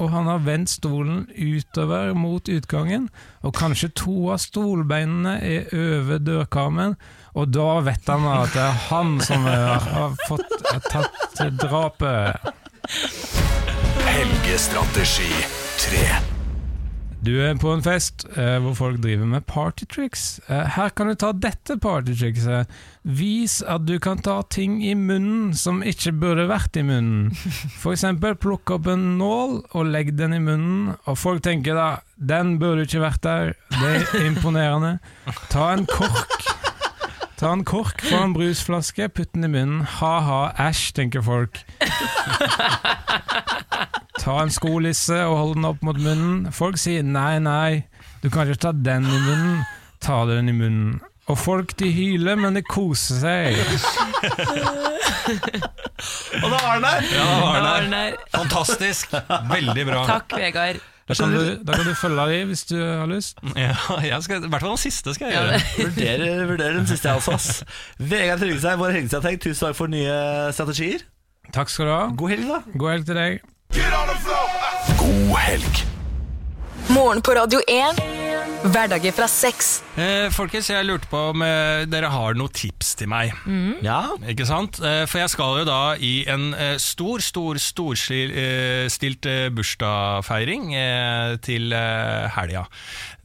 og 0.00 0.08
han 0.08 0.30
har 0.30 0.40
vendt 0.46 0.72
stolen 0.72 1.26
utover 1.36 2.14
mot 2.16 2.48
utgangen, 2.48 3.10
og 3.44 3.52
kanskje 3.58 3.92
to 4.00 4.30
av 4.32 4.40
stolbeinene 4.40 5.36
er 5.44 5.68
over 5.76 6.22
dørkarmen, 6.24 6.96
og 7.36 7.52
da 7.52 7.68
vet 7.84 8.08
han 8.08 8.24
at 8.32 8.56
det 8.56 8.64
er 8.64 8.82
han 8.88 9.18
som 9.20 9.44
har 9.44 10.16
fått 10.24 10.56
tatt 10.88 11.44
drapet. 11.60 12.54
Helgestrategi 14.24 15.26
3. 15.78 15.98
Du 17.20 17.34
er 17.44 17.58
på 17.60 17.74
en 17.74 17.82
fest 17.84 18.22
eh, 18.38 18.54
hvor 18.62 18.72
folk 18.78 19.02
driver 19.04 19.28
med 19.28 19.44
partytricks. 19.44 20.38
Eh, 20.48 20.62
her 20.78 20.94
kan 20.96 21.10
du 21.10 21.14
ta 21.20 21.34
dette 21.36 21.76
partytrikset. 21.82 22.72
Vis 23.04 23.58
at 23.68 23.84
du 23.84 23.98
kan 24.00 24.22
ta 24.24 24.38
ting 24.48 24.78
i 24.80 24.94
munnen 24.96 25.52
som 25.52 25.84
ikke 25.84 26.14
burde 26.22 26.48
vært 26.48 26.80
i 26.80 26.86
munnen. 26.88 27.34
Eksempel 27.92 28.38
plukk 28.40 28.72
opp 28.78 28.88
en 28.94 29.04
nål 29.20 29.58
og 29.74 29.92
legg 29.92 30.14
den 30.16 30.38
i 30.38 30.40
munnen, 30.40 30.94
og 31.04 31.20
folk 31.20 31.44
tenker 31.44 31.76
da 31.76 31.88
den 32.16 32.56
burde 32.62 32.88
ikke 32.88 33.04
vært 33.04 33.24
der. 33.28 33.56
Det 33.76 33.94
er 34.00 34.28
imponerende. 34.30 34.96
Ta 35.52 35.74
en 35.74 35.84
kork. 35.90 36.63
Ta 37.44 37.50
en 37.52 37.60
kork 37.68 38.00
fra 38.00 38.22
en 38.24 38.32
brusflaske, 38.32 39.04
putt 39.12 39.34
den 39.34 39.44
i 39.44 39.48
munnen. 39.52 39.82
Ha-ha, 39.98 40.54
æsj, 40.64 40.94
tenker 40.96 41.20
folk. 41.20 41.58
Ta 44.22 44.38
en 44.40 44.52
skolisse 44.54 45.18
og 45.26 45.36
hold 45.36 45.52
den 45.58 45.66
opp 45.68 45.82
mot 45.84 46.00
munnen. 46.00 46.46
Folk 46.56 46.80
sier 46.80 47.04
nei, 47.04 47.36
nei, 47.44 47.84
du 48.22 48.30
kan 48.32 48.48
ikke 48.48 48.62
ta 48.64 48.72
den 48.72 49.04
i 49.04 49.20
munnen. 49.26 49.60
Ta 50.00 50.22
den 50.30 50.48
i 50.48 50.56
munnen. 50.56 51.02
Og 51.32 51.38
folk 51.40 51.72
de 51.80 51.88
hyler, 51.92 52.36
men 52.36 52.56
de 52.58 52.62
koser 52.68 53.20
seg. 53.22 53.56
Og 56.42 56.50
da 56.50 56.56
var 56.58 56.74
den 56.74 56.84
der! 56.84 57.06
Ja, 57.14 57.24
da 57.24 57.36
var 57.40 57.80
den 57.80 57.92
der. 57.94 58.10
der. 58.10 58.16
Fantastisk. 58.34 59.14
Veldig 59.50 59.86
bra. 59.88 60.02
Takk, 60.10 60.36
Vegard. 60.36 60.82
Da 61.08 61.14
kan, 61.14 61.32
du, 61.32 61.64
da 61.64 61.72
kan 61.76 61.84
du 61.84 61.94
følge 62.00 62.24
dem 62.30 62.48
hvis 62.48 62.62
du 62.64 62.76
har 62.80 63.06
lyst. 63.06 63.40
Ja, 63.56 63.74
jeg 64.00 64.22
skal, 64.24 64.44
I 64.44 64.48
hvert 64.48 64.62
fall 64.64 64.70
den 64.72 64.80
siste 64.80 65.12
skal 65.14 65.28
jeg 65.28 65.36
gjøre. 65.36 65.60
Vurderer, 65.78 66.46
vurderer 66.48 66.78
den 66.78 66.86
siste, 66.88 67.08
jeg 67.08 67.16
også. 67.16 67.32
ass. 67.36 67.64
Vegard 67.98 68.40
Tryggeseid, 68.40 68.78
vår 68.80 68.96
helgestrateg, 68.96 69.40
tusen 69.44 69.66
takk 69.68 69.76
for 69.76 69.92
nye 69.92 70.16
strategier. 70.56 71.04
Takk 71.52 71.68
skal 71.72 71.90
du 71.90 71.92
ha. 71.92 72.02
God 72.16 72.32
helg, 72.32 72.48
da. 72.48 72.62
God 72.78 72.94
helg 72.94 73.08
til 73.10 73.20
deg. 73.20 73.40
God 74.96 75.36
helg. 75.44 75.84
Morgen 76.88 77.20
på 77.24 77.36
Radio 77.36 77.60
1. 77.68 78.23
Hverdager 78.64 79.12
fra 79.12 79.26
seks. 79.28 79.82
Eh, 80.00 80.30
folkens, 80.32 80.70
jeg 80.72 80.86
lurte 80.88 81.08
på 81.10 81.18
om 81.34 81.42
eh, 81.44 81.82
dere 81.90 82.08
har 82.08 82.36
noen 82.38 82.52
tips 82.54 82.94
til 82.96 83.10
meg. 83.12 83.34
Ja, 83.84 84.14
Ikke 84.30 84.46
sant? 84.48 84.78
Eh, 84.80 85.02
For 85.10 85.20
jeg 85.20 85.32
skal 85.34 85.58
jo 85.60 85.66
da 85.68 85.80
i 86.00 86.14
en 86.32 86.46
eh, 86.56 86.78
stor, 86.80 87.20
stor, 87.20 87.60
storstilt 87.60 89.28
eh, 89.28 89.50
bursdagsfeiring 89.52 90.70
eh, 90.80 91.34
til 91.44 91.76
eh, 91.76 92.24
helga. 92.38 92.64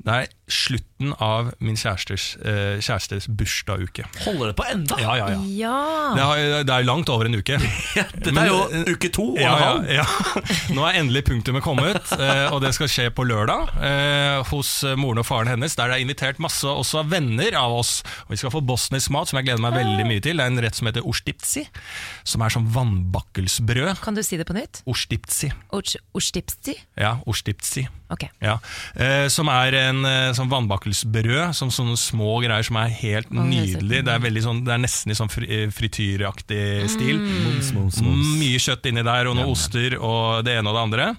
Det 0.03 0.17
er 0.17 0.27
slutten 0.49 1.13
av 1.23 1.51
min 1.63 1.77
kjærestes, 1.79 2.33
eh, 2.43 2.79
kjærestes 2.83 3.27
bursdagsuke. 3.29 4.03
Holder 4.25 4.51
det 4.51 4.55
på 4.59 4.65
enda? 4.67 4.97
Ja, 5.01 5.15
ja, 5.19 5.27
ja. 5.35 5.39
Ja. 5.59 5.75
Det, 6.17 6.23
har, 6.25 6.41
det 6.67 6.73
er 6.75 6.87
langt 6.87 7.09
over 7.13 7.29
en 7.29 7.37
uke. 7.39 7.59
Dette 8.25 8.33
er 8.33 8.49
jo 8.49 8.59
uke 8.89 9.11
to 9.15 9.29
og 9.35 9.39
Ja, 9.41 9.53
en 9.55 9.63
halv. 9.63 9.91
ja. 9.93 10.05
Nå 10.75 10.85
er 10.89 10.99
endelig 10.99 11.23
punktumet 11.29 11.63
kommet, 11.65 12.11
eh, 12.17 12.47
og 12.53 12.59
det 12.65 12.73
skal 12.77 12.89
skje 12.91 13.07
på 13.15 13.25
lørdag 13.29 13.69
eh, 13.77 14.39
hos 14.51 14.73
eh, 14.87 14.97
moren 14.99 15.21
og 15.23 15.27
faren 15.29 15.51
hennes. 15.53 15.77
Der 15.79 15.89
det 15.89 15.97
er 15.99 16.03
invitert 16.03 16.41
masse 16.43 16.67
også 16.69 17.05
venner 17.09 17.55
av 17.57 17.73
oss. 17.79 17.99
Og 18.27 18.33
Vi 18.35 18.41
skal 18.41 18.51
få 18.53 18.61
bosnisk 18.65 19.09
mat, 19.15 19.29
som 19.31 19.39
jeg 19.39 19.47
gleder 19.49 19.63
meg 19.63 19.77
veldig 19.79 20.05
mye 20.09 20.21
til. 20.25 20.37
Det 20.41 20.45
er 20.45 20.51
en 20.53 20.61
rett 20.65 20.77
som 20.77 20.89
heter 20.89 21.07
ostipsi, 21.07 21.63
som 22.27 22.43
er 22.45 22.53
som 22.53 22.67
vannbakkelsbrød. 22.75 24.01
Kan 24.03 24.17
du 24.17 24.23
si 24.25 24.37
det 24.39 24.45
på 24.49 24.53
nytt? 24.57 24.81
Ostipsi. 24.89 25.49
Ostipsi? 26.13 26.75
Ja, 26.99 27.17
ostipsi. 27.29 27.87
Okay. 28.09 28.29
Ja. 28.41 28.57
Eh, 28.97 29.27
som 29.29 29.49
er 29.53 29.75
en 29.77 30.03
eh, 30.07 30.31
sånn 30.39 30.49
vannbakkelsbrød, 30.51 31.53
som 31.57 31.71
sånne 31.73 31.97
små 31.99 32.37
greier 32.43 32.65
som 32.65 32.79
er 32.81 32.93
helt 33.01 33.29
Å, 33.31 33.43
nydelig. 33.45 34.01
Det 34.07 34.13
er, 34.15 34.39
sånn, 34.45 34.63
det 34.65 34.73
er 34.75 34.81
nesten 34.83 35.13
i 35.13 35.17
sånn 35.17 35.31
eh, 35.45 35.67
frityraktig 35.75 36.61
stil. 36.91 37.19
Mums, 37.19 37.71
mums. 37.75 37.99
Mye 38.39 38.59
kjøtt 38.63 38.89
inni 38.89 39.03
der, 39.05 39.29
og 39.29 39.37
noen 39.37 39.51
oster 39.53 39.97
og 39.99 40.43
det 40.47 40.57
ene 40.59 40.71
og 40.71 40.77
det 40.79 40.83
andre. 40.87 41.09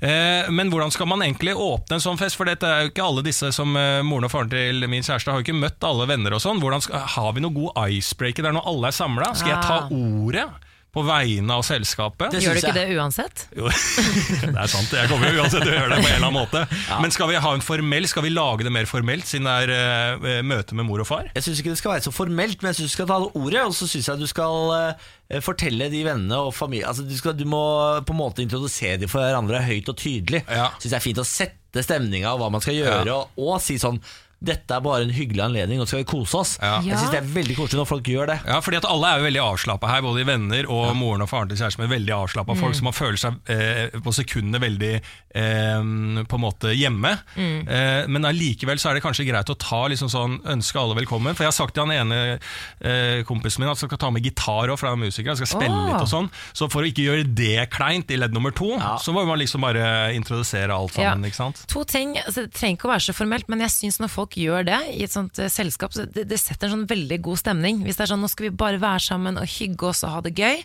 Eh, 0.00 0.50
men 0.54 0.70
hvordan 0.72 0.94
skal 0.94 1.10
man 1.10 1.24
egentlig 1.26 1.56
åpne 1.58 1.98
en 1.98 2.04
sånn 2.04 2.20
fest? 2.20 2.38
For 2.38 2.48
dette 2.48 2.68
er 2.68 2.86
jo 2.86 2.92
ikke 2.92 3.06
alle 3.10 3.24
disse 3.26 3.50
som 3.56 3.74
eh, 3.78 4.00
Moren 4.06 4.28
og 4.28 4.34
faren 4.34 4.52
til 4.52 4.86
min 4.90 5.04
kjæreste 5.04 5.32
har 5.32 5.40
jo 5.42 5.46
ikke 5.48 5.58
møtt 5.58 5.84
alle 5.88 6.08
venner 6.10 6.36
og 6.38 6.44
sånn. 6.44 6.62
Hvordan 6.62 6.84
skal, 6.84 7.04
Har 7.18 7.34
vi 7.36 7.44
noe 7.44 7.54
god 7.56 7.78
icebreaker 7.90 8.46
der 8.48 8.56
når 8.56 8.68
alle 8.70 8.90
er 8.92 8.98
samla? 8.98 9.32
Skal 9.38 9.54
jeg 9.54 9.62
ta 9.66 9.76
Ah. 9.78 9.92
ordet? 9.94 10.46
På 10.88 11.02
vegne 11.04 11.52
av 11.52 11.62
selskapet? 11.68 12.32
Det 12.32 12.40
Gjør 12.40 12.56
du 12.56 12.60
ikke 12.62 12.70
jeg. 12.72 12.88
det 12.88 12.96
uansett? 12.96 13.42
Jo, 13.52 13.68
det 14.42 14.54
er 14.54 14.70
sant. 14.72 14.94
Jeg 14.96 15.10
kommer 15.10 15.28
jo 15.28 15.42
uansett 15.42 15.60
til 15.60 15.74
å 15.74 15.76
gjøre 15.76 15.90
det 15.92 15.98
på 16.00 16.08
en 16.08 16.14
eller 16.14 16.28
annen 16.30 16.38
måte. 16.38 16.62
Men 17.02 17.12
skal 17.12 17.28
vi 17.28 17.42
ha 17.44 17.50
en 17.54 17.64
formell, 17.64 18.08
skal 18.08 18.24
vi 18.24 18.32
lage 18.32 18.64
det 18.64 18.72
mer 18.72 18.88
formelt, 18.88 19.28
siden 19.28 19.48
det 19.48 19.74
er 19.76 20.16
uh, 20.16 20.38
møte 20.48 20.78
med 20.78 20.88
mor 20.88 21.04
og 21.04 21.08
far? 21.10 21.28
Jeg 21.36 21.44
syns 21.44 21.60
ikke 21.60 21.74
det 21.74 21.80
skal 21.82 21.92
være 21.92 22.06
så 22.08 22.12
formelt, 22.16 22.62
men 22.62 22.72
jeg 22.72 22.80
synes 22.80 22.94
du 22.94 22.96
skal 22.96 23.10
ta 23.10 23.18
det 23.20 23.28
ordet. 23.36 23.66
Og 23.68 23.76
så 23.76 23.90
syns 23.90 24.08
jeg 24.08 24.22
du 24.22 24.30
skal 24.30 24.72
uh, 24.72 25.10
fortelle 25.44 25.90
de 25.92 26.00
vennene 26.06 26.40
og 26.48 26.54
familie 26.56 26.88
altså 26.88 27.04
du, 27.04 27.12
skal, 27.18 27.36
du 27.36 27.44
må 27.48 27.60
på 28.08 28.14
en 28.16 28.20
måte 28.22 28.44
introdusere 28.44 28.96
dem 29.02 29.12
for 29.12 29.20
hverandre 29.20 29.60
høyt 29.68 29.92
og 29.92 29.98
tydelig. 30.00 30.40
Ja. 30.48 30.70
Synes 30.78 30.94
jeg 30.94 31.00
er 31.02 31.04
fint 31.04 31.20
å 31.20 31.26
sette 31.28 31.84
stemninga 31.84 32.32
og 32.32 32.40
hva 32.42 32.48
man 32.56 32.64
skal 32.64 32.78
gjøre, 32.80 33.12
og, 33.12 33.36
og 33.44 33.60
si 33.60 33.76
sånn 33.80 34.00
dette 34.38 34.70
er 34.70 34.80
bare 34.84 35.02
en 35.02 35.10
hyggelig 35.10 35.42
anledning, 35.42 35.80
nå 35.80 35.86
skal 35.90 36.04
vi 36.04 36.06
kose 36.06 36.34
oss. 36.38 36.52
Jeg 36.62 36.84
Ja. 36.86 36.96
synes 36.96 37.10
det 37.10 37.18
er 37.22 37.26
veldig 37.34 37.56
koselig 37.56 37.78
når 37.80 37.86
folk 37.90 38.04
gjør 38.06 38.26
det. 38.30 38.36
Ja, 38.46 38.60
fordi 38.60 38.76
at 38.78 38.84
alle 38.86 39.06
er 39.10 39.18
jo 39.18 39.24
veldig 39.26 39.42
avslappa 39.42 39.88
her, 39.90 40.02
både 40.02 40.24
venner 40.24 40.68
og 40.70 40.94
moren 40.96 41.22
og 41.22 41.28
faren 41.28 41.48
til 41.50 41.58
kjæresten 41.58 41.82
er 41.82 41.90
veldig 41.90 42.14
avslappa 42.14 42.54
folk, 42.56 42.74
så 42.78 42.82
man 42.86 42.92
føler 42.94 43.18
seg 43.18 43.34
eh, 43.50 43.98
på 43.98 44.14
sekundene 44.14 44.60
veldig 44.62 44.92
eh, 45.34 45.82
på 46.28 46.38
en 46.38 46.44
måte 46.44 46.70
hjemme. 46.76 47.18
Eh, 47.36 48.06
men 48.06 48.22
allikevel 48.28 48.78
så 48.78 48.90
er 48.90 48.94
det 48.98 49.02
kanskje 49.02 49.26
greit 49.26 49.50
å 49.50 49.58
ta 49.58 49.80
liksom 49.90 50.08
sånn, 50.12 50.38
ønske 50.46 50.78
alle 50.78 50.94
velkommen. 51.00 51.34
For 51.34 51.42
jeg 51.42 51.50
har 51.52 51.58
sagt 51.58 51.74
til 51.74 51.86
han 51.88 51.94
ene 51.96 52.38
eh, 52.80 53.24
kompisen 53.28 53.62
min 53.64 53.70
at 53.72 53.74
han 53.78 53.88
skal 53.90 53.98
ta 53.98 54.10
med 54.14 54.22
gitar 54.22 54.70
òg, 54.70 54.78
for 54.78 54.86
han 54.90 54.98
er 55.00 55.06
musiker, 55.08 55.32
han 55.32 55.40
skal 55.40 55.50
spille 55.50 55.74
oh. 55.74 55.90
litt 55.90 56.06
og 56.06 56.10
sånn. 56.10 56.30
Så 56.54 56.70
for 56.70 56.86
å 56.86 56.90
ikke 56.90 57.06
gjøre 57.08 57.26
det 57.34 57.68
kleint 57.74 58.10
i 58.14 58.20
ledd 58.20 58.32
nummer 58.36 58.54
to, 58.54 58.70
så 59.02 59.12
må 59.14 59.26
man 59.26 59.38
liksom 59.42 59.66
bare 59.66 60.14
introdusere 60.14 60.70
alt 60.74 60.94
sammen, 60.94 61.26
Ja. 61.26 61.30
ikke 61.32 61.42
sant? 61.42 61.64
To 61.74 61.82
ting, 61.88 62.16
altså, 62.22 62.46
Det 62.48 62.54
trenger 62.54 62.78
ikke 62.78 62.88
å 62.88 62.94
være 62.94 63.06
så 63.10 63.14
formelt, 63.18 63.48
men 63.50 63.60
jeg 63.66 63.74
syns 63.74 63.98
når 63.98 64.12
folk 64.14 64.27
gjør 64.36 64.64
det 64.68 64.78
i 64.98 65.02
et 65.06 65.12
sånt 65.14 65.38
eh, 65.40 65.48
selskap, 65.48 65.92
så 65.96 66.04
det, 66.04 66.26
det 66.28 66.38
setter 66.42 66.68
en 66.68 66.74
sånn 66.76 66.86
veldig 66.90 67.20
god 67.24 67.38
stemning. 67.40 67.80
Hvis 67.86 67.96
det 67.96 68.04
er 68.06 68.12
sånn 68.12 68.20
nå 68.20 68.28
skal 68.28 68.50
vi 68.50 68.54
bare 68.60 68.78
være 68.82 69.00
sammen 69.06 69.38
og 69.40 69.48
hygge 69.48 69.88
oss 69.88 70.04
og 70.04 70.10
ha 70.16 70.20
det 70.28 70.34
gøy. 70.36 70.60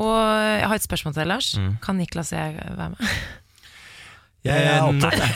Og 0.00 0.16
jeg 0.16 0.68
har 0.70 0.74
et 0.80 0.86
spørsmål 0.88 1.12
til 1.16 1.22
deg, 1.24 1.32
Lars. 1.34 1.52
Kan 1.84 1.98
Niklas 2.00 2.32
og 2.32 2.38
jeg 2.40 2.54
være 2.78 2.92
med? 2.96 3.00
Jeg 4.44 4.60
er 4.60 4.74
Eh, 4.76 4.84
opptatt, 4.84 5.14
jeg. 5.16 5.30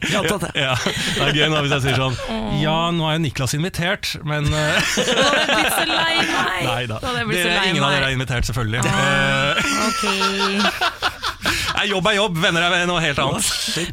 Jeg 0.00 0.14
er 0.16 0.32
opptatt, 0.32 0.44
jeg. 0.56 0.62
Ja, 0.64 0.72
Det 0.80 1.26
er 1.26 1.34
gøy 1.36 1.50
nå 1.52 1.58
hvis 1.60 1.74
jeg 1.74 1.82
sier 1.84 1.98
sånn 2.00 2.14
Ja, 2.62 2.76
nå 2.96 3.04
er 3.04 3.18
jo 3.18 3.20
Niklas 3.26 3.52
invitert, 3.58 4.14
men 4.24 4.48
eh, 4.62 4.80
Nå 4.80 5.26
hadde 5.26 5.42
jeg 5.42 5.50
blitt 5.50 5.74
så 5.74 5.84
lei 5.90 6.14
meg! 6.24 6.62
Nei 6.64 6.86
da. 6.88 7.02
Dere, 7.04 7.66
ingen 7.68 7.84
av 7.84 7.92
dere 7.92 8.08
er 8.08 8.16
invitert, 8.16 8.48
selvfølgelig. 8.48 8.80
Ah, 8.88 9.60
Ok. 9.90 11.47
Nei, 11.78 11.84
jobb 11.92 12.08
er 12.10 12.14
jobb, 12.16 12.38
venner 12.42 12.64
er 12.74 12.86
noe 12.90 12.98
helt 13.02 13.18
annet. 13.22 13.48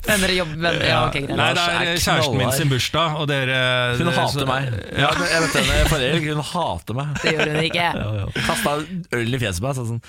Venner 0.07 0.31
er 0.31 0.37
jobb, 0.39 0.53
venner, 0.57 0.85
ja, 0.89 1.01
ok, 1.05 1.17
greit. 1.21 1.35
Nei, 1.37 1.49
det 1.53 1.65
er 1.65 1.99
kjæresten 2.01 2.39
min 2.39 2.53
sin 2.55 2.71
bursdag, 2.71 3.17
og 3.21 3.27
dere 3.29 3.59
Hun 3.99 4.09
så- 4.09 4.15
hater 4.17 4.47
meg. 4.49 4.71
Ja, 4.97 5.11
jeg 5.13 5.43
vet 5.43 5.57
henne 5.59 5.85
forrige 5.91 6.09
helg, 6.15 6.25
hun 6.33 6.41
hater 6.49 6.97
meg. 6.97 7.11
Det 7.21 7.33
gjør 7.35 7.51
hun 7.51 7.61
ikke. 7.67 7.87
Kasta 8.47 8.73
øl 9.19 9.37
i 9.37 9.41
fjeset 9.43 9.61
på 9.61 9.67
meg. 9.69 9.75
sa 9.77 9.85
sånn 9.91 10.01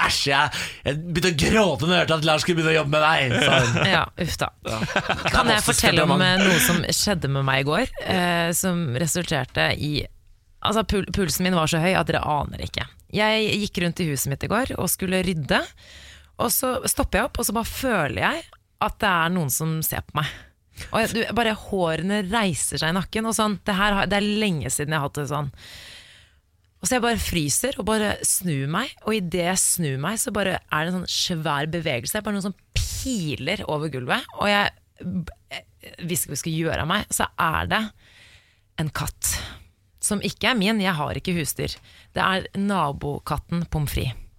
Æsj, 0.00 0.20
jeg, 0.32 0.50
jeg 0.88 0.98
begynte 1.06 1.30
å 1.30 1.38
gråte 1.44 1.86
når 1.86 1.94
jeg 1.94 2.02
hørte 2.02 2.18
at 2.18 2.24
Lars 2.24 2.42
skulle 2.42 2.58
begynne 2.58 2.74
å 2.74 2.78
jobbe 2.80 2.94
med 2.96 3.02
deg. 3.06 3.36
Så. 3.46 3.86
Ja, 3.94 4.04
uff 4.26 4.36
da. 4.40 4.48
Kan 5.30 5.52
jeg 5.54 5.62
fortelle 5.70 6.02
om 6.08 6.20
eh, 6.26 6.36
noe 6.42 6.58
som 6.66 6.82
skjedde 6.82 7.30
med 7.30 7.46
meg 7.46 7.62
i 7.62 7.68
går, 7.70 7.94
eh, 8.10 8.50
som 8.58 8.88
resulterte 8.98 9.70
i 9.78 10.00
Altså, 10.60 10.82
pul 10.84 11.06
Pulsen 11.08 11.46
min 11.46 11.54
var 11.56 11.70
så 11.72 11.78
høy 11.80 11.94
at 11.96 12.04
dere 12.10 12.20
aner 12.20 12.60
ikke. 12.60 12.84
Jeg 13.16 13.46
gikk 13.62 13.78
rundt 13.80 14.00
i 14.04 14.10
huset 14.10 14.28
mitt 14.28 14.42
i 14.44 14.50
går 14.50 14.74
og 14.76 14.90
skulle 14.92 15.22
rydde, 15.24 15.62
og 16.40 16.52
så 16.54 16.74
stopper 16.88 17.20
jeg 17.20 17.28
opp, 17.28 17.40
og 17.40 17.46
så 17.46 17.54
bare 17.56 17.68
føler 17.68 18.22
jeg 18.22 18.44
at 18.80 19.00
det 19.02 19.10
er 19.10 19.32
noen 19.34 19.52
som 19.52 19.78
ser 19.84 20.04
på 20.08 20.20
meg. 20.20 20.30
Og 20.88 21.02
jeg, 21.02 21.12
du, 21.12 21.22
bare 21.36 21.56
hårene 21.68 22.22
reiser 22.30 22.80
seg 22.80 22.92
i 22.92 22.96
nakken. 22.96 23.28
Og 23.28 23.36
sånn, 23.36 23.58
det, 23.66 23.76
her, 23.76 23.98
det 24.08 24.16
er 24.16 24.28
lenge 24.42 24.70
siden 24.72 24.94
jeg 24.94 25.02
har 25.02 25.10
hatt 25.10 25.20
det 25.20 25.26
sånn. 25.30 25.50
Og 26.80 26.88
så 26.88 26.96
jeg 26.96 27.04
bare 27.04 27.20
fryser 27.20 27.76
og 27.76 27.84
bare 27.90 28.14
snur 28.24 28.70
meg, 28.72 28.94
og 29.04 29.12
idet 29.18 29.50
jeg 29.50 29.60
snur 29.60 29.98
meg, 30.00 30.16
så 30.16 30.32
bare 30.32 30.56
er 30.62 30.86
det 30.86 30.94
en 30.94 31.02
sånn 31.02 31.12
svær 31.12 31.68
bevegelse. 31.68 32.22
Bare 32.24 32.38
noe 32.38 32.46
som 32.46 32.56
piler 32.72 33.60
over 33.68 33.92
gulvet. 33.92 34.24
Og 34.40 34.48
jeg, 34.48 34.72
jeg 35.52 36.08
visste 36.08 36.24
ikke 36.24 36.32
hva 36.32 36.38
jeg 36.38 36.42
skulle 36.46 36.62
gjøre 36.64 36.86
av 36.86 36.90
meg. 36.94 37.12
Så 37.12 37.28
er 37.36 37.68
det 37.74 37.82
en 38.80 38.92
katt. 38.96 39.34
Som 40.00 40.24
ikke 40.24 40.54
er 40.54 40.56
min, 40.56 40.80
jeg 40.80 40.96
har 40.96 41.20
ikke 41.20 41.36
husdyr. 41.36 41.76
Det 42.16 42.24
er 42.24 42.48
nabokatten 42.56 43.66
Pommes 43.68 43.92
frites. 43.92 44.29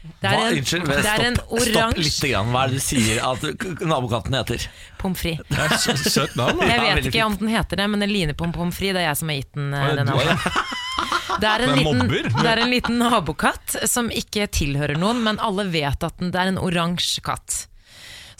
Det 0.00 0.28
er 0.30 0.32
Hva, 0.32 0.44
en, 0.48 0.58
unnskyld, 0.58 0.86
det 0.88 1.10
er 1.10 1.22
en 1.26 1.34
stopp, 1.36 1.50
stopp 1.60 1.74
oransje 1.76 2.04
litt. 2.06 2.20
Grann. 2.30 2.52
Hva 2.54 2.62
er 2.64 2.70
det 2.72 2.78
du 2.80 2.84
sier 2.84 3.18
at 3.20 3.82
nabokatten 3.84 4.36
heter? 4.38 4.68
pommes 5.00 5.20
frites. 5.20 5.48
Det 5.48 5.64
er 5.64 5.76
så 5.80 5.96
søtt 5.96 6.36
navn. 6.38 6.60
Jeg 6.64 6.80
vet 6.80 6.94
veldig 6.96 7.12
ikke 7.12 7.26
om 7.26 7.36
den 7.40 7.50
heter 7.52 7.80
det, 7.80 7.88
men 7.92 8.04
det 8.04 8.10
ligner 8.10 8.36
på 8.36 8.48
en 8.48 8.54
pommes 8.56 8.76
frites. 8.76 8.96
Det 8.96 9.02
er 9.02 9.08
jeg 9.08 9.20
som 9.20 9.32
har 9.32 9.40
gitt 9.40 9.58
den 9.58 9.74
eh, 9.76 9.90
det 9.98 10.06
navnet. 10.08 10.46
Det 11.40 11.48
er, 11.48 11.62
en 11.64 11.76
liten, 11.78 12.00
mobber. 12.02 12.26
det 12.34 12.48
er 12.50 12.60
en 12.60 12.72
liten 12.72 12.98
nabokatt 13.00 13.76
som 13.88 14.10
ikke 14.12 14.48
tilhører 14.52 14.98
noen, 15.00 15.22
men 15.24 15.38
alle 15.40 15.64
vet 15.72 16.02
at 16.04 16.18
den, 16.20 16.32
det 16.34 16.40
er 16.42 16.50
en 16.50 16.60
oransje 16.60 17.22
katt. 17.24 17.62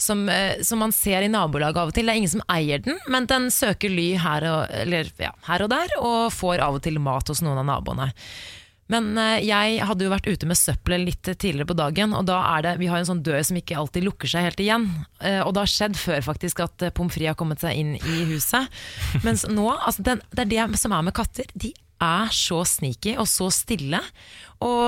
Som, 0.01 0.25
eh, 0.33 0.61
som 0.65 0.81
man 0.81 0.93
ser 0.93 1.25
i 1.25 1.29
nabolaget 1.31 1.77
av 1.77 1.89
og 1.89 1.95
til. 1.95 2.09
Det 2.09 2.13
er 2.13 2.21
ingen 2.21 2.33
som 2.35 2.43
eier 2.51 2.81
den, 2.83 2.97
men 3.09 3.29
den 3.29 3.49
søker 3.53 3.89
ly 3.89 4.11
her 4.21 4.45
og, 4.49 4.73
eller, 4.83 5.09
ja, 5.21 5.31
her 5.47 5.65
og 5.65 5.71
der, 5.73 5.93
og 6.01 6.33
får 6.33 6.61
av 6.65 6.77
og 6.77 6.85
til 6.85 6.97
mat 7.01 7.29
hos 7.31 7.41
noen 7.45 7.61
av 7.61 7.69
naboene. 7.69 8.09
Men 8.91 9.11
eh, 9.17 9.37
jeg 9.47 9.79
hadde 9.87 10.03
jo 10.05 10.11
vært 10.11 10.27
ute 10.27 10.47
med 10.49 10.59
søppelet 10.59 11.05
litt 11.07 11.29
tidligere 11.39 11.69
på 11.71 11.77
dagen, 11.79 12.15
og 12.17 12.25
da 12.29 12.41
er 12.57 12.65
det, 12.65 12.73
vi 12.81 12.89
har 12.91 12.99
en 13.01 13.07
sånn 13.07 13.23
dør 13.25 13.39
som 13.47 13.59
ikke 13.59 13.77
alltid 13.79 14.03
lukker 14.07 14.31
seg 14.31 14.49
helt 14.49 14.63
igjen. 14.63 14.89
Eh, 15.23 15.39
Og 15.45 15.53
det 15.55 15.63
har 15.63 15.71
skjedd 15.71 15.99
før 15.99 16.25
faktisk 16.27 16.59
at 16.65 16.83
eh, 16.87 16.91
pommes 16.95 17.15
frites 17.15 17.31
har 17.33 17.39
kommet 17.39 17.63
seg 17.63 17.79
inn 17.79 17.95
i 17.99 18.25
huset. 18.33 18.67
Mens 19.25 19.47
nå, 19.47 19.69
altså 19.77 20.03
den, 20.11 20.21
det 20.35 20.45
er 20.45 20.51
det 20.67 20.81
som 20.81 20.93
er 20.97 21.07
med 21.07 21.15
katter. 21.17 21.47
De 21.55 21.71
er 22.01 22.31
så 22.33 22.63
sneaky 22.65 23.11
og 23.21 23.27
så 23.29 23.47
stille. 23.53 23.99
Og 24.65 24.87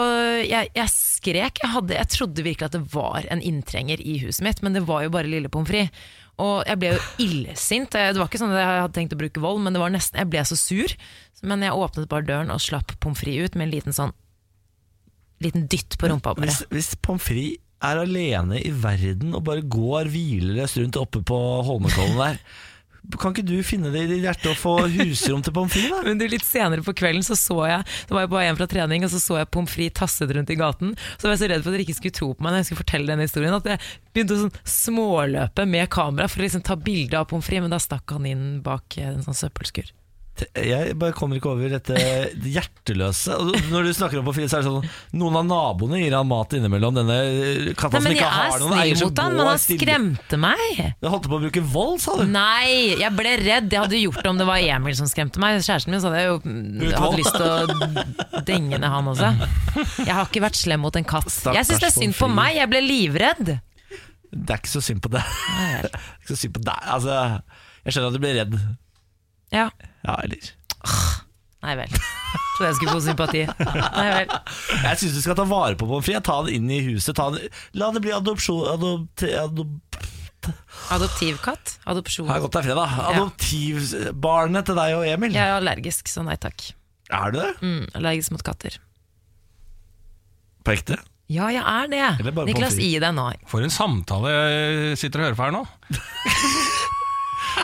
jeg, 0.49 0.71
jeg 0.73 0.89
skrek. 0.89 1.61
Jeg, 1.61 1.71
hadde, 1.75 1.93
jeg 1.99 2.09
trodde 2.09 2.45
virkelig 2.45 2.67
at 2.71 2.75
det 2.77 2.87
var 2.93 3.27
en 3.33 3.41
inntrenger 3.45 4.01
i 4.01 4.17
huset 4.25 4.41
mitt, 4.45 4.63
men 4.65 4.73
det 4.77 4.81
var 4.89 5.05
jo 5.05 5.13
bare 5.13 5.29
lille 5.29 5.51
pommes 5.53 5.69
frites. 5.69 6.09
Og 6.41 6.63
jeg 6.65 6.79
ble 6.81 6.93
jo 6.95 7.01
illsint. 7.21 7.93
Det 7.93 8.17
var 8.17 8.29
ikke 8.29 8.41
sånn 8.41 8.53
at 8.55 8.61
jeg 8.63 8.81
hadde 8.81 8.95
tenkt 8.97 9.13
å 9.13 9.19
bruke 9.19 9.43
vold, 9.43 9.61
men 9.61 9.75
det 9.75 9.81
var 9.83 9.93
nesten, 9.93 10.17
jeg 10.21 10.31
ble 10.33 10.45
så 10.49 10.57
sur. 10.57 10.95
Men 11.45 11.65
jeg 11.65 11.75
åpnet 11.75 12.09
bare 12.09 12.25
døren 12.25 12.53
og 12.53 12.61
slapp 12.63 12.95
pommes 13.03 13.19
frites 13.19 13.51
ut 13.51 13.57
med 13.59 13.67
en 13.67 13.73
liten 13.75 13.95
sånn 13.95 14.13
Liten 15.43 15.65
dytt 15.67 15.97
på 15.99 16.07
rumpa 16.07 16.31
bare. 16.37 16.47
Hvis, 16.47 16.61
hvis 16.71 16.93
pommes 17.03 17.25
frites 17.25 17.59
er 17.83 17.99
alene 17.99 18.61
i 18.63 18.69
verden 18.71 19.33
og 19.35 19.43
bare 19.49 19.65
går 19.67 20.07
hvileløst 20.13 20.77
rundt 20.79 20.99
oppe 21.01 21.19
på 21.27 21.39
Holmenkollen 21.67 22.15
der, 22.15 22.37
kan 23.19 23.33
ikke 23.33 23.45
du 23.45 23.57
finne 23.65 23.91
det 23.93 24.05
i 24.05 24.09
ditt 24.13 24.23
hjerte 24.23 24.51
å 24.53 24.57
få 24.57 24.75
husrom 24.93 25.43
til 25.43 25.55
pommes 25.55 25.73
frites? 25.75 25.91
da? 25.91 26.01
Men 26.07 26.21
litt 26.31 26.45
senere 26.47 26.85
på 26.85 26.95
kvelden 26.97 27.25
så 27.25 27.37
så 27.39 27.59
jeg 27.67 27.83
Da 28.07 28.15
var 28.15 28.25
jeg 28.25 28.31
bare 28.33 28.45
hjem 28.47 28.59
fra 28.61 28.69
trening, 28.71 29.05
og 29.05 29.11
så 29.13 29.21
så 29.21 29.39
jeg 29.41 29.49
pommes 29.53 29.73
frites 29.73 29.99
tasset 29.99 30.31
rundt 30.35 30.53
i 30.53 30.59
gaten. 30.59 30.93
Så 31.17 31.27
var 31.27 31.35
jeg 31.35 31.43
så 31.43 31.51
redd 31.51 31.65
for 31.65 31.73
at 31.73 31.77
dere 31.77 31.85
ikke 31.87 31.97
skulle 31.99 32.19
tro 32.19 32.29
på 32.33 32.45
meg 32.45 32.53
når 32.53 32.63
jeg 32.63 32.69
skulle 32.69 32.83
fortelle 32.83 33.11
denne 33.11 33.27
historien, 33.27 33.57
at 33.57 33.71
jeg 33.73 33.81
begynte 34.15 34.37
å 34.37 34.43
sånn 34.45 34.61
småløpe 34.75 35.67
med 35.69 35.89
kamera 35.93 36.29
for 36.31 36.41
å 36.41 36.47
liksom 36.47 36.63
ta 36.65 36.79
bilde 36.79 37.19
av 37.19 37.27
pommes 37.29 37.47
frites, 37.47 37.65
men 37.65 37.75
da 37.75 37.81
stakk 37.83 38.15
han 38.15 38.29
inn 38.29 38.47
bak 38.65 38.97
en 39.03 39.21
sånn 39.25 39.37
søppelskur. 39.45 39.91
Jeg 40.57 40.95
bare 40.99 41.13
kommer 41.15 41.37
ikke 41.39 41.51
over 41.51 41.71
dette 41.73 41.95
hjerteløse. 42.43 43.35
Når 43.71 43.87
du 43.87 43.91
snakker 43.95 44.19
om 44.21 44.27
på 44.27 44.33
frites, 44.35 44.51
så 44.53 44.59
er 44.59 44.65
det 44.65 44.69
sånn 44.71 45.19
Noen 45.21 45.37
av 45.41 45.47
naboene 45.49 45.99
gir 46.01 46.15
han 46.17 46.27
mat 46.29 46.55
innimellom. 46.57 46.97
Denne 46.97 47.17
katta 47.79 48.01
som 48.01 48.11
ikke 48.11 48.29
har 48.29 48.57
noen 48.61 48.75
eier 48.81 48.99
som 48.99 49.13
han, 49.17 49.37
men 49.37 49.51
han 49.51 49.61
skremte 49.61 50.39
meg. 50.41 50.81
Du 51.01 51.09
holdt 51.11 51.29
på 51.31 51.37
å 51.37 51.41
bruke 51.45 51.63
vold, 51.73 52.01
sa 52.03 52.17
du? 52.19 52.25
Nei, 52.33 52.95
jeg 53.01 53.11
ble 53.17 53.35
redd. 53.43 53.69
Jeg 53.73 53.85
hadde 53.85 54.01
gjort 54.01 54.21
det 54.23 54.31
om 54.33 54.41
det 54.41 54.47
var 54.49 54.63
Emil 54.77 54.97
som 54.99 55.09
skremte 55.09 55.41
meg. 55.43 55.59
Kjæresten 55.63 55.93
min 55.93 56.03
så 56.03 56.11
hadde 56.11 56.23
jeg 56.23 56.31
jo 56.31 56.93
hatt 56.99 57.19
lyst 57.19 57.37
til 57.37 57.47
å 57.49 58.41
denge 58.47 58.79
ned 58.79 58.89
han 58.93 59.11
også. 59.13 59.33
Jeg 60.03 60.13
har 60.13 60.25
ikke 60.27 60.43
vært 60.45 60.59
slem 60.59 60.83
mot 60.85 60.97
en 60.99 61.07
katt. 61.07 61.29
Jeg 61.29 61.69
syns 61.69 61.83
det 61.83 61.89
er 61.91 61.97
synd 61.97 62.17
på 62.19 62.29
meg. 62.31 62.57
Jeg 62.59 62.71
ble 62.71 62.83
livredd. 62.83 63.55
Det 64.33 64.49
er 64.49 64.61
ikke 64.63 64.71
så 64.71 64.81
synd 64.81 65.03
på 65.03 65.11
deg. 65.13 65.21
Det 65.83 65.91
er 65.91 65.99
ikke 66.23 66.31
så 66.33 66.39
synd 66.39 66.55
på 66.55 66.63
deg. 66.65 66.87
Altså, 66.95 67.17
jeg 67.83 67.93
skjønner 67.93 68.09
at 68.09 68.15
du 68.15 68.21
blir 68.23 68.37
redd. 68.39 68.55
Ja. 69.53 69.69
Ja, 70.03 70.17
eller 70.23 70.51
Nei 71.63 71.77
vel. 71.79 71.93
Trodde 72.57 72.67
jeg 72.67 72.75
skulle 72.75 72.95
få 72.97 73.01
sympati. 73.05 73.43
Nei 73.47 74.07
vel. 74.17 74.33
Jeg 74.83 74.99
syns 74.99 75.13
du 75.15 75.21
skal 75.23 75.37
ta 75.39 75.45
vare 75.47 75.77
på 75.79 75.87
pommes 75.87 76.03
frites. 76.03 76.25
Ta 76.27 76.41
den 76.43 76.57
inn 76.57 76.73
i 76.75 76.81
huset. 76.89 77.15
Ta 77.15 77.29
den, 77.31 77.45
la 77.79 77.87
det 77.95 78.01
bli 78.03 78.11
adopsjon 78.11 78.65
adop, 78.73 79.23
adop, 79.23 80.01
Adoptivkatt? 80.91 81.77
Adopsjon? 81.87 82.27
Har 82.27 82.41
gått 82.43 82.57
deg 82.57 82.67
fredag. 82.67 82.97
Adoptivbarnet 83.13 84.67
til 84.67 84.75
deg 84.81 84.97
og 84.97 85.07
Emil. 85.07 85.37
Jeg 85.37 85.47
er 85.47 85.55
allergisk, 85.55 86.11
så 86.11 86.25
nei 86.27 86.35
takk. 86.41 86.67
Er 87.13 87.31
du 87.31 87.39
det? 87.39 87.53
Mm, 87.63 87.85
allergisk 87.95 88.35
mot 88.35 88.43
katter. 88.43 88.75
På 90.67 90.75
ekte? 90.75 90.99
Ja, 91.31 91.47
jeg 91.53 91.63
er 91.63 91.87
det. 91.87 92.33
Niklas, 92.49 92.75
gi 92.75 92.97
deg 92.99 93.15
nå. 93.15 93.29
For 93.47 93.63
en 93.63 93.71
samtale 93.73 94.35
jeg 94.35 94.99
sitter 94.99 95.23
og 95.23 95.29
hører 95.29 95.39
på 95.39 95.47
her 95.47 95.55
nå. 95.55 95.63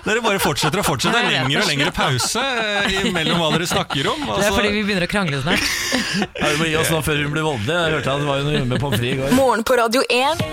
Dere 0.05 0.21
bare 0.23 0.39
fortsetter 0.41 0.81
og 0.81 0.87
fortsetter. 0.87 1.25
Det 1.25 1.35
er. 1.39 1.47
Lengre 1.47 1.63
og 1.63 1.69
lengre 1.71 1.93
pause 1.95 2.43
eh, 2.43 3.09
mellom 3.15 3.41
hva 3.41 3.49
dere 3.55 3.67
snakker 3.69 4.11
om. 4.11 4.21
Det 4.23 4.29
er 4.29 4.37
altså. 4.37 4.53
fordi 4.59 4.73
vi 4.75 4.83
begynner 4.87 5.07
å 5.07 5.11
krangle 5.11 5.41
snart. 5.43 5.67
Ja, 6.39 6.49
du 6.51 6.59
må 6.59 6.69
gi 6.69 6.75
oss 6.79 6.89
nå 6.93 6.99
før 7.05 7.19
hun 7.23 7.33
blir 7.33 7.45
voldelig. 7.45 7.75
Jeg 7.75 7.95
hørte 7.97 8.13
at 8.13 8.21
det 8.23 8.27
var 8.29 8.39
jo 8.39 8.45
noe 8.47 8.65
med 8.69 8.81
pommes 8.81 8.99
frites 8.99 9.17
i 9.17 9.19
går. 9.19 9.35
Morgen 9.37 9.65
på 9.67 9.77
Radio 9.79 10.03
1. 10.09 10.43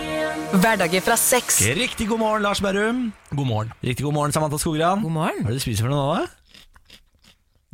Hverdager 0.56 1.04
fra 1.04 1.16
seks. 1.20 1.60
Riktig 1.76 2.08
god 2.10 2.22
morgen, 2.22 2.44
Lars 2.46 2.62
Berrum. 2.62 3.06
God 3.32 3.48
morgen. 3.48 3.72
Riktig 3.84 4.06
god 4.06 4.16
morgen, 4.16 4.34
Samantha 4.36 4.60
Skogran. 4.62 5.02
God 5.02 5.14
morgen. 5.16 5.42
Hva 5.42 5.50
er 5.50 5.56
det 5.56 5.60
du 5.62 5.64
spiser 5.66 5.86
for 5.86 5.94
noe 5.94 6.02
nå? 6.02 6.26
da? 6.26 6.45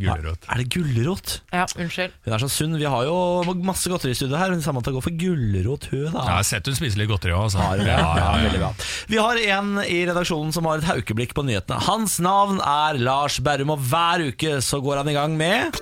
Gulrot. 0.01 0.47
Er 0.49 0.59
det 0.59 0.71
gulrot? 0.73 1.33
Ja, 1.53 1.67
unnskyld. 1.79 2.15
Hun 2.25 2.33
er 2.35 2.41
så 2.43 2.49
sunn. 2.51 2.73
Vi 2.81 2.89
har 2.89 3.05
jo 3.07 3.53
masse 3.63 3.91
godteri 3.93 4.15
i 4.15 4.17
studio 4.19 4.39
her, 4.41 4.51
men 4.51 4.63
Samantha 4.65 4.91
går 4.91 5.05
for 5.05 5.15
gulrot, 5.21 5.85
hun 5.93 6.09
da. 6.15 6.25
Jeg 6.27 6.39
har 6.39 6.47
sett 6.49 6.67
hun 6.67 6.79
spiser 6.79 6.99
litt 7.03 7.11
godteri 7.13 7.35
òg. 7.37 7.53
Har 7.61 7.77
Ja? 7.85 7.99
Ja, 8.19 8.31
veldig 8.41 8.59
bra. 8.65 8.73
Vi 9.13 9.21
har 9.21 9.37
en 9.59 9.77
i 9.85 10.01
redaksjonen 10.09 10.51
som 10.57 10.67
har 10.67 10.81
et 10.81 10.89
haukeblikk 10.89 11.35
på 11.37 11.45
nyhetene. 11.47 11.79
Hans 11.87 12.19
navn 12.25 12.59
er 12.65 12.99
Lars 12.99 13.39
Berrum, 13.45 13.71
og 13.77 13.85
hver 13.93 14.25
uke 14.33 14.59
så 14.65 14.81
går 14.83 15.03
han 15.03 15.13
i 15.13 15.17
gang 15.19 15.37
med 15.37 15.77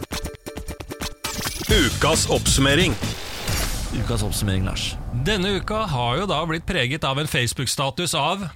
Ukas 1.70 2.26
oppsummering. 2.28 2.96
ukas 3.94 4.22
oppsummering, 4.26 4.64
Lars. 4.66 4.96
Denne 5.24 5.54
uka 5.60 5.84
har 5.86 6.18
jo 6.18 6.26
da 6.26 6.40
blitt 6.46 6.66
preget 6.66 7.04
av 7.06 7.18
en 7.22 7.28
Facebook-status 7.30 8.14
av 8.18 8.48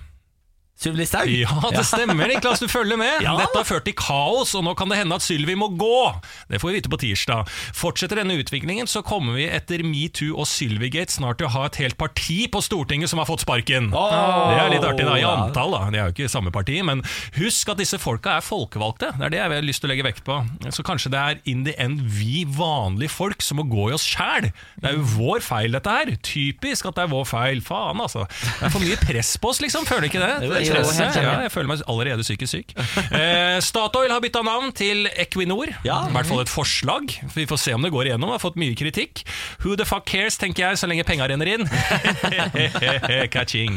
Sylvi 0.84 1.00
Listhaug? 1.02 1.30
Ja, 1.32 1.70
det 1.72 1.84
stemmer, 1.88 2.28
Niklas. 2.28 2.60
Du 2.62 2.68
følger 2.70 3.00
med. 3.00 3.12
Ja. 3.24 3.32
Dette 3.38 3.56
har 3.56 3.64
ført 3.64 3.86
til 3.86 3.94
kaos, 3.96 4.50
og 4.58 4.64
nå 4.66 4.74
kan 4.76 4.90
det 4.90 4.98
hende 4.98 5.16
at 5.16 5.24
Sylvi 5.24 5.54
må 5.56 5.68
gå. 5.80 6.12
Det 6.50 6.58
får 6.60 6.68
vi 6.70 6.74
vite 6.76 6.90
på 6.92 6.98
tirsdag. 7.00 7.48
Fortsetter 7.76 8.18
denne 8.20 8.34
utviklingen, 8.40 8.88
så 8.90 9.00
kommer 9.06 9.38
vi 9.38 9.46
etter 9.48 9.80
metoo 9.86 10.34
og 10.42 10.48
Sylvigate 10.50 11.14
snart 11.14 11.38
til 11.40 11.48
å 11.48 11.52
ha 11.54 11.62
et 11.70 11.78
helt 11.80 11.96
parti 12.00 12.42
på 12.52 12.60
Stortinget 12.64 13.08
som 13.12 13.22
har 13.22 13.28
fått 13.30 13.44
sparken. 13.46 13.88
det 13.94 14.58
er 14.60 14.72
litt 14.74 14.84
artig, 14.84 15.06
da. 15.08 15.14
I 15.20 15.24
antall, 15.28 15.72
da. 15.76 15.80
De 15.94 16.00
er 16.02 16.10
jo 16.10 16.14
ikke 16.16 16.28
samme 16.32 16.52
parti. 16.54 16.80
Men 16.84 17.00
husk 17.38 17.72
at 17.72 17.80
disse 17.80 18.00
folka 18.02 18.36
er 18.40 18.44
folkevalgte. 18.44 19.14
Det 19.16 19.28
er 19.30 19.34
det 19.36 19.40
jeg 19.40 19.54
har 19.54 19.66
lyst 19.70 19.84
til 19.84 19.88
å 19.88 19.92
legge 19.94 20.06
vekt 20.10 20.24
på. 20.26 20.36
Så 20.74 20.84
kanskje 20.86 21.14
det 21.14 21.22
er 21.22 21.40
in 21.54 21.64
the 21.68 21.76
end 21.80 22.02
vi 22.18 22.42
vanlige 22.58 23.14
folk 23.14 23.44
som 23.46 23.62
må 23.62 23.66
gå 23.70 23.88
i 23.92 23.96
oss 23.96 24.04
sjæl. 24.10 24.50
Det 24.82 24.90
er 24.90 24.98
jo 24.98 25.06
vår 25.14 25.44
feil, 25.46 25.72
dette 25.78 25.96
her. 25.96 26.12
Typisk 26.26 26.90
at 26.90 26.98
det 27.00 27.06
er 27.06 27.12
vår 27.14 27.24
feil. 27.30 27.64
Faen, 27.64 28.02
altså. 28.04 28.26
Det 28.28 28.68
er 28.68 28.74
for 28.74 28.84
mye 28.84 29.00
press 29.00 29.34
på 29.40 29.54
oss, 29.54 29.62
liksom. 29.64 29.88
Føler 29.88 30.06
du 30.08 30.12
ikke 30.12 30.24
det? 30.26 30.32
Det 30.44 30.73
enig. 30.80 31.22
ja, 31.24 31.34
jeg 31.46 31.52
føler 31.54 31.70
meg 31.70 31.84
allerede 31.90 32.26
psykisk 32.26 32.50
syk. 32.58 32.74
Eh, 33.14 33.58
Statoil 33.62 34.10
har 34.10 34.20
bytta 34.22 34.40
navn 34.44 34.72
til 34.74 35.06
Equinor. 35.20 35.70
Ja. 35.86 36.00
I 36.08 36.14
hvert 36.14 36.26
fall 36.26 36.40
et 36.42 36.50
forslag. 36.50 37.12
Vi 37.34 37.44
får 37.46 37.60
se 37.60 37.74
om 37.76 37.84
det 37.84 37.92
går 37.94 38.08
igjennom. 38.08 38.32
Har 38.32 38.40
fått 38.42 38.56
mye 38.58 38.74
kritikk. 38.78 39.22
Who 39.62 39.76
the 39.78 39.86
fuck 39.86 40.06
cares, 40.08 40.38
tenker 40.40 40.64
jeg, 40.64 40.80
så 40.80 40.88
lenge 40.90 41.04
penga 41.06 41.28
renner 41.30 41.50
inn. 41.54 41.68
Catching. 43.34 43.76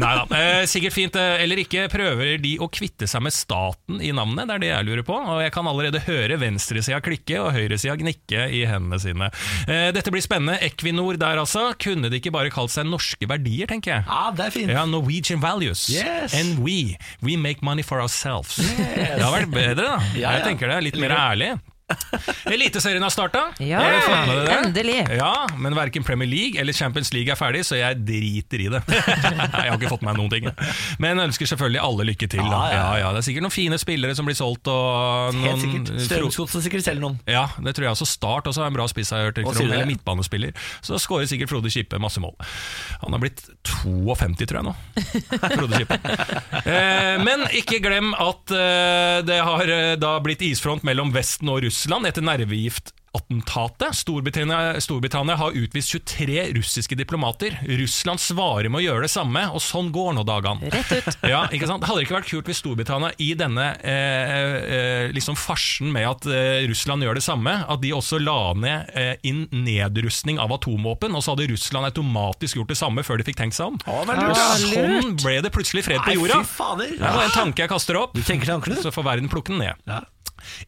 Nei 0.00 0.12
da. 0.18 0.24
Eh, 0.38 0.64
sikkert 0.70 0.96
fint 0.96 1.16
eh, 1.20 1.42
eller 1.44 1.62
ikke. 1.62 1.86
Prøver 1.92 2.36
de 2.42 2.54
å 2.62 2.68
kvitte 2.72 3.06
seg 3.10 3.24
med 3.24 3.34
staten 3.34 4.00
i 4.02 4.12
navnet? 4.14 4.48
Det 4.48 4.56
er 4.56 4.64
det 4.64 4.70
jeg 4.72 4.88
lurer 4.88 5.06
på. 5.06 5.16
Og 5.34 5.42
jeg 5.44 5.54
kan 5.54 5.68
allerede 5.70 6.02
høre 6.06 6.38
venstresida 6.42 7.00
klikke 7.04 7.38
og 7.42 7.52
høyresida 7.56 7.96
gnikke 8.00 8.48
i 8.54 8.64
hendene 8.68 8.98
sine. 9.02 9.30
Eh, 9.66 9.90
dette 9.94 10.12
blir 10.14 10.24
spennende. 10.24 10.58
Equinor 10.66 11.18
der, 11.20 11.40
altså. 11.42 11.68
Kunne 11.82 12.10
de 12.12 12.20
ikke 12.20 12.34
bare 12.34 12.52
kalt 12.54 12.72
seg 12.74 12.88
norske 12.88 13.28
verdier, 13.30 13.68
tenker 13.70 13.96
jeg. 13.96 14.06
Ja, 14.08 14.32
det 14.36 14.48
er 14.48 14.54
fint. 14.54 14.72
Ja, 14.72 14.84
Norwegian 14.88 15.42
values. 15.42 15.86
Yes. 16.22 16.34
And 16.38 16.62
we. 16.62 16.96
We 17.22 17.36
make 17.36 17.62
money 17.66 17.82
for 17.82 17.98
ourselves. 18.00 18.56
Det 18.56 19.18
har 19.22 19.32
vært 19.34 19.50
bedre, 19.50 19.82
da. 19.82 19.96
Ja, 20.14 20.36
Jeg 20.38 20.44
tenker 20.52 20.70
det. 20.70 20.76
er 20.78 20.86
Litt 20.86 20.98
mer 21.02 21.14
ærlig. 21.18 21.52
Eliteserien 22.52 23.02
har 23.02 23.12
starta. 23.12 23.44
Ja, 23.62 23.80
endelig. 24.58 24.98
Ja, 25.16 25.32
Men 25.58 25.74
verken 25.76 26.04
Premier 26.06 26.28
League 26.28 26.60
eller 26.60 26.72
Champions 26.76 27.12
League 27.14 27.32
er 27.32 27.38
ferdig, 27.38 27.64
så 27.68 27.78
jeg 27.78 28.00
driter 28.06 28.64
i 28.64 28.68
det. 28.72 28.82
jeg 28.92 29.50
har 29.52 29.76
ikke 29.76 29.92
fått 29.92 30.04
med 30.04 30.12
meg 30.12 30.20
noen 30.20 30.32
ting. 30.32 30.48
Men 31.02 31.22
ønsker 31.22 31.48
selvfølgelig 31.52 31.82
alle 31.82 32.06
lykke 32.12 32.28
til. 32.32 32.42
Da. 32.42 32.62
Ja, 32.72 32.76
ja, 32.76 32.88
Ja, 33.02 33.10
det 33.14 33.22
er 33.22 33.26
sikkert 33.26 33.46
noen 33.46 33.54
fine 33.54 33.78
spillere 33.80 34.14
som 34.18 34.28
blir 34.28 34.36
solgt. 34.38 34.68
Og 34.70 35.34
Helt 35.34 35.46
noen, 35.46 35.62
sikkert. 35.62 35.92
Strømsgodset 36.06 36.66
sikkert 36.66 36.86
selger 36.86 37.02
noen. 37.04 37.18
ja, 37.28 37.46
det 37.62 37.74
tror 37.76 37.88
jeg 37.88 37.96
også. 37.96 38.08
Start 38.08 38.48
også 38.50 38.64
er 38.64 38.70
en 38.72 38.76
bra 38.76 38.86
spiss, 38.90 39.10
har 39.14 39.22
jeg 39.24 39.32
hørt. 39.32 39.42
Om. 39.42 39.50
Eller 39.64 39.86
midtbanespiller. 39.88 40.54
Så 40.84 40.98
skårer 41.02 41.28
sikkert 41.30 41.50
Frode 41.52 41.70
Kippe 41.72 41.98
masse 42.02 42.20
mål. 42.22 42.34
Han 43.02 43.14
har 43.16 43.22
blitt 43.22 43.42
52, 43.68 44.46
tror 44.50 44.60
jeg 44.60 44.66
nå. 44.68 44.74
Frode 45.56 45.80
Kippe. 45.82 45.98
Eh, 46.62 47.16
men 47.26 47.44
ikke 47.58 47.80
glem 47.84 48.12
at 48.14 48.52
eh, 48.54 49.18
det 49.26 49.38
har 49.42 49.72
eh, 49.72 49.94
da 50.00 50.14
blitt 50.24 50.42
isfront 50.46 50.84
mellom 50.86 51.12
Vesten 51.14 51.50
og 51.52 51.62
Russland 51.64 51.81
etter 52.06 52.22
nervegift. 52.22 52.92
Attentatet. 53.12 53.92
Storbritannia, 53.94 54.80
Storbritannia 54.80 55.34
har 55.36 55.52
utvist 55.52 55.90
23 55.92 56.46
russiske 56.56 56.96
diplomater. 56.96 57.58
Russland 57.68 58.20
svarer 58.20 58.70
med 58.72 58.80
å 58.80 58.84
gjøre 58.86 59.04
det 59.04 59.10
samme, 59.12 59.42
og 59.52 59.60
sånn 59.60 59.90
går 59.92 60.14
nå 60.16 60.22
dagene. 60.24 60.70
Rett 60.72 60.92
ut. 60.96 61.18
Ja, 61.32 61.42
ikke 61.52 61.68
sant? 61.68 61.84
Hadde 61.84 62.06
ikke 62.06 62.16
vært 62.16 62.30
kult 62.30 62.48
hvis 62.48 62.62
Storbritannia 62.62 63.12
i 63.20 63.34
denne 63.36 63.66
eh, 63.84 64.32
eh, 64.64 65.10
liksom 65.12 65.36
farsen 65.36 65.92
med 65.92 66.08
at 66.08 66.24
eh, 66.24 66.64
Russland 66.70 67.04
gjør 67.04 67.20
det 67.20 67.24
samme, 67.26 67.52
at 67.68 67.82
de 67.84 67.92
også 67.92 68.16
la 68.22 68.38
ned 68.56 68.96
eh, 68.96 69.12
inn 69.28 69.44
nedrustning 69.52 70.40
av 70.40 70.56
atomvåpen, 70.56 71.12
og 71.12 71.20
så 71.20 71.34
hadde 71.34 71.50
Russland 71.52 71.90
automatisk 71.90 72.62
gjort 72.62 72.72
det 72.72 72.80
samme 72.80 73.04
før 73.04 73.20
de 73.20 73.28
fikk 73.28 73.42
tenkt 73.42 73.58
seg 73.60 73.74
om. 73.74 73.78
Å, 73.92 74.00
og 74.08 74.40
sånn 74.64 75.12
ble 75.20 75.36
det 75.44 75.52
plutselig 75.52 75.84
fred 75.84 76.00
på 76.00 76.14
Nei, 76.14 76.16
jorda. 76.16 76.40
fy 76.40 76.56
fader. 76.62 76.96
Det 76.96 77.12
var 77.20 77.28
en 77.28 77.36
tanke 77.36 77.66
jeg 77.66 77.74
kaster 77.76 78.00
opp, 78.00 78.16
så 78.24 78.88
får 78.94 79.08
verden 79.12 79.28
plukke 79.32 79.52
den 79.52 79.66
ned. 79.66 79.84
Ja. 79.84 80.00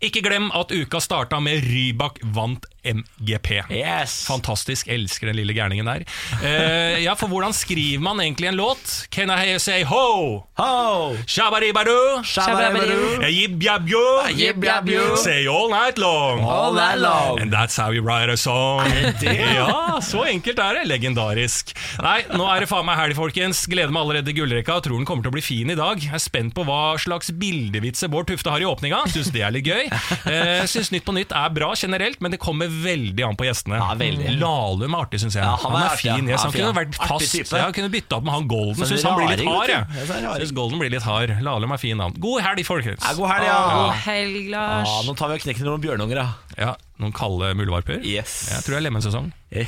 Ikke 0.01 0.22
glem 0.25 0.51
at 0.55 0.72
uka 0.75 1.01
starta 1.03 1.41
med 1.41 1.64
Rybak 1.64 2.20
vant 2.37 2.66
MGP. 2.85 3.62
Yes. 3.72 4.26
Fantastisk, 4.28 4.89
elsker 4.93 5.30
den 5.30 5.39
lille 5.41 5.57
gærningen 5.57 5.89
der. 5.89 6.05
Uh, 6.41 7.03
ja, 7.03 7.14
for 7.18 7.32
hvordan 7.32 7.55
skriver 7.57 8.03
man 8.05 8.20
egentlig 8.20 8.51
en 8.51 8.59
låt? 8.61 9.07
Can 9.11 9.30
I 9.30 9.59
say 9.59 9.82
ho? 9.89 10.45
Ho! 10.59 11.16
Shabaribadu. 11.26 12.22
Shabba-dabba-doo. 12.24 13.24
Yib-yab-yo. 13.28 14.05
Yib-yab-yo. 14.30 15.16
Say 15.16 15.47
all 15.47 15.70
night 15.70 15.99
long. 15.99 16.41
All 16.45 16.74
night 16.74 16.99
long. 16.99 17.41
And 17.41 17.53
that's 17.53 17.76
how 17.76 17.91
you 17.91 18.03
write 18.03 18.30
a 18.32 18.37
song. 18.37 18.87
Ja, 19.24 20.01
så 20.03 20.24
enkelt 20.28 20.59
er 20.59 20.80
det. 20.80 20.85
Legendarisk. 20.91 21.74
Nei, 22.05 22.20
nå 22.35 22.47
er 22.51 22.64
det 22.64 22.70
faen 22.70 22.87
meg 22.87 22.99
helg, 23.01 23.16
folkens. 23.18 23.64
Gleder 23.70 23.93
meg 23.95 24.05
allerede 24.05 24.30
til 24.30 24.39
gullrekka. 24.41 24.78
Tror 24.85 25.01
den 25.01 25.09
kommer 25.09 25.26
til 25.26 25.32
å 25.32 25.37
bli 25.37 25.45
fin 25.45 25.72
i 25.72 25.78
dag. 25.78 26.03
Jeg 26.03 26.14
er 26.14 26.22
spent 26.22 26.55
på 26.57 26.66
hva 26.68 26.95
slags 27.01 27.32
bildevitser 27.41 28.11
Bård 28.12 28.28
Tufte 28.30 28.53
har 28.53 28.62
i 28.62 28.68
åpninga. 28.68 29.05
Syns 29.14 29.32
det 29.35 29.45
er 29.47 29.55
litt 29.55 29.68
gøy. 29.68 29.89
Uh, 30.26 30.64
syns 30.70 30.93
Nytt 30.95 31.07
på 31.07 31.14
Nytt 31.16 31.35
er 31.35 31.55
bra 31.55 31.72
generelt, 31.78 32.20
men 32.24 32.35
det 32.35 32.43
kommer 32.43 32.70
veldig 32.83 33.25
an 33.27 33.37
på 33.39 33.47
gjestene. 33.47 33.79
Ja. 33.79 33.95
Lahlum 34.41 34.95
er 34.97 35.05
artig, 35.05 35.20
syns 35.22 35.37
jeg. 35.39 35.45
Ja, 35.45 35.55
han, 35.61 35.72
han 35.72 35.79
er 35.79 35.87
er 35.87 35.93
artig, 35.93 36.03
fin 36.03 36.31
gjest. 36.31 36.45
Han 36.45 36.51
Han 36.51 36.59
kunne 36.59 36.75
vært 36.81 36.99
fast. 36.99 37.37
Jeg 37.55 37.77
kunne 37.79 37.91
bytta 37.95 38.18
opp 38.18 38.27
med 38.27 38.35
han 38.35 38.49
Golden. 38.51 38.79
Så 38.81 38.89
Syns 38.91 39.07
han 39.09 39.18
blir 39.18 39.31
litt 39.33 39.45
hard, 39.49 39.72
jeg. 39.72 39.87
du. 39.89 39.99
Ja, 39.99 40.05
så 40.05 40.12
det 40.14 40.22
raring. 40.27 40.45
Syns 40.45 40.55
Golden 40.61 40.83
blir 40.83 40.95
litt 40.95 41.07
hard. 41.09 41.35
Lahlum 41.47 41.75
er 41.77 41.83
fin, 41.83 41.97
navn. 42.01 42.18
God 42.25 42.45
helg, 42.47 42.64
folkens. 42.68 43.03
Ja, 43.05 43.14
god 43.18 43.33
helg, 43.35 43.49
ja. 43.49 43.59
God 43.79 43.99
helg, 44.07 44.51
Lars. 44.55 44.91
Ja, 44.93 45.03
nå 45.09 45.16
tar 45.18 45.33
vi 45.33 45.39
og 45.41 45.45
knekker 45.47 45.68
noen 45.70 45.85
bjørnunger, 45.85 46.22
da. 46.22 46.29
Ja, 46.61 46.72
Noen 47.03 47.11
kalde 47.16 47.49
muldvarper? 47.59 47.99
Yes. 48.07 48.37
Jeg 48.53 48.62
tror 48.62 48.77
det 48.77 48.83
er 48.83 48.87
lemensesong. 48.87 49.33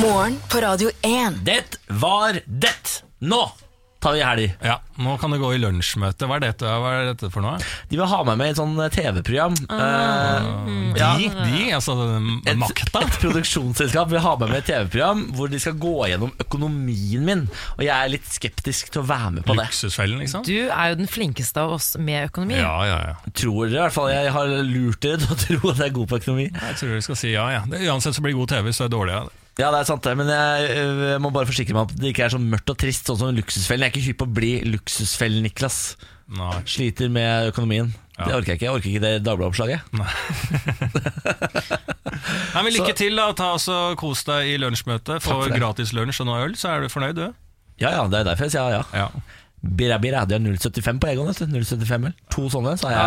Morgen 0.00 0.40
på 0.50 0.60
Radio 0.64 0.90
1. 1.04 1.42
Det 1.44 1.60
var 2.00 2.40
det. 2.46 3.02
Nå 3.24 3.42
tar 4.06 4.16
vi 4.16 4.22
helg. 4.24 4.52
Ja, 4.64 4.80
Nå 5.02 5.18
kan 5.20 5.34
det 5.34 5.38
gå 5.42 5.50
i 5.52 5.58
lunsjmøte. 5.60 6.24
Hva 6.28 6.38
er 6.38 6.46
dette, 6.46 6.64
hva 6.64 6.92
er 6.96 7.10
dette 7.10 7.28
for 7.34 7.44
noe? 7.44 7.58
De 7.90 7.98
vil 7.98 8.08
ha 8.08 8.20
meg 8.24 8.38
med 8.40 8.48
i 8.48 8.54
et 8.54 8.60
sånn 8.60 8.78
TV-program. 8.94 9.56
Eh, 9.76 10.46
ja. 10.96 11.10
De, 11.18 11.26
de, 11.28 11.64
altså 11.76 11.96
et, 12.46 12.56
makta. 12.56 13.02
et 13.04 13.18
produksjonsselskap 13.20 14.08
vil 14.14 14.22
ha 14.24 14.32
meg 14.40 14.54
med 14.54 14.56
i 14.56 14.62
et 14.62 14.70
TV-program 14.70 15.24
hvor 15.36 15.52
de 15.52 15.60
skal 15.60 15.76
gå 15.82 15.94
gjennom 16.12 16.32
økonomien 16.46 17.26
min. 17.28 17.44
Og 17.76 17.84
jeg 17.84 17.92
er 17.92 18.14
litt 18.14 18.30
skeptisk 18.30 18.94
til 18.94 19.02
å 19.02 19.06
være 19.10 19.34
med 19.36 19.46
på 19.48 19.58
det. 19.58 19.66
Luksusfellen, 19.68 20.22
liksom. 20.24 20.46
Du 20.48 20.56
er 20.64 20.94
jo 20.94 21.00
den 21.02 21.12
flinkeste 21.12 21.66
av 21.66 21.76
oss 21.76 21.92
med 22.00 22.30
økonomi. 22.30 22.56
Ja, 22.62 22.76
ja, 22.88 22.98
ja. 23.10 23.34
Tror 23.36 23.66
dere 23.66 23.76
i 23.76 23.82
hvert 23.82 23.96
fall 23.98 24.08
Jeg 24.14 24.32
har 24.32 24.56
lurt 24.64 25.02
dere 25.04 25.20
til 25.20 25.34
å 25.34 25.40
tro 25.44 25.74
at 25.74 25.82
jeg 25.82 25.90
er 25.90 25.96
god 26.00 26.12
på 26.14 26.20
økonomi. 26.22 26.48
Jeg 26.48 26.80
tror 26.80 26.94
dere 26.94 27.04
skal 27.04 27.20
si 27.20 27.34
ja, 27.36 27.50
ja. 27.52 27.64
Det, 27.68 27.84
uansett 27.84 28.16
så 28.16 28.24
blir 28.24 28.32
det 28.32 28.40
god 28.40 28.54
TV 28.54 28.72
så 28.72 28.86
er 28.86 28.86
er 28.86 28.96
dårlig. 28.96 29.18
Ja. 29.18 29.45
Ja, 29.56 29.70
det 29.72 29.78
er 29.78 29.86
sant 29.88 30.04
det, 30.04 30.12
men 30.20 30.28
jeg, 30.28 30.64
jeg, 30.68 31.20
må 31.24 31.30
bare 31.32 31.48
forsikre 31.48 31.72
meg 31.72 31.86
om 31.86 31.88
at 31.88 31.96
det 31.96 32.10
ikke 32.12 32.26
er 32.26 32.32
så 32.34 32.40
mørkt 32.40 32.72
og 32.74 32.78
trist 32.80 33.08
sånn 33.08 33.20
som 33.22 33.36
Luksusfellen. 33.36 33.84
Jeg 33.86 33.88
er 33.88 33.94
ikke 33.94 34.08
hypp 34.10 34.18
på 34.20 34.26
å 34.28 34.34
bli 34.36 34.52
Luksusfellen, 34.68 35.42
Niklas. 35.46 35.78
Nei. 36.36 36.58
Sliter 36.68 37.08
med 37.12 37.48
økonomien. 37.52 37.88
Ja. 38.18 38.24
Det 38.26 38.34
orker 38.36 38.48
jeg 38.52 38.56
ikke. 38.58 38.66
Jeg 38.66 38.74
orker 38.76 38.88
ikke 38.90 39.04
det 39.04 39.12
Dagbladet-oppslaget. 39.24 39.80
Nei, 39.96 40.10
men 42.64 42.72
Lykke 42.74 42.94
til. 42.96 43.16
da 43.16 43.32
Ta 43.36 43.44
altså, 43.54 43.94
Kos 44.00 44.20
deg 44.28 44.40
i 44.52 44.54
lunsjmøtet. 44.60 45.16
Få 45.24 45.34
gratis 45.52 45.90
lunsj 45.96 46.20
og 46.24 46.28
noe 46.30 46.38
øl, 46.48 46.54
så 46.58 46.64
er 46.74 46.78
du 46.84 46.88
fornøyd, 46.92 47.16
du. 47.16 47.26
Ja, 47.80 47.90
ja, 47.92 48.02
det 48.12 48.18
er 48.22 48.26
derfor 48.30 48.44
jeg 48.48 48.54
sier 48.56 48.64
ja. 48.72 48.82
ja. 48.92 48.98
Ja. 49.06 49.10
Bira 49.76 49.96
Bira, 50.00 50.18
har 50.24 50.28
0,75 50.28 51.00
på 51.00 51.06
Egon. 51.12 51.26
0,75 51.32 52.06
øl. 52.10 52.14
To 52.32 52.42
sånne, 52.52 52.72
så 52.80 52.84
er 52.90 52.94
jeg 52.96 53.00
ja, 53.00 53.04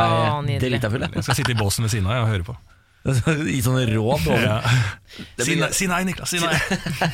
drita 0.66 0.88
full. 0.94 1.04
Jeg 1.06 1.24
skal 1.26 1.36
sitte 1.42 1.54
i 1.54 1.60
båsen 1.60 1.82
ved 1.86 1.92
siden 1.94 2.08
av 2.10 2.14
og 2.26 2.32
høre 2.34 2.46
på. 2.48 2.54
Jeg. 3.06 3.36
I 3.56 3.60
sånne 3.66 3.86
råd. 3.90 4.26
Ja. 4.40 4.58
Si, 5.40 5.56
nei, 5.60 5.70
si 5.76 5.90
nei, 5.90 6.02
Niklas. 6.10 6.34
Si 6.34 6.42
nei. 6.44 6.56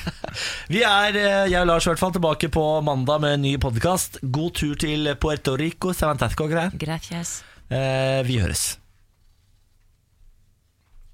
Vi 0.73 0.81
er, 0.85 1.19
eh, 1.19 1.41
jeg 1.51 1.59
og 1.61 1.69
Lars 1.71 1.87
i 1.87 1.93
hvert 1.93 2.01
fall, 2.01 2.15
tilbake 2.15 2.49
på 2.53 2.63
mandag 2.85 3.21
med 3.23 3.37
en 3.39 3.45
ny 3.47 3.55
podkast. 3.61 4.21
God 4.23 4.57
tur 4.59 4.79
til 4.79 5.13
Puerto 5.21 5.55
Rico. 5.59 5.93
Gracias. 6.81 7.43
Eh, 7.69 8.21
vi 8.27 8.41
høres. 8.41 8.75